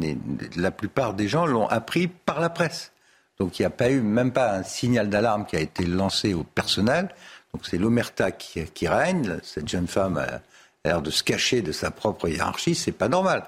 La 0.57 0.71
plupart 0.71 1.15
des 1.15 1.29
gens 1.29 1.47
l'ont 1.47 1.67
appris 1.67 2.09
par 2.09 2.41
la 2.41 2.51
presse. 2.51 2.93
Donc 3.39 3.59
il 3.59 3.63
n'y 3.63 3.67
a 3.67 3.71
pas 3.71 3.91
eu 3.91 4.01
même 4.01 4.33
pas 4.33 4.53
un 4.53 4.63
signal 4.63 5.09
d'alarme 5.09 5.47
qui 5.47 5.57
a 5.57 5.61
été 5.61 5.85
lancé 5.87 6.35
au 6.35 6.43
personnel. 6.43 7.09
Donc 7.53 7.67
c'est 7.67 7.79
l'omerta 7.79 8.31
qui, 8.31 8.65
qui 8.67 8.89
règne. 8.89 9.39
Cette 9.43 9.69
jeune 9.69 9.87
femme 9.87 10.19
a 10.19 10.41
l'air 10.85 11.03
de 11.03 11.11
se 11.11 11.23
cacher 11.23 11.63
de 11.63 11.73
sa 11.73 11.91
propre 11.91 12.29
hiérarchie. 12.29 12.75
C'est 12.75 12.93
pas 12.93 13.09
normal. 13.09 13.45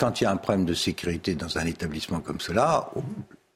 Quand 0.00 0.20
il 0.20 0.24
y 0.24 0.26
a 0.26 0.30
un 0.32 0.38
problème 0.38 0.64
de 0.64 0.72
sécurité 0.72 1.34
dans 1.34 1.58
un 1.58 1.66
établissement 1.66 2.20
comme 2.20 2.40
cela, 2.40 2.90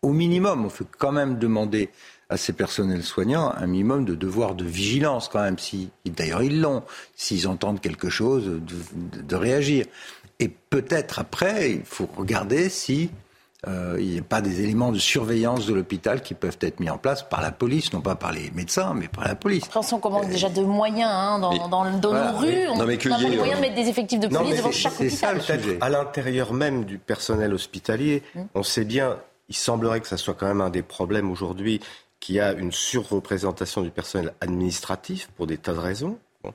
au, 0.03 0.13
minimum, 0.13 0.67
on 0.67 0.69
fait 0.69 0.85
quand 0.99 1.11
même 1.11 1.39
demander 1.39 1.89
à 2.29 2.37
ces 2.37 2.53
personnels 2.53 3.03
soignants 3.03 3.51
un 3.57 3.67
minimum 3.67 4.05
de 4.05 4.15
devoir 4.15 4.55
de 4.55 4.65
vigilance 4.67 5.31
quand 5.33 5.41
même. 5.43 5.59
Si, 5.59 5.89
D'ailleurs, 6.05 6.43
ils 6.43 6.61
l'ont. 6.61 6.83
S'ils 7.17 7.49
entendent 7.49 7.81
quelque 7.81 8.11
chose, 8.11 8.45
de- 8.45 9.23
de 9.23 9.37
réagir. 9.37 9.87
Et 10.39 10.49
peut-être 10.49 11.19
après, 11.19 11.71
il 11.73 11.83
faut 11.85 12.09
regarder 12.15 12.69
si 12.69 13.09
euh, 13.69 13.97
il 13.99 14.09
n'y 14.09 14.19
a 14.19 14.23
pas 14.23 14.41
des 14.41 14.61
éléments 14.63 14.93
de 14.93 14.99
surveillance 14.99 15.67
de 15.67 15.75
l'hôpital 15.75 16.23
qui 16.23 16.35
peuvent 16.35 16.59
être 16.61 16.81
mis 16.81 16.91
en 16.91 16.99
place 16.99 17.23
par 17.23 17.41
la 17.43 17.51
police, 17.53 17.93
non 17.93 18.01
pas 18.01 18.15
par 18.15 18.33
les 18.33 18.51
médecins, 18.53 18.93
mais 18.95 19.09
par 19.09 19.25
la 19.27 19.35
police. 19.35 19.65
Après, 19.75 19.81
on 19.93 19.99
commence 19.99 20.27
déjà 20.29 20.49
de 20.51 20.61
moyens 20.63 21.11
hein, 21.13 21.39
dans, 21.39 21.51
Mais- 21.53 21.59
dans- 21.59 21.69
dans 21.99 22.11
Voilà. 22.11 22.33
nos 22.33 22.39
rues. 22.39 22.67
On 22.69 22.77
Non, 22.79 22.87
mais 22.87 22.99
qu'il 22.99 23.11
n'a 23.11 23.19
y 23.19 23.23
pas 23.23 23.27
ait, 23.29 23.31
les 23.31 23.37
moyens 23.37 23.59
euh, 23.59 23.63
de 23.63 23.69
mettre 23.69 23.83
des 23.83 23.89
effectifs 23.89 24.21
de 24.21 24.29
police 24.29 24.57
devant 24.57 24.73
chaque 24.73 24.93
c'est 24.93 25.11
ça, 25.11 25.33
hôpital. 25.35 25.57
le 25.57 25.63
sujet. 25.63 25.79
À 25.81 25.89
l'intérieur 25.89 26.53
même 26.53 26.85
du 26.85 26.99
personnel 26.99 27.53
hospitalier, 27.55 28.23
on 28.55 28.63
sait 28.63 28.85
bien, 28.85 29.19
il 29.49 29.55
semblerait 29.57 30.01
que 30.01 30.09
ça 30.09 30.17
soit 30.17 30.35
quand 30.35 30.47
même 30.47 30.61
un 30.61 30.71
des 30.71 30.83
problèmes 30.83 31.31
aujourd'hui, 31.31 31.81
qu'il 32.21 32.37
y 32.37 32.41
a 32.41 32.53
une 32.53 32.73
surreprésentation 32.73 33.83
du 33.83 33.91
personnel 33.91 34.33
administratif 34.41 35.29
pour 35.37 35.47
des 35.47 35.59
tas 35.59 35.73
de 35.75 35.79
raisons. 35.79 36.19
Bon. 36.43 36.53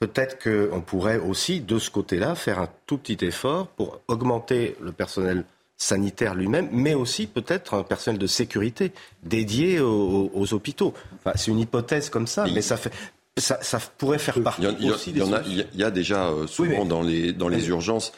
Peut-être 0.00 0.38
qu'on 0.42 0.80
pourrait 0.80 1.18
aussi, 1.18 1.60
de 1.60 1.78
ce 1.78 1.90
côté-là, 1.90 2.34
faire 2.36 2.60
un 2.60 2.68
tout 2.86 2.98
petit 2.98 3.24
effort 3.24 3.66
pour 3.66 4.00
augmenter 4.06 4.76
le 4.80 4.92
personnel 4.92 5.44
sanitaire 5.78 6.34
lui-même, 6.34 6.68
mais 6.72 6.94
aussi 6.94 7.26
peut-être 7.28 7.74
un 7.74 7.84
personnel 7.84 8.18
de 8.18 8.26
sécurité 8.26 8.92
dédié 9.22 9.78
aux, 9.80 10.30
aux 10.34 10.52
hôpitaux. 10.52 10.92
Enfin, 11.24 11.32
c'est 11.36 11.50
une 11.52 11.60
hypothèse 11.60 12.10
comme 12.10 12.26
ça, 12.26 12.44
Mais 12.52 12.60
ça, 12.62 12.76
fait, 12.76 12.92
ça, 13.36 13.58
ça 13.62 13.78
pourrait 13.96 14.18
faire 14.18 14.42
partie 14.42 14.62
Il 14.62 14.64
y, 14.64 14.68
en- 14.68 14.76
il 14.80 14.84
y 14.86 14.90
en- 14.90 14.94
aussi 14.94 15.10
il 15.10 15.12
des 15.14 15.20
y 15.20 15.22
en 15.22 15.32
a, 15.32 15.40
il 15.46 15.66
y 15.78 15.82
a- 15.84 15.86
a 15.86 15.90
déjà 15.92 16.26
euh, 16.26 16.46
souvent 16.48 16.70
Oui, 16.70 16.78
mais- 16.82 16.84
dans 16.88 17.02
les 17.02 17.32
dans 17.32 17.48
les 17.48 17.62
Oui. 17.62 17.68
urgences, 17.68 18.12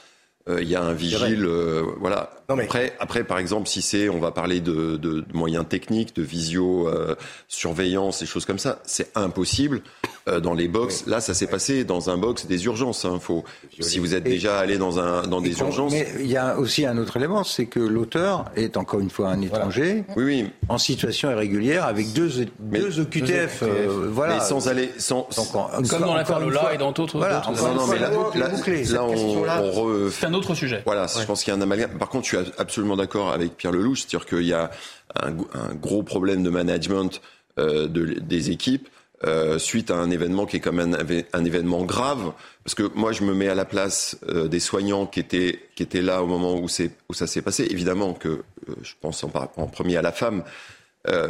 euh, 0.49 0.63
il 0.63 0.69
y 0.69 0.75
a 0.75 0.83
un 0.83 0.95
vigile, 0.95 1.45
euh, 1.45 1.85
voilà. 1.99 2.31
Non, 2.51 2.57
mais- 2.57 2.65
Après, 2.65 2.93
après, 2.99 3.25
par 3.25 3.39
exemple, 3.39 3.69
si 3.69 3.81
c'est, 3.81 4.09
on 4.09 4.19
va 4.19 4.33
parler 4.33 4.61
de, 4.61 4.97
de- 4.97 5.21
de 5.21 5.25
moyens 5.33 5.65
techniques, 5.69 6.15
de 6.17 6.23
visio, 6.23 6.89
euh, 6.89 7.15
surveillance, 7.49 8.23
et 8.23 8.27
choses 8.27 8.45
comme 8.45 8.59
ça, 8.59 8.81
c'est 8.85 9.11
impossible 9.17 9.83
euh, 10.29 10.41
dans 10.41 10.55
les 10.55 10.69
box. 10.69 11.05
Là, 11.07 11.21
ça 11.21 11.33
s'est 11.35 11.47
passé 11.47 11.85
dans 11.85 12.11
un 12.11 12.17
box 12.19 12.47
des 12.47 12.65
urgences. 12.67 13.05
Hein, 13.05 13.19
faut, 13.21 13.45
si 13.81 13.99
vous 13.99 14.15
êtes 14.15 14.27
Et- 14.27 14.31
déjà 14.31 14.59
allé 14.59 14.79
dans 14.79 14.99
un 14.99 15.23
dans 15.23 15.41
des 15.41 15.59
urgences, 15.61 15.93
Mais 15.93 16.09
il 16.21 16.27
y 16.31 16.37
a 16.37 16.59
aussi 16.59 16.85
un 16.85 16.99
autre 16.99 17.17
élément, 17.17 17.45
c'est 17.45 17.67
que 17.67 17.81
l'auteur 17.81 18.47
est 18.57 18.77
encore 18.77 19.01
une 19.01 19.11
fois 19.11 19.29
un 19.29 19.41
étranger 19.41 20.05
oui, 20.17 20.25
oui, 20.25 20.51
en 20.69 20.79
situation 20.79 21.31
irrégulière 21.31 21.85
avec 21.87 22.13
deux, 22.13 22.31
deux 22.59 23.01
OQTF. 23.01 23.63
euh, 23.63 24.09
voilà. 24.13 24.35
mais 24.35 24.41
sans 24.41 24.69
aller, 24.69 24.91
sans. 24.99 25.29
Donc, 25.37 25.55
en- 25.55 25.71
Comme 25.89 26.01
dans 26.01 26.15
l'affaire 26.15 26.41
Lola 26.41 26.75
et 26.75 26.79
dans 26.79 26.93
d'autres. 26.93 27.19
Voilà, 27.19 27.43
Non, 27.47 27.75
non, 27.75 27.87
mais 27.87 27.99
là, 27.99 28.11
on, 28.13 29.13
on 29.13 29.45
re- 29.45 30.11
C'est 30.11 30.27
un 30.27 30.35
autre 30.35 30.55
sujet. 30.55 30.83
Voilà, 30.85 31.07
je 31.07 31.25
pense 31.25 31.45
qu'il 31.45 31.53
y 31.53 31.57
a 31.57 31.59
un 31.59 31.63
amalgame. 31.63 31.91
Par 31.99 32.09
contre, 32.09 32.25
je 32.25 32.29
suis 32.29 32.37
absolument 32.59 32.97
d'accord 32.97 33.33
avec 33.33 33.57
Pierre 33.57 33.73
Lelouch, 33.73 34.01
c'est-à-dire 34.01 34.27
qu'il 34.27 34.47
y 34.47 34.53
a 34.53 34.71
un, 35.15 35.33
gros 35.75 36.03
problème 36.03 36.43
de 36.43 36.51
management 36.51 37.21
euh, 37.59 37.89
de- 37.89 38.21
des 38.21 38.51
équipes 38.51 38.89
euh, 39.25 39.59
suite 39.59 39.91
à 39.91 39.97
un 39.97 40.11
événement 40.11 40.47
qui 40.47 40.57
est 40.57 40.61
quand 40.61 40.73
même 40.73 40.97
un, 41.33 41.45
événement 41.45 41.85
grave. 41.85 42.33
Parce 42.65 42.75
que 42.75 42.91
moi, 42.95 43.13
je 43.13 43.23
me 43.25 43.35
mets 43.35 43.49
à 43.49 43.55
la 43.55 43.65
place 43.65 44.17
euh, 44.29 44.49
des 44.49 44.61
soignants 44.61 45.07
qui 45.07 45.21
étaient, 45.21 45.61
qui 45.75 45.83
étaient 45.83 46.01
là 46.03 46.23
au 46.23 46.27
moment 46.27 46.55
où, 46.55 46.67
où 47.09 47.15
ça 47.15 47.27
s'est 47.27 47.43
passé. 47.43 47.67
Évidemment 47.71 48.15
que 48.15 48.43
je 48.83 48.93
pense 49.01 49.23
en, 49.25 49.31
en 49.57 49.67
premier 49.67 49.97
à 49.97 50.03
la 50.03 50.13
femme, 50.13 50.43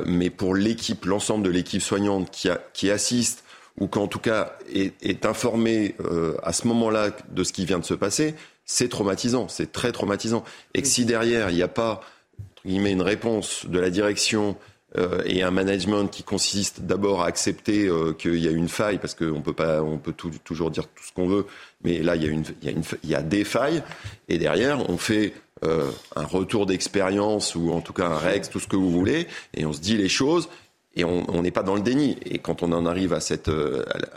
mais 0.05 0.31
pour 0.31 0.55
l'équipe, 0.55 1.05
l'ensemble 1.05 1.45
de 1.45 1.51
l'équipe 1.51 1.81
soignante 1.81 2.31
qui, 2.31 2.49
qui 2.75 2.91
assiste 2.91 3.45
ou 3.79 3.87
qu'en 3.87 4.07
tout 4.07 4.19
cas 4.19 4.57
est, 4.73 4.95
est 5.03 5.25
informée 5.25 5.95
euh, 6.01 6.35
à 6.43 6.53
ce 6.53 6.67
moment-là 6.69 7.11
de 7.31 7.45
ce 7.45 7.53
qui 7.53 7.65
vient 7.65 7.79
de 7.79 7.85
se 7.85 7.95
passer, 7.95 8.35
c'est 8.73 8.89
traumatisant, 8.89 9.49
c'est 9.49 9.73
très 9.73 9.91
traumatisant. 9.93 10.45
Et 10.75 10.83
que 10.83 10.89
si 10.89 11.05
derrière 11.05 11.51
il 11.51 11.57
n'y 11.57 11.63
a 11.63 11.69
pas 11.69 12.01
entre 12.39 12.63
guillemets, 12.67 12.93
une 12.93 13.03
réponse 13.03 13.67
de 13.67 13.79
la 13.81 13.91
direction 13.91 14.57
euh, 14.99 15.23
et 15.25 15.43
un 15.43 15.51
management 15.51 16.09
qui 16.09 16.23
consiste 16.23 16.83
d'abord 16.83 17.23
à 17.23 17.27
accepter 17.27 17.87
euh, 17.89 18.13
qu'il 18.13 18.39
y 18.39 18.49
a 18.49 18.51
une 18.51 18.69
faille, 18.69 18.99
parce 18.99 19.15
qu'on 19.15 19.41
peut 19.41 19.53
pas, 19.53 19.83
on 19.83 19.99
peut 19.99 20.13
tout- 20.13 20.31
toujours 20.45 20.71
dire 20.71 20.85
tout 20.85 21.05
ce 21.09 21.13
qu'on 21.13 21.27
veut, 21.27 21.47
mais 21.85 21.99
là 22.03 22.17
il 22.17 22.23
y 22.25 22.27
a 22.27 22.31
une, 22.31 22.45
il 22.63 22.67
y 22.67 22.69
a 22.69 22.73
une, 22.73 22.83
il 23.05 23.11
y 23.11 23.15
a 23.15 23.23
des 23.23 23.45
failles, 23.45 23.83
et 24.29 24.39
derrière 24.39 24.89
on 24.91 24.99
fait 24.99 25.33
euh, 25.65 25.91
un 26.17 26.25
retour 26.25 26.67
d'expérience 26.67 27.55
ou 27.55 27.71
en 27.73 27.81
tout 27.81 27.93
cas 27.93 28.07
un 28.07 28.17
rex, 28.19 28.51
tout 28.51 28.61
ce 28.61 28.67
que 28.69 28.77
vous 28.77 28.91
voulez, 28.91 29.27
et 29.55 29.65
on 29.67 29.73
se 29.73 29.81
dit 29.81 29.97
les 29.97 30.09
choses. 30.09 30.49
Et 30.97 31.05
on 31.05 31.41
n'est 31.41 31.53
pas 31.53 31.63
dans 31.63 31.77
le 31.77 31.83
déni. 31.83 32.17
Et 32.27 32.39
quand 32.41 32.65
on 32.65 32.73
en 32.73 32.85
arrive 32.85 33.13
à, 33.13 33.21
cette, 33.21 33.49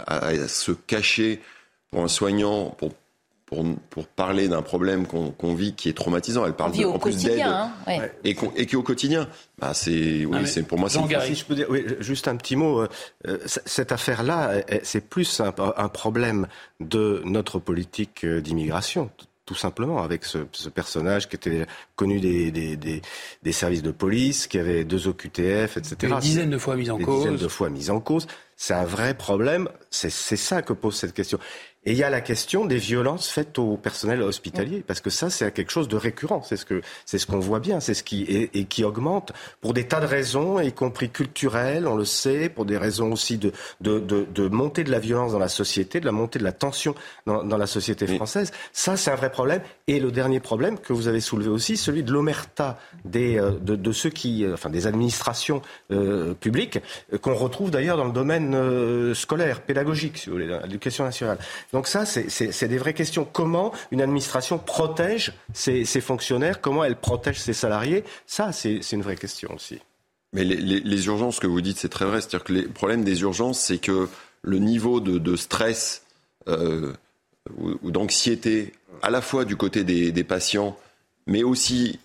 à, 0.07 0.25
à 0.25 0.47
se 0.47 0.71
cacher 0.71 1.39
pour 1.91 2.01
un 2.01 2.07
soigngnant, 2.07 2.71
pour, 2.79 2.89
pour, 3.45 3.63
pour 3.89 4.07
parler 4.07 4.47
d'un 4.47 4.61
problème 4.61 5.05
qu'on 5.05 5.31
qu'on 5.31 5.53
vit 5.53 5.73
qui 5.73 5.89
est 5.89 5.93
traumatisant, 5.93 6.45
elle 6.45 6.53
parle 6.53 6.71
de, 6.71 6.85
au 6.85 6.93
en 6.93 6.99
plus 6.99 7.15
d'aide 7.17 7.23
quotidien. 7.23 7.53
Hein, 7.53 7.71
ouais. 7.99 8.11
et, 8.23 8.35
et 8.55 8.65
qui 8.65 8.75
au 8.75 8.83
quotidien, 8.83 9.27
bah 9.59 9.73
c'est, 9.73 10.25
oui, 10.25 10.37
Ah, 10.41 10.45
c'est 10.45 10.63
pour 10.63 10.79
moi 10.79 10.89
c'est. 10.89 10.99
Si 11.25 11.35
je 11.35 11.45
peux 11.45 11.55
dire, 11.55 11.67
oui, 11.69 11.85
juste 11.99 12.27
un 12.27 12.35
petit 12.35 12.55
mot. 12.55 12.81
euh, 12.81 12.87
euh, 13.27 13.37
cette 13.45 13.91
affaire-là, 13.91 14.61
c'est 14.83 15.07
plus 15.07 15.39
un, 15.39 15.53
un 15.77 15.87
problème 15.89 16.47
de 16.79 17.21
notre 17.25 17.59
politique 17.59 18.23
euh, 18.23 18.41
d'immigration, 18.41 19.09
tout 19.45 19.55
simplement, 19.55 20.01
avec 20.01 20.23
ce, 20.25 20.39
ce 20.53 20.69
personnage 20.69 21.27
qui 21.27 21.35
était 21.35 21.65
connu 21.95 22.19
des, 22.21 22.49
des, 22.49 22.77
des, 22.77 23.01
des, 23.43 23.51
services 23.51 23.83
de 23.83 23.91
police, 23.91 24.47
qui 24.47 24.57
avait 24.57 24.85
deux 24.85 25.07
OQTF, 25.07 25.77
etc. 25.77 25.95
Des 25.99 26.15
dizaines 26.21 26.49
de 26.49 26.57
fois 26.57 26.75
mis 26.77 26.89
en 26.89 26.97
des 26.97 27.03
cause. 27.03 27.23
dizaines 27.23 27.37
de 27.37 27.47
fois 27.49 27.69
mis 27.69 27.89
en 27.89 27.99
cause. 27.99 28.25
C'est 28.55 28.73
un 28.73 28.85
vrai 28.85 29.13
problème. 29.15 29.67
C'est 29.91 30.09
ça 30.09 30.61
que 30.61 30.71
pose 30.71 30.95
cette 30.95 31.13
question. 31.13 31.39
Et 31.85 31.91
il 31.91 31.97
y 31.97 32.03
a 32.03 32.09
la 32.09 32.21
question 32.21 32.65
des 32.65 32.77
violences 32.77 33.29
faites 33.29 33.59
au 33.59 33.77
personnel 33.77 34.21
hospitalier, 34.21 34.83
parce 34.85 35.01
que 35.01 35.09
ça, 35.09 35.29
c'est 35.29 35.51
quelque 35.51 35.71
chose 35.71 35.87
de 35.87 35.97
récurrent. 35.97 36.41
C'est 36.43 36.55
ce 36.57 36.65
que 36.65 36.81
c'est 37.05 37.17
ce 37.17 37.25
qu'on 37.25 37.39
voit 37.39 37.59
bien, 37.59 37.79
c'est 37.79 37.93
ce 37.93 38.03
qui 38.03 38.23
et, 38.23 38.57
et, 38.57 38.65
qui 38.65 38.83
augmente 38.83 39.33
pour 39.61 39.73
des 39.73 39.85
tas 39.87 39.99
de 39.99 40.05
raisons, 40.05 40.59
y 40.59 40.71
compris 40.71 41.09
culturelles, 41.09 41.87
on 41.87 41.95
le 41.95 42.05
sait, 42.05 42.49
pour 42.49 42.65
des 42.65 42.77
raisons 42.77 43.11
aussi 43.11 43.37
de 43.37 43.51
de, 43.81 43.99
de, 43.99 44.25
de 44.33 44.47
montée 44.47 44.83
de 44.83 44.91
la 44.91 44.99
violence 44.99 45.33
dans 45.33 45.39
la 45.39 45.49
société, 45.49 45.99
de 45.99 46.05
la 46.05 46.11
montée 46.11 46.39
de 46.39 46.43
la 46.43 46.53
tension 46.53 46.95
dans, 47.25 47.43
dans 47.43 47.57
la 47.57 47.67
société 47.67 48.07
française. 48.07 48.51
Ça, 48.71 48.95
c'est 48.97 49.11
un 49.11 49.15
vrai 49.15 49.31
problème. 49.31 49.61
Et 49.87 49.99
le 49.99 50.11
dernier 50.11 50.39
problème 50.39 50.79
que 50.79 50.93
vous 50.93 51.07
avez 51.07 51.19
soulevé 51.19 51.49
aussi, 51.49 51.75
celui 51.75 52.03
de 52.03 52.11
l'omerta 52.11 52.79
des 53.03 53.37
euh, 53.37 53.51
de, 53.59 53.75
de, 53.75 53.91
ceux 53.91 54.09
qui, 54.09 54.45
euh, 54.45 54.53
enfin, 54.53 54.69
des 54.69 54.87
administrations 54.87 55.61
euh, 55.91 56.33
publiques, 56.33 56.79
qu'on 57.21 57.35
retrouve 57.35 57.71
d'ailleurs 57.71 57.97
dans 57.97 58.05
le 58.05 58.11
domaine 58.11 58.55
euh, 58.55 59.13
scolaire, 59.13 59.61
pédagogique, 59.61 60.17
si 60.17 60.27
vous 60.29 60.33
voulez, 60.33 60.47
l'éducation 60.63 61.03
nationale. 61.03 61.37
Donc 61.73 61.87
ça, 61.87 62.05
c'est 62.05 62.67
des 62.67 62.77
vraies 62.77 62.93
questions. 62.93 63.25
Comment 63.25 63.73
une 63.91 64.01
administration 64.01 64.59
protège 64.59 65.33
ses, 65.53 65.83
fonctionnaires? 66.01 66.61
Comment 66.61 66.83
elle 66.83 66.95
protège 66.95 67.39
ses 67.39 67.53
salariés? 67.53 68.03
Ça, 68.27 68.51
c'est 68.51 68.79
une 68.91 69.01
vraie 69.01 69.17
question 69.17 69.53
aussi. 69.53 69.79
Mais 70.33 70.43
les, 70.43 71.05
urgences 71.07 71.39
que 71.39 71.47
vous 71.47 71.61
dites, 71.61 71.79
c'est 71.79 71.89
très 71.89 72.05
vrai. 72.05 72.21
C'est-à-dire 72.21 72.43
que 72.43 72.53
le 72.53 72.67
problème 72.67 73.03
des 73.03 73.21
urgences, 73.21 73.59
c'est 73.59 73.79
que 73.79 74.07
le 74.43 74.59
niveau 74.59 74.99
de, 74.99 75.35
stress 75.35 76.03
euh, 76.47 76.93
ou, 77.57 77.89
d'anxiété, 77.89 78.73
à 79.01 79.09
la 79.09 79.21
fois 79.21 79.43
du 79.43 79.55
côté 79.55 79.83
des, 79.83 80.23
patients, 80.23 80.77
mais 81.25 81.41
aussi, 81.41 81.99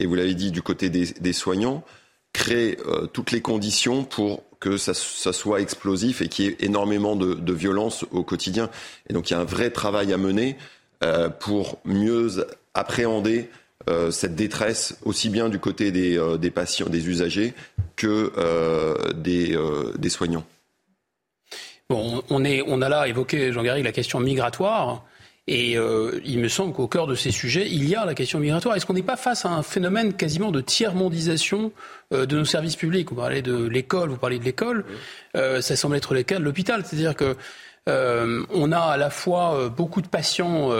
et 0.00 0.06
vous 0.06 0.16
l'avez 0.16 0.34
dit, 0.34 0.50
du 0.50 0.62
côté 0.62 0.90
des, 0.90 1.06
des 1.20 1.32
soignants, 1.32 1.84
crée 2.32 2.76
euh, 2.86 3.06
toutes 3.06 3.30
les 3.30 3.40
conditions 3.40 4.02
pour 4.02 4.42
que 4.62 4.76
ça, 4.76 4.94
soit 4.94 5.60
explosif 5.60 6.22
et 6.22 6.28
qu'il 6.28 6.44
y 6.44 6.48
ait 6.48 6.56
énormément 6.60 7.16
de, 7.16 7.52
violence 7.52 8.06
au 8.12 8.22
quotidien. 8.22 8.70
Et 9.10 9.12
donc 9.12 9.28
il 9.28 9.34
y 9.34 9.36
a 9.36 9.40
un 9.40 9.44
vrai 9.44 9.70
travail 9.70 10.12
à 10.12 10.16
mener 10.16 10.56
euh, 11.02 11.28
pour 11.28 11.80
mieux 11.84 12.46
appréhender 12.72 13.50
euh, 13.90 14.12
cette 14.12 14.36
détresse 14.36 14.98
aussi 15.04 15.30
bien 15.30 15.48
du 15.48 15.58
côté 15.58 15.90
des, 15.90 16.16
euh, 16.16 16.38
patients, 16.54 16.88
des 16.88 17.08
usagers 17.08 17.54
que 17.96 18.32
des, 19.14 20.08
soignants. 20.08 20.44
Bon, 21.90 22.22
on, 22.30 22.44
est, 22.44 22.62
on 22.64 22.82
a 22.82 22.88
là 22.88 23.08
évoqué, 23.08 23.52
Jean 23.52 23.64
Garry, 23.64 23.82
la 23.82 23.92
question 23.92 24.20
migratoire. 24.20 25.04
Et 25.48 25.76
euh, 25.76 26.20
il 26.24 26.38
me 26.38 26.46
semble 26.46 26.72
qu'au 26.72 26.86
cœur 26.86 27.08
de 27.08 27.16
ces 27.16 27.32
sujets, 27.32 27.66
il 27.68 27.88
y 27.88 27.96
a 27.96 28.04
la 28.04 28.14
question 28.14 28.38
migratoire. 28.38 28.76
Est-ce 28.76 28.86
qu'on 28.86 28.94
n'est 28.94 29.02
pas 29.02 29.16
face 29.16 29.44
à 29.44 29.48
un 29.48 29.64
phénomène 29.64 30.12
quasiment 30.12 30.52
de 30.52 30.60
tiers-mondisation 30.60 31.72
euh, 32.12 32.26
de 32.26 32.38
nos 32.38 32.44
services 32.44 32.76
publics? 32.76 33.08
Vous 33.08 33.16
parlez 33.16 33.42
de 33.42 33.66
l'école, 33.66 34.10
vous 34.10 34.16
parlez 34.16 34.38
de 34.38 34.44
l'école. 34.44 34.84
Euh, 35.36 35.60
ça 35.60 35.74
semble 35.74 35.96
être 35.96 36.14
le 36.14 36.22
cas 36.22 36.38
de 36.38 36.44
l'hôpital. 36.44 36.84
C'est-à-dire 36.86 37.16
que 37.16 37.36
euh, 37.88 38.44
on 38.50 38.70
a 38.70 38.78
à 38.78 38.96
la 38.96 39.10
fois 39.10 39.68
beaucoup 39.68 40.00
de 40.00 40.06
patients 40.06 40.70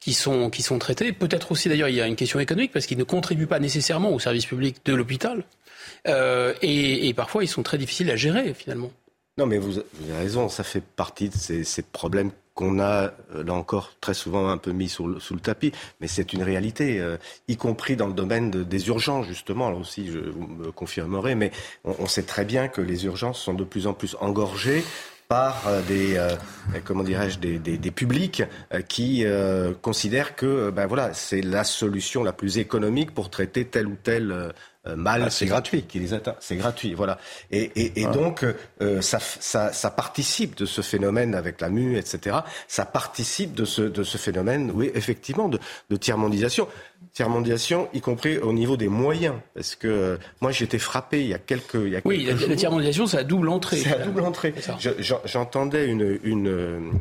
qui 0.00 0.12
sont 0.14 0.50
qui 0.50 0.62
sont 0.62 0.80
traités. 0.80 1.12
Peut-être 1.12 1.52
aussi 1.52 1.68
d'ailleurs 1.68 1.88
il 1.88 1.94
y 1.94 2.00
a 2.00 2.06
une 2.08 2.16
question 2.16 2.40
économique 2.40 2.72
parce 2.72 2.86
qu'ils 2.86 2.98
ne 2.98 3.04
contribuent 3.04 3.46
pas 3.46 3.60
nécessairement 3.60 4.10
au 4.12 4.18
service 4.18 4.46
public 4.46 4.78
de 4.84 4.94
l'hôpital. 4.94 5.44
Et, 6.04 7.08
et 7.08 7.14
parfois 7.14 7.44
ils 7.44 7.48
sont 7.48 7.62
très 7.62 7.78
difficiles 7.78 8.10
à 8.10 8.16
gérer 8.16 8.54
finalement. 8.54 8.90
Non, 9.38 9.46
mais 9.46 9.58
vous, 9.58 9.70
vous 9.70 10.10
avez 10.10 10.18
raison, 10.18 10.48
ça 10.48 10.64
fait 10.64 10.82
partie 10.82 11.28
de 11.28 11.36
ces, 11.36 11.62
ces 11.62 11.82
problèmes 11.82 12.32
qu'on 12.58 12.80
a, 12.80 13.12
là 13.32 13.54
encore, 13.54 13.92
très 14.00 14.14
souvent 14.14 14.48
un 14.48 14.58
peu 14.58 14.72
mis 14.72 14.88
sous 14.88 15.06
le, 15.06 15.40
tapis, 15.40 15.70
mais 16.00 16.08
c'est 16.08 16.32
une 16.32 16.42
réalité, 16.42 16.98
euh, 16.98 17.16
y 17.46 17.56
compris 17.56 17.94
dans 17.94 18.08
le 18.08 18.14
domaine 18.14 18.50
de, 18.50 18.64
des 18.64 18.88
urgences, 18.88 19.28
justement, 19.28 19.70
là 19.70 19.76
aussi, 19.76 20.08
je 20.08 20.18
vous 20.18 20.48
me 20.48 20.72
confirmerez, 20.72 21.36
mais 21.36 21.52
on 21.84 22.08
sait 22.08 22.24
très 22.24 22.44
bien 22.44 22.66
que 22.66 22.80
les 22.80 23.04
urgences 23.04 23.38
sont 23.38 23.54
de 23.54 23.62
plus 23.62 23.86
en 23.86 23.92
plus 23.92 24.16
engorgées 24.20 24.82
par 25.28 25.66
des 25.86 26.16
euh, 26.16 26.30
comment 26.86 27.04
dirais-je 27.04 27.38
des, 27.38 27.58
des, 27.58 27.76
des, 27.76 27.90
publics 27.90 28.42
euh, 28.72 28.80
qui 28.80 29.26
euh, 29.26 29.74
considèrent 29.82 30.34
que 30.34 30.70
ben 30.70 30.86
voilà 30.86 31.12
c'est 31.12 31.42
la 31.42 31.64
solution 31.64 32.24
la 32.24 32.32
plus 32.32 32.56
économique 32.56 33.12
pour 33.12 33.28
traiter 33.28 33.66
tel 33.66 33.88
ou 33.88 33.96
tel 34.02 34.54
mal 34.96 35.24
ah, 35.26 35.28
c'est 35.28 35.44
gratuit. 35.44 35.82
qui 35.82 35.98
les 35.98 36.14
atteint. 36.14 36.34
C'est 36.40 36.56
gratuit 36.56 36.94
voilà. 36.94 37.18
Et, 37.50 37.70
et, 37.76 38.00
et 38.00 38.06
ouais. 38.06 38.12
donc 38.14 38.42
ça, 39.02 39.18
ça, 39.20 39.70
ça, 39.70 39.90
participe 39.90 40.56
de 40.56 40.64
ce 40.64 40.80
phénomène 40.80 41.34
avec 41.34 41.60
la 41.60 41.68
mue 41.68 41.98
etc 41.98 42.38
ça 42.68 42.86
participe 42.86 43.52
de 43.52 43.66
ce 43.66 43.82
de 43.82 44.02
ce 44.02 44.16
phénomène 44.16 44.72
oui 44.74 44.90
effectivement 44.94 45.50
de, 45.50 45.58
de 45.90 45.96
tiers-mondisation 45.96 46.68
tiers-mondisation, 47.18 47.88
y 47.92 48.00
compris 48.00 48.38
au 48.38 48.52
niveau 48.52 48.76
des 48.76 48.86
moyens. 48.86 49.34
Parce 49.54 49.74
que 49.74 49.88
euh, 49.88 50.16
moi, 50.40 50.52
été 50.52 50.78
frappé 50.78 51.22
il 51.22 51.28
y 51.28 51.34
a 51.34 51.38
quelques, 51.38 51.74
il 51.74 51.88
y 51.88 51.96
a 51.96 52.00
oui, 52.04 52.24
quelques 52.24 52.42
la, 52.42 52.46
la 52.46 52.56
tiers-mondisation, 52.56 53.08
c'est 53.08 53.18
à 53.18 53.24
double 53.24 53.48
entrée. 53.48 53.78
C'est 53.78 53.92
à 53.92 53.98
double 53.98 54.20
entrée. 54.20 54.54
J'entendais 55.24 55.86
une, 55.86 56.20
une, 56.22 56.92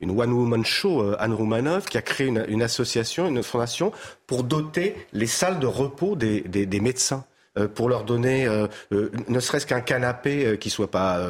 une 0.00 0.10
one-woman 0.18 0.64
show, 0.64 1.02
euh, 1.02 1.16
Anne 1.18 1.34
Roumanoff, 1.34 1.84
qui 1.90 1.98
a 1.98 2.02
créé 2.02 2.26
une, 2.26 2.46
une, 2.48 2.62
association, 2.62 3.28
une 3.28 3.42
fondation, 3.42 3.92
pour 4.26 4.44
doter 4.44 4.96
les 5.12 5.26
salles 5.26 5.58
de 5.58 5.66
repos 5.66 6.16
des, 6.16 6.40
des, 6.40 6.64
des 6.64 6.80
médecins 6.80 7.26
euh, 7.58 7.68
pour 7.68 7.90
leur 7.90 8.04
donner 8.04 8.46
euh, 8.46 8.66
euh, 8.92 9.10
ne 9.28 9.40
serait-ce 9.40 9.66
qu'un 9.66 9.82
canapé 9.82 10.56
qui 10.58 10.70
soit 10.70 10.90
pas 10.90 11.20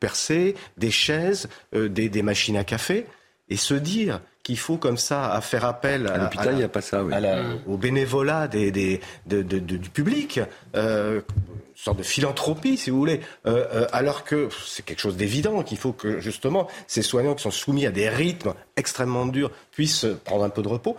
percé, 0.00 0.56
des 0.76 0.90
chaises, 0.90 1.48
des, 1.72 2.08
des 2.08 2.22
machines 2.22 2.56
à 2.56 2.64
café, 2.64 3.06
et 3.48 3.56
se 3.56 3.74
dire 3.74 4.20
qu'il 4.42 4.58
faut 4.58 4.76
comme 4.76 4.96
ça 4.96 5.32
à 5.32 5.40
faire 5.40 5.64
appel 5.64 6.06
à, 6.06 6.14
à 6.14 6.18
l'hôpital, 6.18 6.48
il 6.52 6.58
n'y 6.58 6.62
a 6.62 6.68
pas 6.68 6.80
ça, 6.80 7.04
oui. 7.04 7.12
la, 7.20 7.42
au 7.66 7.76
bénévolat 7.76 8.48
des, 8.48 8.70
des, 8.70 9.00
de, 9.26 9.42
de, 9.42 9.58
de, 9.58 9.76
du 9.76 9.90
public, 9.90 10.40
euh, 10.74 11.20
une 11.20 11.76
sorte 11.76 11.98
de 11.98 12.02
philanthropie, 12.02 12.76
si 12.76 12.90
vous 12.90 12.98
voulez, 12.98 13.20
euh, 13.46 13.64
euh, 13.72 13.86
alors 13.92 14.24
que 14.24 14.48
c'est 14.66 14.84
quelque 14.84 15.00
chose 15.00 15.16
d'évident 15.16 15.62
qu'il 15.62 15.78
faut 15.78 15.92
que 15.92 16.20
justement 16.20 16.68
ces 16.86 17.02
soignants 17.02 17.34
qui 17.34 17.42
sont 17.42 17.50
soumis 17.50 17.86
à 17.86 17.90
des 17.90 18.08
rythmes 18.08 18.54
extrêmement 18.76 19.26
durs 19.26 19.50
puissent 19.70 20.06
prendre 20.24 20.44
un 20.44 20.50
peu 20.50 20.62
de 20.62 20.68
repos. 20.68 20.96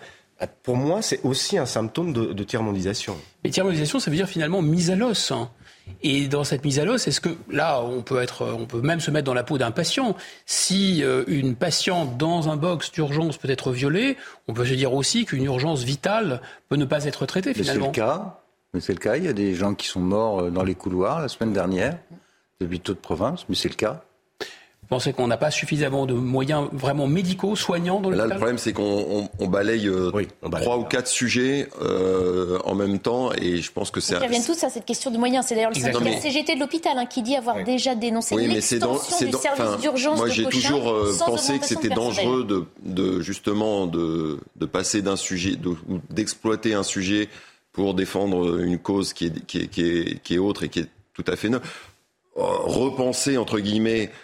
Pour 0.63 0.75
moi, 0.75 1.01
c'est 1.01 1.21
aussi 1.23 1.57
un 1.57 1.65
symptôme 1.65 2.11
de, 2.11 2.33
de 2.33 2.43
tiers-mondisation. 2.43 3.15
Mais 3.43 3.49
tiers-mondisation, 3.49 3.99
ça 3.99 4.11
veut 4.11 4.17
dire 4.17 4.27
finalement 4.27 4.61
mise 4.61 4.91
à 4.91 4.95
l'os. 4.95 5.31
Hein. 5.31 5.49
Et 6.01 6.27
dans 6.27 6.43
cette 6.43 6.65
mise 6.65 6.79
à 6.79 6.85
l'os, 6.85 7.07
est-ce 7.07 7.21
que 7.21 7.29
là, 7.49 7.81
on 7.81 8.01
peut 8.01 8.21
être, 8.21 8.45
on 8.45 8.65
peut 8.65 8.81
même 8.81 8.99
se 8.99 9.09
mettre 9.09 9.25
dans 9.25 9.33
la 9.33 9.43
peau 9.43 9.57
d'un 9.57 9.71
patient. 9.71 10.15
Si 10.45 11.03
euh, 11.03 11.23
une 11.27 11.55
patiente 11.55 12.17
dans 12.17 12.49
un 12.49 12.57
box 12.57 12.91
d'urgence 12.91 13.37
peut 13.37 13.49
être 13.49 13.71
violée, 13.71 14.17
on 14.47 14.53
peut 14.53 14.65
se 14.65 14.73
dire 14.73 14.93
aussi 14.93 15.25
qu'une 15.25 15.43
urgence 15.43 15.83
vitale 15.83 16.41
peut 16.67 16.75
ne 16.75 16.85
pas 16.85 17.05
être 17.05 17.25
traitée 17.25 17.53
finalement. 17.53 17.91
C'est 17.93 18.01
le 18.01 18.05
cas. 18.05 18.39
Mais 18.73 18.81
c'est 18.81 18.93
le 18.93 18.99
cas. 18.99 19.15
Il 19.15 19.23
y 19.23 19.29
a 19.29 19.33
des 19.33 19.55
gens 19.55 19.75
qui 19.75 19.87
sont 19.87 20.01
morts 20.01 20.51
dans 20.51 20.63
les 20.63 20.75
couloirs 20.75 21.21
la 21.21 21.29
semaine 21.29 21.53
dernière, 21.53 21.97
des 22.59 22.65
hôpitaux 22.65 22.93
de 22.93 22.99
province, 22.99 23.45
mais 23.47 23.55
c'est 23.55 23.69
le 23.69 23.75
cas. 23.75 24.03
Vous 24.83 24.97
pensez 24.97 25.13
qu'on 25.13 25.27
n'a 25.27 25.37
pas 25.37 25.49
suffisamment 25.49 26.05
de 26.05 26.13
moyens 26.13 26.67
vraiment 26.73 27.07
médicaux, 27.07 27.55
soignants 27.55 28.01
dans 28.01 28.09
Là, 28.09 28.27
le 28.27 28.35
problème, 28.35 28.57
c'est 28.57 28.73
qu'on 28.73 28.83
on, 28.83 29.29
on 29.39 29.47
balaye 29.47 29.87
euh, 29.87 30.11
oui, 30.13 30.27
trois 30.51 30.77
ou 30.77 30.83
quatre 30.83 31.07
sujets 31.07 31.69
euh, 31.81 32.59
en 32.65 32.75
même 32.75 32.99
temps, 32.99 33.31
et 33.31 33.57
je 33.57 33.71
pense 33.71 33.91
que 33.91 34.01
c'est. 34.01 34.15
Ils 34.15 34.23
reviennent 34.23 34.43
tous 34.43 34.61
à 34.61 34.69
cette 34.69 34.83
question 34.83 35.09
de 35.09 35.17
moyens. 35.17 35.45
C'est 35.47 35.55
d'ailleurs 35.55 35.71
le 35.71 35.79
syndicat 35.79 35.99
mais... 36.03 36.19
CGT 36.19 36.55
de 36.55 36.59
l'hôpital 36.59 36.97
hein, 36.97 37.05
qui 37.05 37.21
dit 37.21 37.37
avoir 37.37 37.55
oui. 37.55 37.63
déjà 37.63 37.95
dénoncé 37.95 38.35
oui, 38.35 38.47
l'extension 38.47 39.25
du 39.25 39.31
dans, 39.31 39.39
service 39.39 39.81
d'urgence. 39.81 40.17
Moi, 40.17 40.27
j'ai 40.27 40.43
toujours 40.43 40.89
euh, 40.89 41.15
pensé 41.25 41.59
que 41.59 41.65
c'était 41.65 41.87
dangereux 41.89 42.43
de, 42.43 42.65
de, 42.83 43.21
justement 43.21 43.87
de, 43.87 44.39
de 44.57 44.65
passer 44.65 45.01
d'un 45.01 45.15
sujet, 45.15 45.57
d'exploiter 46.09 46.73
un 46.73 46.83
sujet 46.83 47.29
pour 47.71 47.93
défendre 47.93 48.59
une 48.59 48.79
cause 48.79 49.13
qui 49.13 49.27
est, 49.27 49.45
qui 49.45 49.59
est, 49.59 49.67
qui 49.67 49.81
est, 49.81 50.21
qui 50.21 50.35
est 50.35 50.39
autre 50.39 50.63
et 50.63 50.69
qui 50.69 50.79
est 50.79 50.89
tout 51.13 51.25
à 51.27 51.37
fait 51.37 51.47
neuve. 51.47 51.61
Repenser 52.35 53.37
entre 53.37 53.59
guillemets 53.59 54.09
euh, 54.09 54.22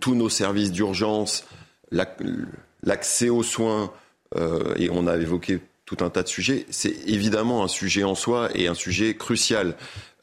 tous 0.00 0.14
nos 0.14 0.28
services 0.28 0.72
d'urgence, 0.72 1.44
l'accès 1.90 3.28
aux 3.28 3.42
soins, 3.42 3.92
euh, 4.36 4.74
et 4.76 4.90
on 4.90 5.06
a 5.06 5.16
évoqué 5.16 5.60
tout 5.88 6.04
un 6.04 6.10
tas 6.10 6.22
de 6.22 6.28
sujets. 6.28 6.66
C'est 6.68 6.94
évidemment 7.06 7.64
un 7.64 7.68
sujet 7.68 8.04
en 8.04 8.14
soi 8.14 8.50
et 8.54 8.68
un 8.68 8.74
sujet 8.74 9.14
crucial. 9.14 9.74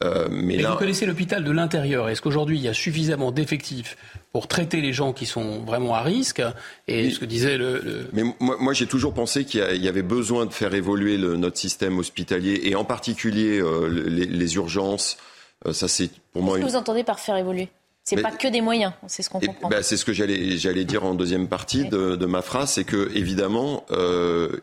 Euh, 0.03 0.28
mais, 0.30 0.57
mais 0.57 0.61
là... 0.61 0.71
vous 0.71 0.78
connaissez 0.78 1.07
l'hôpital 1.07 1.43
de 1.43 1.51
l'intérieur. 1.51 2.07
Est-ce 2.09 2.21
qu'aujourd'hui 2.21 2.57
il 2.57 2.63
y 2.63 2.67
a 2.67 2.73
suffisamment 2.73 3.32
d'effectifs 3.32 3.97
pour 4.32 4.47
traiter 4.47 4.82
les 4.82 4.93
gens 4.93 5.11
qui 5.11 5.26
sont 5.26 5.63
vraiment 5.63 5.95
à 5.95 6.01
risque 6.01 6.43
Et 6.88 7.09
ce 7.09 7.19
que 7.19 7.26
disait 7.26 7.57
le. 7.57 7.80
le... 7.80 8.09
Mais 8.13 8.23
moi, 8.39 8.57
moi 8.59 8.73
j'ai 8.73 8.86
toujours 8.86 9.13
pensé 9.13 9.45
qu'il 9.45 9.65
y, 9.73 9.80
y, 9.80 9.88
avait 9.88 10.03
besoin 10.03 10.45
de 10.45 10.53
faire 10.53 10.76
évoluer 10.76 11.17
le, 11.17 11.36
notre 11.36 11.57
système 11.57 11.97
hospitalier 11.97 12.59
et 12.65 12.76
en 12.76 12.86
particulier 12.86 13.59
euh, 13.59 13.88
les, 13.88 14.26
les, 14.26 14.55
urgences. 14.55 15.17
Euh, 15.65 15.73
ça 15.73 15.88
c'est 15.88 16.11
pour 16.32 16.43
moi. 16.43 16.55
Qu'est-ce 16.55 16.61
une... 16.61 16.67
que 16.67 16.71
vous 16.73 16.78
entendez 16.78 17.03
par 17.03 17.19
faire 17.19 17.38
évoluer? 17.38 17.69
C'est 18.06 18.22
pas 18.22 18.32
que 18.32 18.47
des 18.47 18.62
moyens, 18.62 18.93
c'est 19.08 19.24
ce 19.24 19.30
qu'on 19.30 19.39
comprend. 19.39 19.70
Bah, 19.70 19.84
c'est 19.84 19.97
ce 19.97 20.06
que 20.06 20.14
j'allais 20.14 20.58
j'allais 20.58 20.86
dire 20.86 21.03
en 21.03 21.16
deuxième 21.16 21.47
partie 21.47 21.89
de, 21.89 22.16
de, 22.16 22.26
ma 22.26 22.41
phrase, 22.41 22.72
c'est 22.72 22.84
que 22.84 23.12
évidemment 23.16 23.84
euh, 23.91 24.58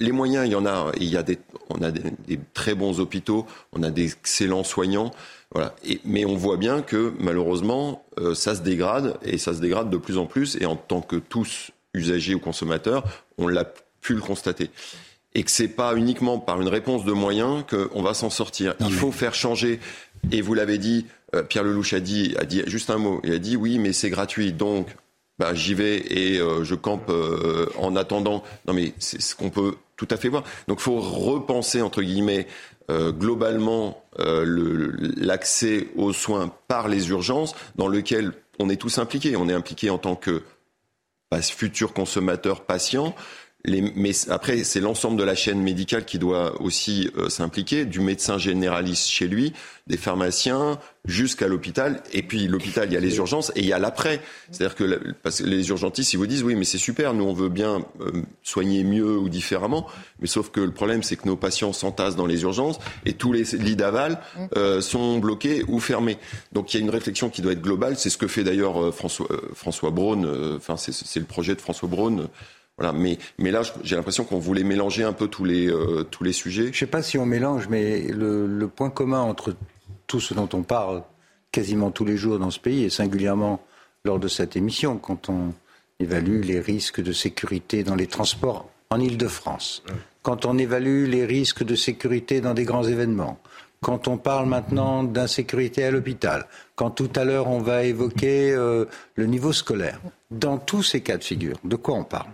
les 0.00 0.12
moyens, 0.12 0.46
il 0.46 0.52
y 0.52 0.54
en 0.54 0.66
a. 0.66 0.92
Il 0.98 1.08
y 1.08 1.16
a 1.16 1.22
des, 1.22 1.38
on 1.70 1.82
a 1.82 1.90
des, 1.90 2.02
des 2.26 2.38
très 2.54 2.74
bons 2.74 3.00
hôpitaux, 3.00 3.46
on 3.72 3.82
a 3.82 3.90
d'excellents 3.90 4.64
soignants, 4.64 5.10
voilà. 5.52 5.74
Et, 5.84 6.00
mais 6.04 6.24
on 6.24 6.34
voit 6.34 6.56
bien 6.56 6.82
que 6.82 7.14
malheureusement, 7.18 8.04
euh, 8.18 8.34
ça 8.34 8.54
se 8.54 8.62
dégrade 8.62 9.16
et 9.22 9.38
ça 9.38 9.54
se 9.54 9.60
dégrade 9.60 9.88
de 9.88 9.96
plus 9.96 10.18
en 10.18 10.26
plus. 10.26 10.56
Et 10.60 10.66
en 10.66 10.76
tant 10.76 11.00
que 11.00 11.16
tous 11.16 11.70
usagers 11.94 12.34
ou 12.34 12.40
consommateurs, 12.40 13.04
on 13.38 13.46
l'a 13.46 13.64
pu 14.00 14.14
le 14.14 14.20
constater. 14.20 14.70
Et 15.36 15.42
que 15.42 15.50
c'est 15.50 15.68
pas 15.68 15.96
uniquement 15.96 16.38
par 16.38 16.60
une 16.60 16.68
réponse 16.68 17.04
de 17.04 17.12
moyens 17.12 17.64
qu'on 17.68 18.02
va 18.02 18.14
s'en 18.14 18.30
sortir. 18.30 18.74
Il 18.80 18.92
faut 18.92 19.10
faire 19.10 19.34
changer. 19.34 19.80
Et 20.32 20.40
vous 20.40 20.54
l'avez 20.54 20.78
dit, 20.78 21.06
euh, 21.34 21.42
Pierre 21.42 21.64
Lelouch 21.64 21.92
a 21.92 22.00
dit, 22.00 22.34
a 22.38 22.44
dit 22.44 22.62
juste 22.66 22.90
un 22.90 22.98
mot. 22.98 23.20
Il 23.24 23.32
a 23.32 23.38
dit 23.38 23.56
oui, 23.56 23.78
mais 23.78 23.92
c'est 23.92 24.10
gratuit. 24.10 24.52
Donc, 24.52 24.88
bah, 25.38 25.54
j'y 25.54 25.74
vais 25.74 25.96
et 25.96 26.38
euh, 26.38 26.64
je 26.64 26.74
campe 26.74 27.10
euh, 27.10 27.66
en 27.78 27.96
attendant. 27.96 28.42
Non, 28.66 28.74
mais 28.74 28.94
c'est 28.98 29.20
ce 29.20 29.34
qu'on 29.34 29.50
peut 29.50 29.74
tout 29.96 30.08
à 30.10 30.16
fait 30.16 30.28
voir. 30.28 30.44
Donc, 30.68 30.78
il 30.80 30.82
faut 30.82 31.00
repenser 31.00 31.82
entre 31.82 32.02
guillemets 32.02 32.46
globalement 32.90 34.04
l'accès 34.18 35.88
aux 35.96 36.12
soins 36.12 36.52
par 36.68 36.86
les 36.86 37.08
urgences, 37.08 37.54
dans 37.76 37.88
lequel 37.88 38.32
on 38.58 38.68
est 38.68 38.76
tous 38.76 38.98
impliqués. 38.98 39.36
On 39.36 39.48
est 39.48 39.54
impliqués 39.54 39.88
en 39.88 39.96
tant 39.96 40.16
que 40.16 40.42
futurs 41.42 41.92
consommateurs 41.92 42.62
patients. 42.62 43.14
Mais 43.66 44.12
après, 44.28 44.62
c'est 44.62 44.80
l'ensemble 44.80 45.16
de 45.16 45.24
la 45.24 45.34
chaîne 45.34 45.60
médicale 45.60 46.04
qui 46.04 46.18
doit 46.18 46.60
aussi 46.60 47.10
euh, 47.16 47.30
s'impliquer, 47.30 47.86
du 47.86 48.00
médecin 48.00 48.36
généraliste 48.36 49.08
chez 49.08 49.26
lui, 49.26 49.54
des 49.86 49.96
pharmaciens, 49.96 50.78
jusqu'à 51.06 51.48
l'hôpital. 51.48 52.02
Et 52.12 52.22
puis 52.22 52.46
l'hôpital, 52.46 52.88
il 52.90 52.92
y 52.92 52.96
a 52.96 53.00
les 53.00 53.16
urgences 53.16 53.52
et 53.56 53.60
il 53.60 53.66
y 53.66 53.72
a 53.72 53.78
l'après. 53.78 54.20
C'est-à-dire 54.50 54.74
que, 54.74 55.00
les 55.44 55.68
urgentistes, 55.70 56.12
ils 56.12 56.18
vous 56.18 56.26
disent 56.26 56.42
oui, 56.42 56.56
mais 56.56 56.64
c'est 56.64 56.76
super, 56.76 57.14
nous 57.14 57.24
on 57.24 57.32
veut 57.32 57.48
bien 57.48 57.86
euh, 58.00 58.22
soigner 58.42 58.84
mieux 58.84 59.16
ou 59.16 59.30
différemment. 59.30 59.86
Mais 60.20 60.26
sauf 60.26 60.50
que 60.50 60.60
le 60.60 60.70
problème, 60.70 61.02
c'est 61.02 61.16
que 61.16 61.26
nos 61.26 61.36
patients 61.36 61.72
s'entassent 61.72 62.16
dans 62.16 62.26
les 62.26 62.42
urgences 62.42 62.78
et 63.06 63.14
tous 63.14 63.32
les 63.32 63.44
lits 63.58 63.76
d'aval 63.76 64.20
euh, 64.56 64.82
sont 64.82 65.18
bloqués 65.18 65.64
ou 65.68 65.80
fermés. 65.80 66.18
Donc 66.52 66.74
il 66.74 66.80
y 66.80 66.82
a 66.82 66.84
une 66.84 66.92
réflexion 66.92 67.30
qui 67.30 67.40
doit 67.40 67.52
être 67.52 67.62
globale. 67.62 67.96
C'est 67.96 68.10
ce 68.10 68.18
que 68.18 68.28
fait 68.28 68.44
d'ailleurs 68.44 68.94
François, 68.94 69.28
François 69.54 69.90
Braun. 69.90 70.56
Enfin, 70.56 70.76
c'est 70.76 71.20
le 71.20 71.26
projet 71.26 71.54
de 71.54 71.62
François 71.62 71.88
Braun 71.88 72.28
voilà, 72.78 72.92
mais, 72.92 73.18
mais 73.38 73.50
là, 73.50 73.62
j'ai 73.82 73.94
l'impression 73.94 74.24
qu'on 74.24 74.38
voulait 74.38 74.64
mélanger 74.64 75.04
un 75.04 75.12
peu 75.12 75.28
tous 75.28 75.44
les, 75.44 75.68
euh, 75.68 76.02
tous 76.02 76.24
les 76.24 76.32
sujets. 76.32 76.64
Je 76.64 76.68
ne 76.68 76.74
sais 76.74 76.86
pas 76.86 77.02
si 77.02 77.18
on 77.18 77.26
mélange, 77.26 77.68
mais 77.68 78.02
le, 78.08 78.46
le, 78.46 78.68
point 78.68 78.90
commun 78.90 79.20
entre 79.20 79.54
tout 80.08 80.20
ce 80.20 80.34
dont 80.34 80.48
on 80.52 80.62
parle 80.62 81.02
quasiment 81.52 81.92
tous 81.92 82.04
les 82.04 82.16
jours 82.16 82.38
dans 82.40 82.50
ce 82.50 82.58
pays, 82.58 82.82
et 82.82 82.90
singulièrement 82.90 83.64
lors 84.04 84.18
de 84.18 84.26
cette 84.26 84.56
émission, 84.56 84.98
quand 84.98 85.28
on 85.28 85.54
évalue 86.00 86.42
les 86.42 86.58
risques 86.58 87.00
de 87.00 87.12
sécurité 87.12 87.84
dans 87.84 87.94
les 87.94 88.08
transports 88.08 88.68
en 88.90 88.98
Ile-de-France, 88.98 89.84
quand 90.22 90.44
on 90.44 90.58
évalue 90.58 91.06
les 91.06 91.24
risques 91.24 91.62
de 91.62 91.76
sécurité 91.76 92.40
dans 92.40 92.54
des 92.54 92.64
grands 92.64 92.82
événements, 92.82 93.38
quand 93.82 94.08
on 94.08 94.16
parle 94.16 94.46
maintenant 94.46 95.04
d'insécurité 95.04 95.84
à 95.84 95.90
l'hôpital, 95.90 96.46
quand 96.74 96.90
tout 96.90 97.10
à 97.14 97.24
l'heure 97.24 97.48
on 97.48 97.60
va 97.60 97.84
évoquer 97.84 98.50
euh, 98.52 98.86
le 99.14 99.26
niveau 99.26 99.52
scolaire, 99.52 100.00
dans 100.30 100.58
tous 100.58 100.82
ces 100.82 101.02
cas 101.02 101.18
de 101.18 101.24
figure, 101.24 101.58
de 101.62 101.76
quoi 101.76 101.94
on 101.94 102.04
parle? 102.04 102.30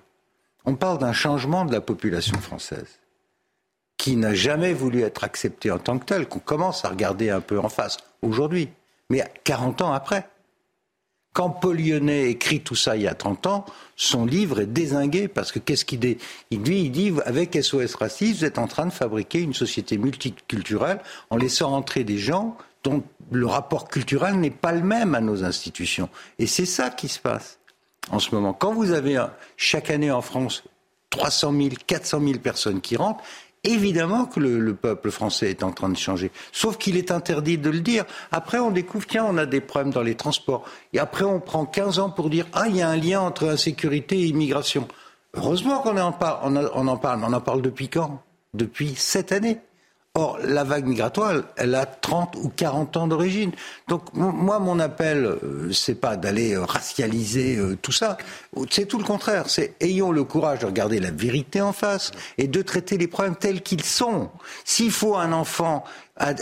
On 0.71 0.77
parle 0.77 0.99
d'un 0.99 1.13
changement 1.13 1.65
de 1.65 1.73
la 1.73 1.81
population 1.81 2.39
française 2.39 3.01
qui 3.97 4.15
n'a 4.15 4.35
jamais 4.35 4.73
voulu 4.73 5.03
être 5.03 5.25
accepté 5.25 5.71
en 5.71 5.79
tant 5.79 5.99
que 5.99 6.05
tel, 6.05 6.29
qu'on 6.29 6.39
commence 6.39 6.85
à 6.85 6.91
regarder 6.91 7.29
un 7.29 7.41
peu 7.41 7.59
en 7.59 7.69
face 7.69 7.99
aujourd'hui, 8.23 8.69
mais 9.11 9.25
40 9.45 9.83
ans 9.83 9.93
après. 9.93 10.29
Quand 11.33 11.51
Paul 11.51 11.77
Lyonnais 11.77 12.31
écrit 12.31 12.61
tout 12.61 12.77
ça 12.77 12.97
il 12.97 13.03
y 13.03 13.09
a 13.09 13.15
30 13.15 13.47
ans, 13.47 13.67
son 13.97 14.25
livre 14.25 14.61
est 14.61 14.67
désingué 14.67 15.29
parce 15.29 15.53
que 15.53 15.59
qu'est-ce 15.59 15.85
qu'il 15.85 16.01
dit? 16.01 16.19
Il 16.51 16.63
dit, 16.63 16.83
il 16.85 16.93
dit, 16.93 17.13
avec 17.25 17.59
SOS 17.61 17.97
Racisme, 17.97 18.39
vous 18.39 18.45
êtes 18.45 18.59
en 18.59 18.69
train 18.69 18.87
de 18.87 18.93
fabriquer 18.93 19.41
une 19.41 19.55
société 19.55 19.99
multiculturelle 19.99 21.01
en 21.31 21.37
laissant 21.37 21.73
entrer 21.73 22.05
des 22.05 22.19
gens 22.19 22.57
dont 22.85 23.03
le 23.31 23.47
rapport 23.47 23.89
culturel 23.89 24.41
n'est 24.41 24.51
pas 24.51 24.73
le 24.73 24.83
même 24.83 25.15
à 25.15 25.21
nos 25.21 25.45
institutions. 25.45 26.09
Et 26.39 26.47
c'est 26.47 26.67
ça 26.67 26.91
qui 26.91 27.09
se 27.09 27.19
passe 27.19 27.60
en 28.11 28.19
ce 28.19 28.35
moment. 28.35 28.53
Quand 28.53 28.73
vous 28.73 28.93
avez 28.93 29.23
chaque 29.57 29.91
année 29.91 30.11
en 30.11 30.23
France 30.23 30.65
300 31.11 31.53
000, 31.53 31.69
400 31.87 32.21
000 32.21 32.39
personnes 32.39 32.81
qui 32.81 32.97
rentrent, 32.97 33.23
évidemment 33.65 34.25
que 34.25 34.41
le, 34.41 34.75
peuple 34.75 35.11
français 35.11 35.51
est 35.51 35.63
en 35.63 35.73
train 35.73 35.89
de 35.89 35.97
changer. 35.97 36.31
Sauf 36.53 36.79
qu'il 36.79 36.97
est 36.97 37.11
interdit 37.11 37.59
de 37.59 37.71
le 37.71 37.81
dire. 37.81 38.05
Après, 38.33 38.59
on 38.59 38.71
découvre, 38.71 39.07
tiens, 39.07 39.27
on 39.29 39.37
a 39.37 39.47
des 39.47 39.61
problèmes 39.61 39.93
dans 39.93 40.03
les 40.03 40.15
transports. 40.15 40.65
Et 40.93 40.99
après, 40.99 41.25
on 41.25 41.41
prend 41.41 41.67
15 41.67 41.99
ans 41.99 42.11
pour 42.11 42.31
dire, 42.31 42.47
ah, 42.53 42.67
il 42.69 42.77
y 42.77 42.83
a 42.83 42.89
un 42.89 42.97
lien 42.97 43.21
entre 43.21 43.49
insécurité 43.49 44.19
et 44.19 44.27
immigration. 44.27 44.89
Heureusement 45.35 45.81
qu'on 45.81 45.97
en 45.99 46.13
parle, 46.13 46.59
on 46.75 46.89
en 46.89 46.97
parle, 46.97 47.23
on 47.25 47.33
en 47.33 47.41
parle 47.41 47.63
depuis 47.63 47.89
quand? 47.89 48.23
Depuis 48.55 48.95
cette 48.97 49.31
année. 49.31 49.61
Or, 50.17 50.41
la 50.43 50.65
vague 50.65 50.87
migratoire, 50.87 51.35
elle, 51.57 51.77
a 51.77 51.87
30 51.87 52.35
ou 52.43 52.49
40 52.49 52.97
ans 52.97 53.07
d'origine. 53.07 53.53
Donc, 53.87 54.13
moi, 54.13 54.59
mon 54.59 54.81
appel, 54.81 55.25
euh, 55.25 55.71
c'est 55.73 55.95
pas 55.95 56.17
d'aller 56.17 56.55
euh, 56.55 56.65
racialiser 56.65 57.57
euh, 57.57 57.79
tout 57.81 57.93
ça. 57.93 58.19
C'est 58.71 58.87
tout 58.87 58.99
le 58.99 59.05
contraire. 59.05 59.49
C'est 59.49 59.77
ayons 59.79 60.11
le 60.11 60.25
courage 60.25 60.59
de 60.59 60.67
regarder 60.67 60.99
la 60.99 61.13
vérité 61.13 61.61
en 61.61 61.73
face 61.73 62.11
et 62.39 62.49
de 62.49 62.61
traiter 62.61 62.99
les 62.99 63.07
problèmes 63.07 63.37
tels 63.37 63.63
qu'ils 63.63 63.85
sont. 63.85 64.31
S'il 64.65 64.91
faut 64.91 65.15
un 65.15 65.31
enfant 65.31 65.85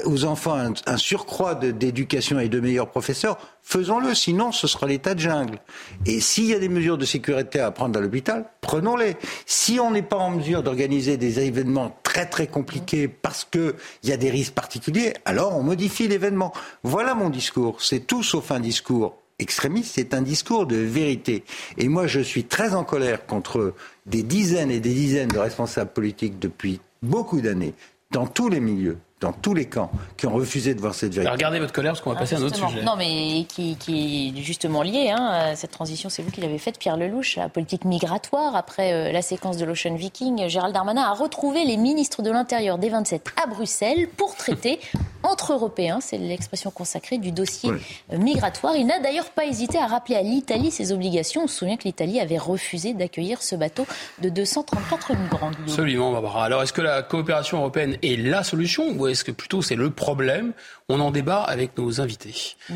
aux 0.05 0.25
enfants 0.25 0.59
un, 0.87 0.97
surcroît 0.97 1.55
d'éducation 1.55 2.39
et 2.39 2.49
de 2.49 2.61
meilleurs 2.61 2.91
professeurs, 2.91 3.39
faisons-le, 3.63 4.15
sinon 4.15 4.53
ce 4.53 4.67
sera 4.67 4.87
l'état 4.87 5.15
de 5.15 5.21
jungle. 5.21 5.59
Et 6.07 6.21
s'il 6.21 6.47
y 6.47 6.55
a 6.55 6.59
des 6.59 6.69
mesures 6.69 6.99
de 6.99 7.05
sécurité 7.05 7.61
à 7.61 7.71
prendre 7.71 7.99
à 7.99 8.03
l'hôpital, 8.03 8.45
prenons-les. 8.61 9.17
Si 9.47 9.79
on 9.81 9.91
n'est 9.91 10.03
pas 10.03 10.17
en 10.17 10.31
mesure 10.31 10.63
d'organiser 10.63 11.17
des 11.17 11.41
événements 11.41 11.97
très 12.03 12.27
très 12.27 12.47
compliqués 12.47 13.09
parce 13.09 13.45
qu'il 13.45 13.75
y 14.05 14.13
a 14.13 14.17
des 14.17 14.31
risques 14.31 14.55
particuliers, 14.55 15.15
alors 15.25 15.57
on 15.57 15.63
modifie 15.63 16.09
l'événement. 16.09 16.53
Voilà 16.83 17.15
mon 17.15 17.31
discours. 17.31 17.83
C'est 17.83 18.07
tout 18.07 18.23
sauf 18.23 18.51
un 18.51 18.61
discours 18.61 19.17
extrémiste, 19.39 19.93
c'est 19.95 20.15
un 20.15 20.23
discours 20.23 20.67
de 20.67 20.77
vérité. 20.77 21.45
Et 21.77 21.89
moi, 21.89 22.07
je 22.07 22.21
suis 22.21 22.45
très 22.45 22.75
en 22.75 22.85
colère 22.85 23.27
contre 23.27 23.75
des 24.07 24.23
dizaines 24.23 24.71
et 24.71 24.81
des 24.81 24.95
dizaines 24.95 25.29
de 25.29 25.39
responsables 25.39 25.93
politiques 25.93 26.39
depuis 26.39 26.81
beaucoup 27.03 27.41
d'années, 27.41 27.75
dans 28.11 28.27
tous 28.27 28.49
les 28.49 28.61
milieux, 28.61 28.99
dans 29.21 29.33
tous 29.33 29.55
les 29.55 29.67
camps 29.67 29.91
qui 30.17 30.27
ont 30.27 30.33
refusé 30.33 30.75
de 30.75 30.81
voir 30.81 30.95
cette 30.95 31.13
vérité. 31.13 31.33
regardez 31.33 31.59
votre 31.59 31.73
colère 31.73 31.93
parce 31.93 32.03
qu'on 32.03 32.13
va 32.13 32.19
passer 32.19 32.37
à 32.37 32.39
un 32.39 32.43
autre 32.43 32.57
sujet. 32.57 32.83
Non, 32.83 32.95
mais 32.97 33.45
qui, 33.49 33.77
est 33.89 34.43
justement 34.43 34.83
lié. 34.83 35.11
Hein, 35.11 35.55
cette 35.57 35.73
transition, 35.73 36.09
c'est 36.09 36.23
vous 36.23 36.31
qui 36.31 36.41
l'avez 36.41 36.59
faite, 36.59 36.79
Pierre 36.79 36.97
Lelouch, 36.97 37.37
la 37.37 37.49
politique 37.49 37.85
migratoire. 37.85 38.55
Après 38.55 38.93
euh, 38.93 39.13
la 39.13 39.23
séquence 39.23 39.57
de 39.57 39.65
l'Ocean 39.65 39.95
Viking, 39.95 40.49
Gérald 40.49 40.75
Darmanin 40.75 41.03
a 41.03 41.15
retrouvé 41.15 41.65
les 41.65 41.77
ministres 41.77 42.23
de 42.23 42.31
l'Intérieur 42.31 42.79
des 42.79 42.91
27 42.91 43.33
à 43.43 43.47
Bruxelles 43.47 44.09
pour 44.17 44.37
traiter 44.37 44.79
entre 45.23 45.53
Européens, 45.53 45.99
c'est 46.01 46.19
l'expression 46.19 46.71
consacrée 46.71 47.19
du 47.19 47.33
dossier 47.33 47.71
euh, 48.13 48.19
migratoire. 48.19 48.77
Il 48.77 48.87
n'a 48.87 49.01
d'ailleurs 49.01 49.31
pas 49.31 49.47
hésité 49.47 49.79
à 49.79 49.87
rappeler 49.87 50.17
à 50.17 50.23
l'Italie 50.23 50.71
ses 50.71 50.93
obligations. 50.93 51.45
On 51.45 51.47
se 51.47 51.57
souvient 51.57 51.77
que 51.77 51.85
l'Italie 51.85 52.21
avait 52.21 52.39
refusé 52.39 52.95
d'accueillir 52.95 53.43
ce 53.43 53.57
bateau 53.57 53.87
de 54.23 54.29
234 54.29 55.15
migrants. 55.15 55.51
Absolument, 55.63 56.13
Barbara. 56.13 56.45
Alors, 56.45 56.63
est-ce 56.63 56.73
que 56.73 56.83
la 56.83 57.03
coopération 57.03 57.59
européenne 57.59 57.97
est 58.03 58.17
la 58.17 58.45
solution 58.45 58.89
est-ce 59.09 59.25
que 59.25 59.33
plutôt 59.33 59.63
c'est 59.63 59.77
le 59.77 59.91
problème? 59.91 60.53
On 60.89 61.01
en 61.01 61.11
débat 61.11 61.43
avec 61.43 61.77
nos 61.77 62.01
invités. 62.01 62.57
Mm. 62.69 62.75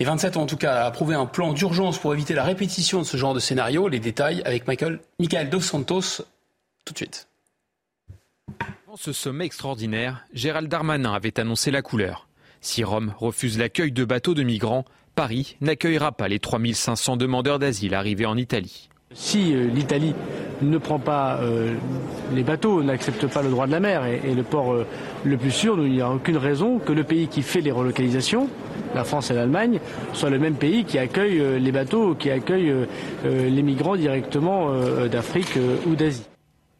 Les 0.00 0.06
27 0.06 0.36
ont 0.36 0.42
en 0.42 0.46
tout 0.46 0.56
cas 0.56 0.84
approuvé 0.84 1.14
un 1.14 1.26
plan 1.26 1.52
d'urgence 1.52 1.98
pour 1.98 2.12
éviter 2.12 2.34
la 2.34 2.42
répétition 2.42 2.98
de 3.00 3.04
ce 3.04 3.16
genre 3.16 3.34
de 3.34 3.40
scénario. 3.40 3.88
Les 3.88 4.00
détails 4.00 4.42
avec 4.44 4.66
Michael, 4.66 4.98
Michael 5.20 5.50
Dos 5.50 5.60
Santos 5.60 6.24
tout 6.84 6.92
de 6.92 6.98
suite. 6.98 7.28
Dans 8.86 8.96
ce 8.96 9.12
sommet 9.12 9.46
extraordinaire, 9.46 10.24
Gérald 10.32 10.68
Darmanin 10.68 11.14
avait 11.14 11.40
annoncé 11.40 11.70
la 11.70 11.82
couleur. 11.82 12.28
Si 12.60 12.84
Rome 12.84 13.14
refuse 13.18 13.58
l'accueil 13.58 13.92
de 13.92 14.04
bateaux 14.04 14.34
de 14.34 14.42
migrants, 14.42 14.84
Paris 15.14 15.56
n'accueillera 15.60 16.12
pas 16.12 16.28
les 16.28 16.40
3500 16.40 17.16
demandeurs 17.16 17.58
d'asile 17.58 17.94
arrivés 17.94 18.26
en 18.26 18.36
Italie. 18.36 18.88
Si 19.14 19.54
euh, 19.54 19.68
l'Italie 19.72 20.12
ne 20.60 20.76
prend 20.76 20.98
pas 20.98 21.38
euh, 21.40 21.74
les 22.34 22.42
bateaux, 22.42 22.82
n'accepte 22.82 23.26
pas 23.28 23.42
le 23.42 23.50
droit 23.50 23.66
de 23.66 23.72
la 23.72 23.80
mer 23.80 24.04
et, 24.06 24.34
le 24.34 24.42
port 24.42 24.72
euh, 24.72 24.86
le 25.24 25.36
plus 25.36 25.52
sûr, 25.52 25.78
il 25.86 25.92
n'y 25.92 26.00
a 26.00 26.10
aucune 26.10 26.36
raison 26.36 26.78
que 26.80 26.92
le 26.92 27.04
pays 27.04 27.28
qui 27.28 27.42
fait 27.42 27.60
les 27.60 27.70
relocalisations, 27.70 28.48
la 28.94 29.04
France 29.04 29.30
et 29.30 29.34
l'Allemagne, 29.34 29.78
soit 30.12 30.30
le 30.30 30.38
même 30.40 30.56
pays 30.56 30.84
qui 30.84 30.98
accueille 30.98 31.60
les 31.60 31.72
bateaux, 31.72 32.14
qui 32.14 32.30
accueille 32.30 32.72
les 33.24 33.62
migrants 33.62 33.96
directement 33.96 34.70
d'Afrique 35.10 35.58
ou 35.86 35.96
d'Asie. 35.96 36.26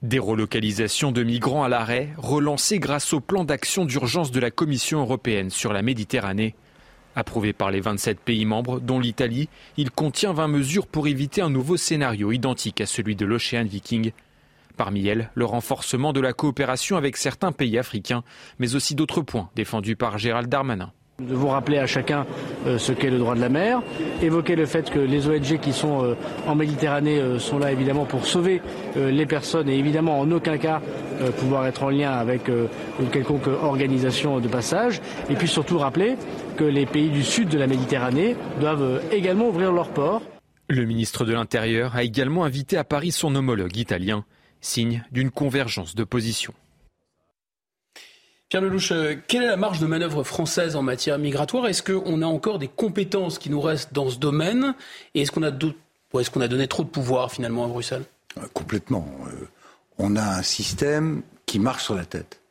Des 0.03 0.18
relocalisations 0.18 1.11
de 1.11 1.22
migrants 1.22 1.64
à 1.64 1.68
l'arrêt, 1.68 2.11
relancées 2.18 2.78
grâce 2.78 3.12
au 3.12 3.20
plan 3.20 3.45
d'action 3.45 3.85
d'urgence 3.85 4.30
de 4.30 4.41
la 4.41 4.51
Commission 4.51 5.01
européenne 5.01 5.51
sur 5.51 5.72
la 5.72 5.82
Méditerranée. 5.82 6.55
Approuvé 7.17 7.53
par 7.53 7.71
les 7.71 7.81
27 7.81 8.19
pays 8.19 8.45
membres, 8.45 8.81
dont 8.81 8.99
l'Italie, 8.99 9.49
il 9.77 9.91
contient 9.91 10.33
20 10.33 10.49
mesures 10.49 10.87
pour 10.87 11.07
éviter 11.07 11.43
un 11.43 11.51
nouveau 11.51 11.77
scénario 11.77 12.33
identique 12.33 12.81
à 12.81 12.87
celui 12.87 13.15
de 13.15 13.25
l'Ocean 13.25 13.65
Viking. 13.65 14.12
Parmi 14.77 15.07
elles, 15.07 15.31
le 15.35 15.45
renforcement 15.45 16.12
de 16.12 16.21
la 16.21 16.33
coopération 16.33 16.97
avec 16.97 17.17
certains 17.17 17.53
pays 17.53 17.79
africains, 17.79 18.25
mais 18.59 18.75
aussi 18.75 18.95
d'autres 18.97 19.23
points 19.23 19.51
défendus 19.55 19.97
par 19.97 20.19
Gérald 20.19 20.49
Darmanin. 20.49 20.93
Nous 21.21 21.29
devons 21.29 21.51
rappeler 21.51 21.79
à 21.79 21.87
chacun 21.87 22.27
euh, 22.67 22.77
ce 22.77 22.91
qu'est 22.91 23.09
le 23.09 23.19
droit 23.19 23.37
de 23.37 23.41
la 23.41 23.49
mer, 23.49 23.83
évoquer 24.21 24.57
le 24.57 24.67
fait 24.67 24.91
que 24.91 24.99
les 24.99 25.29
ONG 25.29 25.61
qui 25.61 25.73
sont 25.73 26.03
euh, 26.03 26.17
en 26.49 26.57
Méditerranée 26.57 27.21
euh, 27.21 27.39
sont 27.39 27.61
là 27.61 27.71
évidemment 27.71 28.05
pour 28.05 28.27
sauver 28.27 28.61
les 28.97 29.27
personnes 29.27 29.69
et 29.69 29.79
évidemment 29.79 30.19
en 30.21 30.31
aucun 30.31 30.57
cas 30.57 30.81
pouvoir 31.39 31.67
être 31.67 31.83
en 31.83 31.91
lien 31.91 32.12
avec 32.12 32.49
une 32.49 33.09
quelconque 33.11 33.47
organisation 33.47 34.39
de 34.39 34.49
passage. 34.49 35.01
Et 35.31 35.35
puis 35.35 35.49
surtout 35.49 35.79
rappeler 35.79 36.17
que 36.57 36.65
les 36.65 36.87
pays 36.87 37.11
du 37.11 37.23
sud 37.23 37.49
de 37.49 37.59
la 37.59 37.67
Méditerranée 37.67 38.37
doivent 38.61 39.03
également 39.11 39.49
ouvrir 39.49 39.73
leurs 39.73 39.89
ports. 39.89 40.23
Le 40.69 40.85
ministre 40.85 41.25
de 41.25 41.33
l'Intérieur 41.33 41.97
a 41.97 42.05
également 42.05 42.45
invité 42.45 42.77
à 42.77 42.85
Paris 42.85 43.11
son 43.11 43.35
homologue 43.35 43.77
italien 43.77 44.25
signe 44.61 45.05
d'une 45.11 45.31
convergence 45.31 45.95
de 45.95 46.05
positions. 46.05 46.55
Pierre 48.55 48.63
Lelouch, 48.63 48.93
euh, 48.93 49.17
quelle 49.27 49.43
est 49.43 49.49
la 49.49 49.57
marge 49.57 49.81
de 49.81 49.87
manœuvre 49.87 50.23
française 50.23 50.77
en 50.77 50.83
matière 50.83 51.19
migratoire? 51.19 51.67
Est-ce 51.67 51.83
qu'on 51.83 52.23
a 52.23 52.27
encore 52.27 52.61
des 52.61 52.69
compétences 52.69 53.41
qui 53.41 53.51
nous 53.51 53.61
restent 53.61 53.93
dans 53.93 54.09
ce 54.11 54.17
domaine? 54.17 54.77
Et 55.17 55.23
est-ce 55.23 55.33
qu'on 55.33 55.43
a, 55.43 55.49
est 55.49 56.37
a 56.37 56.47
donné 56.47 56.69
trop 56.69 56.85
de 56.85 56.89
pouvoir 56.89 57.33
finalement 57.33 57.65
à 57.65 57.67
Bruxelles? 57.67 58.05
Euh, 58.39 58.43
Complètement. 58.53 59.09
Euh, 59.27 59.49
on 59.99 60.15
a 60.15 60.39
un 60.39 60.43
système 60.45 61.23
qui 61.47 61.59
marche 61.59 61.83
sur 61.83 61.97
la 61.97 62.05
tête. 62.05 62.43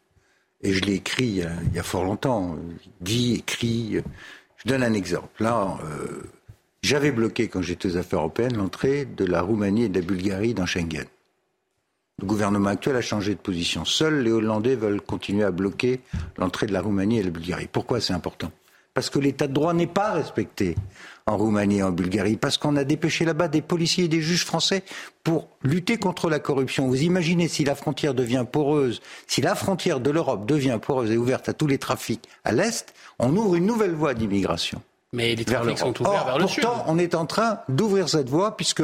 Et 0.62 0.74
je 0.74 0.82
l'ai 0.82 0.96
écrit 0.96 1.42
il 1.42 1.74
y, 1.74 1.80
a, 1.80 1.84
fort 1.84 2.04
longtemps. 2.04 2.58
Dit, 3.00 3.36
écrit. 3.36 4.02
Je 4.58 4.68
donne 4.68 4.84
un 4.84 4.94
exemple. 4.94 5.42
Là, 5.42 5.78
j'avais 6.82 7.12
bloqué, 7.12 7.48
quand 7.48 7.62
j'étais 7.62 7.88
aux 7.88 7.96
affaires 7.96 8.20
européennes, 8.20 8.58
l'entrée 8.58 9.06
de 9.06 9.24
la 9.24 9.42
Roumanie 9.42 9.84
et 9.84 9.90
de 9.90 10.02
la 10.02 10.06
Bulgarie 10.06 10.54
dans 10.54 10.66
Schengen. 10.66 11.06
Le 12.22 12.28
gouvernement 12.28 12.70
actuel 12.70 12.96
a 12.96 13.02
changé 13.02 13.34
de 13.34 13.40
position. 13.40 13.86
Seuls 13.86 14.22
les 14.22 14.32
Hollandais 14.32 14.76
veulent 14.76 15.02
continuer 15.02 15.44
à 15.44 15.52
bloquer 15.52 16.00
l'entrée 16.38 16.68
de 16.68 16.74
la 16.74 16.82
Roumanie 16.82 17.18
et 17.18 17.22
de 17.22 17.26
la 17.26 17.32
Bulgarie. 17.32 17.68
Pourquoi 17.72 18.00
c'est 18.00 18.14
important? 18.14 18.52
Parce 18.94 19.10
que 19.10 19.18
l'état 19.18 19.48
de 19.48 19.54
droit 19.54 19.74
n'est 19.74 19.88
pas 19.88 20.12
respecté 20.12 20.76
en 21.26 21.38
Roumanie 21.38 21.80
et 21.80 21.84
en 21.84 21.92
Bulgarie, 21.92 22.38
parce 22.38 22.60
qu'on 22.60 22.76
a 22.76 22.84
dépêché 22.84 23.26
là-bas 23.26 23.48
des 23.48 23.64
policiers 23.64 24.06
et 24.06 24.08
des 24.08 24.22
juges 24.22 24.46
français 24.46 24.84
pour 25.24 25.48
lutter 25.64 25.98
contre 25.98 26.30
la 26.30 26.38
corruption. 26.38 26.88
Vous 26.88 27.02
imaginez 27.02 27.48
si 27.48 27.64
la 27.64 27.74
frontière 27.74 28.14
devient 28.14 28.46
poreuse, 28.50 29.02
si 29.26 29.42
la 29.42 29.56
frontière 29.56 30.00
de 30.00 30.12
l'Europe 30.12 30.46
devient 30.46 30.78
poreuse 30.80 31.10
et 31.10 31.18
ouverte 31.18 31.50
à 31.50 31.54
tous 31.54 31.66
les 31.66 31.80
trafics 31.80 32.30
à 32.44 32.52
l'Est, 32.52 32.94
on 33.18 33.36
ouvre 33.36 33.56
une 33.56 33.66
nouvelle 33.66 33.96
voie 33.96 34.14
d'immigration. 34.14 34.82
Mais 35.14 35.36
les 35.36 35.46
trafics 35.46 35.78
sont 35.78 36.02
ouverts 36.02 36.26
vers 36.26 36.38
le 36.40 36.46
pourtant, 36.46 36.76
sud. 36.76 36.84
on 36.88 36.98
est 36.98 37.16
en 37.16 37.26
train 37.26 37.60
d'ouvrir 37.70 38.10
cette 38.10 38.30
voie 38.30 38.58
puisque 38.58 38.84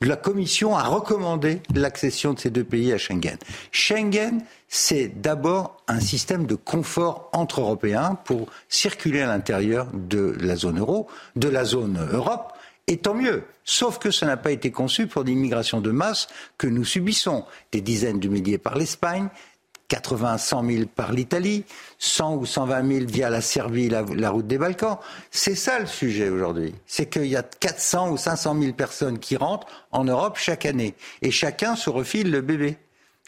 la 0.00 0.16
Commission 0.16 0.76
a 0.76 0.82
recommandé 0.82 1.60
l'accession 1.74 2.32
de 2.34 2.40
ces 2.40 2.50
deux 2.50 2.64
pays 2.64 2.92
à 2.92 2.98
Schengen. 2.98 3.38
Schengen, 3.72 4.42
c'est 4.68 5.08
d'abord 5.20 5.76
un 5.88 6.00
système 6.00 6.46
de 6.46 6.56
confort 6.56 7.30
entre 7.32 7.60
Européens 7.60 8.16
pour 8.24 8.48
circuler 8.68 9.22
à 9.22 9.26
l'intérieur 9.26 9.88
de 9.94 10.36
la 10.40 10.56
zone 10.56 10.78
euro, 10.78 11.08
de 11.36 11.48
la 11.48 11.64
zone 11.64 11.98
Europe. 12.12 12.52
Et 12.86 12.96
tant 12.96 13.14
mieux. 13.14 13.44
Sauf 13.64 13.98
que 13.98 14.10
ça 14.10 14.24
n'a 14.24 14.38
pas 14.38 14.50
été 14.50 14.70
conçu 14.70 15.06
pour 15.06 15.22
l'immigration 15.22 15.80
de 15.80 15.90
masse 15.90 16.26
que 16.56 16.66
nous 16.66 16.84
subissons. 16.84 17.44
Des 17.70 17.82
dizaines 17.82 18.18
de 18.18 18.28
milliers 18.28 18.56
par 18.56 18.78
l'Espagne, 18.78 19.28
80 19.88 20.38
100 20.38 20.70
000 20.70 20.84
par 20.94 21.12
l'Italie, 21.12 21.64
100 21.98 22.36
ou 22.36 22.46
120 22.46 22.86
000 22.86 23.06
via 23.06 23.30
la 23.30 23.40
Serbie, 23.40 23.88
la, 23.88 24.30
route 24.30 24.46
des 24.46 24.58
Balkans. 24.58 24.98
C'est 25.30 25.54
ça 25.54 25.78
le 25.78 25.86
sujet 25.86 26.28
aujourd'hui. 26.28 26.74
C'est 26.86 27.06
qu'il 27.06 27.26
y 27.26 27.36
a 27.36 27.42
400 27.42 28.10
ou 28.10 28.16
500 28.16 28.60
000 28.60 28.72
personnes 28.74 29.18
qui 29.18 29.36
rentrent 29.36 29.66
en 29.90 30.04
Europe 30.04 30.36
chaque 30.38 30.66
année. 30.66 30.94
Et 31.22 31.30
chacun 31.30 31.74
se 31.74 31.90
refile 31.90 32.30
le 32.30 32.40
bébé. 32.40 32.76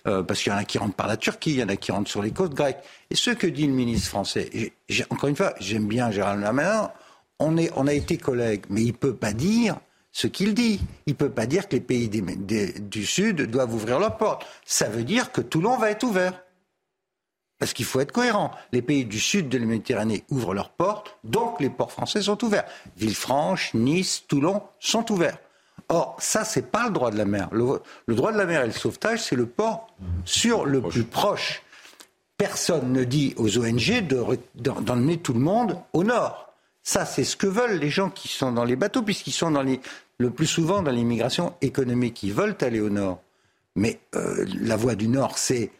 Euh, 0.07 0.23
parce 0.23 0.43
qu'il 0.43 0.51
y 0.51 0.55
en 0.55 0.59
a 0.59 0.65
qui 0.65 0.79
rentrent 0.79 0.95
par 0.95 1.09
la 1.09 1.19
Turquie, 1.19 1.51
il 1.51 1.59
y 1.59 1.63
en 1.63 1.69
a 1.69 1.77
qui 1.77 1.93
rentrent 1.93 2.11
sur 2.11 2.23
les 2.23 2.31
côtes 2.31 2.55
grecques. 2.55 2.83
Et 3.11 3.17
ce 3.17 3.31
que 3.31 3.47
dit 3.47 3.67
le 3.67 3.75
ministre 3.75 4.09
français, 4.09 4.73
encore 5.11 5.29
une 5.29 5.37
fois, 5.37 5.55
j'aime 5.61 5.87
bien 5.87 6.11
Gérald 6.11 6.41
Darmanin, 6.41 6.91
on, 7.39 7.55
on 7.77 7.87
a 7.87 7.93
été 7.93 8.17
collègues, 8.17 8.65
mais 8.71 8.81
il 8.81 8.89
ne 8.89 8.93
peut 8.93 9.15
pas 9.15 9.35
dire 9.35 9.77
ce 10.13 10.27
qu'il 10.27 10.55
dit. 10.55 10.81
Il 11.07 11.13
ne 11.13 11.17
peut 11.17 11.31
pas 11.31 11.47
dire 11.47 11.69
que 11.69 11.77
les 11.77 11.83
pays 11.83 12.09
du 12.09 13.05
Sud 13.05 13.43
doivent 13.43 13.75
ouvrir 13.75 13.99
leurs 13.99 14.17
portes. 14.17 14.47
Ça 14.65 14.89
veut 14.89 15.05
dire 15.05 15.33
que 15.33 15.41
Toulon 15.41 15.77
va 15.77 15.91
être 15.91 16.05
ouvert. 16.05 16.33
Parce 17.61 17.75
qu'il 17.75 17.85
faut 17.85 18.01
être 18.01 18.11
cohérent. 18.11 18.51
Les 18.73 18.81
pays 18.81 19.05
du 19.05 19.21
sud 19.21 19.51
de 19.51 19.59
la 19.59 19.67
Méditerranée 19.67 20.25
ouvrent 20.31 20.55
leurs 20.55 20.71
portes, 20.71 21.19
donc 21.23 21.61
les 21.61 21.69
ports 21.69 21.93
français 21.93 22.23
sont 22.23 22.43
ouverts. 22.43 22.65
Villefranche, 22.97 23.75
Nice, 23.75 24.25
Toulon 24.27 24.63
sont 24.81 25.13
ouverts. 25.13 25.37
Or, 25.91 26.17
ça, 26.19 26.45
c'est 26.45 26.71
pas 26.71 26.87
le 26.87 26.93
droit 26.93 27.11
de 27.11 27.19
la 27.19 27.27
mer. 27.27 27.49
Le, 27.53 27.83
droit 28.09 28.33
de 28.33 28.39
la 28.39 28.47
mer 28.47 28.63
et 28.63 28.67
le 28.67 28.73
sauvetage, 28.73 29.23
c'est 29.23 29.37
le 29.37 29.47
port 29.47 29.89
sur 30.25 30.65
le 30.65 30.81
plus 30.81 31.05
proche. 31.05 31.63
Personne 32.39 32.93
ne 32.93 33.05
dit 33.05 33.35
aux 33.37 33.59
ONG 33.59 34.07
d'emmener 34.55 35.19
tout 35.19 35.35
le 35.35 35.41
monde 35.41 35.79
au 35.93 36.03
nord. 36.03 36.55
Ça, 36.83 37.05
c'est 37.05 37.25
ce 37.25 37.37
que 37.37 37.47
veulent 37.47 37.79
les 37.79 37.91
gens 37.91 38.09
qui 38.09 38.29
sont 38.29 38.53
dans 38.53 38.65
les 38.65 38.77
bateaux, 38.77 39.03
puisqu'ils 39.03 39.33
sont 39.33 39.51
dans 39.51 39.63
les, 39.63 39.81
le 40.17 40.31
plus 40.31 40.47
souvent 40.47 40.81
dans 40.81 40.93
l'immigration 40.93 41.53
économique. 41.61 42.23
Ils 42.23 42.33
veulent 42.33 42.57
aller 42.63 42.81
au 42.81 42.89
nord. 42.89 43.21
Mais 43.77 44.01
euh, 44.15 44.47
la 44.61 44.77
voie 44.77 44.95
du 44.95 45.09
nord, 45.09 45.37
c'est 45.37 45.71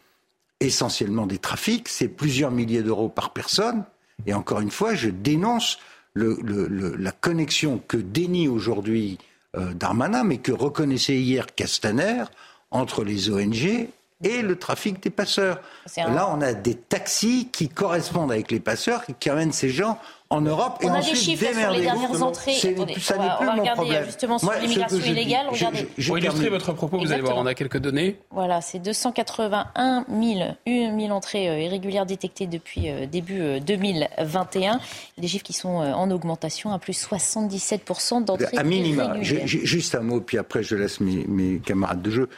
essentiellement 0.61 1.27
des 1.27 1.39
trafics, 1.39 1.89
c'est 1.89 2.09
plusieurs 2.09 2.51
milliers 2.51 2.83
d'euros 2.83 3.09
par 3.09 3.33
personne. 3.33 3.85
Et 4.27 4.35
encore 4.35 4.61
une 4.61 4.71
fois, 4.71 4.95
je 4.95 5.09
dénonce 5.09 5.79
la 6.15 7.13
connexion 7.13 7.81
que 7.87 7.97
dénie 7.97 8.49
aujourd'hui 8.49 9.19
euh, 9.57 9.73
Darmanin, 9.75 10.25
mais 10.25 10.39
que 10.39 10.53
reconnaissait 10.53 11.17
hier 11.17 11.47
Castaner 11.55 12.25
entre 12.71 13.05
les 13.05 13.31
ONG 13.31 13.89
et 14.23 14.43
le 14.43 14.57
trafic 14.57 15.03
des 15.03 15.11
passeurs. 15.11 15.61
Là, 15.97 16.29
on 16.31 16.41
a 16.41 16.53
des 16.53 16.75
taxis 16.75 17.49
qui 17.51 17.69
correspondent 17.69 18.31
avec 18.31 18.51
les 18.51 18.61
passeurs, 18.61 19.03
qui 19.19 19.31
amènent 19.31 19.53
ces 19.53 19.71
gens 19.71 19.99
en 20.31 20.41
Europe. 20.41 20.79
On 20.85 20.93
a 20.93 21.01
des 21.01 21.15
chiffres 21.17 21.45
sur 21.53 21.71
les 21.73 21.83
dernières 21.83 22.23
entrées. 22.23 22.57
Attendez, 22.57 22.95
ça 23.01 23.19
n'est 23.19 23.37
plus 23.39 23.57
mon 23.57 23.67
problème. 23.75 24.05
justement 24.05 24.39
sur 24.39 24.53
l'immigration 24.53 24.99
illégale. 24.99 25.47
Regardez. 25.51 25.89
Pour 26.07 26.19
illustrer 26.19 26.49
votre 26.49 26.73
propos, 26.73 26.99
vous 26.99 27.13
allez 27.13 27.21
voir, 27.21 27.37
on 27.37 27.47
a 27.47 27.55
quelques 27.55 27.79
données. 27.79 28.17
Voilà, 28.31 28.61
c'est 28.61 28.79
281 28.79 30.05
000, 30.09 30.55
000 30.67 31.11
entrées 31.11 31.49
euh, 31.49 31.59
irrégulières 31.61 32.07
détectées 32.07 32.47
depuis 32.47 32.89
euh, 32.89 33.07
début 33.07 33.61
2021. 33.61 34.75
Euh, 34.75 34.79
des 35.19 35.29
chiffres 35.29 35.45
qui 35.45 35.53
sont 35.53 35.69
en 35.69 36.11
augmentation 36.11 36.73
à 36.73 36.79
plus 36.79 37.07
77% 37.07 38.25
d'entrées 38.25 38.57
À 38.57 38.63
minima, 38.63 39.21
juste 39.23 39.95
un 39.95 40.01
mot, 40.01 40.21
puis 40.21 40.39
après 40.39 40.63
je 40.63 40.77
laisse 40.77 41.01
mes, 41.01 41.25
mes 41.27 41.59
camarades 41.59 42.03
de 42.03 42.11
jeu 42.11 42.29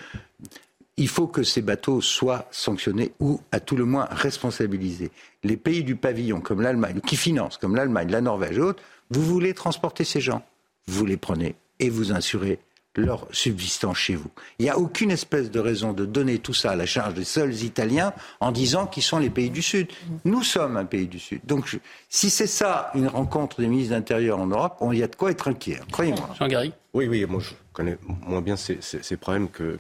il 0.97 1.09
faut 1.09 1.27
que 1.27 1.43
ces 1.43 1.63
bateaux 1.63 2.01
soient 2.01 2.47
sanctionnés 2.51 3.13
ou 3.21 3.41
à 3.51 3.61
tout 3.61 3.77
le 3.77 3.85
moins 3.85 4.07
responsabilisés. 4.11 5.11
Les 5.43 5.57
pays 5.57 5.85
du 5.85 5.97
pavillon 5.97 6.41
comme 6.41 6.61
l'Allemagne, 6.61 7.01
qui 7.07 7.17
financent 7.17 7.57
comme 7.57 7.77
l'Allemagne, 7.77 8.11
la 8.11 8.21
Norvège 8.21 8.59
et 8.59 8.61
autres, 8.61 8.83
vous 9.11 9.23
voulez 9.23 9.55
transporter 9.55 10.05
ces 10.05 10.21
gens, 10.21 10.43
vous 10.87 11.07
les 11.07 11.17
prenez 11.17 11.55
et 11.81 11.91
vous 11.91 12.13
assurez 12.13 12.59
leur 12.95 13.27
subsistance 13.31 13.97
chez 13.97 14.15
vous. 14.15 14.31
Il 14.59 14.65
n'y 14.65 14.71
a 14.71 14.79
aucune 14.79 15.11
espèce 15.11 15.51
de 15.51 15.59
raison 15.59 15.93
de 15.93 16.05
donner 16.05 16.39
tout 16.39 16.53
ça 16.53 16.73
à 16.73 16.77
la 16.77 16.87
charge 16.87 17.15
des 17.15 17.25
seuls 17.25 17.55
Italiens 17.63 18.13
en 18.41 18.53
disant 18.53 18.87
qu'ils 18.87 19.03
sont 19.03 19.19
les 19.19 19.31
pays 19.31 19.51
du 19.51 19.63
Sud. 19.63 19.89
Nous 20.25 20.43
sommes 20.43 20.77
un 20.77 20.85
pays 20.85 21.07
du 21.07 21.19
Sud. 21.19 21.41
Donc 21.45 21.79
si 22.09 22.29
c'est 22.29 22.47
ça 22.47 22.91
une 22.95 23.09
rencontre 23.09 23.61
des 23.61 23.69
ministres 23.69 23.95
d'Intérieur 23.95 24.39
en 24.39 24.47
Europe, 24.47 24.77
il 24.93 24.99
y 24.99 25.03
a 25.03 25.09
de 25.09 25.17
quoi 25.17 25.31
être 25.31 25.49
inquiet, 25.49 25.81
croyez-moi. 25.91 26.29
Jean-Gary? 26.39 26.73
Oui, 26.93 27.09
oui, 27.09 27.25
moi 27.25 27.41
je 27.41 27.51
connais 27.73 27.97
moins 28.27 28.43
bien 28.43 28.57
ces, 28.57 29.17
problèmes 29.17 29.49
que, 29.49 29.79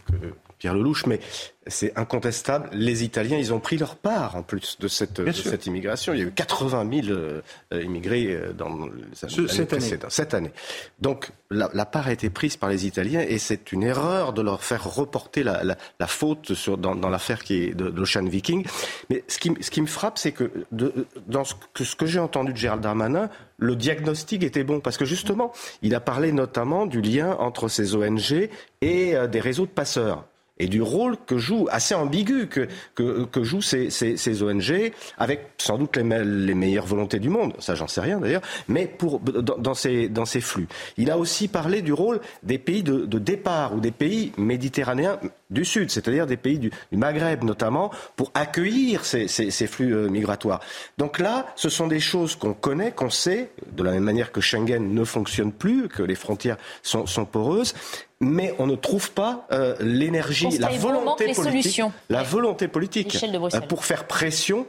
Pierre 0.62 0.74
Lelouch, 0.76 1.06
mais 1.06 1.18
c'est 1.66 1.92
incontestable. 1.98 2.68
Les 2.72 3.02
Italiens, 3.02 3.36
ils 3.36 3.52
ont 3.52 3.58
pris 3.58 3.78
leur 3.78 3.96
part 3.96 4.36
en 4.36 4.44
plus 4.44 4.78
de 4.78 4.86
cette, 4.86 5.28
cette 5.32 5.66
immigration. 5.66 6.12
Il 6.12 6.20
y 6.20 6.22
a 6.22 6.26
eu 6.26 6.30
80 6.30 7.02
000 7.02 7.08
euh, 7.08 7.42
immigrés 7.82 8.28
euh, 8.28 8.52
dans 8.52 8.88
cette, 9.12 9.72
année. 9.72 9.98
cette 10.08 10.34
année. 10.34 10.52
Donc 11.00 11.32
la, 11.50 11.84
part 11.84 12.06
a 12.06 12.12
été 12.12 12.30
prise 12.30 12.56
par 12.56 12.68
les 12.68 12.86
Italiens 12.86 13.24
et 13.28 13.38
c'est 13.38 13.72
une 13.72 13.82
erreur 13.82 14.32
de 14.32 14.40
leur 14.40 14.62
faire 14.62 14.84
reporter 14.84 15.42
la, 15.42 15.64
la, 15.64 16.06
faute 16.06 16.54
sur, 16.54 16.78
dans, 16.78 16.94
dans 16.94 17.10
l'affaire 17.10 17.42
qui 17.42 17.64
est 17.64 17.74
de, 17.74 17.86
l'Ocean 17.86 18.24
Viking. 18.24 18.64
Mais 19.10 19.24
ce 19.26 19.40
qui, 19.40 19.52
ce 19.60 19.72
qui 19.72 19.80
me 19.80 19.88
frappe, 19.88 20.16
c'est 20.16 20.30
que 20.30 20.48
de, 20.70 21.08
dans 21.26 21.42
ce 21.42 21.54
que, 21.74 21.82
ce 21.82 21.96
que 21.96 22.06
j'ai 22.06 22.20
entendu 22.20 22.52
de 22.52 22.56
Gérald 22.56 22.84
Darmanin, 22.84 23.30
le 23.58 23.74
diagnostic 23.74 24.44
était 24.44 24.62
bon 24.62 24.78
parce 24.78 24.96
que 24.96 25.04
justement, 25.04 25.52
il 25.82 25.96
a 25.96 26.00
parlé 26.00 26.30
notamment 26.30 26.86
du 26.86 27.00
lien 27.00 27.32
entre 27.40 27.66
ces 27.66 27.96
ONG 27.96 28.48
et 28.80 29.16
euh, 29.16 29.26
des 29.26 29.40
réseaux 29.40 29.66
de 29.66 29.72
passeurs 29.72 30.24
et 30.62 30.68
du 30.68 30.80
rôle 30.80 31.16
que 31.26 31.38
jouent, 31.38 31.66
assez 31.72 31.92
ambigu, 31.92 32.46
que, 32.46 32.68
que, 32.94 33.24
que 33.24 33.42
jouent 33.42 33.62
ces, 33.62 33.90
ces, 33.90 34.16
ces, 34.16 34.42
ONG, 34.44 34.92
avec 35.18 35.48
sans 35.58 35.76
doute 35.76 35.96
les, 35.96 36.24
les 36.24 36.54
meilleures 36.54 36.86
volontés 36.86 37.18
du 37.18 37.28
monde, 37.28 37.52
ça 37.58 37.74
j'en 37.74 37.88
sais 37.88 38.00
rien 38.00 38.20
d'ailleurs, 38.20 38.42
mais 38.68 38.86
pour, 38.86 39.18
dans, 39.18 39.58
dans, 39.58 39.74
ces, 39.74 40.08
dans 40.08 40.24
ces 40.24 40.40
flux. 40.40 40.68
Il 40.96 41.10
a 41.10 41.18
aussi 41.18 41.48
parlé 41.48 41.82
du 41.82 41.92
rôle 41.92 42.20
des 42.44 42.58
pays 42.58 42.84
de, 42.84 43.06
de 43.06 43.18
départ 43.18 43.74
ou 43.74 43.80
des 43.80 43.90
pays 43.90 44.30
méditerranéens 44.38 45.18
du 45.52 45.64
Sud, 45.64 45.90
c'est-à-dire 45.90 46.26
des 46.26 46.36
pays 46.36 46.58
du, 46.58 46.70
du, 46.90 46.98
Maghreb 46.98 47.44
notamment, 47.44 47.90
pour 48.16 48.30
accueillir 48.34 49.04
ces, 49.04 49.28
ces, 49.28 49.50
ces 49.50 49.66
flux 49.66 49.94
euh, 49.94 50.08
migratoires. 50.08 50.60
Donc 50.98 51.18
là, 51.18 51.46
ce 51.56 51.68
sont 51.68 51.86
des 51.86 52.00
choses 52.00 52.36
qu'on 52.36 52.54
connaît, 52.54 52.92
qu'on 52.92 53.10
sait, 53.10 53.52
de 53.72 53.82
la 53.82 53.92
même 53.92 54.04
manière 54.04 54.32
que 54.32 54.40
Schengen 54.40 54.94
ne 54.94 55.04
fonctionne 55.04 55.52
plus, 55.52 55.88
que 55.88 56.02
les 56.02 56.14
frontières 56.14 56.56
sont, 56.82 57.06
sont 57.06 57.24
poreuses, 57.24 57.74
mais 58.20 58.54
on 58.58 58.66
ne 58.66 58.76
trouve 58.76 59.10
pas 59.10 59.46
euh, 59.52 59.74
l'énergie, 59.80 60.48
la 60.58 60.68
volonté 60.68 61.32
politique, 61.34 61.82
la 62.08 62.22
volonté 62.22 62.68
politique 62.68 63.18
euh, 63.22 63.60
pour 63.60 63.84
faire 63.84 64.06
pression 64.06 64.66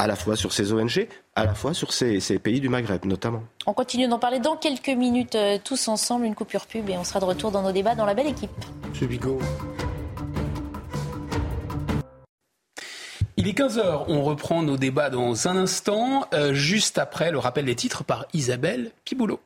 à 0.00 0.06
la 0.06 0.14
fois 0.14 0.36
sur 0.36 0.52
ces 0.52 0.72
ONG, 0.72 1.08
à 1.34 1.44
la 1.44 1.54
fois 1.54 1.74
sur 1.74 1.92
ces, 1.92 2.20
pays 2.38 2.60
du 2.60 2.68
Maghreb 2.68 3.04
notamment. 3.04 3.42
On 3.66 3.72
continue 3.72 4.06
d'en 4.06 4.18
parler 4.18 4.38
dans 4.38 4.56
quelques 4.56 4.88
minutes 4.88 5.34
euh, 5.34 5.58
tous 5.62 5.88
ensemble, 5.88 6.24
une 6.24 6.34
coupure 6.34 6.66
pub 6.66 6.88
et 6.88 6.96
on 6.96 7.04
sera 7.04 7.20
de 7.20 7.24
retour 7.24 7.50
dans 7.50 7.62
nos 7.62 7.72
débats 7.72 7.94
dans 7.94 8.06
la 8.06 8.14
belle 8.14 8.28
équipe. 8.28 8.50
Monsieur 8.88 9.06
Bigot. 9.06 9.40
Il 13.48 13.52
est 13.52 13.64
15h, 13.66 14.04
on 14.08 14.24
reprend 14.24 14.62
nos 14.62 14.76
débats 14.76 15.08
dans 15.08 15.48
un 15.48 15.56
instant, 15.56 16.28
juste 16.52 16.98
après 16.98 17.30
le 17.30 17.38
rappel 17.38 17.64
des 17.64 17.74
titres 17.74 18.04
par 18.04 18.26
Isabelle 18.34 18.90
Piboulot. 19.06 19.40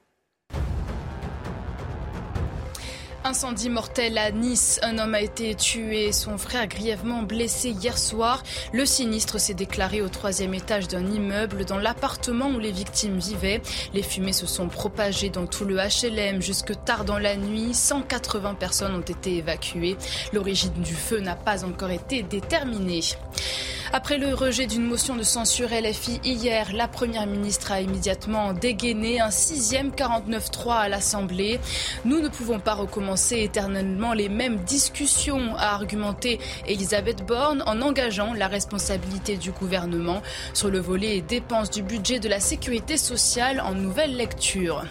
Incendie 3.33 3.70
mortel 3.70 4.18
à 4.18 4.30
Nice. 4.30 4.78
Un 4.83 4.99
homme 4.99 5.14
a 5.14 5.22
été 5.22 5.55
tué, 5.55 6.12
son 6.12 6.37
frère 6.37 6.66
grièvement 6.66 7.22
blessé 7.22 7.70
hier 7.70 7.97
soir. 7.97 8.43
Le 8.74 8.85
sinistre 8.85 9.41
s'est 9.41 9.55
déclaré 9.55 10.03
au 10.03 10.11
troisième 10.11 10.53
étage 10.53 10.87
d'un 10.87 11.07
immeuble 11.07 11.64
dans 11.64 11.78
l'appartement 11.78 12.51
où 12.51 12.59
les 12.59 12.72
victimes 12.72 13.16
vivaient. 13.16 13.62
Les 13.95 14.03
fumées 14.03 14.35
se 14.35 14.45
sont 14.45 14.68
propagées 14.68 15.30
dans 15.30 15.47
tout 15.47 15.64
le 15.64 15.76
HLM 15.76 16.43
jusque 16.43 16.74
tard 16.85 17.07
dans 17.07 17.18
la 17.18 17.37
nuit. 17.37 17.72
180 17.72 18.53
personnes 18.53 18.95
ont 18.95 19.01
été 19.01 19.39
évacuées. 19.39 19.97
L'origine 20.35 20.83
du 20.83 20.95
feu 20.95 21.20
n'a 21.20 21.35
pas 21.35 21.64
encore 21.64 21.91
été 21.91 22.22
déterminée. 22.22 23.01
Après 23.95 24.16
le 24.16 24.33
rejet 24.33 24.66
d'une 24.66 24.87
motion 24.87 25.16
de 25.16 25.22
censure 25.22 25.68
LFI 25.68 26.18
hier, 26.24 26.72
la 26.72 26.89
Première 26.89 27.26
ministre 27.26 27.72
a 27.72 27.83
immédiatement 27.83 28.55
dégainé 28.55 29.20
un 29.20 29.30
sixième 29.30 29.91
49-3 29.91 30.72
à 30.72 30.89
l'Assemblée. 30.89 31.61
Nous 32.07 32.20
ne 32.20 32.28
pouvons 32.28 32.59
pas 32.59 32.72
recommencer 32.72 33.22
éternellement 33.31 34.12
les 34.12 34.29
mêmes 34.29 34.57
discussions, 34.59 35.55
a 35.57 35.75
argumenté 35.75 36.41
Elisabeth 36.66 37.25
Borne 37.25 37.62
en 37.66 37.81
engageant 37.81 38.35
la 38.35 38.49
responsabilité 38.49 39.37
du 39.37 39.53
gouvernement 39.53 40.23
sur 40.55 40.70
le 40.70 40.81
volet 40.81 41.20
dépenses 41.20 41.70
du 41.70 41.83
budget 41.83 42.18
de 42.18 42.29
la 42.29 42.41
sécurité 42.41 42.97
sociale 42.97 43.61
en 43.61 43.75
nouvelle 43.75 44.16
lecture. 44.16 44.85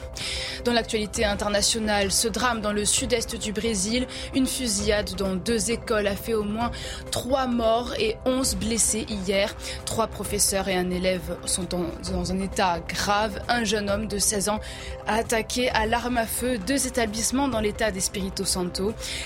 Dans 0.64 0.74
l'actualité 0.74 1.26
internationale, 1.26 2.12
ce 2.12 2.28
drame 2.28 2.62
dans 2.62 2.72
le 2.72 2.86
sud-est 2.86 3.36
du 3.36 3.52
Brésil, 3.52 4.06
une 4.36 4.46
fusillade 4.46 5.16
dans 5.16 5.36
deux 5.36 5.72
écoles 5.72 6.06
a 6.06 6.16
fait 6.16 6.36
au 6.36 6.44
moins 6.44 6.72
trois 7.12 7.48
morts 7.48 7.94
et 7.98 8.16
onze 8.26 8.56
blessés 8.56 9.06
hier. 9.10 9.56
Trois 9.86 10.08
professeurs 10.08 10.68
et 10.68 10.76
un 10.76 10.92
élève 10.92 11.38
sont 11.46 11.68
dans 12.12 12.32
un 12.32 12.40
état 12.40 12.80
grave. 12.88 13.42
Un 13.48 13.64
jeune 13.64 13.90
homme 13.90 14.08
de 14.08 14.20
16 14.20 14.50
ans 14.50 14.60
a 15.08 15.16
attaqué 15.16 15.70
à 15.70 15.88
l'arme 15.88 16.18
à 16.18 16.28
feu 16.28 16.60
deux 16.60 16.86
établissements 16.86 17.48
dans 17.48 17.60
l'état 17.60 17.92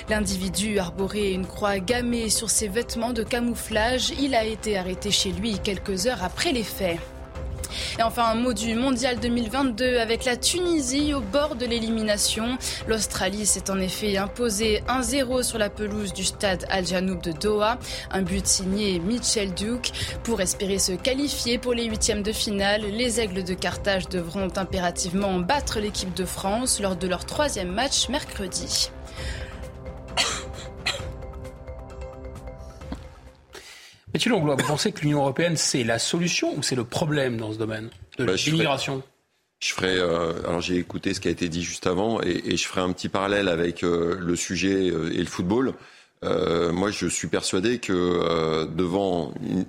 L'individu 0.10 0.80
arborait 0.80 1.32
une 1.32 1.46
croix 1.46 1.80
gammée 1.80 2.30
sur 2.30 2.50
ses 2.50 2.68
vêtements 2.68 3.14
de 3.14 3.24
camouflage. 3.24 4.14
Il 4.20 4.36
a 4.36 4.44
été 4.44 4.78
arrêté 4.78 5.12
chez 5.12 5.32
lui 5.32 5.60
quelques 5.60 6.08
heures 6.08 6.24
après 6.24 6.52
les 6.52 6.64
faits. 6.64 7.00
Et 8.00 8.04
enfin, 8.04 8.26
un 8.26 8.36
mot 8.36 8.54
du 8.54 8.76
mondial 8.76 9.20
2022 9.20 9.98
avec 9.98 10.26
la 10.26 10.38
Tunisie 10.38 11.14
au 11.14 11.22
bord 11.22 11.56
de 11.56 11.66
l'élimination. 11.66 12.58
L'Australie 12.88 13.46
s'est 13.46 13.70
en 13.70 13.80
effet 13.80 14.18
imposée 14.18 14.84
1-0 14.88 15.44
sur 15.44 15.58
la 15.58 15.70
pelouse 15.70 16.14
du 16.14 16.24
stade 16.24 16.66
Al 16.70 16.86
Janoub 16.86 17.22
de 17.22 17.32
Doha. 17.32 17.78
Un 18.12 18.22
but 18.22 18.46
signé 18.46 19.00
Mitchell 19.00 19.54
Duke. 19.54 19.92
Pour 20.24 20.42
espérer 20.42 20.80
se 20.80 20.94
qualifier 20.94 21.58
pour 21.58 21.74
les 21.74 21.86
huitièmes 21.86 22.24
de 22.24 22.32
finale, 22.32 22.82
les 22.82 23.20
Aigles 23.20 23.44
de 23.44 23.54
Carthage 23.54 24.10
devront 24.10 24.50
impérativement 24.56 25.40
battre 25.40 25.80
l'équipe 25.80 26.14
de 26.14 26.26
France 26.26 26.80
lors 26.82 26.96
de 26.96 27.08
leur 27.08 27.26
troisième 27.26 27.72
match 27.72 28.10
mercredi. 28.10 28.92
Mathieu 34.16 34.32
Langlois, 34.32 34.56
vous 34.56 34.66
pensez 34.66 34.94
que 34.94 35.02
l'Union 35.02 35.20
européenne, 35.20 35.58
c'est 35.58 35.84
la 35.84 36.00
solution 36.00 36.58
ou 36.58 36.64
c'est 36.64 36.78
le 36.78 36.86
problème 36.86 37.36
dans 37.36 37.52
ce 37.52 37.58
domaine 37.58 37.90
de 38.18 38.24
Bah, 38.24 38.36
l'immigration? 38.36 39.04
Je 39.60 39.74
ferai. 39.74 39.98
euh, 39.98 40.32
alors 40.48 40.62
j'ai 40.62 40.78
écouté 40.78 41.14
ce 41.14 41.20
qui 41.20 41.28
a 41.28 41.32
été 41.32 41.50
dit 41.50 41.62
juste 41.62 41.86
avant 41.86 42.22
et, 42.22 42.42
et 42.46 42.56
je 42.56 42.66
ferai 42.66 42.80
un 42.80 42.94
petit 42.94 43.10
parallèle 43.10 43.50
avec 43.50 43.84
euh, 43.84 44.16
le 44.18 44.38
sujet 44.38 44.90
euh, 44.90 45.12
et 45.12 45.18
le 45.18 45.26
football. 45.26 45.74
Moi, 46.24 46.92
je 46.92 47.08
suis 47.08 47.28
persuadé 47.28 47.78
que 47.80 48.66
devant, 48.74 49.34
une, 49.44 49.66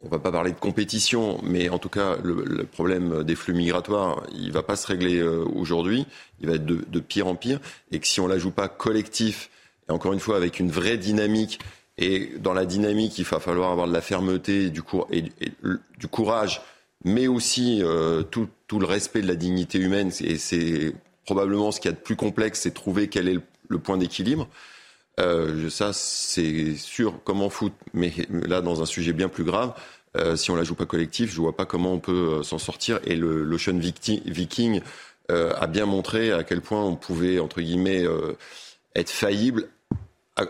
on 0.00 0.08
va 0.08 0.20
pas 0.20 0.30
parler 0.30 0.52
de 0.52 0.56
compétition, 0.58 1.40
mais 1.42 1.68
en 1.68 1.78
tout 1.78 1.88
cas, 1.90 2.16
le, 2.22 2.44
le 2.46 2.64
problème 2.64 3.24
des 3.24 3.34
flux 3.34 3.52
migratoires, 3.54 4.22
il 4.32 4.52
va 4.52 4.62
pas 4.62 4.76
se 4.76 4.86
régler 4.86 5.20
aujourd'hui. 5.20 6.06
Il 6.40 6.48
va 6.48 6.54
être 6.54 6.64
de, 6.64 6.84
de 6.88 7.00
pire 7.00 7.26
en 7.26 7.34
pire, 7.34 7.58
et 7.90 7.98
que 7.98 8.06
si 8.06 8.18
on 8.20 8.28
la 8.28 8.38
joue 8.38 8.52
pas 8.52 8.68
collectif 8.68 9.50
et 9.88 9.92
encore 9.92 10.12
une 10.14 10.20
fois 10.20 10.36
avec 10.36 10.58
une 10.60 10.70
vraie 10.70 10.96
dynamique. 10.96 11.58
Et 12.00 12.32
dans 12.38 12.54
la 12.54 12.64
dynamique, 12.64 13.18
il 13.18 13.24
va 13.24 13.38
falloir 13.40 13.70
avoir 13.70 13.86
de 13.86 13.92
la 13.92 14.00
fermeté 14.00 14.64
et, 14.64 14.70
du 14.70 16.08
courage, 16.08 16.62
mais 17.04 17.28
aussi 17.28 17.80
euh, 17.82 18.22
tout, 18.22 18.48
le 18.72 18.86
respect 18.86 19.20
de 19.20 19.28
la 19.28 19.34
dignité 19.34 19.78
humaine. 19.78 20.10
Et 20.20 20.38
c'est 20.38 20.94
probablement 21.26 21.70
ce 21.70 21.78
qu'il 21.78 21.90
y 21.90 21.94
a 21.94 21.96
de 21.96 22.00
plus 22.00 22.16
complexe, 22.16 22.60
c'est 22.60 22.72
trouver 22.72 23.08
quel 23.08 23.28
est 23.28 23.38
le, 23.68 23.78
point 23.78 23.98
d'équilibre. 23.98 24.48
Euh, 25.20 25.68
ça, 25.68 25.92
c'est 25.92 26.74
sûr, 26.74 27.22
comme 27.22 27.42
en 27.42 27.50
foot, 27.50 27.74
mais 27.92 28.12
là, 28.30 28.62
dans 28.62 28.80
un 28.80 28.86
sujet 28.86 29.12
bien 29.12 29.28
plus 29.28 29.44
grave, 29.44 29.74
euh, 30.16 30.36
si 30.36 30.50
on 30.50 30.56
la 30.56 30.64
joue 30.64 30.74
pas 30.74 30.86
collectif, 30.86 31.30
je 31.30 31.40
vois 31.40 31.54
pas 31.54 31.66
comment 31.66 31.92
on 31.92 32.00
peut 32.00 32.42
s'en 32.42 32.58
sortir. 32.58 32.98
Et 33.04 33.14
l'Ocean 33.14 33.76
Viking 33.76 34.80
a 35.28 35.66
bien 35.68 35.86
montré 35.86 36.32
à 36.32 36.42
quel 36.42 36.60
point 36.62 36.82
on 36.82 36.96
pouvait, 36.96 37.38
entre 37.38 37.60
guillemets, 37.60 38.04
être 38.96 39.10
faillible 39.10 39.68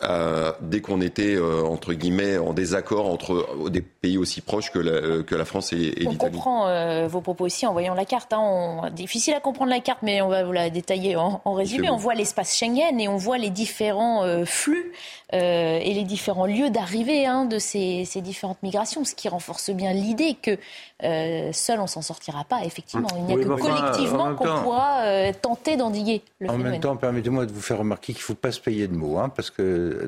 à- 0.01 0.49
à- 0.49 0.57
dès 0.61 0.80
qu'on 0.80 1.01
était, 1.01 1.34
euh, 1.36 1.62
entre 1.64 1.93
guillemets, 1.95 2.38
en 2.38 2.53
désaccord 2.53 3.07
entre 3.11 3.47
euh, 3.64 3.70
des 3.70 3.80
pays 3.82 4.18
aussi 4.18 4.41
proches 4.41 4.70
que 4.70 4.78
la, 4.78 4.93
euh, 4.93 5.22
que 5.22 5.34
la 5.34 5.45
France 5.45 5.72
et, 5.72 5.76
et 5.76 6.07
On 6.07 6.11
l'Italie. 6.11 6.32
comprend 6.32 6.68
euh, 6.68 7.07
vos 7.09 7.20
propos 7.20 7.45
aussi 7.47 7.66
en 7.66 7.72
voyant 7.72 7.95
la 7.95 8.05
carte. 8.05 8.32
Hein. 8.32 8.41
On- 8.41 8.91
Difficile 8.91 9.34
à 9.34 9.41
comprendre 9.41 9.70
la 9.70 9.80
carte, 9.80 10.01
mais 10.03 10.20
on 10.22 10.28
va 10.28 10.45
vous 10.45 10.53
la 10.53 10.70
détailler 10.70 11.16
en, 11.16 11.41
en 11.45 11.53
résumé. 11.55 11.82
Monsieur 11.82 11.95
On 11.95 11.97
voit 11.99 12.14
l'espace 12.14 12.57
Schengen 12.57 12.99
et 13.01 13.09
on 13.09 13.16
voit 13.16 13.38
les 13.38 13.51
différents 13.51 14.24
euh, 14.24 14.45
flux 14.45 14.93
euh, 15.32 15.78
et 15.80 15.95
les 15.95 16.05
différents 16.05 16.47
lieux 16.47 16.70
d'arrivée 16.70 17.24
hein, 17.26 17.45
de 17.45 17.59
ces, 17.59 18.05
ces 18.05 18.20
différentes 18.20 18.62
migrations, 18.62 19.05
ce 19.05 19.14
qui 19.14 19.28
renforce 19.28 19.70
bien 19.70 19.93
l'idée 19.93 20.36
que 20.41 20.59
euh, 21.03 21.51
seul 21.53 21.80
on 21.80 21.86
s'en 21.86 22.03
sortira 22.03 22.45
pas. 22.45 22.64
Effectivement, 22.64 23.09
il 23.16 23.24
n'y 23.24 23.32
a 23.32 23.36
Oui, 23.36 23.45
que 23.45 23.51
en 23.51 23.57
collectivement 23.57 24.34
qu'on 24.34 24.62
pourra 24.62 25.03
euh, 25.05 25.32
tenter 25.41 25.76
d'endiguer 25.76 26.22
le 26.41 26.49
En 26.49 26.53
phénomène. 26.53 26.72
même 26.72 26.80
temps, 26.80 26.97
permettez-moi 26.97 27.47
de 27.47 27.53
vous 27.53 27.61
faire 27.61 27.78
remarquer 27.78 28.12
qu'il 28.12 28.20
ne 28.20 28.24
faut 28.24 28.34
pas 28.34 28.53
se 28.53 28.61
payer 28.61 28.86
de 28.88 28.95
mots, 28.95 29.18
hein, 29.18 29.28
parce 29.28 29.51
que 29.51 29.62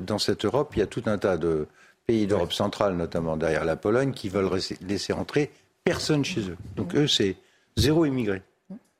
dans 0.05 0.19
cette 0.19 0.45
Europe, 0.45 0.71
il 0.75 0.79
y 0.79 0.81
a 0.81 0.87
tout 0.87 1.03
un 1.05 1.17
tas 1.17 1.37
de 1.37 1.67
pays 2.07 2.27
d'Europe 2.27 2.53
centrale, 2.53 2.95
notamment 2.95 3.37
derrière 3.37 3.65
la 3.65 3.75
Pologne, 3.75 4.11
qui 4.11 4.29
veulent 4.29 4.49
laisser- 4.87 5.13
entrer 5.13 5.51
personne 5.83 6.23
chez 6.25 6.41
eux. 6.41 6.57
Donc 6.75 6.95
eux, 6.95 7.07
c'est 7.07 7.35
zéro 7.77 8.05
immigré. 8.05 8.41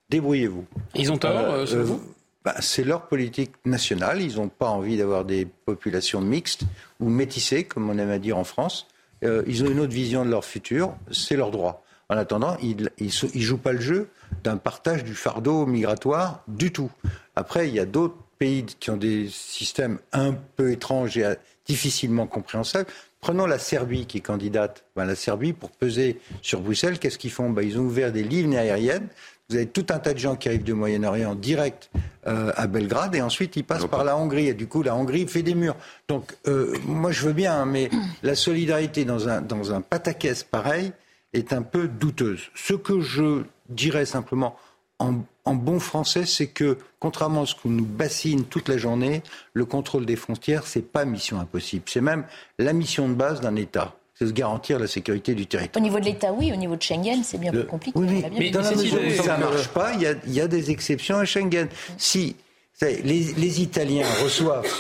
Débrouillez-vous. 0.10 0.66
Ils 0.96 1.12
ont 1.12 1.18
tort, 1.18 1.32
euh, 1.38 1.66
selon 1.66 1.84
vous? 1.86 2.02
bah, 2.46 2.56
C'est 2.60 2.84
leur 2.84 3.08
politique 3.08 3.52
nationale. 3.66 4.22
Ils 4.22 4.36
n'ont 4.36 4.50
pas 4.50 4.68
envie 4.68 4.98
d'avoir 4.98 5.26
des 5.26 5.46
populations 5.46 6.22
mixtes 6.22 6.64
ou 7.00 7.10
métissées, 7.10 7.64
comme 7.64 7.90
on 7.90 7.98
aime 7.98 8.12
à 8.12 8.20
dire 8.20 8.38
en 8.38 8.44
France. 8.44 8.88
Euh, 9.24 9.44
ils 9.48 9.64
ont 9.64 9.68
une 9.72 9.80
autre 9.80 9.94
vision 9.94 10.26
de 10.26 10.30
leur 10.30 10.46
futur. 10.46 10.94
C'est 11.12 11.36
leur 11.36 11.52
droit. 11.52 11.84
En 12.10 12.18
attendant, 12.18 12.58
ils 12.62 12.90
ne 13.00 13.40
jouent 13.42 13.58
pas 13.58 13.72
le 13.72 13.80
jeu 13.82 14.10
d'un 14.44 14.58
partage 14.58 15.04
du 15.04 15.16
fardeau 15.16 15.66
migratoire 15.66 16.44
du 16.48 16.72
tout. 16.72 16.92
Après, 17.36 17.70
il 17.70 17.74
y 17.74 17.80
a 17.80 17.86
d'autres 17.86 18.16
pays 18.44 18.66
qui 18.66 18.90
ont 18.90 18.98
des 18.98 19.30
systèmes 19.30 20.00
un 20.12 20.34
peu 20.34 20.72
étranges 20.72 21.18
et 21.18 21.24
euh, 21.24 21.36
difficilement 21.66 22.28
compréhensibles. 22.28 22.88
Prenons 23.22 23.46
la 23.46 23.58
Serbie 23.58 24.06
qui 24.06 24.18
est 24.18 24.22
candidate. 24.22 24.84
Ben, 24.98 25.06
la 25.06 25.16
Serbie, 25.16 25.54
pour 25.54 25.72
peser 25.72 26.20
sur 26.42 26.60
Bruxelles, 26.60 27.00
qu'est-ce 27.00 27.18
qu'ils 27.18 27.32
font? 27.32 27.50
Ben, 27.50 27.62
Ils 27.62 27.80
ont 27.80 27.84
ouvert 27.84 28.12
des 28.12 28.24
lignes 28.24 28.58
aériennes. 28.58 29.08
Vous 29.48 29.56
avez 29.56 29.68
tout 29.68 29.86
un 29.92 30.00
tas 30.00 30.14
de 30.14 30.20
gens 30.20 30.36
qui 30.36 30.50
arrivent 30.50 30.64
du 30.64 30.74
Moyen-Orient 30.74 31.36
direct 31.36 31.90
euh, 32.28 32.52
à 32.58 32.68
Belgrade 32.68 33.16
et 33.16 33.22
ensuite 33.22 33.56
ils 33.56 33.64
passent 33.64 33.88
par 33.88 34.04
la 34.04 34.18
Hongrie. 34.18 34.48
Et 34.48 34.54
du 34.54 34.68
coup, 34.68 34.84
la 34.84 34.94
Hongrie 34.94 35.26
fait 35.26 35.44
des 35.44 35.56
murs. 35.56 35.78
Donc, 36.10 36.36
euh, 36.48 36.76
moi, 36.86 37.14
je 37.14 37.26
veux 37.26 37.34
bien, 37.34 37.62
hein, 37.62 37.66
mais 37.66 37.90
la 38.24 38.36
solidarité 38.36 39.06
dans 39.06 39.30
un, 39.30 39.42
dans 39.42 39.72
un 39.72 39.80
pataquès 39.80 40.44
pareil 40.44 40.92
est 41.32 41.54
un 41.54 41.62
peu 41.62 41.88
douteuse. 41.88 42.50
Ce 42.56 42.74
que 42.74 43.00
je 43.00 43.44
dirais 43.70 44.06
simplement 44.06 44.58
en, 45.00 45.24
en 45.46 45.56
bon 45.56 45.80
français, 45.80 46.26
c'est 46.26 46.48
que, 46.48 46.78
contrairement 47.00 47.44
à 47.44 47.46
ce 47.46 47.56
qu'on 47.56 47.70
nous 47.70 47.86
bassine 47.86 48.46
toute 48.46 48.70
la 48.70 48.78
journée, 48.78 49.24
le 49.54 49.66
contrôle 49.66 50.06
des 50.06 50.16
frontières, 50.16 50.66
c'est 50.66 50.82
pas 50.82 51.06
mission 51.06 51.40
impossible. 51.40 51.84
C'est 51.88 52.02
même 52.02 52.26
la 52.60 52.74
mission 52.74 53.10
de 53.10 53.14
base 53.14 53.42
d'un 53.42 53.56
État. 53.56 53.96
C'est 54.16 54.26
de 54.26 54.32
garantir 54.32 54.80
la 54.80 54.88
sécurité 54.88 55.34
du 55.34 55.48
territoire. 55.48 55.82
Au 55.82 55.84
niveau 55.84 56.00
de 56.00 56.06
l'État, 56.06 56.32
oui. 56.32 56.54
Au 56.54 56.56
niveau 56.56 56.76
de 56.76 56.82
Schengen, 56.82 57.24
c'est 57.24 57.40
bien 57.40 57.52
plus 57.52 57.66
compliqué. 57.66 57.98
Oui, 58.00 58.24
mais, 58.38 58.52
dans 58.52 58.62
la 58.62 58.76
mesure 58.76 59.00
où 59.02 59.24
ça 59.24 59.38
ne 59.38 59.44
marche 59.44 59.68
pas, 59.70 59.94
il 59.94 60.02
y, 60.02 60.08
a, 60.08 60.14
il 60.26 60.34
y 60.34 60.40
a 60.40 60.48
des 60.48 60.70
exceptions 60.72 61.18
à 61.18 61.26
Schengen. 61.26 61.68
Si 61.98 62.36
les, 62.82 63.34
les 63.34 63.62
Italiens 63.62 64.08
reçoivent 64.24 64.72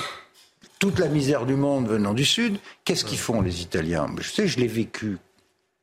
toute 0.79 0.99
la 0.99 1.07
misère 1.07 1.45
du 1.45 1.55
monde 1.55 1.87
venant 1.87 2.13
du 2.13 2.25
Sud, 2.25 2.57
qu'est-ce 2.85 3.03
qu'ils 3.03 3.17
font 3.17 3.41
les 3.41 3.61
Italiens? 3.61 4.07
Je 4.21 4.29
sais, 4.29 4.47
je 4.47 4.59
l'ai 4.59 4.67
vécu 4.67 5.17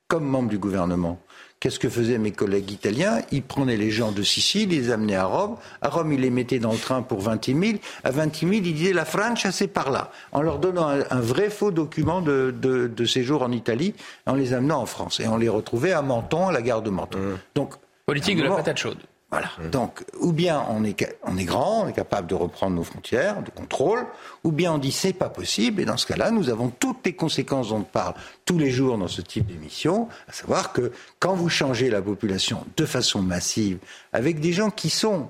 comme 0.06 0.24
membre 0.24 0.48
du 0.48 0.58
gouvernement. 0.58 1.20
Qu'est-ce 1.60 1.78
que 1.78 1.90
faisaient 1.90 2.16
mes 2.16 2.32
collègues 2.32 2.70
italiens? 2.70 3.18
Ils 3.32 3.42
prenaient 3.42 3.76
les 3.76 3.90
gens 3.90 4.12
de 4.12 4.22
Sicile, 4.22 4.72
ils 4.72 4.80
les 4.80 4.90
amenaient 4.90 5.16
à 5.16 5.26
Rome. 5.26 5.56
À 5.82 5.90
Rome, 5.90 6.10
ils 6.10 6.20
les 6.20 6.30
mettaient 6.30 6.58
dans 6.58 6.72
le 6.72 6.78
train 6.78 7.02
pour 7.02 7.20
20 7.20 7.44
000. 7.44 7.60
À 8.02 8.10
20 8.10 8.34
000, 8.34 8.52
ils 8.52 8.62
disaient 8.62 8.94
la 8.94 9.04
Francia, 9.04 9.52
c'est 9.52 9.68
par 9.68 9.90
là. 9.90 10.10
En 10.32 10.40
leur 10.40 10.58
donnant 10.58 10.88
un, 10.88 11.04
un 11.10 11.20
vrai 11.20 11.50
faux 11.50 11.70
document 11.70 12.22
de, 12.22 12.54
de, 12.58 12.86
de, 12.86 13.04
séjour 13.04 13.42
en 13.42 13.52
Italie, 13.52 13.94
en 14.26 14.36
les 14.36 14.54
amenant 14.54 14.80
en 14.80 14.86
France. 14.86 15.20
Et 15.20 15.28
on 15.28 15.36
les 15.36 15.50
retrouvait 15.50 15.92
à 15.92 16.00
Menton, 16.00 16.48
à 16.48 16.52
la 16.52 16.62
gare 16.62 16.80
de 16.80 16.88
Menton. 16.88 17.18
Donc, 17.54 17.74
Politique 18.06 18.38
de 18.38 18.42
la 18.42 18.56
patate 18.56 18.78
chaude. 18.78 18.98
Voilà. 19.30 19.48
Donc, 19.70 20.04
ou 20.20 20.32
bien 20.32 20.64
on 20.70 20.82
est, 20.82 21.18
on 21.22 21.36
est 21.36 21.44
grand, 21.44 21.84
on 21.84 21.88
est 21.88 21.92
capable 21.92 22.26
de 22.26 22.34
reprendre 22.34 22.74
nos 22.74 22.82
frontières, 22.82 23.42
de 23.42 23.50
contrôle, 23.50 24.04
ou 24.42 24.50
bien 24.50 24.72
on 24.72 24.78
dit 24.78 24.90
c'est 24.90 25.12
pas 25.12 25.28
possible. 25.28 25.80
Et 25.80 25.84
dans 25.84 25.96
ce 25.96 26.06
cas-là, 26.06 26.32
nous 26.32 26.50
avons 26.50 26.68
toutes 26.68 27.04
les 27.04 27.12
conséquences 27.12 27.68
dont 27.68 27.76
on 27.76 27.82
parle 27.82 28.14
tous 28.44 28.58
les 28.58 28.70
jours 28.70 28.98
dans 28.98 29.06
ce 29.08 29.20
type 29.22 29.46
d'émission, 29.46 30.08
à 30.28 30.32
savoir 30.32 30.72
que 30.72 30.90
quand 31.20 31.34
vous 31.34 31.48
changez 31.48 31.90
la 31.90 32.02
population 32.02 32.64
de 32.76 32.84
façon 32.84 33.22
massive, 33.22 33.78
avec 34.12 34.40
des 34.40 34.52
gens 34.52 34.70
qui 34.70 34.90
sont 34.90 35.28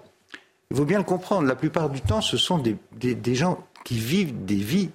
Il 0.70 0.76
faut 0.76 0.84
bien 0.84 0.98
le 0.98 1.05
comprendre. 1.05 1.46
La 1.48 1.57
plupart 1.57 1.90
du 1.90 2.01
temps, 2.01 2.20
ce 2.20 2.36
sont 2.36 2.59
des, 2.59 2.76
des, 2.92 3.14
des 3.14 3.34
gens 3.34 3.59
qui 3.84 3.98
vivent 3.98 4.44
des 4.44 4.55
vies 4.55 4.90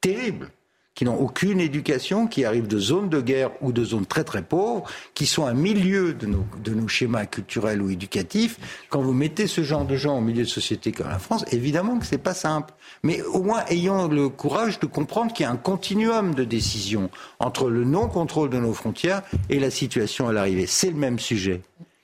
terribles 0.00 0.50
qui 0.94 1.04
n'ont 1.04 1.18
aucune 1.18 1.60
éducation, 1.60 2.26
qui 2.26 2.44
arrivent 2.44 2.68
de 2.68 2.78
zones 2.78 3.08
de 3.08 3.20
guerre 3.20 3.50
ou 3.60 3.72
de 3.72 3.84
zones 3.84 4.06
très 4.06 4.24
très 4.24 4.42
pauvres, 4.42 4.84
qui 5.14 5.26
sont 5.26 5.46
un 5.46 5.54
milieu 5.54 6.14
de 6.14 6.26
nos, 6.26 6.44
de 6.62 6.72
nos 6.72 6.88
schémas 6.88 7.26
culturels 7.26 7.82
ou 7.82 7.90
éducatifs. 7.90 8.58
Quand 8.90 9.02
vous 9.02 9.12
mettez 9.12 9.46
ce 9.46 9.62
genre 9.62 9.84
de 9.84 9.96
gens 9.96 10.18
au 10.18 10.20
milieu 10.20 10.44
de 10.44 10.48
sociétés 10.48 10.92
comme 10.92 11.08
la 11.08 11.18
France, 11.18 11.44
évidemment 11.50 11.98
que 11.98 12.06
c'est 12.06 12.18
pas 12.18 12.34
simple. 12.34 12.72
Mais 13.02 13.22
au 13.22 13.42
moins 13.42 13.64
ayons 13.68 14.08
le 14.08 14.28
courage 14.28 14.78
de 14.78 14.86
comprendre 14.86 15.32
qu'il 15.32 15.44
y 15.44 15.46
a 15.46 15.50
un 15.50 15.56
continuum 15.56 16.34
de 16.34 16.44
décision 16.44 17.10
entre 17.40 17.68
le 17.68 17.84
non-contrôle 17.84 18.50
de 18.50 18.58
nos 18.58 18.72
frontières 18.72 19.22
et 19.50 19.58
la 19.58 19.70
situation 19.70 20.28
à 20.28 20.32
l'arrivée. 20.32 20.66
C'est 20.66 20.90
le 20.90 20.96
même 20.96 21.18
sujet. 21.18 21.62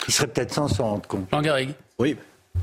Il 0.08 0.14
serait 0.14 0.26
peut-être 0.26 0.52
sans 0.52 0.68
s'en 0.68 0.84
rendre 0.84 1.06
compte. 1.06 1.28
Jean. 1.30 1.42
Oui, 1.98 2.16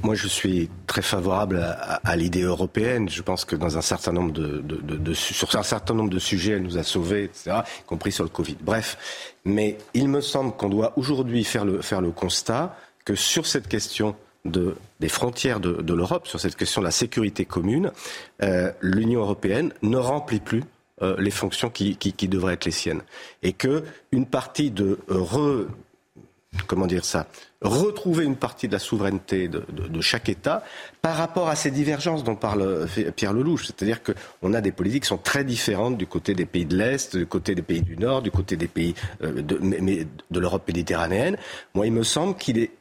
moi, 0.03 0.15
je 0.15 0.27
suis 0.27 0.69
très 0.85 1.01
favorable 1.01 1.59
à, 2.03 2.15
l'idée 2.15 2.43
européenne. 2.43 3.09
Je 3.09 3.21
pense 3.21 3.45
que 3.45 3.55
dans 3.55 3.77
un 3.77 3.81
certain 3.81 4.11
nombre 4.11 4.31
de, 4.31 5.13
sur 5.13 5.55
un 5.55 5.63
certain 5.63 5.93
nombre 5.93 6.09
de 6.09 6.19
sujets, 6.19 6.53
elle 6.53 6.63
nous 6.63 6.77
a 6.77 6.83
sauvés, 6.83 7.25
etc., 7.25 7.61
y 7.81 7.83
compris 7.85 8.11
sur 8.11 8.23
le 8.23 8.29
Covid. 8.29 8.57
Bref, 8.61 9.33
mais 9.45 9.77
il 9.93 10.07
me 10.07 10.21
semble 10.21 10.53
qu'on 10.53 10.69
doit 10.69 10.93
aujourd'hui 10.97 11.43
faire 11.43 11.65
le, 11.65 11.81
faire 11.81 12.01
le 12.01 12.11
constat 12.11 12.75
que 13.05 13.15
sur 13.15 13.47
cette 13.47 13.67
question 13.67 14.15
de, 14.45 14.75
des 14.99 15.09
frontières 15.09 15.59
de, 15.59 15.93
l'Europe, 15.93 16.27
sur 16.27 16.39
cette 16.39 16.55
question 16.55 16.81
de 16.81 16.85
la 16.85 16.91
sécurité 16.91 17.45
commune, 17.45 17.91
euh, 18.43 18.71
l'Union 18.81 19.21
européenne 19.21 19.73
ne 19.81 19.97
remplit 19.97 20.39
plus 20.39 20.63
euh, 21.01 21.15
les 21.19 21.31
fonctions 21.31 21.69
qui, 21.69 21.95
qui, 21.95 22.13
qui, 22.13 22.27
devraient 22.27 22.53
être 22.53 22.65
les 22.65 22.71
siennes. 22.71 23.01
Et 23.43 23.53
que 23.53 23.83
une 24.11 24.25
partie 24.25 24.71
de 24.71 24.99
re, 25.09 25.67
comment 26.67 26.87
dire 26.87 27.05
ça, 27.05 27.27
retrouver 27.61 28.25
une 28.25 28.35
partie 28.35 28.67
de 28.67 28.73
la 28.73 28.79
souveraineté 28.79 29.47
de, 29.47 30.01
chaque 30.01 30.29
État 30.29 30.63
par 31.01 31.15
rapport 31.15 31.49
à 31.49 31.55
ces 31.55 31.71
divergences 31.71 32.23
dont 32.23 32.35
parle 32.35 32.87
Pierre 33.15 33.33
Lelouch. 33.33 33.65
C'est-à-dire 33.65 34.01
qu'on 34.03 34.53
a 34.53 34.61
des 34.61 34.71
politiques 34.71 35.03
qui 35.03 35.09
sont 35.09 35.17
très 35.17 35.43
différentes 35.43 35.97
du 35.97 36.05
côté 36.05 36.35
des 36.35 36.45
pays 36.45 36.65
de 36.65 36.77
l'Est, 36.77 37.17
du 37.17 37.25
côté 37.25 37.55
des 37.55 37.63
pays 37.63 37.81
du 37.81 37.97
Nord, 37.97 38.21
du 38.21 38.31
côté 38.31 38.55
des 38.57 38.67
pays 38.67 38.93
euh, 39.23 39.41
de 39.41 40.39
l'Europe 40.39 40.67
méditerranéenne. 40.67 41.37
Moi, 41.73 41.87
il 41.87 41.93
me 41.93 42.03
semble 42.03 42.35
qu'il 42.35 42.59
est 42.59 42.71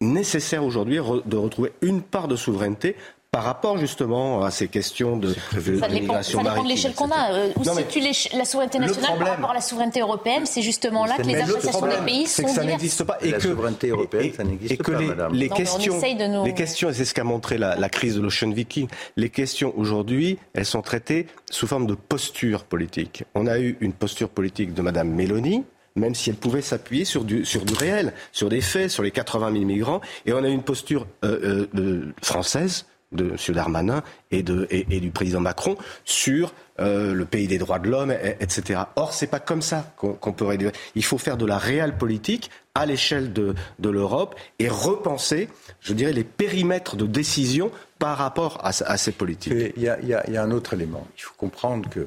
nécessaire 0.00 0.64
aujourd'hui 0.64 0.96
de 0.96 1.36
retrouver 1.36 1.72
une 1.82 2.02
part 2.02 2.28
de 2.28 2.36
souveraineté 2.36 2.96
par 3.30 3.44
rapport 3.44 3.76
justement 3.76 4.42
à 4.42 4.50
ces 4.50 4.68
questions 4.68 5.18
de, 5.18 5.28
de, 5.52 5.78
ça 5.78 5.88
dépend, 5.88 6.22
ça 6.22 6.38
dépend 6.38 6.62
de 6.62 6.68
l'échelle 6.68 6.94
qu'on 6.94 7.10
a. 7.10 7.32
Euh, 7.32 7.52
où 7.56 7.62
non, 7.62 7.74
situe 7.74 8.00
la 8.32 8.44
souveraineté 8.46 8.78
nationale 8.78 9.10
problème, 9.10 9.26
par 9.26 9.36
rapport 9.36 9.50
à 9.50 9.54
la 9.54 9.60
souveraineté 9.60 10.00
européenne 10.00 10.46
C'est 10.46 10.62
justement 10.62 11.04
là 11.04 11.18
que 11.18 11.22
les 11.22 11.36
appréciations 11.36 11.86
des 11.86 11.96
pays 12.06 12.26
sont 12.26 12.44
que 12.44 12.50
ça 12.50 12.64
n'existe 12.64 13.04
pas. 13.04 13.18
Et 13.20 13.30
la 13.30 13.36
que, 13.36 13.42
souveraineté 13.42 13.88
européenne, 13.88 14.24
et, 14.24 14.32
ça 14.32 14.44
n'existe 14.44 14.82
pas, 14.82 14.98
les, 14.98 15.06
madame. 15.06 15.34
Les, 15.34 15.48
questions, 15.50 16.00
nous... 16.28 16.44
les 16.46 16.54
questions, 16.54 16.88
et 16.88 16.94
c'est 16.94 17.04
ce 17.04 17.12
qu'a 17.12 17.24
montré 17.24 17.58
la, 17.58 17.76
la, 17.76 17.88
crise 17.90 18.16
de 18.16 18.22
l'Ocean 18.22 18.50
Viking, 18.50 18.88
les 19.16 19.28
questions 19.28 19.74
aujourd'hui, 19.76 20.38
elles 20.54 20.64
sont 20.64 20.82
traitées 20.82 21.26
sous 21.50 21.66
forme 21.66 21.86
de 21.86 21.94
posture 21.94 22.64
politique. 22.64 23.24
On 23.34 23.46
a 23.46 23.58
eu 23.58 23.76
une 23.80 23.92
posture 23.92 24.30
politique 24.30 24.72
de 24.72 24.80
Madame 24.80 25.10
Mélanie, 25.10 25.64
même 25.96 26.14
si 26.14 26.30
elle 26.30 26.36
pouvait 26.36 26.62
s'appuyer 26.62 27.04
sur 27.04 27.24
du, 27.24 27.44
sur 27.44 27.66
du 27.66 27.74
réel, 27.74 28.14
sur 28.32 28.48
des 28.48 28.62
faits, 28.62 28.90
sur 28.90 29.02
les 29.02 29.10
80 29.10 29.52
000 29.52 29.64
migrants, 29.64 30.00
et 30.24 30.32
on 30.32 30.42
a 30.42 30.48
eu 30.48 30.52
une 30.52 30.62
posture 30.62 31.06
euh, 31.24 31.66
euh, 31.76 32.14
française 32.22 32.86
de 33.12 33.30
M. 33.30 33.54
Darmanin 33.54 34.02
et, 34.30 34.42
de, 34.42 34.66
et, 34.70 35.00
du 35.00 35.10
président 35.10 35.40
Macron 35.40 35.76
sur 36.04 36.52
euh, 36.80 37.14
le 37.14 37.24
pays 37.24 37.46
des 37.46 37.58
droits 37.58 37.78
de 37.78 37.88
l'homme, 37.88 38.12
etc. 38.40 38.80
Or, 38.96 39.12
c'est 39.12 39.26
pas 39.26 39.40
comme 39.40 39.62
ça 39.62 39.92
qu'on 39.96 40.14
qu 40.14 40.32
peut 40.32 40.44
réduire. 40.44 40.72
Il 40.94 41.04
faut 41.04 41.18
faire 41.18 41.36
de 41.36 41.46
la 41.46 41.58
réelle 41.58 41.96
politique 41.96 42.50
à 42.74 42.86
l'échelle 42.86 43.32
de, 43.32 43.54
de 43.78 43.88
l'Europe 43.88 44.34
et 44.58 44.68
repenser, 44.68 45.48
je 45.80 45.92
dirais, 45.94 46.12
les 46.12 46.24
périmètres 46.24 46.96
de 46.96 47.06
décision 47.06 47.70
par 47.98 48.18
rapport 48.18 48.58
à, 48.62 48.68
à 48.68 48.96
ces 48.96 49.12
politiques. 49.12 49.72
Il 49.76 49.82
y 49.82 49.88
a 50.36 50.42
un 50.42 50.50
autre 50.50 50.74
élément. 50.74 51.06
Il 51.16 51.22
faut 51.22 51.34
comprendre 51.36 51.88
que 51.88 52.06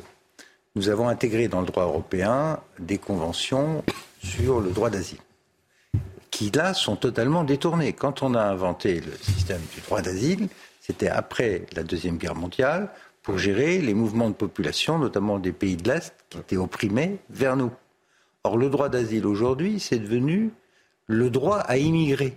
nous 0.75 0.87
avons 0.87 1.09
intégré 1.09 1.47
dans 1.47 1.59
le 1.59 1.67
droit 1.67 1.83
européen 1.83 2.59
des 2.79 2.97
conventions 2.97 3.83
sur 4.23 4.61
le 4.61 4.69
droit 4.69 4.89
d'asile 4.89 5.19
qui 6.31 6.49
là 6.49 6.73
sont 6.73 6.95
totalement 6.95 7.43
détournées. 7.43 7.93
Quand 7.93 8.23
on 8.23 8.33
a 8.33 8.41
inventé 8.41 9.01
le 9.01 9.11
système 9.21 9.61
du 9.75 9.81
droit 9.81 10.01
d'asile, 10.01 10.47
c'était 10.91 11.07
après 11.07 11.61
la 11.73 11.83
Deuxième 11.83 12.17
Guerre 12.17 12.35
mondiale, 12.35 12.89
pour 13.23 13.37
gérer 13.37 13.77
les 13.77 13.93
mouvements 13.93 14.29
de 14.29 14.35
population, 14.35 14.99
notamment 14.99 15.39
des 15.39 15.53
pays 15.53 15.77
de 15.77 15.87
l'Est, 15.87 16.13
qui 16.29 16.37
étaient 16.37 16.57
opprimés, 16.57 17.19
vers 17.29 17.55
nous. 17.55 17.71
Or, 18.43 18.57
le 18.57 18.69
droit 18.69 18.89
d'asile 18.89 19.25
aujourd'hui, 19.25 19.79
c'est 19.79 19.99
devenu 19.99 20.51
le 21.07 21.29
droit 21.29 21.59
à 21.59 21.77
immigrer. 21.77 22.33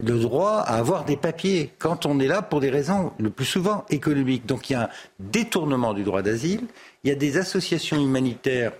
Le 0.00 0.18
droit 0.18 0.58
à 0.58 0.76
avoir 0.76 1.06
des 1.06 1.16
papiers 1.16 1.72
quand 1.78 2.04
on 2.04 2.20
est 2.20 2.26
là 2.26 2.42
pour 2.42 2.60
des 2.60 2.68
raisons 2.68 3.12
le 3.18 3.30
plus 3.30 3.46
souvent 3.46 3.86
économiques. 3.88 4.44
Donc 4.44 4.68
il 4.68 4.74
y 4.74 4.76
a 4.76 4.82
un 4.82 4.88
détournement 5.18 5.94
du 5.94 6.02
droit 6.02 6.20
d'asile, 6.20 6.66
il 7.02 7.08
y 7.08 7.12
a 7.12 7.16
des 7.16 7.38
associations 7.38 7.96
humanitaires 7.96 8.72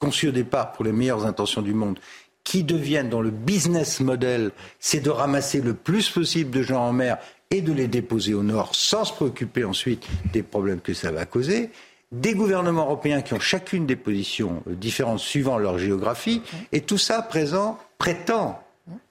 conçues 0.00 0.28
au 0.28 0.32
départ 0.32 0.72
pour 0.72 0.84
les 0.84 0.92
meilleures 0.92 1.26
intentions 1.26 1.62
du 1.62 1.74
monde 1.74 2.00
qui 2.44 2.62
deviennent 2.62 3.08
dans 3.08 3.22
le 3.22 3.30
business 3.30 4.00
model, 4.00 4.52
c'est 4.78 5.00
de 5.00 5.08
ramasser 5.08 5.62
le 5.62 5.72
plus 5.72 6.10
possible 6.10 6.50
de 6.50 6.62
gens 6.62 6.86
en 6.86 6.92
mer 6.92 7.18
et 7.54 7.60
de 7.60 7.72
les 7.72 7.86
déposer 7.86 8.34
au 8.34 8.42
nord 8.42 8.74
sans 8.74 9.04
se 9.04 9.12
préoccuper 9.12 9.62
ensuite 9.64 10.04
des 10.32 10.42
problèmes 10.42 10.80
que 10.80 10.92
ça 10.92 11.12
va 11.12 11.24
causer. 11.24 11.70
Des 12.10 12.34
gouvernements 12.34 12.82
européens 12.82 13.22
qui 13.22 13.32
ont 13.32 13.40
chacune 13.40 13.86
des 13.86 13.96
positions 13.96 14.62
différentes 14.66 15.20
suivant 15.20 15.56
leur 15.56 15.78
géographie, 15.78 16.42
et 16.72 16.80
tout 16.80 16.98
ça 16.98 17.22
présent 17.22 17.78
prétend 17.96 18.60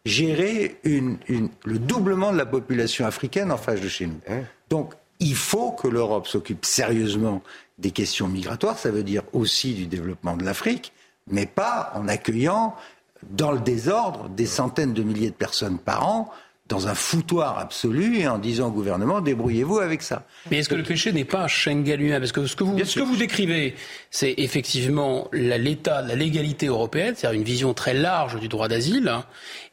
gérer 0.05 0.77
une, 0.83 1.17
une, 1.27 1.49
le 1.63 1.79
doublement 1.79 2.33
de 2.33 2.37
la 2.37 2.45
population 2.45 3.05
africaine 3.05 3.51
en 3.51 3.57
face 3.57 3.79
de 3.79 3.87
chez 3.87 4.07
nous. 4.07 4.19
Donc, 4.69 4.93
il 5.19 5.35
faut 5.35 5.71
que 5.71 5.87
l'Europe 5.87 6.27
s'occupe 6.27 6.65
sérieusement 6.65 7.41
des 7.77 7.91
questions 7.91 8.27
migratoires, 8.27 8.77
ça 8.77 8.91
veut 8.91 9.03
dire 9.03 9.23
aussi 9.31 9.73
du 9.73 9.87
développement 9.87 10.35
de 10.35 10.43
l'Afrique, 10.43 10.91
mais 11.27 11.45
pas 11.45 11.93
en 11.95 12.09
accueillant 12.09 12.75
dans 13.29 13.53
le 13.53 13.59
désordre 13.59 14.27
des 14.29 14.45
centaines 14.45 14.93
de 14.93 15.01
milliers 15.01 15.29
de 15.29 15.35
personnes 15.35 15.79
par 15.79 16.07
an 16.07 16.29
dans 16.69 16.87
un 16.87 16.95
foutoir 16.95 17.59
absolu 17.59 18.19
et 18.19 18.27
en 18.27 18.37
disant 18.37 18.69
au 18.69 18.71
gouvernement 18.71 19.19
débrouillez-vous 19.19 19.79
avec 19.79 20.01
ça. 20.01 20.25
Mais 20.49 20.59
est-ce 20.59 20.69
que 20.69 20.75
le 20.75 20.83
péché 20.83 21.11
n'est 21.11 21.25
pas 21.25 21.47
Schengen 21.47 21.97
lui-même? 21.97 22.19
Parce 22.19 22.31
que 22.31 22.45
ce 22.45 22.55
que 22.55 22.63
vous, 22.63 22.83
ce 22.83 22.99
que 22.99 23.03
vous 23.03 23.17
décrivez, 23.17 23.75
c'est 24.11 24.33
effectivement 24.37 25.27
l'état, 25.33 26.01
la 26.01 26.15
légalité 26.15 26.67
européenne, 26.67 27.15
c'est-à-dire 27.17 27.39
une 27.39 27.45
vision 27.45 27.73
très 27.73 27.93
large 27.93 28.39
du 28.39 28.47
droit 28.47 28.69
d'asile, 28.69 29.11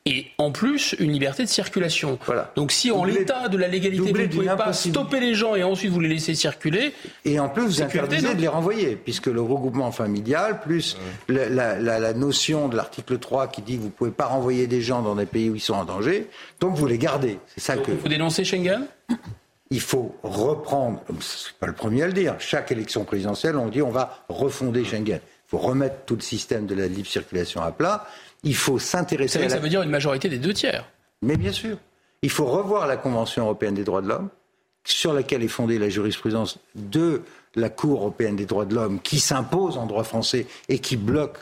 et 0.07 0.27
en 0.39 0.51
plus 0.51 0.95
une 0.99 1.13
liberté 1.13 1.45
de 1.45 1.49
circulation. 1.49 2.19
Voilà. 2.25 2.53
Donc 2.57 2.73
si 2.73 2.91
en 2.91 3.05
l'état 3.05 3.49
de 3.49 3.59
la 3.59 3.69
légalité, 3.69 4.13
vous 4.13 4.19
ne 4.19 4.27
pouvez 4.27 4.47
pas 4.47 4.73
stopper 4.73 5.21
les 5.21 5.35
gens 5.35 5.55
et 5.55 5.63
ensuite 5.63 5.91
vous 5.91 6.01
les 6.01 6.09
laisser 6.09 6.35
circuler... 6.35 6.95
Et 7.25 7.39
en 7.39 7.49
plus 7.49 7.63
vous 7.63 7.83
interdisez 7.83 8.35
de 8.35 8.41
les 8.41 8.49
renvoyer, 8.49 8.97
puisque 8.97 9.27
le 9.27 9.43
regroupement 9.43 9.93
familial, 9.93 10.61
plus 10.61 10.97
ouais. 11.29 11.49
la, 11.51 11.79
la, 11.79 11.99
la, 11.99 12.15
notion 12.15 12.69
de 12.69 12.77
l'article 12.77 13.19
3 13.19 13.49
qui 13.49 13.61
dit 13.61 13.77
que 13.77 13.81
vous 13.81 13.87
ne 13.87 13.93
pouvez 13.93 14.11
pas 14.11 14.27
renvoyer 14.27 14.67
des 14.67 14.81
gens 14.81 15.03
dans 15.03 15.15
des 15.15 15.27
pays 15.27 15.51
où 15.51 15.55
ils 15.55 15.61
sont 15.61 15.75
en 15.75 15.85
danger, 15.85 16.29
donc 16.61 16.77
vous 16.77 16.87
les 16.87 16.99
gardez. 16.99 17.39
C'est 17.55 17.61
ça 17.61 17.77
donc 17.77 17.87
que... 17.87 17.93
Vous 17.93 18.09
dénoncez 18.09 18.45
Schengen? 18.45 18.87
Il 19.71 19.81
faut 19.81 20.17
reprendre, 20.23 21.01
c'est 21.21 21.53
pas 21.59 21.67
le 21.67 21.75
premier 21.75 22.03
à 22.05 22.07
le 22.07 22.13
dire, 22.13 22.35
chaque 22.39 22.73
élection 22.73 23.05
présidentielle, 23.05 23.57
on 23.57 23.69
dit 23.69 23.83
on 23.83 23.91
va 23.91 24.25
refonder 24.29 24.85
Schengen. 24.85 25.21
Il 25.23 25.51
faut 25.51 25.59
remettre 25.59 26.05
tout 26.07 26.15
le 26.15 26.21
système 26.21 26.67
de 26.67 26.77
la 26.77 26.87
libre 26.87 27.09
circulation 27.09 27.61
à 27.61 27.73
plat. 27.73 28.07
Il 28.43 28.57
faut 28.57 28.79
s'intéresser 28.79 29.39
à. 29.39 29.43
La... 29.43 29.49
Ça 29.51 29.59
veut 29.59 29.69
dire 29.69 29.83
une 29.83 29.91
majorité 29.91 30.29
des 30.29 30.39
deux 30.39 30.55
tiers. 30.55 30.89
Mais 31.23 31.37
bien 31.37 31.53
sûr. 31.53 31.77
Il 32.23 32.31
faut 32.31 32.47
revoir 32.47 32.87
la 32.87 32.97
Convention 32.97 33.45
européenne 33.45 33.75
des 33.75 33.85
droits 33.85 34.03
de 34.03 34.09
l'homme, 34.09 34.29
sur 34.85 35.13
laquelle 35.13 35.43
est 35.43 35.49
fondée 35.49 35.79
la 35.79 35.89
jurisprudence 35.89 36.59
de 36.75 37.23
la 37.55 37.71
Cour 37.71 38.01
européenne 38.01 38.37
des 38.37 38.47
droits 38.47 38.67
de 38.67 38.75
l'homme, 38.75 39.01
qui 39.01 39.21
s'impose 39.21 39.79
en 39.79 39.87
droit 39.87 40.05
français 40.05 40.47
et 40.69 40.79
qui 40.79 40.97
bloque 40.97 41.39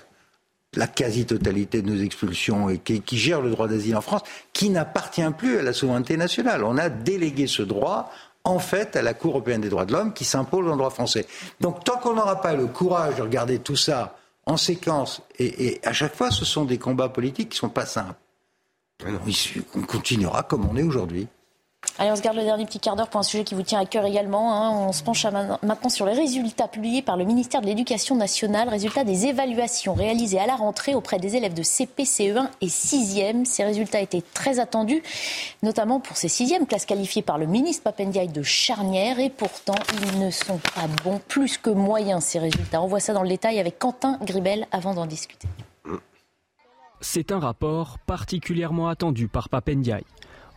la 0.75 0.87
quasi-totalité 0.87 1.83
de 1.83 1.91
nos 1.91 2.01
expulsions 2.03 2.69
et 2.69 2.79
qui, 2.79 3.01
qui 3.01 3.17
gère 3.17 3.41
le 3.41 3.51
droit 3.51 3.69
d'asile 3.69 3.97
en 3.97 4.01
France, 4.01 4.23
qui 4.53 4.71
n'appartient 4.71 5.31
plus 5.37 5.59
à 5.59 5.63
la 5.63 5.73
souveraineté 5.73 6.17
nationale. 6.17 6.63
On 6.63 6.77
a 6.77 6.89
délégué 6.91 7.47
ce 7.47 7.63
droit 7.63 8.13
en 8.45 8.59
fait 8.59 8.97
à 8.97 9.03
la 9.03 9.15
Cour 9.15 9.33
européenne 9.33 9.61
des 9.61 9.69
droits 9.69 9.87
de 9.87 9.93
l'homme 9.93 10.13
qui 10.13 10.25
s'impose 10.25 10.67
le 10.67 10.77
droit 10.77 10.91
français. 10.91 11.27
Donc 11.61 11.85
tant 11.85 11.99
qu'on 11.99 12.15
n'aura 12.15 12.41
pas 12.41 12.55
le 12.55 12.67
courage 12.67 13.17
de 13.17 13.23
regarder 13.23 13.59
tout 13.59 13.77
ça 13.77 14.18
en 14.49 14.57
séquence, 14.57 15.23
et, 15.39 15.67
et, 15.67 15.87
à 15.87 15.93
chaque 15.93 16.17
fois 16.17 16.31
ce 16.31 16.45
sont 16.45 16.65
des 16.65 16.79
combats 16.79 17.11
politiques 17.11 17.51
qui 17.51 17.57
ne 17.57 17.61
sont 17.61 17.69
pas 17.69 17.87
simples, 17.87 18.19
on 19.05 19.83
continuera 19.83 20.43
comme 20.43 20.67
on 20.67 20.77
est 20.77 20.83
aujourd'hui. 20.83 21.29
Allez, 22.01 22.13
on 22.13 22.17
se 22.17 22.23
garde 22.23 22.37
le 22.37 22.45
dernier 22.45 22.65
petit 22.65 22.79
quart 22.79 22.95
d'heure 22.95 23.09
pour 23.09 23.19
un 23.19 23.25
sujet 23.25 23.43
qui 23.43 23.57
vous 23.57 23.63
tient 23.63 23.81
à 23.81 23.85
cœur 23.85 24.05
également. 24.05 24.55
Hein. 24.55 24.71
On 24.71 24.93
se 24.93 25.03
penche 25.03 25.27
maintenant 25.27 25.89
sur 25.89 26.07
les 26.07 26.13
résultats 26.13 26.69
publiés 26.69 27.03
par 27.03 27.17
le 27.17 27.25
ministère 27.25 27.61
de 27.61 27.67
l'Éducation 27.67 28.15
nationale, 28.15 28.69
résultats 28.69 29.03
des 29.03 29.27
évaluations 29.27 29.95
réalisées 29.95 30.39
à 30.39 30.47
la 30.47 30.55
rentrée 30.55 30.95
auprès 30.95 31.19
des 31.19 31.35
élèves 31.35 31.55
de 31.55 31.63
CP, 31.65 32.05
CE1 32.05 32.51
et 32.61 32.67
6e. 32.67 33.45
Ces 33.45 33.65
résultats 33.65 34.01
étaient 34.01 34.23
très 34.23 34.61
attendus, 34.61 35.03
notamment 35.65 35.99
pour 35.99 36.17
ces 36.17 36.29
6e, 36.29 36.67
classes 36.67 36.87
qualifiées 36.87 37.23
par 37.23 37.37
le 37.37 37.47
ministre 37.47 37.83
Papendiaï 37.83 38.29
de 38.29 38.43
charnière. 38.43 39.19
Et 39.19 39.31
pourtant, 39.31 39.75
ils 40.01 40.21
ne 40.21 40.31
sont 40.31 40.59
pas 40.59 40.87
bons, 41.03 41.21
plus 41.27 41.59
que 41.59 41.71
moyens, 41.71 42.23
ces 42.23 42.39
résultats. 42.39 42.81
On 42.81 42.87
voit 42.87 43.01
ça 43.01 43.13
dans 43.13 43.23
le 43.23 43.29
détail 43.29 43.59
avec 43.59 43.81
Quentin 43.81 44.19
Gribel 44.23 44.69
avant 44.71 44.95
d'en 44.95 45.07
discuter. 45.07 45.49
C'est 47.01 47.33
un 47.33 47.41
rapport 47.41 47.99
particulièrement 48.07 48.89
attendu 48.89 49.27
par 49.27 49.49
Papendiaï. 49.49 50.03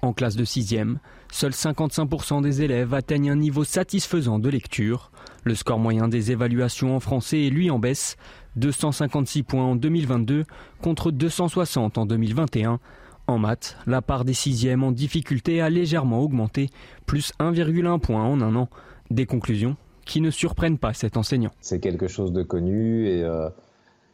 En 0.03 0.13
classe 0.13 0.35
de 0.35 0.45
6e, 0.45 0.95
seuls 1.31 1.51
55% 1.51 2.41
des 2.41 2.63
élèves 2.63 2.95
atteignent 2.95 3.29
un 3.29 3.35
niveau 3.35 3.63
satisfaisant 3.63 4.39
de 4.39 4.49
lecture. 4.49 5.11
Le 5.43 5.53
score 5.53 5.77
moyen 5.77 6.07
des 6.07 6.31
évaluations 6.31 6.95
en 6.95 6.99
français 6.99 7.45
est 7.45 7.49
lui 7.51 7.69
en 7.69 7.77
baisse, 7.77 8.17
256 8.55 9.43
points 9.43 9.63
en 9.63 9.75
2022 9.75 10.45
contre 10.81 11.11
260 11.11 11.99
en 11.99 12.07
2021. 12.07 12.79
En 13.27 13.37
maths, 13.37 13.77
la 13.85 14.01
part 14.01 14.25
des 14.25 14.33
sixièmes 14.33 14.83
en 14.83 14.91
difficulté 14.91 15.61
a 15.61 15.69
légèrement 15.69 16.21
augmenté, 16.21 16.69
plus 17.05 17.31
1,1 17.39 17.99
point 17.99 18.23
en 18.23 18.41
un 18.41 18.55
an. 18.55 18.69
Des 19.11 19.27
conclusions 19.27 19.77
qui 20.05 20.19
ne 20.19 20.31
surprennent 20.31 20.79
pas 20.79 20.93
cet 20.93 21.15
enseignant. 21.15 21.51
C'est 21.61 21.79
quelque 21.79 22.07
chose 22.07 22.33
de 22.33 22.41
connu 22.41 23.07
et 23.07 23.23
euh, 23.23 23.49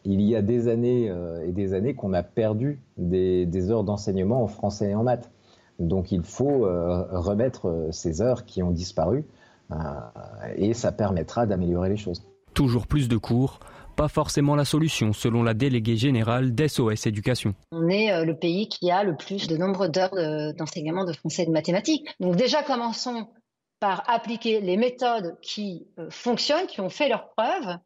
il 0.03 0.19
y 0.21 0.35
a 0.35 0.41
des 0.41 0.67
années 0.67 1.09
euh, 1.09 1.47
et 1.47 1.53
des 1.53 1.73
années 1.73 1.93
qu'on 1.93 2.11
a 2.11 2.23
perdu 2.23 2.81
des 2.97 3.71
heures 3.71 3.85
d'enseignement 3.85 4.43
en 4.43 4.47
français 4.47 4.89
et 4.89 4.95
en 4.95 5.03
maths. 5.03 5.31
Donc 5.80 6.11
il 6.11 6.23
faut 6.23 6.65
euh, 6.65 7.05
remettre 7.11 7.89
ces 7.91 8.21
heures 8.21 8.45
qui 8.45 8.63
ont 8.63 8.71
disparu 8.71 9.25
et 10.55 10.73
ça 10.73 10.93
permettra 10.93 11.45
d'améliorer 11.45 11.89
les 11.89 11.97
choses. 11.97 12.23
Toujours 12.53 12.88
plus 12.88 13.09
de 13.09 13.17
cours, 13.17 13.59
pas 13.97 14.07
forcément 14.07 14.55
la 14.55 14.63
solution 14.63 15.11
selon 15.11 15.43
la 15.43 15.53
déléguée 15.53 15.97
générale 15.97 16.55
d'SOS 16.55 17.05
Éducation. 17.05 17.53
On 17.73 17.89
est 17.89 18.23
le 18.23 18.38
pays 18.38 18.69
qui 18.69 18.89
a 18.91 19.03
le 19.03 19.17
plus 19.17 19.47
de 19.47 19.57
nombre 19.57 19.89
d'heures 19.89 20.53
d'enseignement 20.53 21.03
de 21.03 21.11
français 21.11 21.43
et 21.43 21.45
de 21.47 21.51
mathématiques. 21.51 22.07
Donc 22.21 22.38
déjà 22.38 22.63
commençons 22.63 23.28
par 23.82 24.09
appliquer 24.09 24.61
les 24.61 24.78
méthodes 24.78 25.36
qui 25.41 25.86
fonctionnent, 26.09 26.67
qui 26.67 26.80
ont 26.80 26.89
fait 26.89 27.09
leurs 27.09 27.30
preuves, 27.36 27.78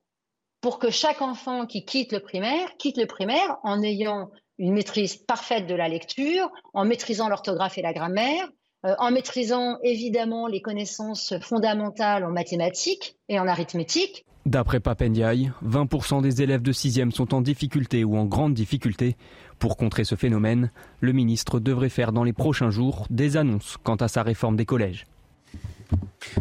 pour 0.61 0.77
que 0.77 0.91
chaque 0.91 1.21
enfant 1.21 1.65
qui 1.65 1.83
quitte 1.83 2.13
le 2.13 2.19
primaire 2.19 2.77
quitte 2.77 2.97
le 2.97 3.07
primaire 3.07 3.57
en 3.63 3.81
ayant 3.81 4.29
une 4.61 4.73
maîtrise 4.73 5.15
parfaite 5.15 5.67
de 5.67 5.73
la 5.73 5.89
lecture, 5.89 6.49
en 6.73 6.85
maîtrisant 6.85 7.27
l'orthographe 7.27 7.79
et 7.79 7.81
la 7.81 7.93
grammaire, 7.93 8.47
euh, 8.85 8.93
en 8.99 9.11
maîtrisant 9.11 9.77
évidemment 9.83 10.47
les 10.47 10.61
connaissances 10.61 11.33
fondamentales 11.41 12.23
en 12.23 12.31
mathématiques 12.31 13.17
et 13.27 13.39
en 13.39 13.47
arithmétique. 13.47 14.23
D'après 14.45 14.79
Papendiaï, 14.79 15.51
20% 15.65 16.21
des 16.21 16.43
élèves 16.43 16.61
de 16.61 16.71
6e 16.71 17.11
sont 17.11 17.33
en 17.33 17.41
difficulté 17.41 18.03
ou 18.03 18.17
en 18.17 18.25
grande 18.25 18.53
difficulté. 18.53 19.15
Pour 19.57 19.77
contrer 19.77 20.03
ce 20.03 20.15
phénomène, 20.15 20.71
le 20.99 21.11
ministre 21.11 21.59
devrait 21.59 21.89
faire 21.89 22.11
dans 22.11 22.23
les 22.23 22.33
prochains 22.33 22.71
jours 22.71 23.05
des 23.09 23.37
annonces 23.37 23.77
quant 23.83 23.95
à 23.95 24.07
sa 24.07 24.23
réforme 24.23 24.55
des 24.55 24.65
collèges. 24.65 25.05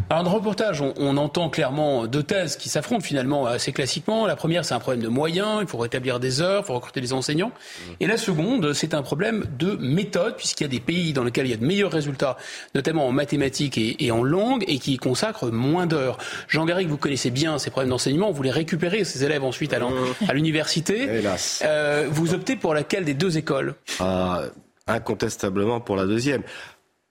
Alors, 0.09 0.23
dans 0.23 0.31
le 0.31 0.37
reportage, 0.37 0.81
on, 0.81 1.17
entend 1.17 1.49
clairement 1.49 2.07
deux 2.07 2.23
thèses 2.23 2.55
qui 2.55 2.69
s'affrontent 2.69 3.03
finalement 3.03 3.45
assez 3.45 3.71
classiquement. 3.71 4.25
La 4.25 4.35
première, 4.35 4.63
c'est 4.63 4.73
un 4.73 4.79
problème 4.79 5.01
de 5.01 5.07
moyens, 5.07 5.59
il 5.61 5.67
faut 5.67 5.77
rétablir 5.77 6.19
des 6.19 6.41
heures, 6.41 6.63
il 6.63 6.67
faut 6.67 6.73
recruter 6.73 7.01
des 7.01 7.13
enseignants. 7.13 7.51
Et 7.99 8.07
la 8.07 8.17
seconde, 8.17 8.73
c'est 8.73 8.93
un 8.93 9.01
problème 9.01 9.45
de 9.57 9.75
méthode, 9.79 10.35
puisqu'il 10.37 10.63
y 10.63 10.65
a 10.65 10.69
des 10.69 10.79
pays 10.79 11.13
dans 11.13 11.23
lesquels 11.23 11.45
il 11.47 11.51
y 11.51 11.53
a 11.53 11.57
de 11.57 11.65
meilleurs 11.65 11.91
résultats, 11.91 12.37
notamment 12.75 13.07
en 13.07 13.11
mathématiques 13.11 13.77
et, 13.77 14.11
en 14.11 14.23
langue, 14.23 14.63
et 14.67 14.79
qui 14.79 14.97
consacrent 14.97 15.51
moins 15.51 15.87
d'heures. 15.87 16.17
Jean 16.47 16.65
Garrigue, 16.65 16.89
vous 16.89 16.97
connaissez 16.97 17.31
bien 17.31 17.57
ces 17.57 17.69
problèmes 17.69 17.89
d'enseignement, 17.89 18.31
vous 18.31 18.43
les 18.43 18.51
récupérez, 18.51 19.03
ces 19.03 19.23
élèves 19.23 19.43
ensuite 19.43 19.73
à 19.73 20.33
l'université. 20.33 21.03
Hélas. 21.03 21.63
Euh, 21.65 22.07
vous 22.09 22.33
optez 22.33 22.55
pour 22.55 22.73
laquelle 22.73 23.05
des 23.05 23.13
deux 23.13 23.37
écoles? 23.37 23.75
Ah, 23.99 24.43
Incontestablement 24.87 25.79
pour 25.79 25.95
la 25.95 26.05
deuxième 26.05 26.41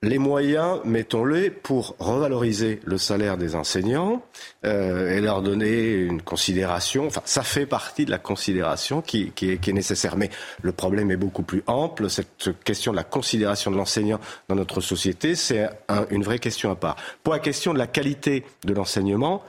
les 0.02 0.18
moyens, 0.18 0.80
mettons-les, 0.86 1.50
pour 1.50 1.94
revaloriser 1.98 2.80
le 2.84 2.96
salaire 2.96 3.36
des 3.36 3.54
enseignants 3.54 4.22
euh, 4.64 5.14
et 5.14 5.20
leur 5.20 5.42
donner 5.42 5.92
une 5.92 6.22
considération. 6.22 7.06
Enfin, 7.06 7.20
ça 7.26 7.42
fait 7.42 7.66
partie 7.66 8.06
de 8.06 8.10
la 8.10 8.18
considération 8.18 9.02
qui, 9.02 9.30
qui, 9.32 9.50
est, 9.50 9.58
qui 9.58 9.70
est, 9.70 9.74
nécessaire. 9.74 10.16
Mais 10.16 10.30
le 10.62 10.72
problème 10.72 11.10
est 11.10 11.18
beaucoup 11.18 11.42
plus 11.42 11.62
ample. 11.66 12.08
Cette 12.08 12.62
question 12.64 12.92
de 12.92 12.96
la 12.96 13.04
considération 13.04 13.70
de 13.70 13.76
l'enseignant 13.76 14.20
dans 14.48 14.54
notre 14.54 14.80
société, 14.80 15.34
c'est 15.34 15.68
un, 15.88 16.06
une 16.08 16.22
vraie 16.22 16.38
question 16.38 16.70
à 16.70 16.76
part. 16.76 16.96
Pour 17.22 17.34
la 17.34 17.40
question 17.40 17.74
de 17.74 17.78
la 17.78 17.86
qualité 17.86 18.46
de 18.64 18.72
l'enseignement, 18.72 19.44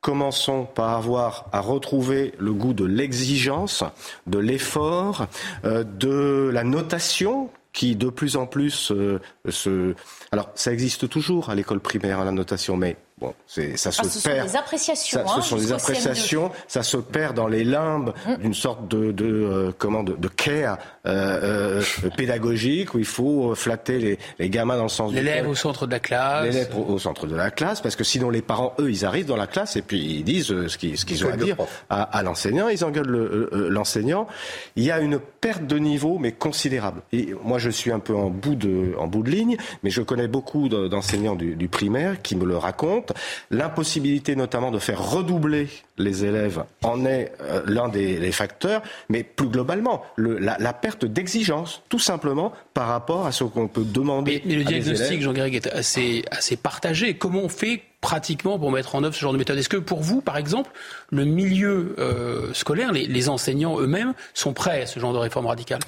commençons 0.00 0.64
par 0.64 0.96
avoir 0.96 1.46
à 1.52 1.60
retrouver 1.60 2.32
le 2.38 2.54
goût 2.54 2.72
de 2.72 2.86
l'exigence, 2.86 3.84
de 4.26 4.38
l'effort, 4.38 5.26
euh, 5.66 5.84
de 5.84 6.50
la 6.50 6.64
notation 6.64 7.50
qui 7.74 7.96
de 7.96 8.08
plus 8.08 8.36
en 8.36 8.46
plus 8.46 8.90
euh, 8.92 9.20
se... 9.46 9.94
Alors, 10.32 10.50
ça 10.54 10.72
existe 10.72 11.08
toujours 11.10 11.50
à 11.50 11.54
l'école 11.54 11.80
primaire, 11.80 12.20
à 12.20 12.24
la 12.24 12.30
notation, 12.30 12.78
mais 12.78 12.96
Bon, 13.20 13.32
c'est, 13.46 13.76
ça 13.76 13.92
se 13.92 14.00
ah, 14.02 14.08
ce 14.08 14.28
perd. 14.28 14.40
Sont 14.40 14.52
des 14.52 14.56
appréciations. 14.56 15.26
Ça, 15.26 15.34
hein, 15.34 15.40
ce 15.40 15.48
sont 15.48 15.56
des 15.56 15.72
appréciations. 15.72 16.50
Ça 16.66 16.82
se 16.82 16.96
perd 16.96 17.36
dans 17.36 17.46
les 17.46 17.62
limbes 17.62 18.12
mm. 18.26 18.36
d'une 18.38 18.54
sorte 18.54 18.88
de, 18.88 19.12
de 19.12 19.24
euh, 19.24 19.72
comment 19.78 20.02
de, 20.02 20.14
de 20.16 20.28
care 20.28 20.78
euh, 21.06 21.80
euh, 22.02 22.10
pédagogique 22.16 22.92
où 22.94 22.98
il 22.98 23.04
faut 23.04 23.54
flatter 23.54 23.98
les, 23.98 24.18
les 24.40 24.50
gamins 24.50 24.76
dans 24.76 24.84
le 24.84 24.88
sens 24.88 25.12
l'élève 25.12 25.48
au 25.48 25.54
centre 25.54 25.86
de 25.86 25.92
la 25.92 26.00
classe. 26.00 26.44
L'élève 26.44 26.76
au, 26.76 26.98
centre 26.98 27.26
de 27.28 27.36
la 27.36 27.52
classe, 27.52 27.80
parce 27.80 27.94
que 27.94 28.02
sinon 28.02 28.30
les 28.30 28.42
parents 28.42 28.74
eux 28.80 28.90
ils 28.90 29.04
arrivent 29.04 29.26
dans 29.26 29.36
la 29.36 29.46
classe 29.46 29.76
et 29.76 29.82
puis 29.82 30.00
ils 30.00 30.24
disent 30.24 30.66
ce 30.66 30.76
qu'ils, 30.76 30.98
ce 30.98 31.04
qu'ils 31.04 31.24
ont 31.24 31.32
à 31.32 31.36
dire 31.36 31.56
à, 31.90 32.02
à, 32.02 32.22
l'enseignant. 32.24 32.68
Ils 32.68 32.84
engueulent 32.84 33.06
le, 33.06 33.50
euh, 33.52 33.68
l'enseignant. 33.68 34.26
Il 34.74 34.82
y 34.82 34.90
a 34.90 34.98
une 34.98 35.20
perte 35.20 35.64
de 35.64 35.78
niveau 35.78 36.18
mais 36.18 36.32
considérable. 36.32 37.02
Et 37.12 37.32
moi 37.44 37.58
je 37.58 37.70
suis 37.70 37.92
un 37.92 38.00
peu 38.00 38.16
en 38.16 38.30
bout 38.30 38.56
de 38.56 38.94
en 38.98 39.06
bout 39.06 39.22
de 39.22 39.30
ligne, 39.30 39.56
mais 39.84 39.90
je 39.90 40.02
connais 40.02 40.26
beaucoup 40.26 40.68
d'enseignants 40.68 41.36
du, 41.36 41.54
du 41.54 41.68
primaire 41.68 42.20
qui 42.22 42.34
me 42.34 42.44
le 42.44 42.56
racontent 42.56 43.03
L'impossibilité 43.50 44.36
notamment 44.36 44.70
de 44.70 44.78
faire 44.78 45.02
redoubler 45.02 45.68
les 45.98 46.24
élèves 46.24 46.64
en 46.82 47.04
est 47.04 47.32
euh, 47.40 47.62
l'un 47.66 47.88
des 47.88 48.32
facteurs, 48.32 48.82
mais 49.08 49.22
plus 49.22 49.48
globalement, 49.48 50.02
le, 50.16 50.38
la, 50.38 50.56
la, 50.58 50.72
perte 50.72 51.04
d'exigence, 51.04 51.82
tout 51.88 51.98
simplement, 51.98 52.52
par 52.72 52.88
rapport 52.88 53.26
à 53.26 53.32
ce 53.32 53.44
qu'on 53.44 53.68
peut 53.68 53.84
demander. 53.84 54.42
Mais, 54.44 54.54
mais 54.54 54.56
le 54.56 54.64
diagnostic, 54.64 55.22
Jean-Garrigue, 55.22 55.54
est 55.54 55.66
assez, 55.68 56.24
assez 56.30 56.56
partagé. 56.56 57.14
Comment 57.14 57.40
on 57.40 57.48
fait 57.48 57.82
pratiquement 58.00 58.58
pour 58.58 58.70
mettre 58.70 58.94
en 58.94 59.04
œuvre 59.04 59.14
ce 59.14 59.20
genre 59.20 59.32
de 59.32 59.38
méthode? 59.38 59.58
Est-ce 59.58 59.68
que 59.68 59.76
pour 59.76 60.00
vous, 60.00 60.20
par 60.20 60.36
exemple, 60.36 60.70
le 61.10 61.24
milieu 61.24 61.94
euh, 61.98 62.52
scolaire, 62.52 62.92
les, 62.92 63.06
les 63.06 63.28
enseignants 63.28 63.78
eux-mêmes 63.78 64.14
sont 64.34 64.52
prêts 64.52 64.82
à 64.82 64.86
ce 64.86 64.98
genre 64.98 65.12
de 65.12 65.18
réforme 65.18 65.46
radicale? 65.46 65.80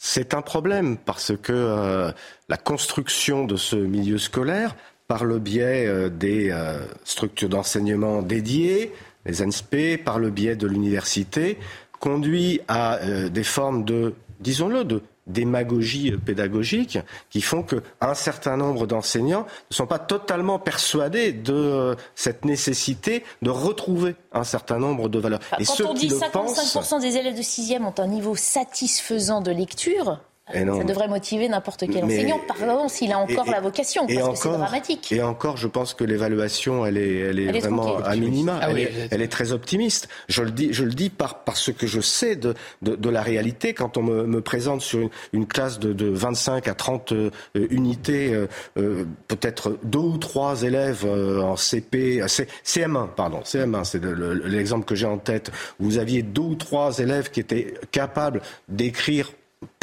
C'est 0.00 0.32
un 0.32 0.42
problème 0.42 0.96
parce 0.96 1.32
que 1.36 1.52
euh, 1.52 2.12
la 2.48 2.56
construction 2.56 3.44
de 3.44 3.56
ce 3.56 3.74
milieu 3.74 4.16
scolaire 4.16 4.76
par 5.08 5.24
le 5.24 5.38
biais 5.38 5.86
euh, 5.86 6.10
des 6.10 6.50
euh, 6.50 6.86
structures 7.02 7.48
d'enseignement 7.48 8.22
dédiées, 8.22 8.92
les 9.24 9.42
ANSP, 9.42 10.04
par 10.04 10.18
le 10.18 10.30
biais 10.30 10.54
de 10.54 10.66
l'université, 10.66 11.58
conduit 11.98 12.60
à 12.68 12.96
euh, 12.96 13.28
des 13.30 13.42
formes 13.42 13.84
de, 13.84 14.14
disons-le, 14.40 14.84
de 14.84 15.02
démagogie 15.26 16.12
pédagogique 16.12 16.98
qui 17.28 17.42
font 17.42 17.62
qu'un 17.62 18.14
certain 18.14 18.56
nombre 18.56 18.86
d'enseignants 18.86 19.46
ne 19.70 19.74
sont 19.74 19.86
pas 19.86 19.98
totalement 19.98 20.58
persuadés 20.58 21.32
de 21.32 21.96
cette 22.14 22.46
nécessité 22.46 23.24
de 23.42 23.50
retrouver 23.50 24.16
un 24.32 24.44
certain 24.44 24.78
nombre 24.78 25.10
de 25.10 25.18
valeurs. 25.18 25.40
Et 25.58 25.64
Quand 25.64 25.90
on 25.90 25.94
dit 25.94 26.08
55% 26.08 27.00
des 27.02 27.16
élèves 27.16 27.36
de 27.36 27.42
6e 27.42 27.82
ont 27.84 27.94
un 27.98 28.06
niveau 28.06 28.36
satisfaisant 28.36 29.42
de 29.42 29.50
lecture, 29.50 30.18
ça 30.52 30.84
devrait 30.84 31.08
motiver 31.08 31.48
n'importe 31.48 31.84
quel 31.90 32.04
enseignant, 32.04 32.40
pardon, 32.46 32.88
s'il 32.88 33.12
a 33.12 33.18
encore 33.18 33.50
la 33.50 33.60
vocation, 33.60 34.06
parce 34.06 34.18
encore, 34.18 34.32
que 34.32 34.38
c'est 34.38 34.48
dramatique. 34.48 35.12
Et 35.12 35.22
encore, 35.22 35.56
je 35.56 35.68
pense 35.68 35.94
que 35.94 36.04
l'évaluation, 36.04 36.86
elle 36.86 36.96
est, 36.96 37.18
elle 37.18 37.38
est, 37.38 37.44
elle 37.44 37.56
est 37.56 37.60
vraiment 37.60 37.98
à 37.98 38.16
minima. 38.16 38.58
Ah 38.60 38.66
elle, 38.68 38.74
oui, 38.74 38.82
est, 38.82 39.08
elle, 39.10 39.22
est, 39.22 39.28
très 39.28 39.52
optimiste. 39.52 40.08
Je 40.28 40.42
le 40.42 40.50
dis, 40.50 40.72
je 40.72 40.84
le 40.84 40.92
dis 40.92 41.10
par, 41.10 41.44
parce 41.44 41.72
que 41.72 41.86
je 41.86 42.00
sais 42.00 42.36
de, 42.36 42.54
de, 42.82 42.96
de 42.96 43.08
la 43.08 43.22
réalité. 43.22 43.74
Quand 43.74 43.96
on 43.96 44.02
me, 44.02 44.24
me 44.24 44.40
présente 44.40 44.82
sur 44.82 45.00
une, 45.00 45.10
une, 45.32 45.46
classe 45.46 45.78
de, 45.78 45.92
de 45.92 46.06
25 46.06 46.68
à 46.68 46.74
30 46.74 47.12
euh, 47.12 47.30
unités, 47.54 48.32
euh, 48.32 48.46
euh, 48.78 49.04
peut-être 49.28 49.78
deux 49.82 49.98
ou 49.98 50.18
trois 50.18 50.62
élèves 50.62 51.04
euh, 51.04 51.40
en 51.40 51.56
CP, 51.56 52.20
CM1, 52.20 53.08
pardon, 53.14 53.40
CM1, 53.40 53.84
c'est 53.84 54.02
l'exemple 54.44 54.84
que 54.84 54.94
j'ai 54.94 55.06
en 55.06 55.18
tête. 55.18 55.50
Vous 55.78 55.98
aviez 55.98 56.22
deux 56.22 56.42
ou 56.42 56.54
trois 56.54 56.98
élèves 56.98 57.30
qui 57.30 57.40
étaient 57.40 57.74
capables 57.90 58.40
d'écrire 58.68 59.32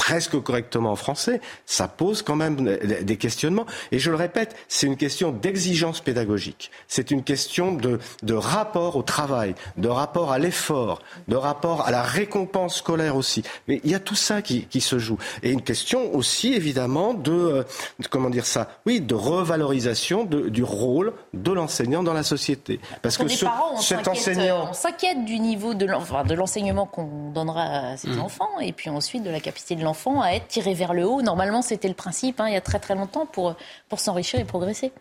presque 0.05 0.39
correctement 0.39 0.91
en 0.91 0.95
français, 0.95 1.41
ça 1.65 1.87
pose 1.87 2.21
quand 2.21 2.35
même 2.35 2.77
des 3.01 3.17
questionnements. 3.17 3.65
Et 3.91 3.97
je 3.97 4.11
le 4.11 4.15
répète, 4.15 4.55
c'est 4.67 4.85
une 4.85 4.97
question 4.97 5.31
d'exigence 5.31 5.99
pédagogique. 5.99 6.69
C'est 6.87 7.09
une 7.09 7.23
question 7.23 7.73
de, 7.73 7.97
de, 8.21 8.33
rapport 8.35 8.97
au 8.97 9.01
travail, 9.01 9.55
de 9.77 9.87
rapport 9.87 10.31
à 10.31 10.37
l'effort, 10.37 11.01
de 11.27 11.35
rapport 11.35 11.87
à 11.87 11.91
la 11.91 12.03
récompense 12.03 12.75
scolaire 12.75 13.15
aussi. 13.15 13.41
Mais 13.67 13.81
il 13.83 13.89
y 13.89 13.95
a 13.95 13.99
tout 13.99 14.13
ça 14.13 14.43
qui, 14.43 14.67
qui 14.67 14.79
se 14.79 14.99
joue. 14.99 15.17
Et 15.41 15.49
une 15.49 15.63
question 15.63 16.13
aussi, 16.13 16.53
évidemment, 16.53 17.15
de, 17.15 17.31
euh, 17.31 17.63
de 17.97 18.07
comment 18.07 18.29
dire 18.29 18.45
ça 18.45 18.69
Oui, 18.85 19.01
de 19.01 19.15
revalorisation 19.15 20.23
de, 20.23 20.49
du 20.49 20.63
rôle 20.63 21.13
de 21.33 21.51
l'enseignant 21.51 22.03
dans 22.03 22.13
la 22.13 22.21
société. 22.21 22.79
Parce, 23.01 23.17
que 23.17 23.27
ce, 23.27 23.45
parents, 23.45 23.77
cet 23.77 24.07
enseignant... 24.07 24.67
On 24.69 24.73
s'inquiète 24.73 25.25
du 25.25 25.39
niveau 25.39 25.73
de 25.73 26.35
l'enseignement 26.35 26.85
qu'on 26.85 27.31
donnera 27.31 27.63
à 27.63 27.97
ses 27.97 28.09
mmh. 28.09 28.21
enfants 28.21 28.59
et 28.61 28.71
puis 28.71 28.91
ensuite 28.91 29.23
de 29.23 29.31
la 29.31 29.39
capacité 29.39 29.73
de 29.73 29.81
l'enfant 29.83 29.94
à 30.21 30.35
être 30.35 30.47
tiré 30.47 30.73
vers 30.73 30.93
le 30.93 31.05
haut. 31.05 31.21
Normalement, 31.21 31.61
c'était 31.61 31.87
le 31.87 31.93
principe 31.93 32.39
hein, 32.39 32.47
il 32.47 32.53
y 32.53 32.57
a 32.57 32.61
très 32.61 32.79
très 32.79 32.95
longtemps 32.95 33.25
pour, 33.25 33.55
pour 33.89 33.99
s'enrichir 33.99 34.39
et 34.39 34.45
progresser. 34.45 34.91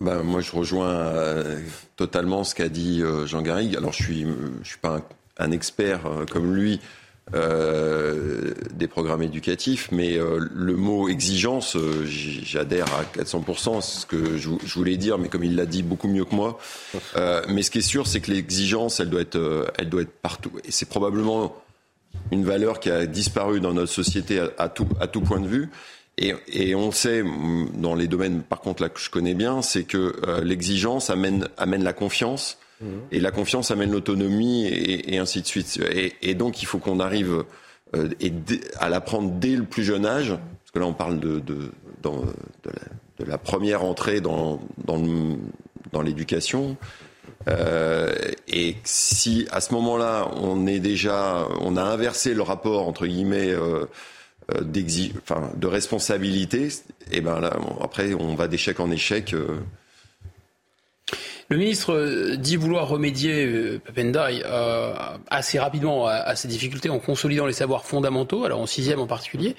Ben, 0.00 0.22
moi, 0.22 0.40
je 0.40 0.52
rejoins 0.52 0.90
euh, 0.90 1.60
totalement 1.96 2.44
ce 2.44 2.54
qu'a 2.54 2.68
dit 2.68 3.00
euh, 3.02 3.26
Jean 3.26 3.42
Garrigue. 3.42 3.76
Alors, 3.76 3.92
je 3.92 4.02
suis, 4.02 4.26
je 4.62 4.68
suis 4.68 4.78
pas 4.78 5.00
un, 5.38 5.50
expert 5.50 6.06
euh, 6.06 6.26
comme 6.26 6.54
lui 6.54 6.80
des 7.32 8.86
programmes 8.86 9.22
éducatifs, 9.22 9.88
mais 9.90 10.18
le 10.18 10.76
mot 10.76 11.08
exigence, 11.08 11.74
j'adhère 12.04 12.84
à 12.94 13.18
400%, 13.18 13.80
c'est 13.80 14.00
ce 14.00 14.04
que 14.04 14.36
je, 14.36 14.50
je, 14.62 14.74
voulais 14.74 14.98
dire, 14.98 15.16
mais 15.16 15.30
comme 15.30 15.42
il 15.42 15.56
l'a 15.56 15.64
dit 15.64 15.82
beaucoup 15.82 16.06
mieux 16.06 16.26
que 16.26 16.34
moi. 16.34 16.58
mais 17.48 17.62
ce 17.62 17.70
qui 17.70 17.78
est 17.78 17.80
sûr, 17.80 18.06
c'est 18.06 18.20
que 18.20 18.30
l'exigence, 18.30 19.00
elle 19.00 19.08
doit 19.08 19.22
être, 19.22 19.72
elle 19.78 19.88
doit 19.88 20.02
être 20.02 20.12
partout, 20.20 20.52
et 20.64 20.70
c'est 20.70 20.84
probablement 20.84 21.63
une 22.30 22.44
valeur 22.44 22.80
qui 22.80 22.90
a 22.90 23.06
disparu 23.06 23.60
dans 23.60 23.74
notre 23.74 23.92
société 23.92 24.40
à, 24.40 24.50
à, 24.58 24.68
tout, 24.68 24.88
à 25.00 25.06
tout 25.06 25.20
point 25.20 25.40
de 25.40 25.48
vue. 25.48 25.70
Et, 26.16 26.34
et, 26.52 26.74
on 26.74 26.92
sait, 26.92 27.24
dans 27.74 27.94
les 27.94 28.06
domaines 28.06 28.42
par 28.42 28.60
contre 28.60 28.82
là 28.82 28.88
que 28.88 29.00
je 29.00 29.10
connais 29.10 29.34
bien, 29.34 29.62
c'est 29.62 29.82
que 29.82 30.14
l'exigence 30.44 31.10
amène, 31.10 31.48
amène 31.56 31.82
la 31.82 31.92
confiance, 31.92 32.56
et 33.12 33.20
la 33.20 33.30
confiance 33.30 33.70
amène 33.70 33.90
l'autonomie 33.90 34.66
et, 34.66 35.14
et, 35.14 35.18
ainsi 35.18 35.40
de 35.42 35.46
suite. 35.46 35.80
Et, 35.90 36.12
et 36.22 36.34
donc 36.34 36.62
il 36.62 36.66
faut 36.66 36.78
qu'on 36.78 37.00
arrive 37.00 37.44
euh, 37.94 38.08
et 38.20 38.32
à 38.78 38.88
l'apprendre 38.88 39.30
dès 39.32 39.56
le 39.56 39.64
plus 39.64 39.84
jeune 39.84 40.06
âge, 40.06 40.30
parce 40.30 40.70
que 40.72 40.78
là 40.78 40.86
on 40.86 40.92
parle 40.92 41.20
de, 41.20 41.38
de, 41.40 41.70
dans, 42.02 42.20
de, 42.20 42.26
la, 42.66 43.24
de 43.24 43.30
la, 43.30 43.38
première 43.38 43.84
entrée 43.84 44.20
dans, 44.20 44.60
dans, 44.84 45.00
dans 45.92 46.02
l'éducation. 46.02 46.76
Euh, 47.48 48.12
et 48.48 48.76
si 48.84 49.46
à 49.50 49.60
ce 49.60 49.74
moment-là 49.74 50.28
on 50.36 50.66
est 50.66 50.78
déjà, 50.78 51.46
on 51.60 51.76
a 51.76 51.82
inversé 51.82 52.34
le 52.34 52.42
rapport 52.42 52.88
entre 52.88 53.06
guillemets 53.06 53.50
euh, 53.50 53.86
euh 54.54 54.62
de 54.62 55.66
responsabilité, 55.66 56.68
et 57.10 57.20
ben 57.20 57.40
là 57.40 57.56
après 57.82 58.14
on 58.14 58.34
va 58.34 58.48
d'échec 58.48 58.80
en 58.80 58.90
échec. 58.90 59.34
Euh, 59.34 59.58
le 61.50 61.58
ministre 61.58 62.36
dit 62.36 62.56
vouloir 62.56 62.88
remédier, 62.88 63.78
Papendai, 63.84 64.42
euh, 64.44 64.94
assez 65.28 65.58
rapidement 65.58 66.06
à, 66.06 66.34
ces 66.36 66.48
difficultés 66.48 66.88
en 66.88 66.98
consolidant 66.98 67.46
les 67.46 67.52
savoirs 67.52 67.84
fondamentaux, 67.84 68.44
alors 68.44 68.60
en 68.60 68.66
sixième 68.66 68.98
en 68.98 69.06
particulier. 69.06 69.54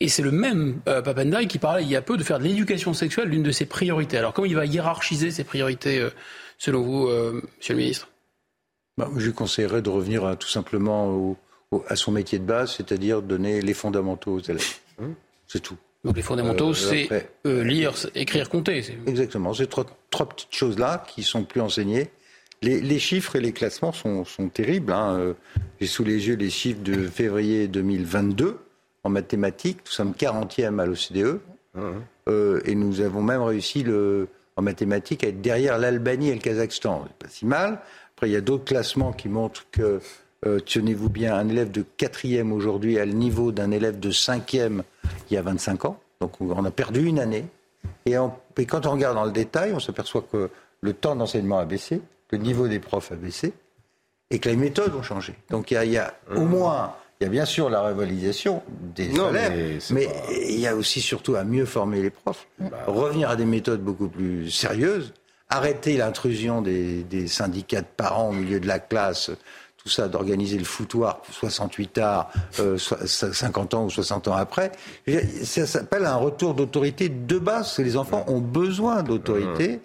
Et 0.00 0.08
c'est 0.08 0.22
le 0.22 0.30
même 0.30 0.80
euh, 0.88 1.44
qui 1.44 1.58
parlait 1.58 1.82
il 1.82 1.90
y 1.90 1.96
a 1.96 2.02
peu 2.02 2.16
de 2.16 2.22
faire 2.22 2.38
de 2.38 2.44
l'éducation 2.44 2.94
sexuelle 2.94 3.28
l'une 3.28 3.42
de 3.42 3.50
ses 3.50 3.66
priorités. 3.66 4.16
Alors 4.16 4.32
comment 4.32 4.46
il 4.46 4.54
va 4.54 4.64
hiérarchiser 4.64 5.30
ses 5.30 5.44
priorités, 5.44 6.02
selon 6.58 6.82
vous, 6.82 7.06
Monsieur 7.58 7.74
le 7.74 7.80
ministre? 7.80 8.08
Bah, 8.98 9.08
Je 9.16 9.26
lui 9.26 9.32
conseillerais 9.32 9.80
de 9.80 9.88
revenir 9.88 10.36
tout 10.38 10.48
simplement 10.48 11.36
à 11.88 11.96
son 11.96 12.12
métier 12.12 12.38
de 12.38 12.44
base, 12.44 12.74
c'est-à-dire 12.76 13.22
donner 13.22 13.62
les 13.62 13.74
fondamentaux 13.74 14.34
aux 14.34 14.40
élèves. 14.40 14.76
Hein 15.00 15.14
c'est 15.48 15.60
tout. 15.60 15.76
Donc 16.04 16.14
les 16.14 16.22
fondamentaux, 16.22 16.70
euh, 16.70 16.74
c'est 16.74 17.08
euh, 17.44 17.64
lire, 17.64 17.94
écrire, 18.14 18.48
compter. 18.48 18.84
Exactement. 19.06 19.52
C'est 19.52 19.66
trois, 19.66 19.84
trois, 20.10 20.28
petites 20.28 20.54
choses-là 20.54 21.04
qui 21.08 21.24
sont 21.24 21.42
plus 21.42 21.60
enseignées. 21.60 22.10
Les, 22.62 22.80
les, 22.80 22.98
chiffres 22.98 23.36
et 23.36 23.40
les 23.40 23.52
classements 23.52 23.92
sont, 23.92 24.24
sont 24.24 24.48
terribles. 24.48 24.92
Hein. 24.92 25.16
Euh, 25.18 25.34
j'ai 25.80 25.86
sous 25.86 26.04
les 26.04 26.28
yeux 26.28 26.36
les 26.36 26.50
chiffres 26.50 26.82
de 26.82 27.08
février 27.08 27.66
2022 27.66 28.58
en 29.02 29.10
mathématiques. 29.10 29.78
Nous 29.86 29.92
sommes 29.92 30.12
40e 30.12 30.78
à 30.78 30.86
l'OCDE. 30.86 31.40
Euh, 32.28 32.60
et 32.64 32.74
nous 32.74 33.00
avons 33.00 33.22
même 33.22 33.42
réussi 33.42 33.82
le, 33.82 34.28
en 34.58 34.62
mathématiques 34.62 35.22
à 35.22 35.28
être 35.28 35.40
derrière 35.40 35.78
l'Albanie 35.78 36.30
et 36.30 36.34
le 36.34 36.40
Kazakhstan. 36.40 37.04
C'est 37.06 37.26
pas 37.26 37.32
si 37.32 37.46
mal. 37.46 37.80
Après, 38.16 38.28
il 38.28 38.32
y 38.32 38.36
a 38.36 38.40
d'autres 38.40 38.64
classements 38.64 39.12
qui 39.12 39.28
montrent 39.28 39.64
que, 39.70 40.00
euh, 40.46 40.58
tenez-vous 40.58 41.08
bien, 41.08 41.36
un 41.36 41.48
élève 41.48 41.70
de 41.70 41.84
quatrième 41.96 42.52
aujourd'hui 42.52 42.98
a 42.98 43.06
le 43.06 43.12
niveau 43.12 43.52
d'un 43.52 43.70
élève 43.70 44.00
de 44.00 44.10
cinquième 44.10 44.82
il 45.30 45.34
y 45.34 45.36
a 45.36 45.42
25 45.42 45.84
ans. 45.84 46.00
Donc 46.20 46.40
on 46.40 46.64
a 46.64 46.70
perdu 46.72 47.06
une 47.06 47.20
année. 47.20 47.46
Et, 48.04 48.16
quand 48.66 48.86
on 48.86 48.90
regarde 48.90 49.14
dans 49.14 49.24
le 49.24 49.30
détail, 49.30 49.72
on 49.72 49.78
s'aperçoit 49.78 50.24
que 50.30 50.50
le 50.80 50.92
temps 50.92 51.14
d'enseignement 51.14 51.60
a 51.60 51.64
baissé, 51.64 52.02
le 52.30 52.38
niveau 52.38 52.66
des 52.66 52.80
profs 52.80 53.12
a 53.12 53.14
baissé, 53.14 53.52
et 54.30 54.40
que 54.40 54.48
les 54.48 54.56
méthodes 54.56 54.94
ont 54.96 55.02
changé. 55.02 55.34
Donc 55.50 55.70
il 55.70 55.90
y 55.90 55.96
a, 55.96 56.14
au 56.34 56.40
mmh. 56.40 56.48
moins, 56.48 56.94
il 57.20 57.24
y 57.24 57.26
a 57.26 57.30
bien 57.30 57.44
sûr 57.44 57.68
la 57.68 57.82
rivalisation 57.82 58.62
des 58.94 59.10
élèves, 59.10 59.82
mais, 59.90 60.08
il 60.48 60.60
y 60.60 60.66
a 60.66 60.76
aussi 60.76 61.00
surtout 61.00 61.34
à 61.34 61.44
mieux 61.44 61.64
former 61.64 62.02
les 62.02 62.10
profs, 62.10 62.46
bah 62.58 62.84
revenir 62.86 63.30
à 63.30 63.36
des 63.36 63.44
méthodes 63.44 63.82
beaucoup 63.82 64.08
plus 64.08 64.50
sérieuses, 64.50 65.12
arrêter 65.48 65.96
l'intrusion 65.96 66.62
des, 66.62 67.02
des, 67.02 67.26
syndicats 67.26 67.80
de 67.80 67.86
parents 67.96 68.28
au 68.28 68.32
milieu 68.32 68.60
de 68.60 68.66
la 68.66 68.78
classe 68.78 69.30
ça, 69.88 70.08
d'organiser 70.08 70.58
le 70.58 70.64
foutoir 70.64 71.22
68 71.30 71.98
arts, 71.98 72.30
50 72.76 73.74
ans 73.74 73.84
ou 73.84 73.90
60 73.90 74.28
ans 74.28 74.36
après, 74.36 74.72
ça 75.42 75.66
s'appelle 75.66 76.04
un 76.04 76.16
retour 76.16 76.54
d'autorité 76.54 77.08
de 77.08 77.38
base. 77.38 77.78
Les 77.78 77.96
enfants 77.96 78.24
ont 78.28 78.40
besoin 78.40 79.02
d'autorité. 79.02 79.80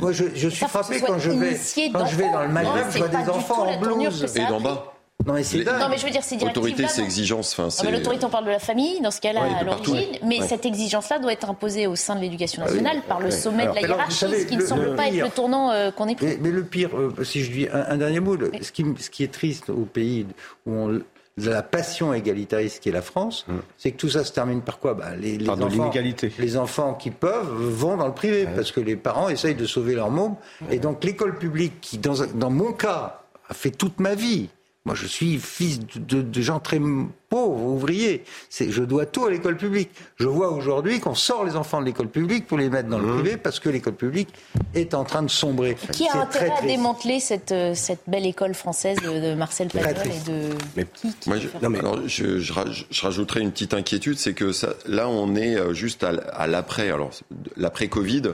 Moi, 0.00 0.12
je, 0.12 0.24
je 0.34 0.48
suis 0.48 0.66
frappé 0.66 1.00
quand 1.00 1.18
je 1.18 1.30
vais, 1.30 1.58
quand 1.92 2.06
je 2.06 2.16
vais 2.16 2.30
dans 2.30 2.42
le 2.42 2.48
Maghreb, 2.48 2.86
je 2.90 2.98
vois 2.98 3.08
des 3.08 3.28
enfants 3.28 3.66
en 3.66 3.80
blouse. 3.80 4.24
Et 4.36 4.46
d'en 4.46 4.60
bas. 4.60 4.91
Non 5.26 5.34
mais, 5.34 5.42
non, 5.64 5.88
mais 5.88 5.98
je 5.98 6.04
veux 6.04 6.10
dire, 6.10 6.22
c'est 6.22 6.42
Autorité, 6.42 6.86
c'est 6.88 7.02
exigence. 7.02 7.58
Enfin, 7.58 7.68
ah, 7.86 7.90
L'autorité, 7.90 8.24
on 8.24 8.30
parle 8.30 8.46
de 8.46 8.50
la 8.50 8.58
famille, 8.58 9.00
dans 9.00 9.10
ce 9.10 9.20
cas-là, 9.20 9.42
à 9.60 9.64
l'origine. 9.64 10.18
Mais 10.24 10.40
cette 10.42 10.66
exigence-là 10.66 11.18
doit 11.18 11.32
être 11.32 11.48
imposée 11.48 11.86
au 11.86 11.96
sein 11.96 12.16
de 12.16 12.20
l'éducation 12.20 12.62
ah 12.64 12.68
nationale 12.68 13.02
par 13.08 13.20
le 13.20 13.30
sommet 13.30 13.66
de 13.66 13.74
la 13.74 13.80
hiérarchie, 13.80 14.26
ce 14.26 14.46
qui 14.46 14.56
ne 14.56 14.64
semble 14.64 14.96
pas 14.96 15.08
être 15.08 15.24
le 15.24 15.30
tournant 15.30 15.70
euh, 15.70 15.90
qu'on 15.90 16.08
est 16.08 16.16
pris. 16.16 16.38
Mais, 16.40 16.50
le 16.50 16.64
pire, 16.64 16.90
euh, 16.96 17.24
si 17.24 17.44
je 17.44 17.50
dis 17.50 17.68
un, 17.72 17.96
dernier 17.96 18.20
mot, 18.20 18.36
ce, 18.60 18.72
qui, 18.72 18.84
ce, 18.98 19.10
qui, 19.10 19.24
est 19.24 19.32
triste 19.32 19.70
au 19.70 19.84
pays 19.84 20.26
où 20.66 20.72
on 20.72 21.00
la 21.38 21.62
passion 21.62 22.12
égalitariste 22.12 22.82
qui 22.82 22.90
est 22.90 22.92
la 22.92 23.02
France, 23.02 23.46
hum. 23.48 23.62
c'est 23.78 23.92
que 23.92 23.96
tout 23.96 24.10
ça 24.10 24.24
se 24.24 24.32
termine 24.32 24.60
par 24.60 24.78
quoi? 24.78 24.94
Bah, 24.94 25.16
les, 25.18 25.38
les, 25.38 25.48
enfants, 25.48 25.90
les, 26.38 26.56
enfants, 26.56 26.94
qui 26.94 27.10
peuvent 27.10 27.50
vont 27.50 27.96
dans 27.96 28.06
le 28.06 28.12
privé 28.12 28.46
parce 28.54 28.70
que 28.70 28.80
les 28.80 28.96
parents 28.96 29.28
essayent 29.28 29.54
de 29.54 29.66
sauver 29.66 29.94
leur 29.94 30.10
môme. 30.10 30.36
Et 30.70 30.78
donc 30.78 31.02
l'école 31.04 31.38
publique, 31.38 31.80
qui 31.80 31.98
dans, 31.98 32.14
dans 32.34 32.50
mon 32.50 32.72
cas 32.72 33.22
a 33.48 33.54
fait 33.54 33.70
toute 33.70 33.98
ma 33.98 34.14
vie, 34.14 34.50
moi, 34.84 34.96
je 34.96 35.06
suis 35.06 35.38
fils 35.38 35.78
de, 35.78 36.22
de, 36.22 36.40
gens 36.40 36.58
très 36.58 36.80
pauvres, 37.28 37.62
ouvriers. 37.62 38.24
Je 38.50 38.82
dois 38.82 39.06
tout 39.06 39.26
à 39.26 39.30
l'école 39.30 39.56
publique. 39.56 39.90
Je 40.16 40.26
vois 40.26 40.50
aujourd'hui 40.50 40.98
qu'on 40.98 41.14
sort 41.14 41.44
les 41.44 41.54
enfants 41.54 41.80
de 41.80 41.86
l'école 41.86 42.08
publique 42.08 42.48
pour 42.48 42.58
les 42.58 42.68
mettre 42.68 42.88
dans 42.88 42.98
le 42.98 43.06
mmh. 43.06 43.14
privé 43.14 43.36
parce 43.36 43.60
que 43.60 43.68
l'école 43.68 43.94
publique 43.94 44.30
est 44.74 44.94
en 44.94 45.04
train 45.04 45.22
de 45.22 45.30
sombrer. 45.30 45.76
Qui 45.92 46.08
a 46.08 46.22
intérêt 46.22 46.50
à 46.50 46.62
démanteler 46.62 47.20
cette, 47.20 47.52
euh, 47.52 47.74
cette 47.76 48.02
belle 48.08 48.26
école 48.26 48.54
française 48.54 48.98
de, 48.98 49.34
Marcel 49.34 49.68
Pagnol 49.68 49.94
et 50.04 50.30
de 50.30 50.48
mais, 50.76 50.86
moi, 51.28 51.38
je, 51.38 51.46
non, 51.62 51.70
mais... 51.70 51.78
alors, 51.78 52.08
je, 52.08 52.40
je, 52.40 52.52
je, 52.90 53.02
rajouterais 53.02 53.40
une 53.40 53.52
petite 53.52 53.74
inquiétude, 53.74 54.18
c'est 54.18 54.34
que 54.34 54.50
ça, 54.50 54.74
là, 54.86 55.08
on 55.08 55.36
est 55.36 55.54
euh, 55.54 55.74
juste 55.74 56.02
à, 56.02 56.08
à 56.08 56.48
l'après. 56.48 56.90
Alors, 56.90 57.10
l'après 57.56 57.86
Covid. 57.86 58.32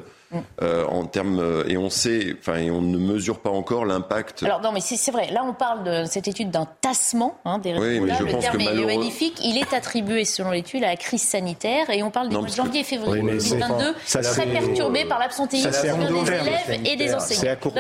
Euh, 0.61 0.85
en 0.85 1.07
termes 1.07 1.39
euh, 1.39 1.65
et 1.69 1.79
on 1.79 1.89
sait, 1.89 2.37
enfin, 2.39 2.57
et 2.57 2.71
on 2.71 2.83
ne 2.83 2.99
mesure 2.99 3.39
pas 3.39 3.49
encore 3.49 3.87
l'impact. 3.87 4.43
Alors 4.43 4.61
non, 4.61 4.73
mais 4.73 4.81
c'est 4.81 5.11
vrai. 5.11 5.31
Là, 5.31 5.43
on 5.43 5.55
parle 5.55 5.85
de 5.85 6.05
cette 6.07 6.29
étude 6.29 6.51
d'un 6.51 6.67
tassement 6.83 7.39
hein, 7.47 7.59
des 7.59 7.73
résultats. 7.73 8.21
le 8.21 8.39
terme 8.39 8.61
est 8.61 8.85
magnifique. 8.85 9.41
Il 9.43 9.57
est 9.57 9.73
attribué, 9.73 10.27
selon 10.27 10.51
l'étude, 10.51 10.85
à 10.85 10.89
la 10.89 10.97
crise 10.97 11.23
sanitaire, 11.23 11.89
et 11.89 12.03
on 12.03 12.11
parle 12.11 12.29
des 12.29 12.37
mois 12.37 12.47
de 12.47 12.53
janvier 12.53 12.81
et 12.83 12.85
février 12.85 13.23
2022, 13.23 13.95
très 14.23 14.47
perturbé 14.47 15.07
par 15.07 15.19
l'absentéisme 15.19 15.71
des 15.71 16.31
élèves 16.31 16.81
et 16.85 16.97
des 16.97 17.15
enseignants. 17.15 17.41
C'est 17.41 17.49
à 17.49 17.57
court, 17.57 17.73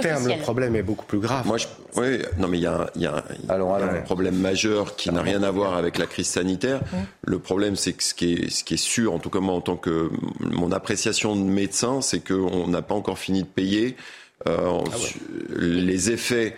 terme. 0.00 0.26
Le 0.26 0.38
problème 0.38 0.76
est 0.76 0.82
beaucoup 0.82 1.04
plus 1.04 1.18
grave. 1.18 1.46
Moi, 1.46 1.58
je, 1.58 1.66
oui, 1.96 2.22
non, 2.38 2.48
mais 2.48 2.58
il 2.58 2.62
y 2.62 2.66
a, 2.66 2.86
y 2.96 3.06
a, 3.06 3.22
y 3.46 3.50
a 3.50 3.54
un 3.54 4.00
problème 4.02 4.36
majeur 4.36 4.96
qui 4.96 5.10
n'a 5.10 5.22
rien 5.22 5.42
à 5.42 5.50
voir 5.50 5.76
avec 5.76 5.98
la 5.98 6.06
crise 6.06 6.28
sanitaire. 6.28 6.80
Hum. 6.94 7.00
Le 7.22 7.38
problème, 7.38 7.76
c'est 7.76 7.92
que 7.92 8.02
ce 8.02 8.14
qui 8.14 8.32
est, 8.32 8.50
ce 8.50 8.64
qui 8.64 8.74
est 8.74 8.82
sûr, 8.82 9.12
en 9.12 9.18
tout 9.18 9.30
cas 9.30 9.40
moi, 9.40 9.54
en 9.54 9.60
tant 9.60 9.76
que 9.76 10.10
mon 10.40 10.72
appréciation 10.72 11.36
de 11.36 11.42
médecin 11.42 11.89
c'est 12.00 12.20
qu'on 12.20 12.68
n'a 12.68 12.82
pas 12.82 12.94
encore 12.94 13.18
fini 13.18 13.42
de 13.42 13.48
payer 13.48 13.96
euh, 14.48 14.78
ah 14.86 14.96
les 15.50 16.10
effets 16.10 16.56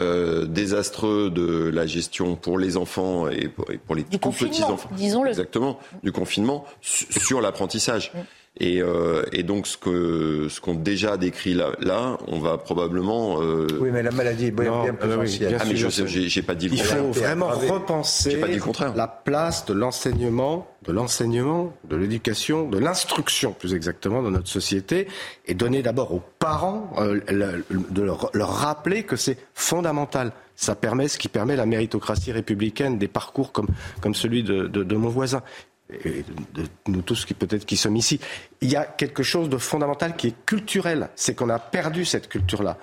euh, 0.00 0.46
désastreux 0.46 1.30
de 1.30 1.68
la 1.68 1.86
gestion 1.86 2.36
pour 2.36 2.58
les 2.58 2.76
enfants 2.76 3.28
et 3.28 3.48
pour, 3.48 3.94
les 3.94 4.04
tout 4.04 4.18
petits 4.30 4.62
enfants. 4.62 4.88
Disons-le. 4.92 5.30
Exactement, 5.30 5.78
du 6.02 6.12
confinement 6.12 6.64
sur 6.80 7.40
l'apprentissage. 7.40 8.12
Et, 8.60 8.80
euh, 8.80 9.24
et, 9.32 9.42
donc 9.42 9.66
ce 9.66 9.76
que 9.76 10.46
ce 10.48 10.60
qu'on 10.60 10.74
déjà 10.74 11.16
décrit 11.16 11.54
là, 11.54 11.72
là, 11.80 12.18
on 12.28 12.38
va 12.38 12.56
probablement. 12.56 13.42
Euh... 13.42 13.66
Oui, 13.80 13.90
mais 13.92 14.00
la 14.00 14.12
maladie 14.12 14.46
est 14.46 14.50
bien, 14.52 14.94
plus 14.94 15.12
ah, 15.12 15.18
oui, 15.18 15.40
ah 15.58 15.64
mais 15.66 15.74
je 15.74 15.88
j'ai 16.06 16.42
pas 16.42 16.54
dit 16.54 16.68
le 16.68 16.76
Il 16.76 16.84
faut 16.84 17.10
vraiment 17.10 17.48
repenser 17.48 18.36
pas 18.36 18.46
dit 18.46 18.54
le 18.54 18.60
contraire. 18.60 18.94
la 18.94 19.08
place 19.08 19.66
de 19.66 19.72
l'enseignement, 19.72 20.68
de 20.86 20.92
l'enseignement, 20.92 21.74
de 21.82 21.96
l'éducation, 21.96 22.68
de 22.68 22.78
l'instruction 22.78 23.54
plus 23.54 23.74
exactement 23.74 24.22
dans 24.22 24.30
notre 24.30 24.48
société, 24.48 25.08
et 25.46 25.54
donner 25.54 25.82
d'abord 25.82 26.14
aux 26.14 26.22
parents 26.38 26.92
euh, 26.98 27.20
de 27.68 28.02
leur, 28.02 28.30
leur 28.34 28.50
rappeler 28.50 29.02
que 29.02 29.16
c'est 29.16 29.36
fondamental. 29.54 30.30
Ça 30.54 30.76
permet 30.76 31.08
ce 31.08 31.18
qui 31.18 31.26
permet 31.26 31.56
la 31.56 31.66
méritocratie 31.66 32.30
républicaine 32.30 32.98
des 32.98 33.08
parcours 33.08 33.50
comme, 33.50 33.66
comme 34.00 34.14
celui 34.14 34.44
de, 34.44 34.68
de, 34.68 34.84
de 34.84 34.96
mon 34.96 35.08
voisin 35.08 35.42
et 35.90 36.24
de 36.54 36.64
nous 36.86 37.02
tous 37.02 37.24
qui 37.24 37.34
peut-être 37.34 37.66
qui 37.66 37.76
sommes 37.76 37.96
ici, 37.96 38.20
il 38.60 38.70
y 38.70 38.76
a 38.76 38.84
quelque 38.84 39.22
chose 39.22 39.48
de 39.48 39.58
fondamental 39.58 40.16
qui 40.16 40.28
est 40.28 40.34
culturel, 40.46 41.10
c'est 41.14 41.34
qu'on 41.34 41.50
a 41.50 41.58
perdu 41.58 42.04
cette 42.04 42.28
culture-là. 42.28 42.78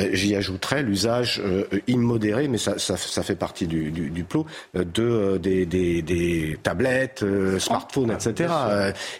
Euh, 0.00 0.08
j'y 0.12 0.34
ajouterais 0.34 0.82
l'usage 0.82 1.42
euh, 1.44 1.64
immodéré, 1.86 2.48
mais 2.48 2.56
ça, 2.56 2.78
ça, 2.78 2.96
ça, 2.96 3.22
fait 3.22 3.34
partie 3.34 3.66
du, 3.66 3.90
du, 3.90 4.08
du 4.08 4.24
plot, 4.24 4.46
euh, 4.74 4.84
de, 4.84 5.36
des, 5.36 5.66
des, 5.66 6.00
des, 6.00 6.58
tablettes, 6.62 7.22
smartphones, 7.58 8.10
etc. 8.10 8.54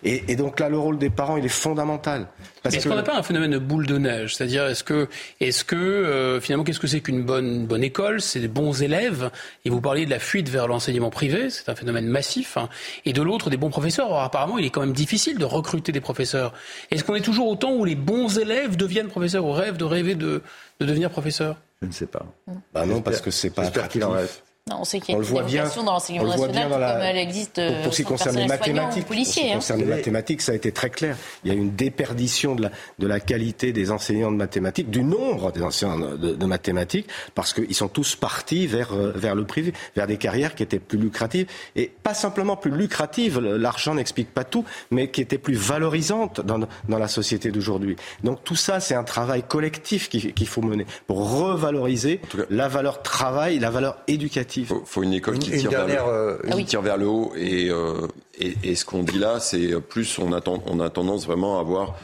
Et, 0.03 0.33
et, 0.33 0.37
donc 0.37 0.61
là, 0.61 0.71
le 0.71 0.79
rôle 0.79 0.97
des 0.97 1.11
parents, 1.11 1.37
il 1.37 1.45
est 1.45 1.51
fondamental. 1.51 2.27
Est-ce 2.65 2.89
qu'on 2.89 2.95
n'a 2.95 3.03
pas 3.03 3.17
un 3.17 3.23
phénomène 3.23 3.51
de 3.51 3.59
boule 3.59 3.87
de 3.87 3.99
neige? 3.99 4.37
C'est-à-dire, 4.37 4.67
est-ce 4.67 4.85
que, 4.85 5.09
est-ce 5.41 5.65
que 5.65 6.39
finalement, 6.43 6.65
qu'est-ce 6.65 6.81
que 6.81 6.87
c'est 6.87 7.01
qu'une 7.01 7.23
bonne, 7.23 7.67
bonne 7.67 7.83
école? 7.83 8.21
C'est 8.21 8.41
des 8.41 8.49
bons 8.49 8.83
élèves? 8.83 9.31
Et 9.65 9.71
vous 9.71 9.81
parliez 9.81 10.07
de 10.07 10.11
la 10.11 10.19
fuite 10.19 10.49
vers 10.49 10.69
l'enseignement 10.69 11.11
privé, 11.11 11.51
c'est 11.51 11.69
un 11.69 11.75
phénomène 11.75 12.07
massif. 12.07 12.57
Hein. 12.57 12.69
Et 13.05 13.13
de 13.13 13.23
l'autre, 13.23 13.51
des 13.51 13.57
bons 13.57 13.71
professeurs. 13.71 14.07
Alors, 14.07 14.23
apparemment, 14.23 14.59
il 14.59 14.65
est 14.65 14.71
quand 14.71 14.81
même 14.81 14.93
difficile 14.93 15.39
de 15.39 15.45
recruter 15.45 15.93
des 15.93 16.01
professeurs. 16.01 16.53
Est-ce 16.91 17.05
qu'on 17.05 17.15
est 17.15 17.21
toujours 17.21 17.49
au 17.49 17.57
temps 17.57 17.73
où 17.73 17.85
les 17.85 17.97
bons 17.97 18.39
élèves 18.39 18.77
deviennent 18.77 19.09
professeurs, 19.09 19.45
ou 19.45 19.53
rêvent 19.53 19.77
de 19.77 19.85
rêver 19.85 20.15
de 20.15 20.43
de 20.83 20.87
devenir 20.87 21.11
professeur 21.11 21.57
Je 21.81 21.87
ne 21.87 21.93
sais 21.93 22.07
pas. 22.07 22.27
Bah 22.75 22.87
non, 22.87 23.01
parce 23.01 23.21
que 23.21 23.31
c'est 23.31 23.51
pas 23.51 23.63
J'espère 23.63 23.89
qu'il 23.89 24.05
en 24.05 24.11
reste. 24.11 24.43
Non, 24.73 24.79
on 24.81 24.85
sait 24.85 25.01
qu'il 25.01 25.15
y 25.15 25.19
a 25.19 25.21
une 25.21 25.37
éducation 25.37 25.83
dans 25.83 25.93
l'enseignement 25.93 26.25
national, 26.25 26.71
comme 26.71 27.03
elle 27.03 27.17
existe 27.19 27.55
pour, 27.55 27.83
pour 27.83 27.93
ce 27.93 28.03
qui 28.03 28.09
concerne 28.09 28.37
les 28.37 28.47
mathématiques. 28.47 29.05
Pour 29.05 29.17
ce 29.17 29.33
qui 29.33 29.51
hein. 29.51 29.55
concerne 29.55 29.81
les 29.81 29.87
mathématiques, 29.87 30.41
ça 30.41 30.53
a 30.53 30.55
été 30.55 30.73
très 30.73 30.89
clair. 30.89 31.17
Il 31.45 31.53
y 31.53 31.55
a 31.55 31.59
une 31.59 31.75
déperdition 31.75 32.55
de 32.55 32.63
la, 32.63 32.71
de 32.99 33.07
la 33.07 33.21
qualité 33.21 33.73
des 33.73 33.91
enseignants 33.91 34.33
de 34.33 34.37
mathématiques, 34.37 34.89
du 34.89 35.03
nombre 35.03 35.53
des 35.53 35.63
enseignants 35.63 35.99
de, 35.99 36.17
de 36.17 36.47
mathématiques, 36.47 37.09
parce 37.35 37.53
qu'ils 37.53 37.75
sont 37.75 37.89
tous 37.89 38.17
partis 38.17 38.67
vers, 38.67 38.95
euh, 38.95 39.13
vers 39.15 39.35
le 39.35 39.45
privé, 39.45 39.75
vers 39.95 40.07
des 40.07 40.17
carrières 40.17 40.55
qui 40.55 40.63
étaient 40.63 40.79
plus 40.79 40.99
lucratives. 40.99 41.47
Et 41.77 41.91
pas 42.03 42.15
simplement 42.15 42.57
plus 42.57 42.71
lucratives, 42.71 43.41
l'argent 43.41 43.95
n'explique 43.95 44.33
pas 44.33 44.45
tout, 44.45 44.65
mais 44.91 45.11
qui 45.11 45.21
étaient 45.21 45.39
plus 45.39 45.55
valorisantes 45.55 46.41
dans, 46.41 46.61
dans 46.89 46.99
la 46.99 47.09
société 47.09 47.51
d'aujourd'hui. 47.51 47.97
Donc 48.25 48.43
tout 48.45 48.57
ça, 48.57 48.81
c'est 48.81 48.95
un 48.95 49.05
travail 49.05 49.43
collectif 49.43 50.09
qu'il 50.09 50.47
faut 50.47 50.63
mener 50.63 50.87
pour 51.07 51.39
revaloriser 51.39 52.21
la 52.49 52.69
valeur 52.69 53.03
travail, 53.03 53.59
la 53.59 53.71
valeur 53.71 53.99
éducative 54.07 54.62
il 54.63 54.85
faut, 54.85 55.03
une 55.03 55.13
école 55.13 55.39
qui, 55.39 55.51
tire, 55.57 55.71
vers 55.71 56.07
le, 56.07 56.13
euh, 56.13 56.51
qui 56.57 56.65
tire, 56.65 56.83
vers 56.83 56.97
le, 56.97 57.07
haut. 57.07 57.33
Et, 57.37 57.71
euh, 57.71 58.07
et, 58.39 58.55
et 58.65 58.75
ce 58.75 58.85
qu'on 58.85 59.03
dit 59.03 59.19
là, 59.19 59.41
c'est 59.41 59.81
plus 59.81 60.19
on 60.19 60.33
a, 60.33 60.41
on 60.67 60.81
a 60.81 60.91
tendance 60.91 61.27
vraiment 61.27 61.59
à 61.59 61.61
avoir 61.61 61.97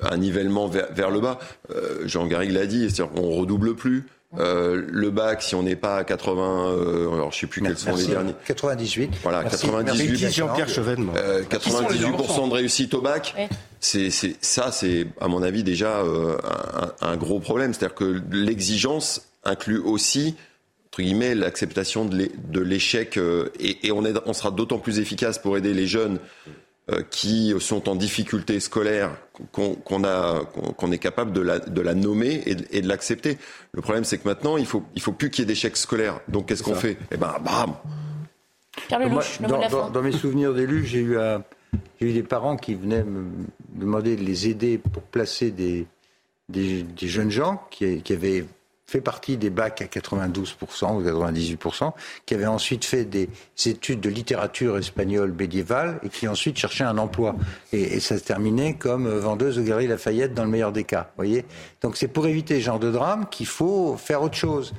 un 0.00 0.16
nivellement 0.16 0.66
vers, 0.68 0.92
vers 0.92 1.10
le 1.10 1.20
bas. 1.20 1.38
Euh, 1.70 2.06
Jean 2.06 2.26
Garrigue 2.26 2.52
l'a 2.52 2.66
dit, 2.66 2.90
c'est-à-dire 2.90 3.10
qu'on 3.14 3.30
redouble 3.30 3.74
plus. 3.74 4.06
Euh, 4.38 4.86
le 4.88 5.10
bac, 5.10 5.42
si 5.42 5.54
on 5.54 5.62
n'est 5.62 5.76
pas 5.76 5.98
à 5.98 6.04
80, 6.04 6.70
euh, 6.70 7.12
alors 7.12 7.32
je 7.32 7.40
sais 7.40 7.46
plus 7.46 7.60
quels 7.60 7.76
sont 7.76 7.94
les 7.94 8.06
derniers. 8.06 8.34
98. 8.46 9.12
Voilà, 9.22 9.44
98. 9.44 10.30
Jean-Pierre 10.30 10.68
Chevènement. 10.70 11.12
Euh, 11.16 11.42
98% 11.42 12.48
de 12.48 12.54
réussite 12.54 12.94
au 12.94 13.02
bac. 13.02 13.34
C'est, 13.80 14.10
c'est, 14.10 14.36
ça, 14.40 14.72
c'est 14.72 15.06
à 15.20 15.28
mon 15.28 15.42
avis 15.42 15.62
déjà 15.62 15.98
euh, 15.98 16.38
un, 17.02 17.08
un, 17.08 17.16
gros 17.16 17.40
problème. 17.40 17.74
C'est-à-dire 17.74 17.94
que 17.94 18.22
l'exigence 18.30 19.28
inclut 19.44 19.80
aussi 19.80 20.34
entre 20.92 21.04
guillemets, 21.04 21.34
l'acceptation 21.34 22.04
de 22.04 22.60
l'échec 22.60 23.16
euh, 23.16 23.48
et, 23.58 23.86
et, 23.86 23.92
on, 23.92 24.32
sera 24.34 24.50
d'autant 24.50 24.78
plus 24.78 24.98
efficace 24.98 25.38
pour 25.38 25.56
aider 25.56 25.72
les 25.72 25.86
jeunes 25.86 26.18
euh, 26.90 27.00
qui 27.10 27.54
sont 27.60 27.88
en 27.88 27.94
difficulté 27.94 28.60
scolaire 28.60 29.16
qu'on 29.52 30.92
est 30.92 30.98
capable 30.98 31.32
de 31.32 31.40
la, 31.40 31.60
de 31.60 31.80
la 31.80 31.94
nommer 31.94 32.42
et 32.44 32.82
de, 32.82 32.86
l'accepter. 32.86 33.38
Le 33.72 33.80
problème, 33.80 34.04
c'est 34.04 34.18
que 34.18 34.28
maintenant, 34.28 34.58
il 34.58 34.66
faut 34.66 34.82
il 34.94 35.00
faut 35.00 35.12
plus 35.12 35.30
qu'il 35.30 35.40
y 35.40 35.44
ait 35.44 35.46
d'échecs 35.46 35.78
scolaires. 35.78 36.20
Donc, 36.28 36.48
qu'est-ce 36.48 36.62
qu'on 36.62 36.74
fait? 36.74 36.98
Eh 37.10 37.16
ben, 37.16 37.36
bam. 37.42 37.72
Moi, 39.08 39.22
dans, 39.48 39.68
dans, 39.70 39.88
dans, 39.88 40.02
mes 40.02 40.12
souvenirs 40.12 40.52
d'élus, 40.52 40.84
j'ai 40.84 41.00
eu, 41.00 41.16
eu 42.02 42.12
des 42.12 42.22
parents 42.22 42.58
qui 42.58 42.74
venaient 42.74 43.02
me 43.02 43.30
demander 43.70 44.14
de 44.14 44.22
les 44.22 44.46
aider 44.46 44.76
pour 44.76 45.04
placer 45.04 45.52
des, 45.52 45.86
des, 46.50 46.82
des 46.82 47.08
jeunes 47.08 47.30
gens 47.30 47.66
qui, 47.70 48.02
qui 48.02 48.12
avaient 48.12 48.44
fait 48.86 49.00
partie 49.00 49.36
des 49.36 49.50
bacs 49.50 49.80
à 49.80 49.86
92% 49.86 50.96
ou 50.96 51.02
98%, 51.02 51.92
qui 52.26 52.34
avait 52.34 52.46
ensuite 52.46 52.84
fait 52.84 53.04
des 53.04 53.28
études 53.64 54.00
de 54.00 54.10
littérature 54.10 54.76
espagnole 54.76 55.32
médiévale 55.32 55.98
et 56.02 56.08
qui 56.08 56.28
ensuite 56.28 56.58
cherchait 56.58 56.84
un 56.84 56.98
emploi. 56.98 57.36
Et, 57.72 57.80
et 57.96 58.00
ça 58.00 58.18
se 58.18 58.24
terminait 58.24 58.74
comme 58.74 59.08
vendeuse 59.08 59.58
au 59.58 59.62
Galerie 59.62 59.86
Lafayette 59.86 60.34
dans 60.34 60.44
le 60.44 60.50
meilleur 60.50 60.72
des 60.72 60.84
cas. 60.84 61.10
Voyez? 61.16 61.44
Donc 61.80 61.96
c'est 61.96 62.08
pour 62.08 62.26
éviter 62.26 62.56
ce 62.56 62.64
genre 62.64 62.78
de 62.78 62.90
drame 62.90 63.26
qu'il 63.30 63.46
faut 63.46 63.96
faire 63.96 64.22
autre 64.22 64.36
chose 64.36 64.74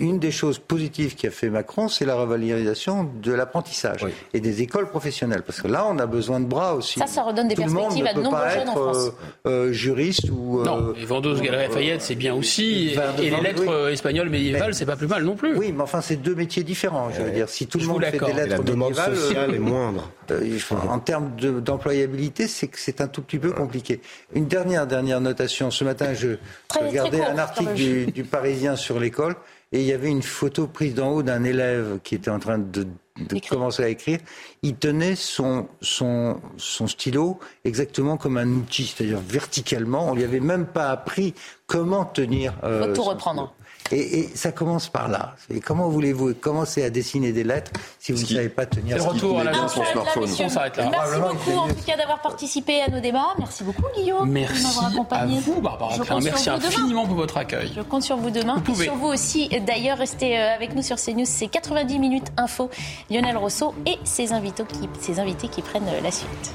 une 0.00 0.18
des 0.18 0.32
choses 0.32 0.58
positives 0.58 1.14
qu'a 1.14 1.30
fait 1.30 1.48
Macron, 1.48 1.88
c'est 1.88 2.04
la 2.04 2.16
revalorisation 2.16 3.08
de 3.22 3.32
l'apprentissage 3.32 4.02
oui. 4.02 4.10
et 4.34 4.40
des 4.40 4.62
écoles 4.62 4.88
professionnelles. 4.88 5.42
Parce 5.42 5.60
que 5.60 5.68
là, 5.68 5.86
on 5.88 5.98
a 5.98 6.06
besoin 6.06 6.40
de 6.40 6.46
bras 6.46 6.74
aussi. 6.74 6.98
Ça, 6.98 7.06
ça 7.06 7.22
redonne 7.22 7.46
des 7.46 7.54
Tout 7.54 7.62
perspectives 7.62 8.02
le 8.02 8.10
à 8.10 8.14
de 8.14 8.20
nombreux 8.20 8.50
jeunes 8.50 8.68
en 8.68 8.72
France. 8.72 9.12
Euh, 9.46 9.68
euh, 9.68 9.72
juriste 9.72 10.28
ou. 10.30 10.60
Euh, 10.60 10.64
non, 10.64 10.94
et 10.94 11.04
vendeuse 11.04 11.40
Galerie 11.40 11.68
Lafayette, 11.68 12.02
c'est 12.02 12.16
bien 12.16 12.34
aussi. 12.34 12.96
Et, 13.18 13.24
et 13.24 13.30
les 13.30 13.40
lettres 13.40 13.62
oui. 13.86 13.92
espagnoles 13.92 14.28
médiévales, 14.28 14.74
c'est 14.74 14.86
pas 14.86 14.96
plus 14.96 15.06
mal 15.06 15.22
non 15.22 15.36
plus. 15.36 15.56
Oui, 15.56 15.72
mais 15.72 15.82
enfin, 15.82 16.00
c'est 16.00 16.16
deux 16.16 16.34
métiers 16.34 16.64
différents. 16.64 17.10
Je 17.10 17.22
veux 17.22 17.30
dire, 17.30 17.48
si 17.48 17.68
tout 17.68 17.78
le 17.78 17.86
monde 17.86 18.04
fait 18.04 18.18
des 18.18 18.32
lettres 18.32 18.50
la 18.50 18.58
demande 18.58 18.90
médiévales, 18.90 19.16
sociale 19.16 19.54
est 19.54 19.58
moindre. 19.58 20.10
en 20.88 20.98
termes 20.98 21.30
d'employabilité, 21.36 22.48
c'est 22.48 22.66
que 22.66 22.78
c'est 22.80 23.00
un 23.00 23.06
tout 23.06 23.22
petit 23.22 23.38
peu 23.38 23.52
compliqué. 23.52 24.00
Une 24.34 24.46
dernière 24.46 24.88
dernière 24.88 25.20
notation. 25.20 25.70
Ce 25.70 25.84
matin, 25.84 26.12
je 26.14 26.38
très, 26.66 26.88
regardais 26.88 27.18
très 27.18 27.26
court, 27.26 27.34
un 27.34 27.38
article 27.38 27.74
du, 27.74 28.06
du 28.06 28.24
Parisien 28.24 28.74
sur 28.74 28.98
l'école 28.98 29.36
et 29.76 29.80
il 29.80 29.86
y 29.86 29.92
avait 29.92 30.08
une 30.08 30.22
photo 30.22 30.66
prise 30.66 30.94
d'en 30.94 31.10
haut 31.10 31.22
d'un 31.22 31.44
élève 31.44 31.98
qui 32.02 32.14
était 32.14 32.30
en 32.30 32.38
train 32.38 32.56
de, 32.56 32.86
de 33.18 33.40
commencer 33.46 33.82
à 33.82 33.88
écrire. 33.88 34.20
Il 34.62 34.76
tenait 34.76 35.16
son, 35.16 35.68
son, 35.82 36.40
son 36.56 36.86
stylo 36.86 37.38
exactement 37.62 38.16
comme 38.16 38.38
un 38.38 38.48
outil, 38.48 38.86
c'est-à-dire 38.86 39.20
verticalement. 39.20 40.10
On 40.10 40.14
lui 40.14 40.24
avait 40.24 40.40
même 40.40 40.64
pas 40.64 40.88
appris 40.90 41.34
comment 41.66 42.06
tenir. 42.06 42.54
Euh, 42.64 42.86
Faut 42.86 42.94
tout 42.94 43.02
reprendre. 43.02 43.52
Stylo. 43.52 43.65
Et, 43.92 44.20
et, 44.20 44.28
ça 44.34 44.52
commence 44.52 44.88
par 44.88 45.08
là. 45.08 45.34
Et 45.50 45.60
comment 45.60 45.88
voulez-vous 45.88 46.34
commencer 46.34 46.82
à 46.84 46.90
dessiner 46.90 47.32
des 47.32 47.44
lettres 47.44 47.70
si 47.98 48.12
vous 48.12 48.20
ne 48.20 48.26
savez 48.26 48.48
pas 48.48 48.66
tenir 48.66 48.96
le 48.96 49.02
retour 49.02 49.38
à 49.38 49.44
la 49.44 49.68
son 49.68 49.84
smartphone 49.84 50.28
On 50.40 50.48
s'arrête 50.48 50.76
là. 50.76 50.90
Merci 50.90 51.20
beaucoup 51.20 51.58
en 51.58 51.68
tout 51.68 51.84
cas 51.86 51.96
d'avoir 51.96 52.20
participé 52.20 52.82
à 52.82 52.88
nos 52.88 53.00
débats. 53.00 53.34
Merci 53.38 53.64
beaucoup 53.64 53.84
Guillaume. 53.96 54.30
Merci 54.30 54.66
à 55.10 55.26
vous 55.26 55.60
Barbara 55.60 55.98
Klein. 55.98 56.20
Merci 56.20 56.50
infiniment 56.50 57.02
demain. 57.02 57.06
pour 57.06 57.16
votre 57.16 57.36
accueil. 57.36 57.72
Je 57.74 57.82
compte 57.82 58.02
sur 58.02 58.16
vous 58.16 58.30
demain. 58.30 58.62
Vous 58.64 58.80
et 58.80 58.84
sur 58.84 58.94
vous 58.96 59.08
aussi. 59.08 59.48
D'ailleurs, 59.66 59.98
restez 59.98 60.36
avec 60.36 60.74
nous 60.74 60.82
sur 60.82 60.96
CNews. 60.96 61.24
C'est 61.24 61.48
90 61.48 61.98
minutes 61.98 62.32
info. 62.36 62.70
Lionel 63.10 63.36
Rousseau 63.36 63.74
et 63.86 63.96
ses 64.04 64.32
invités 64.32 64.64
qui, 64.64 64.88
ses 65.00 65.20
invités 65.20 65.48
qui 65.48 65.62
prennent 65.62 65.84
la 66.02 66.10
suite. 66.10 66.54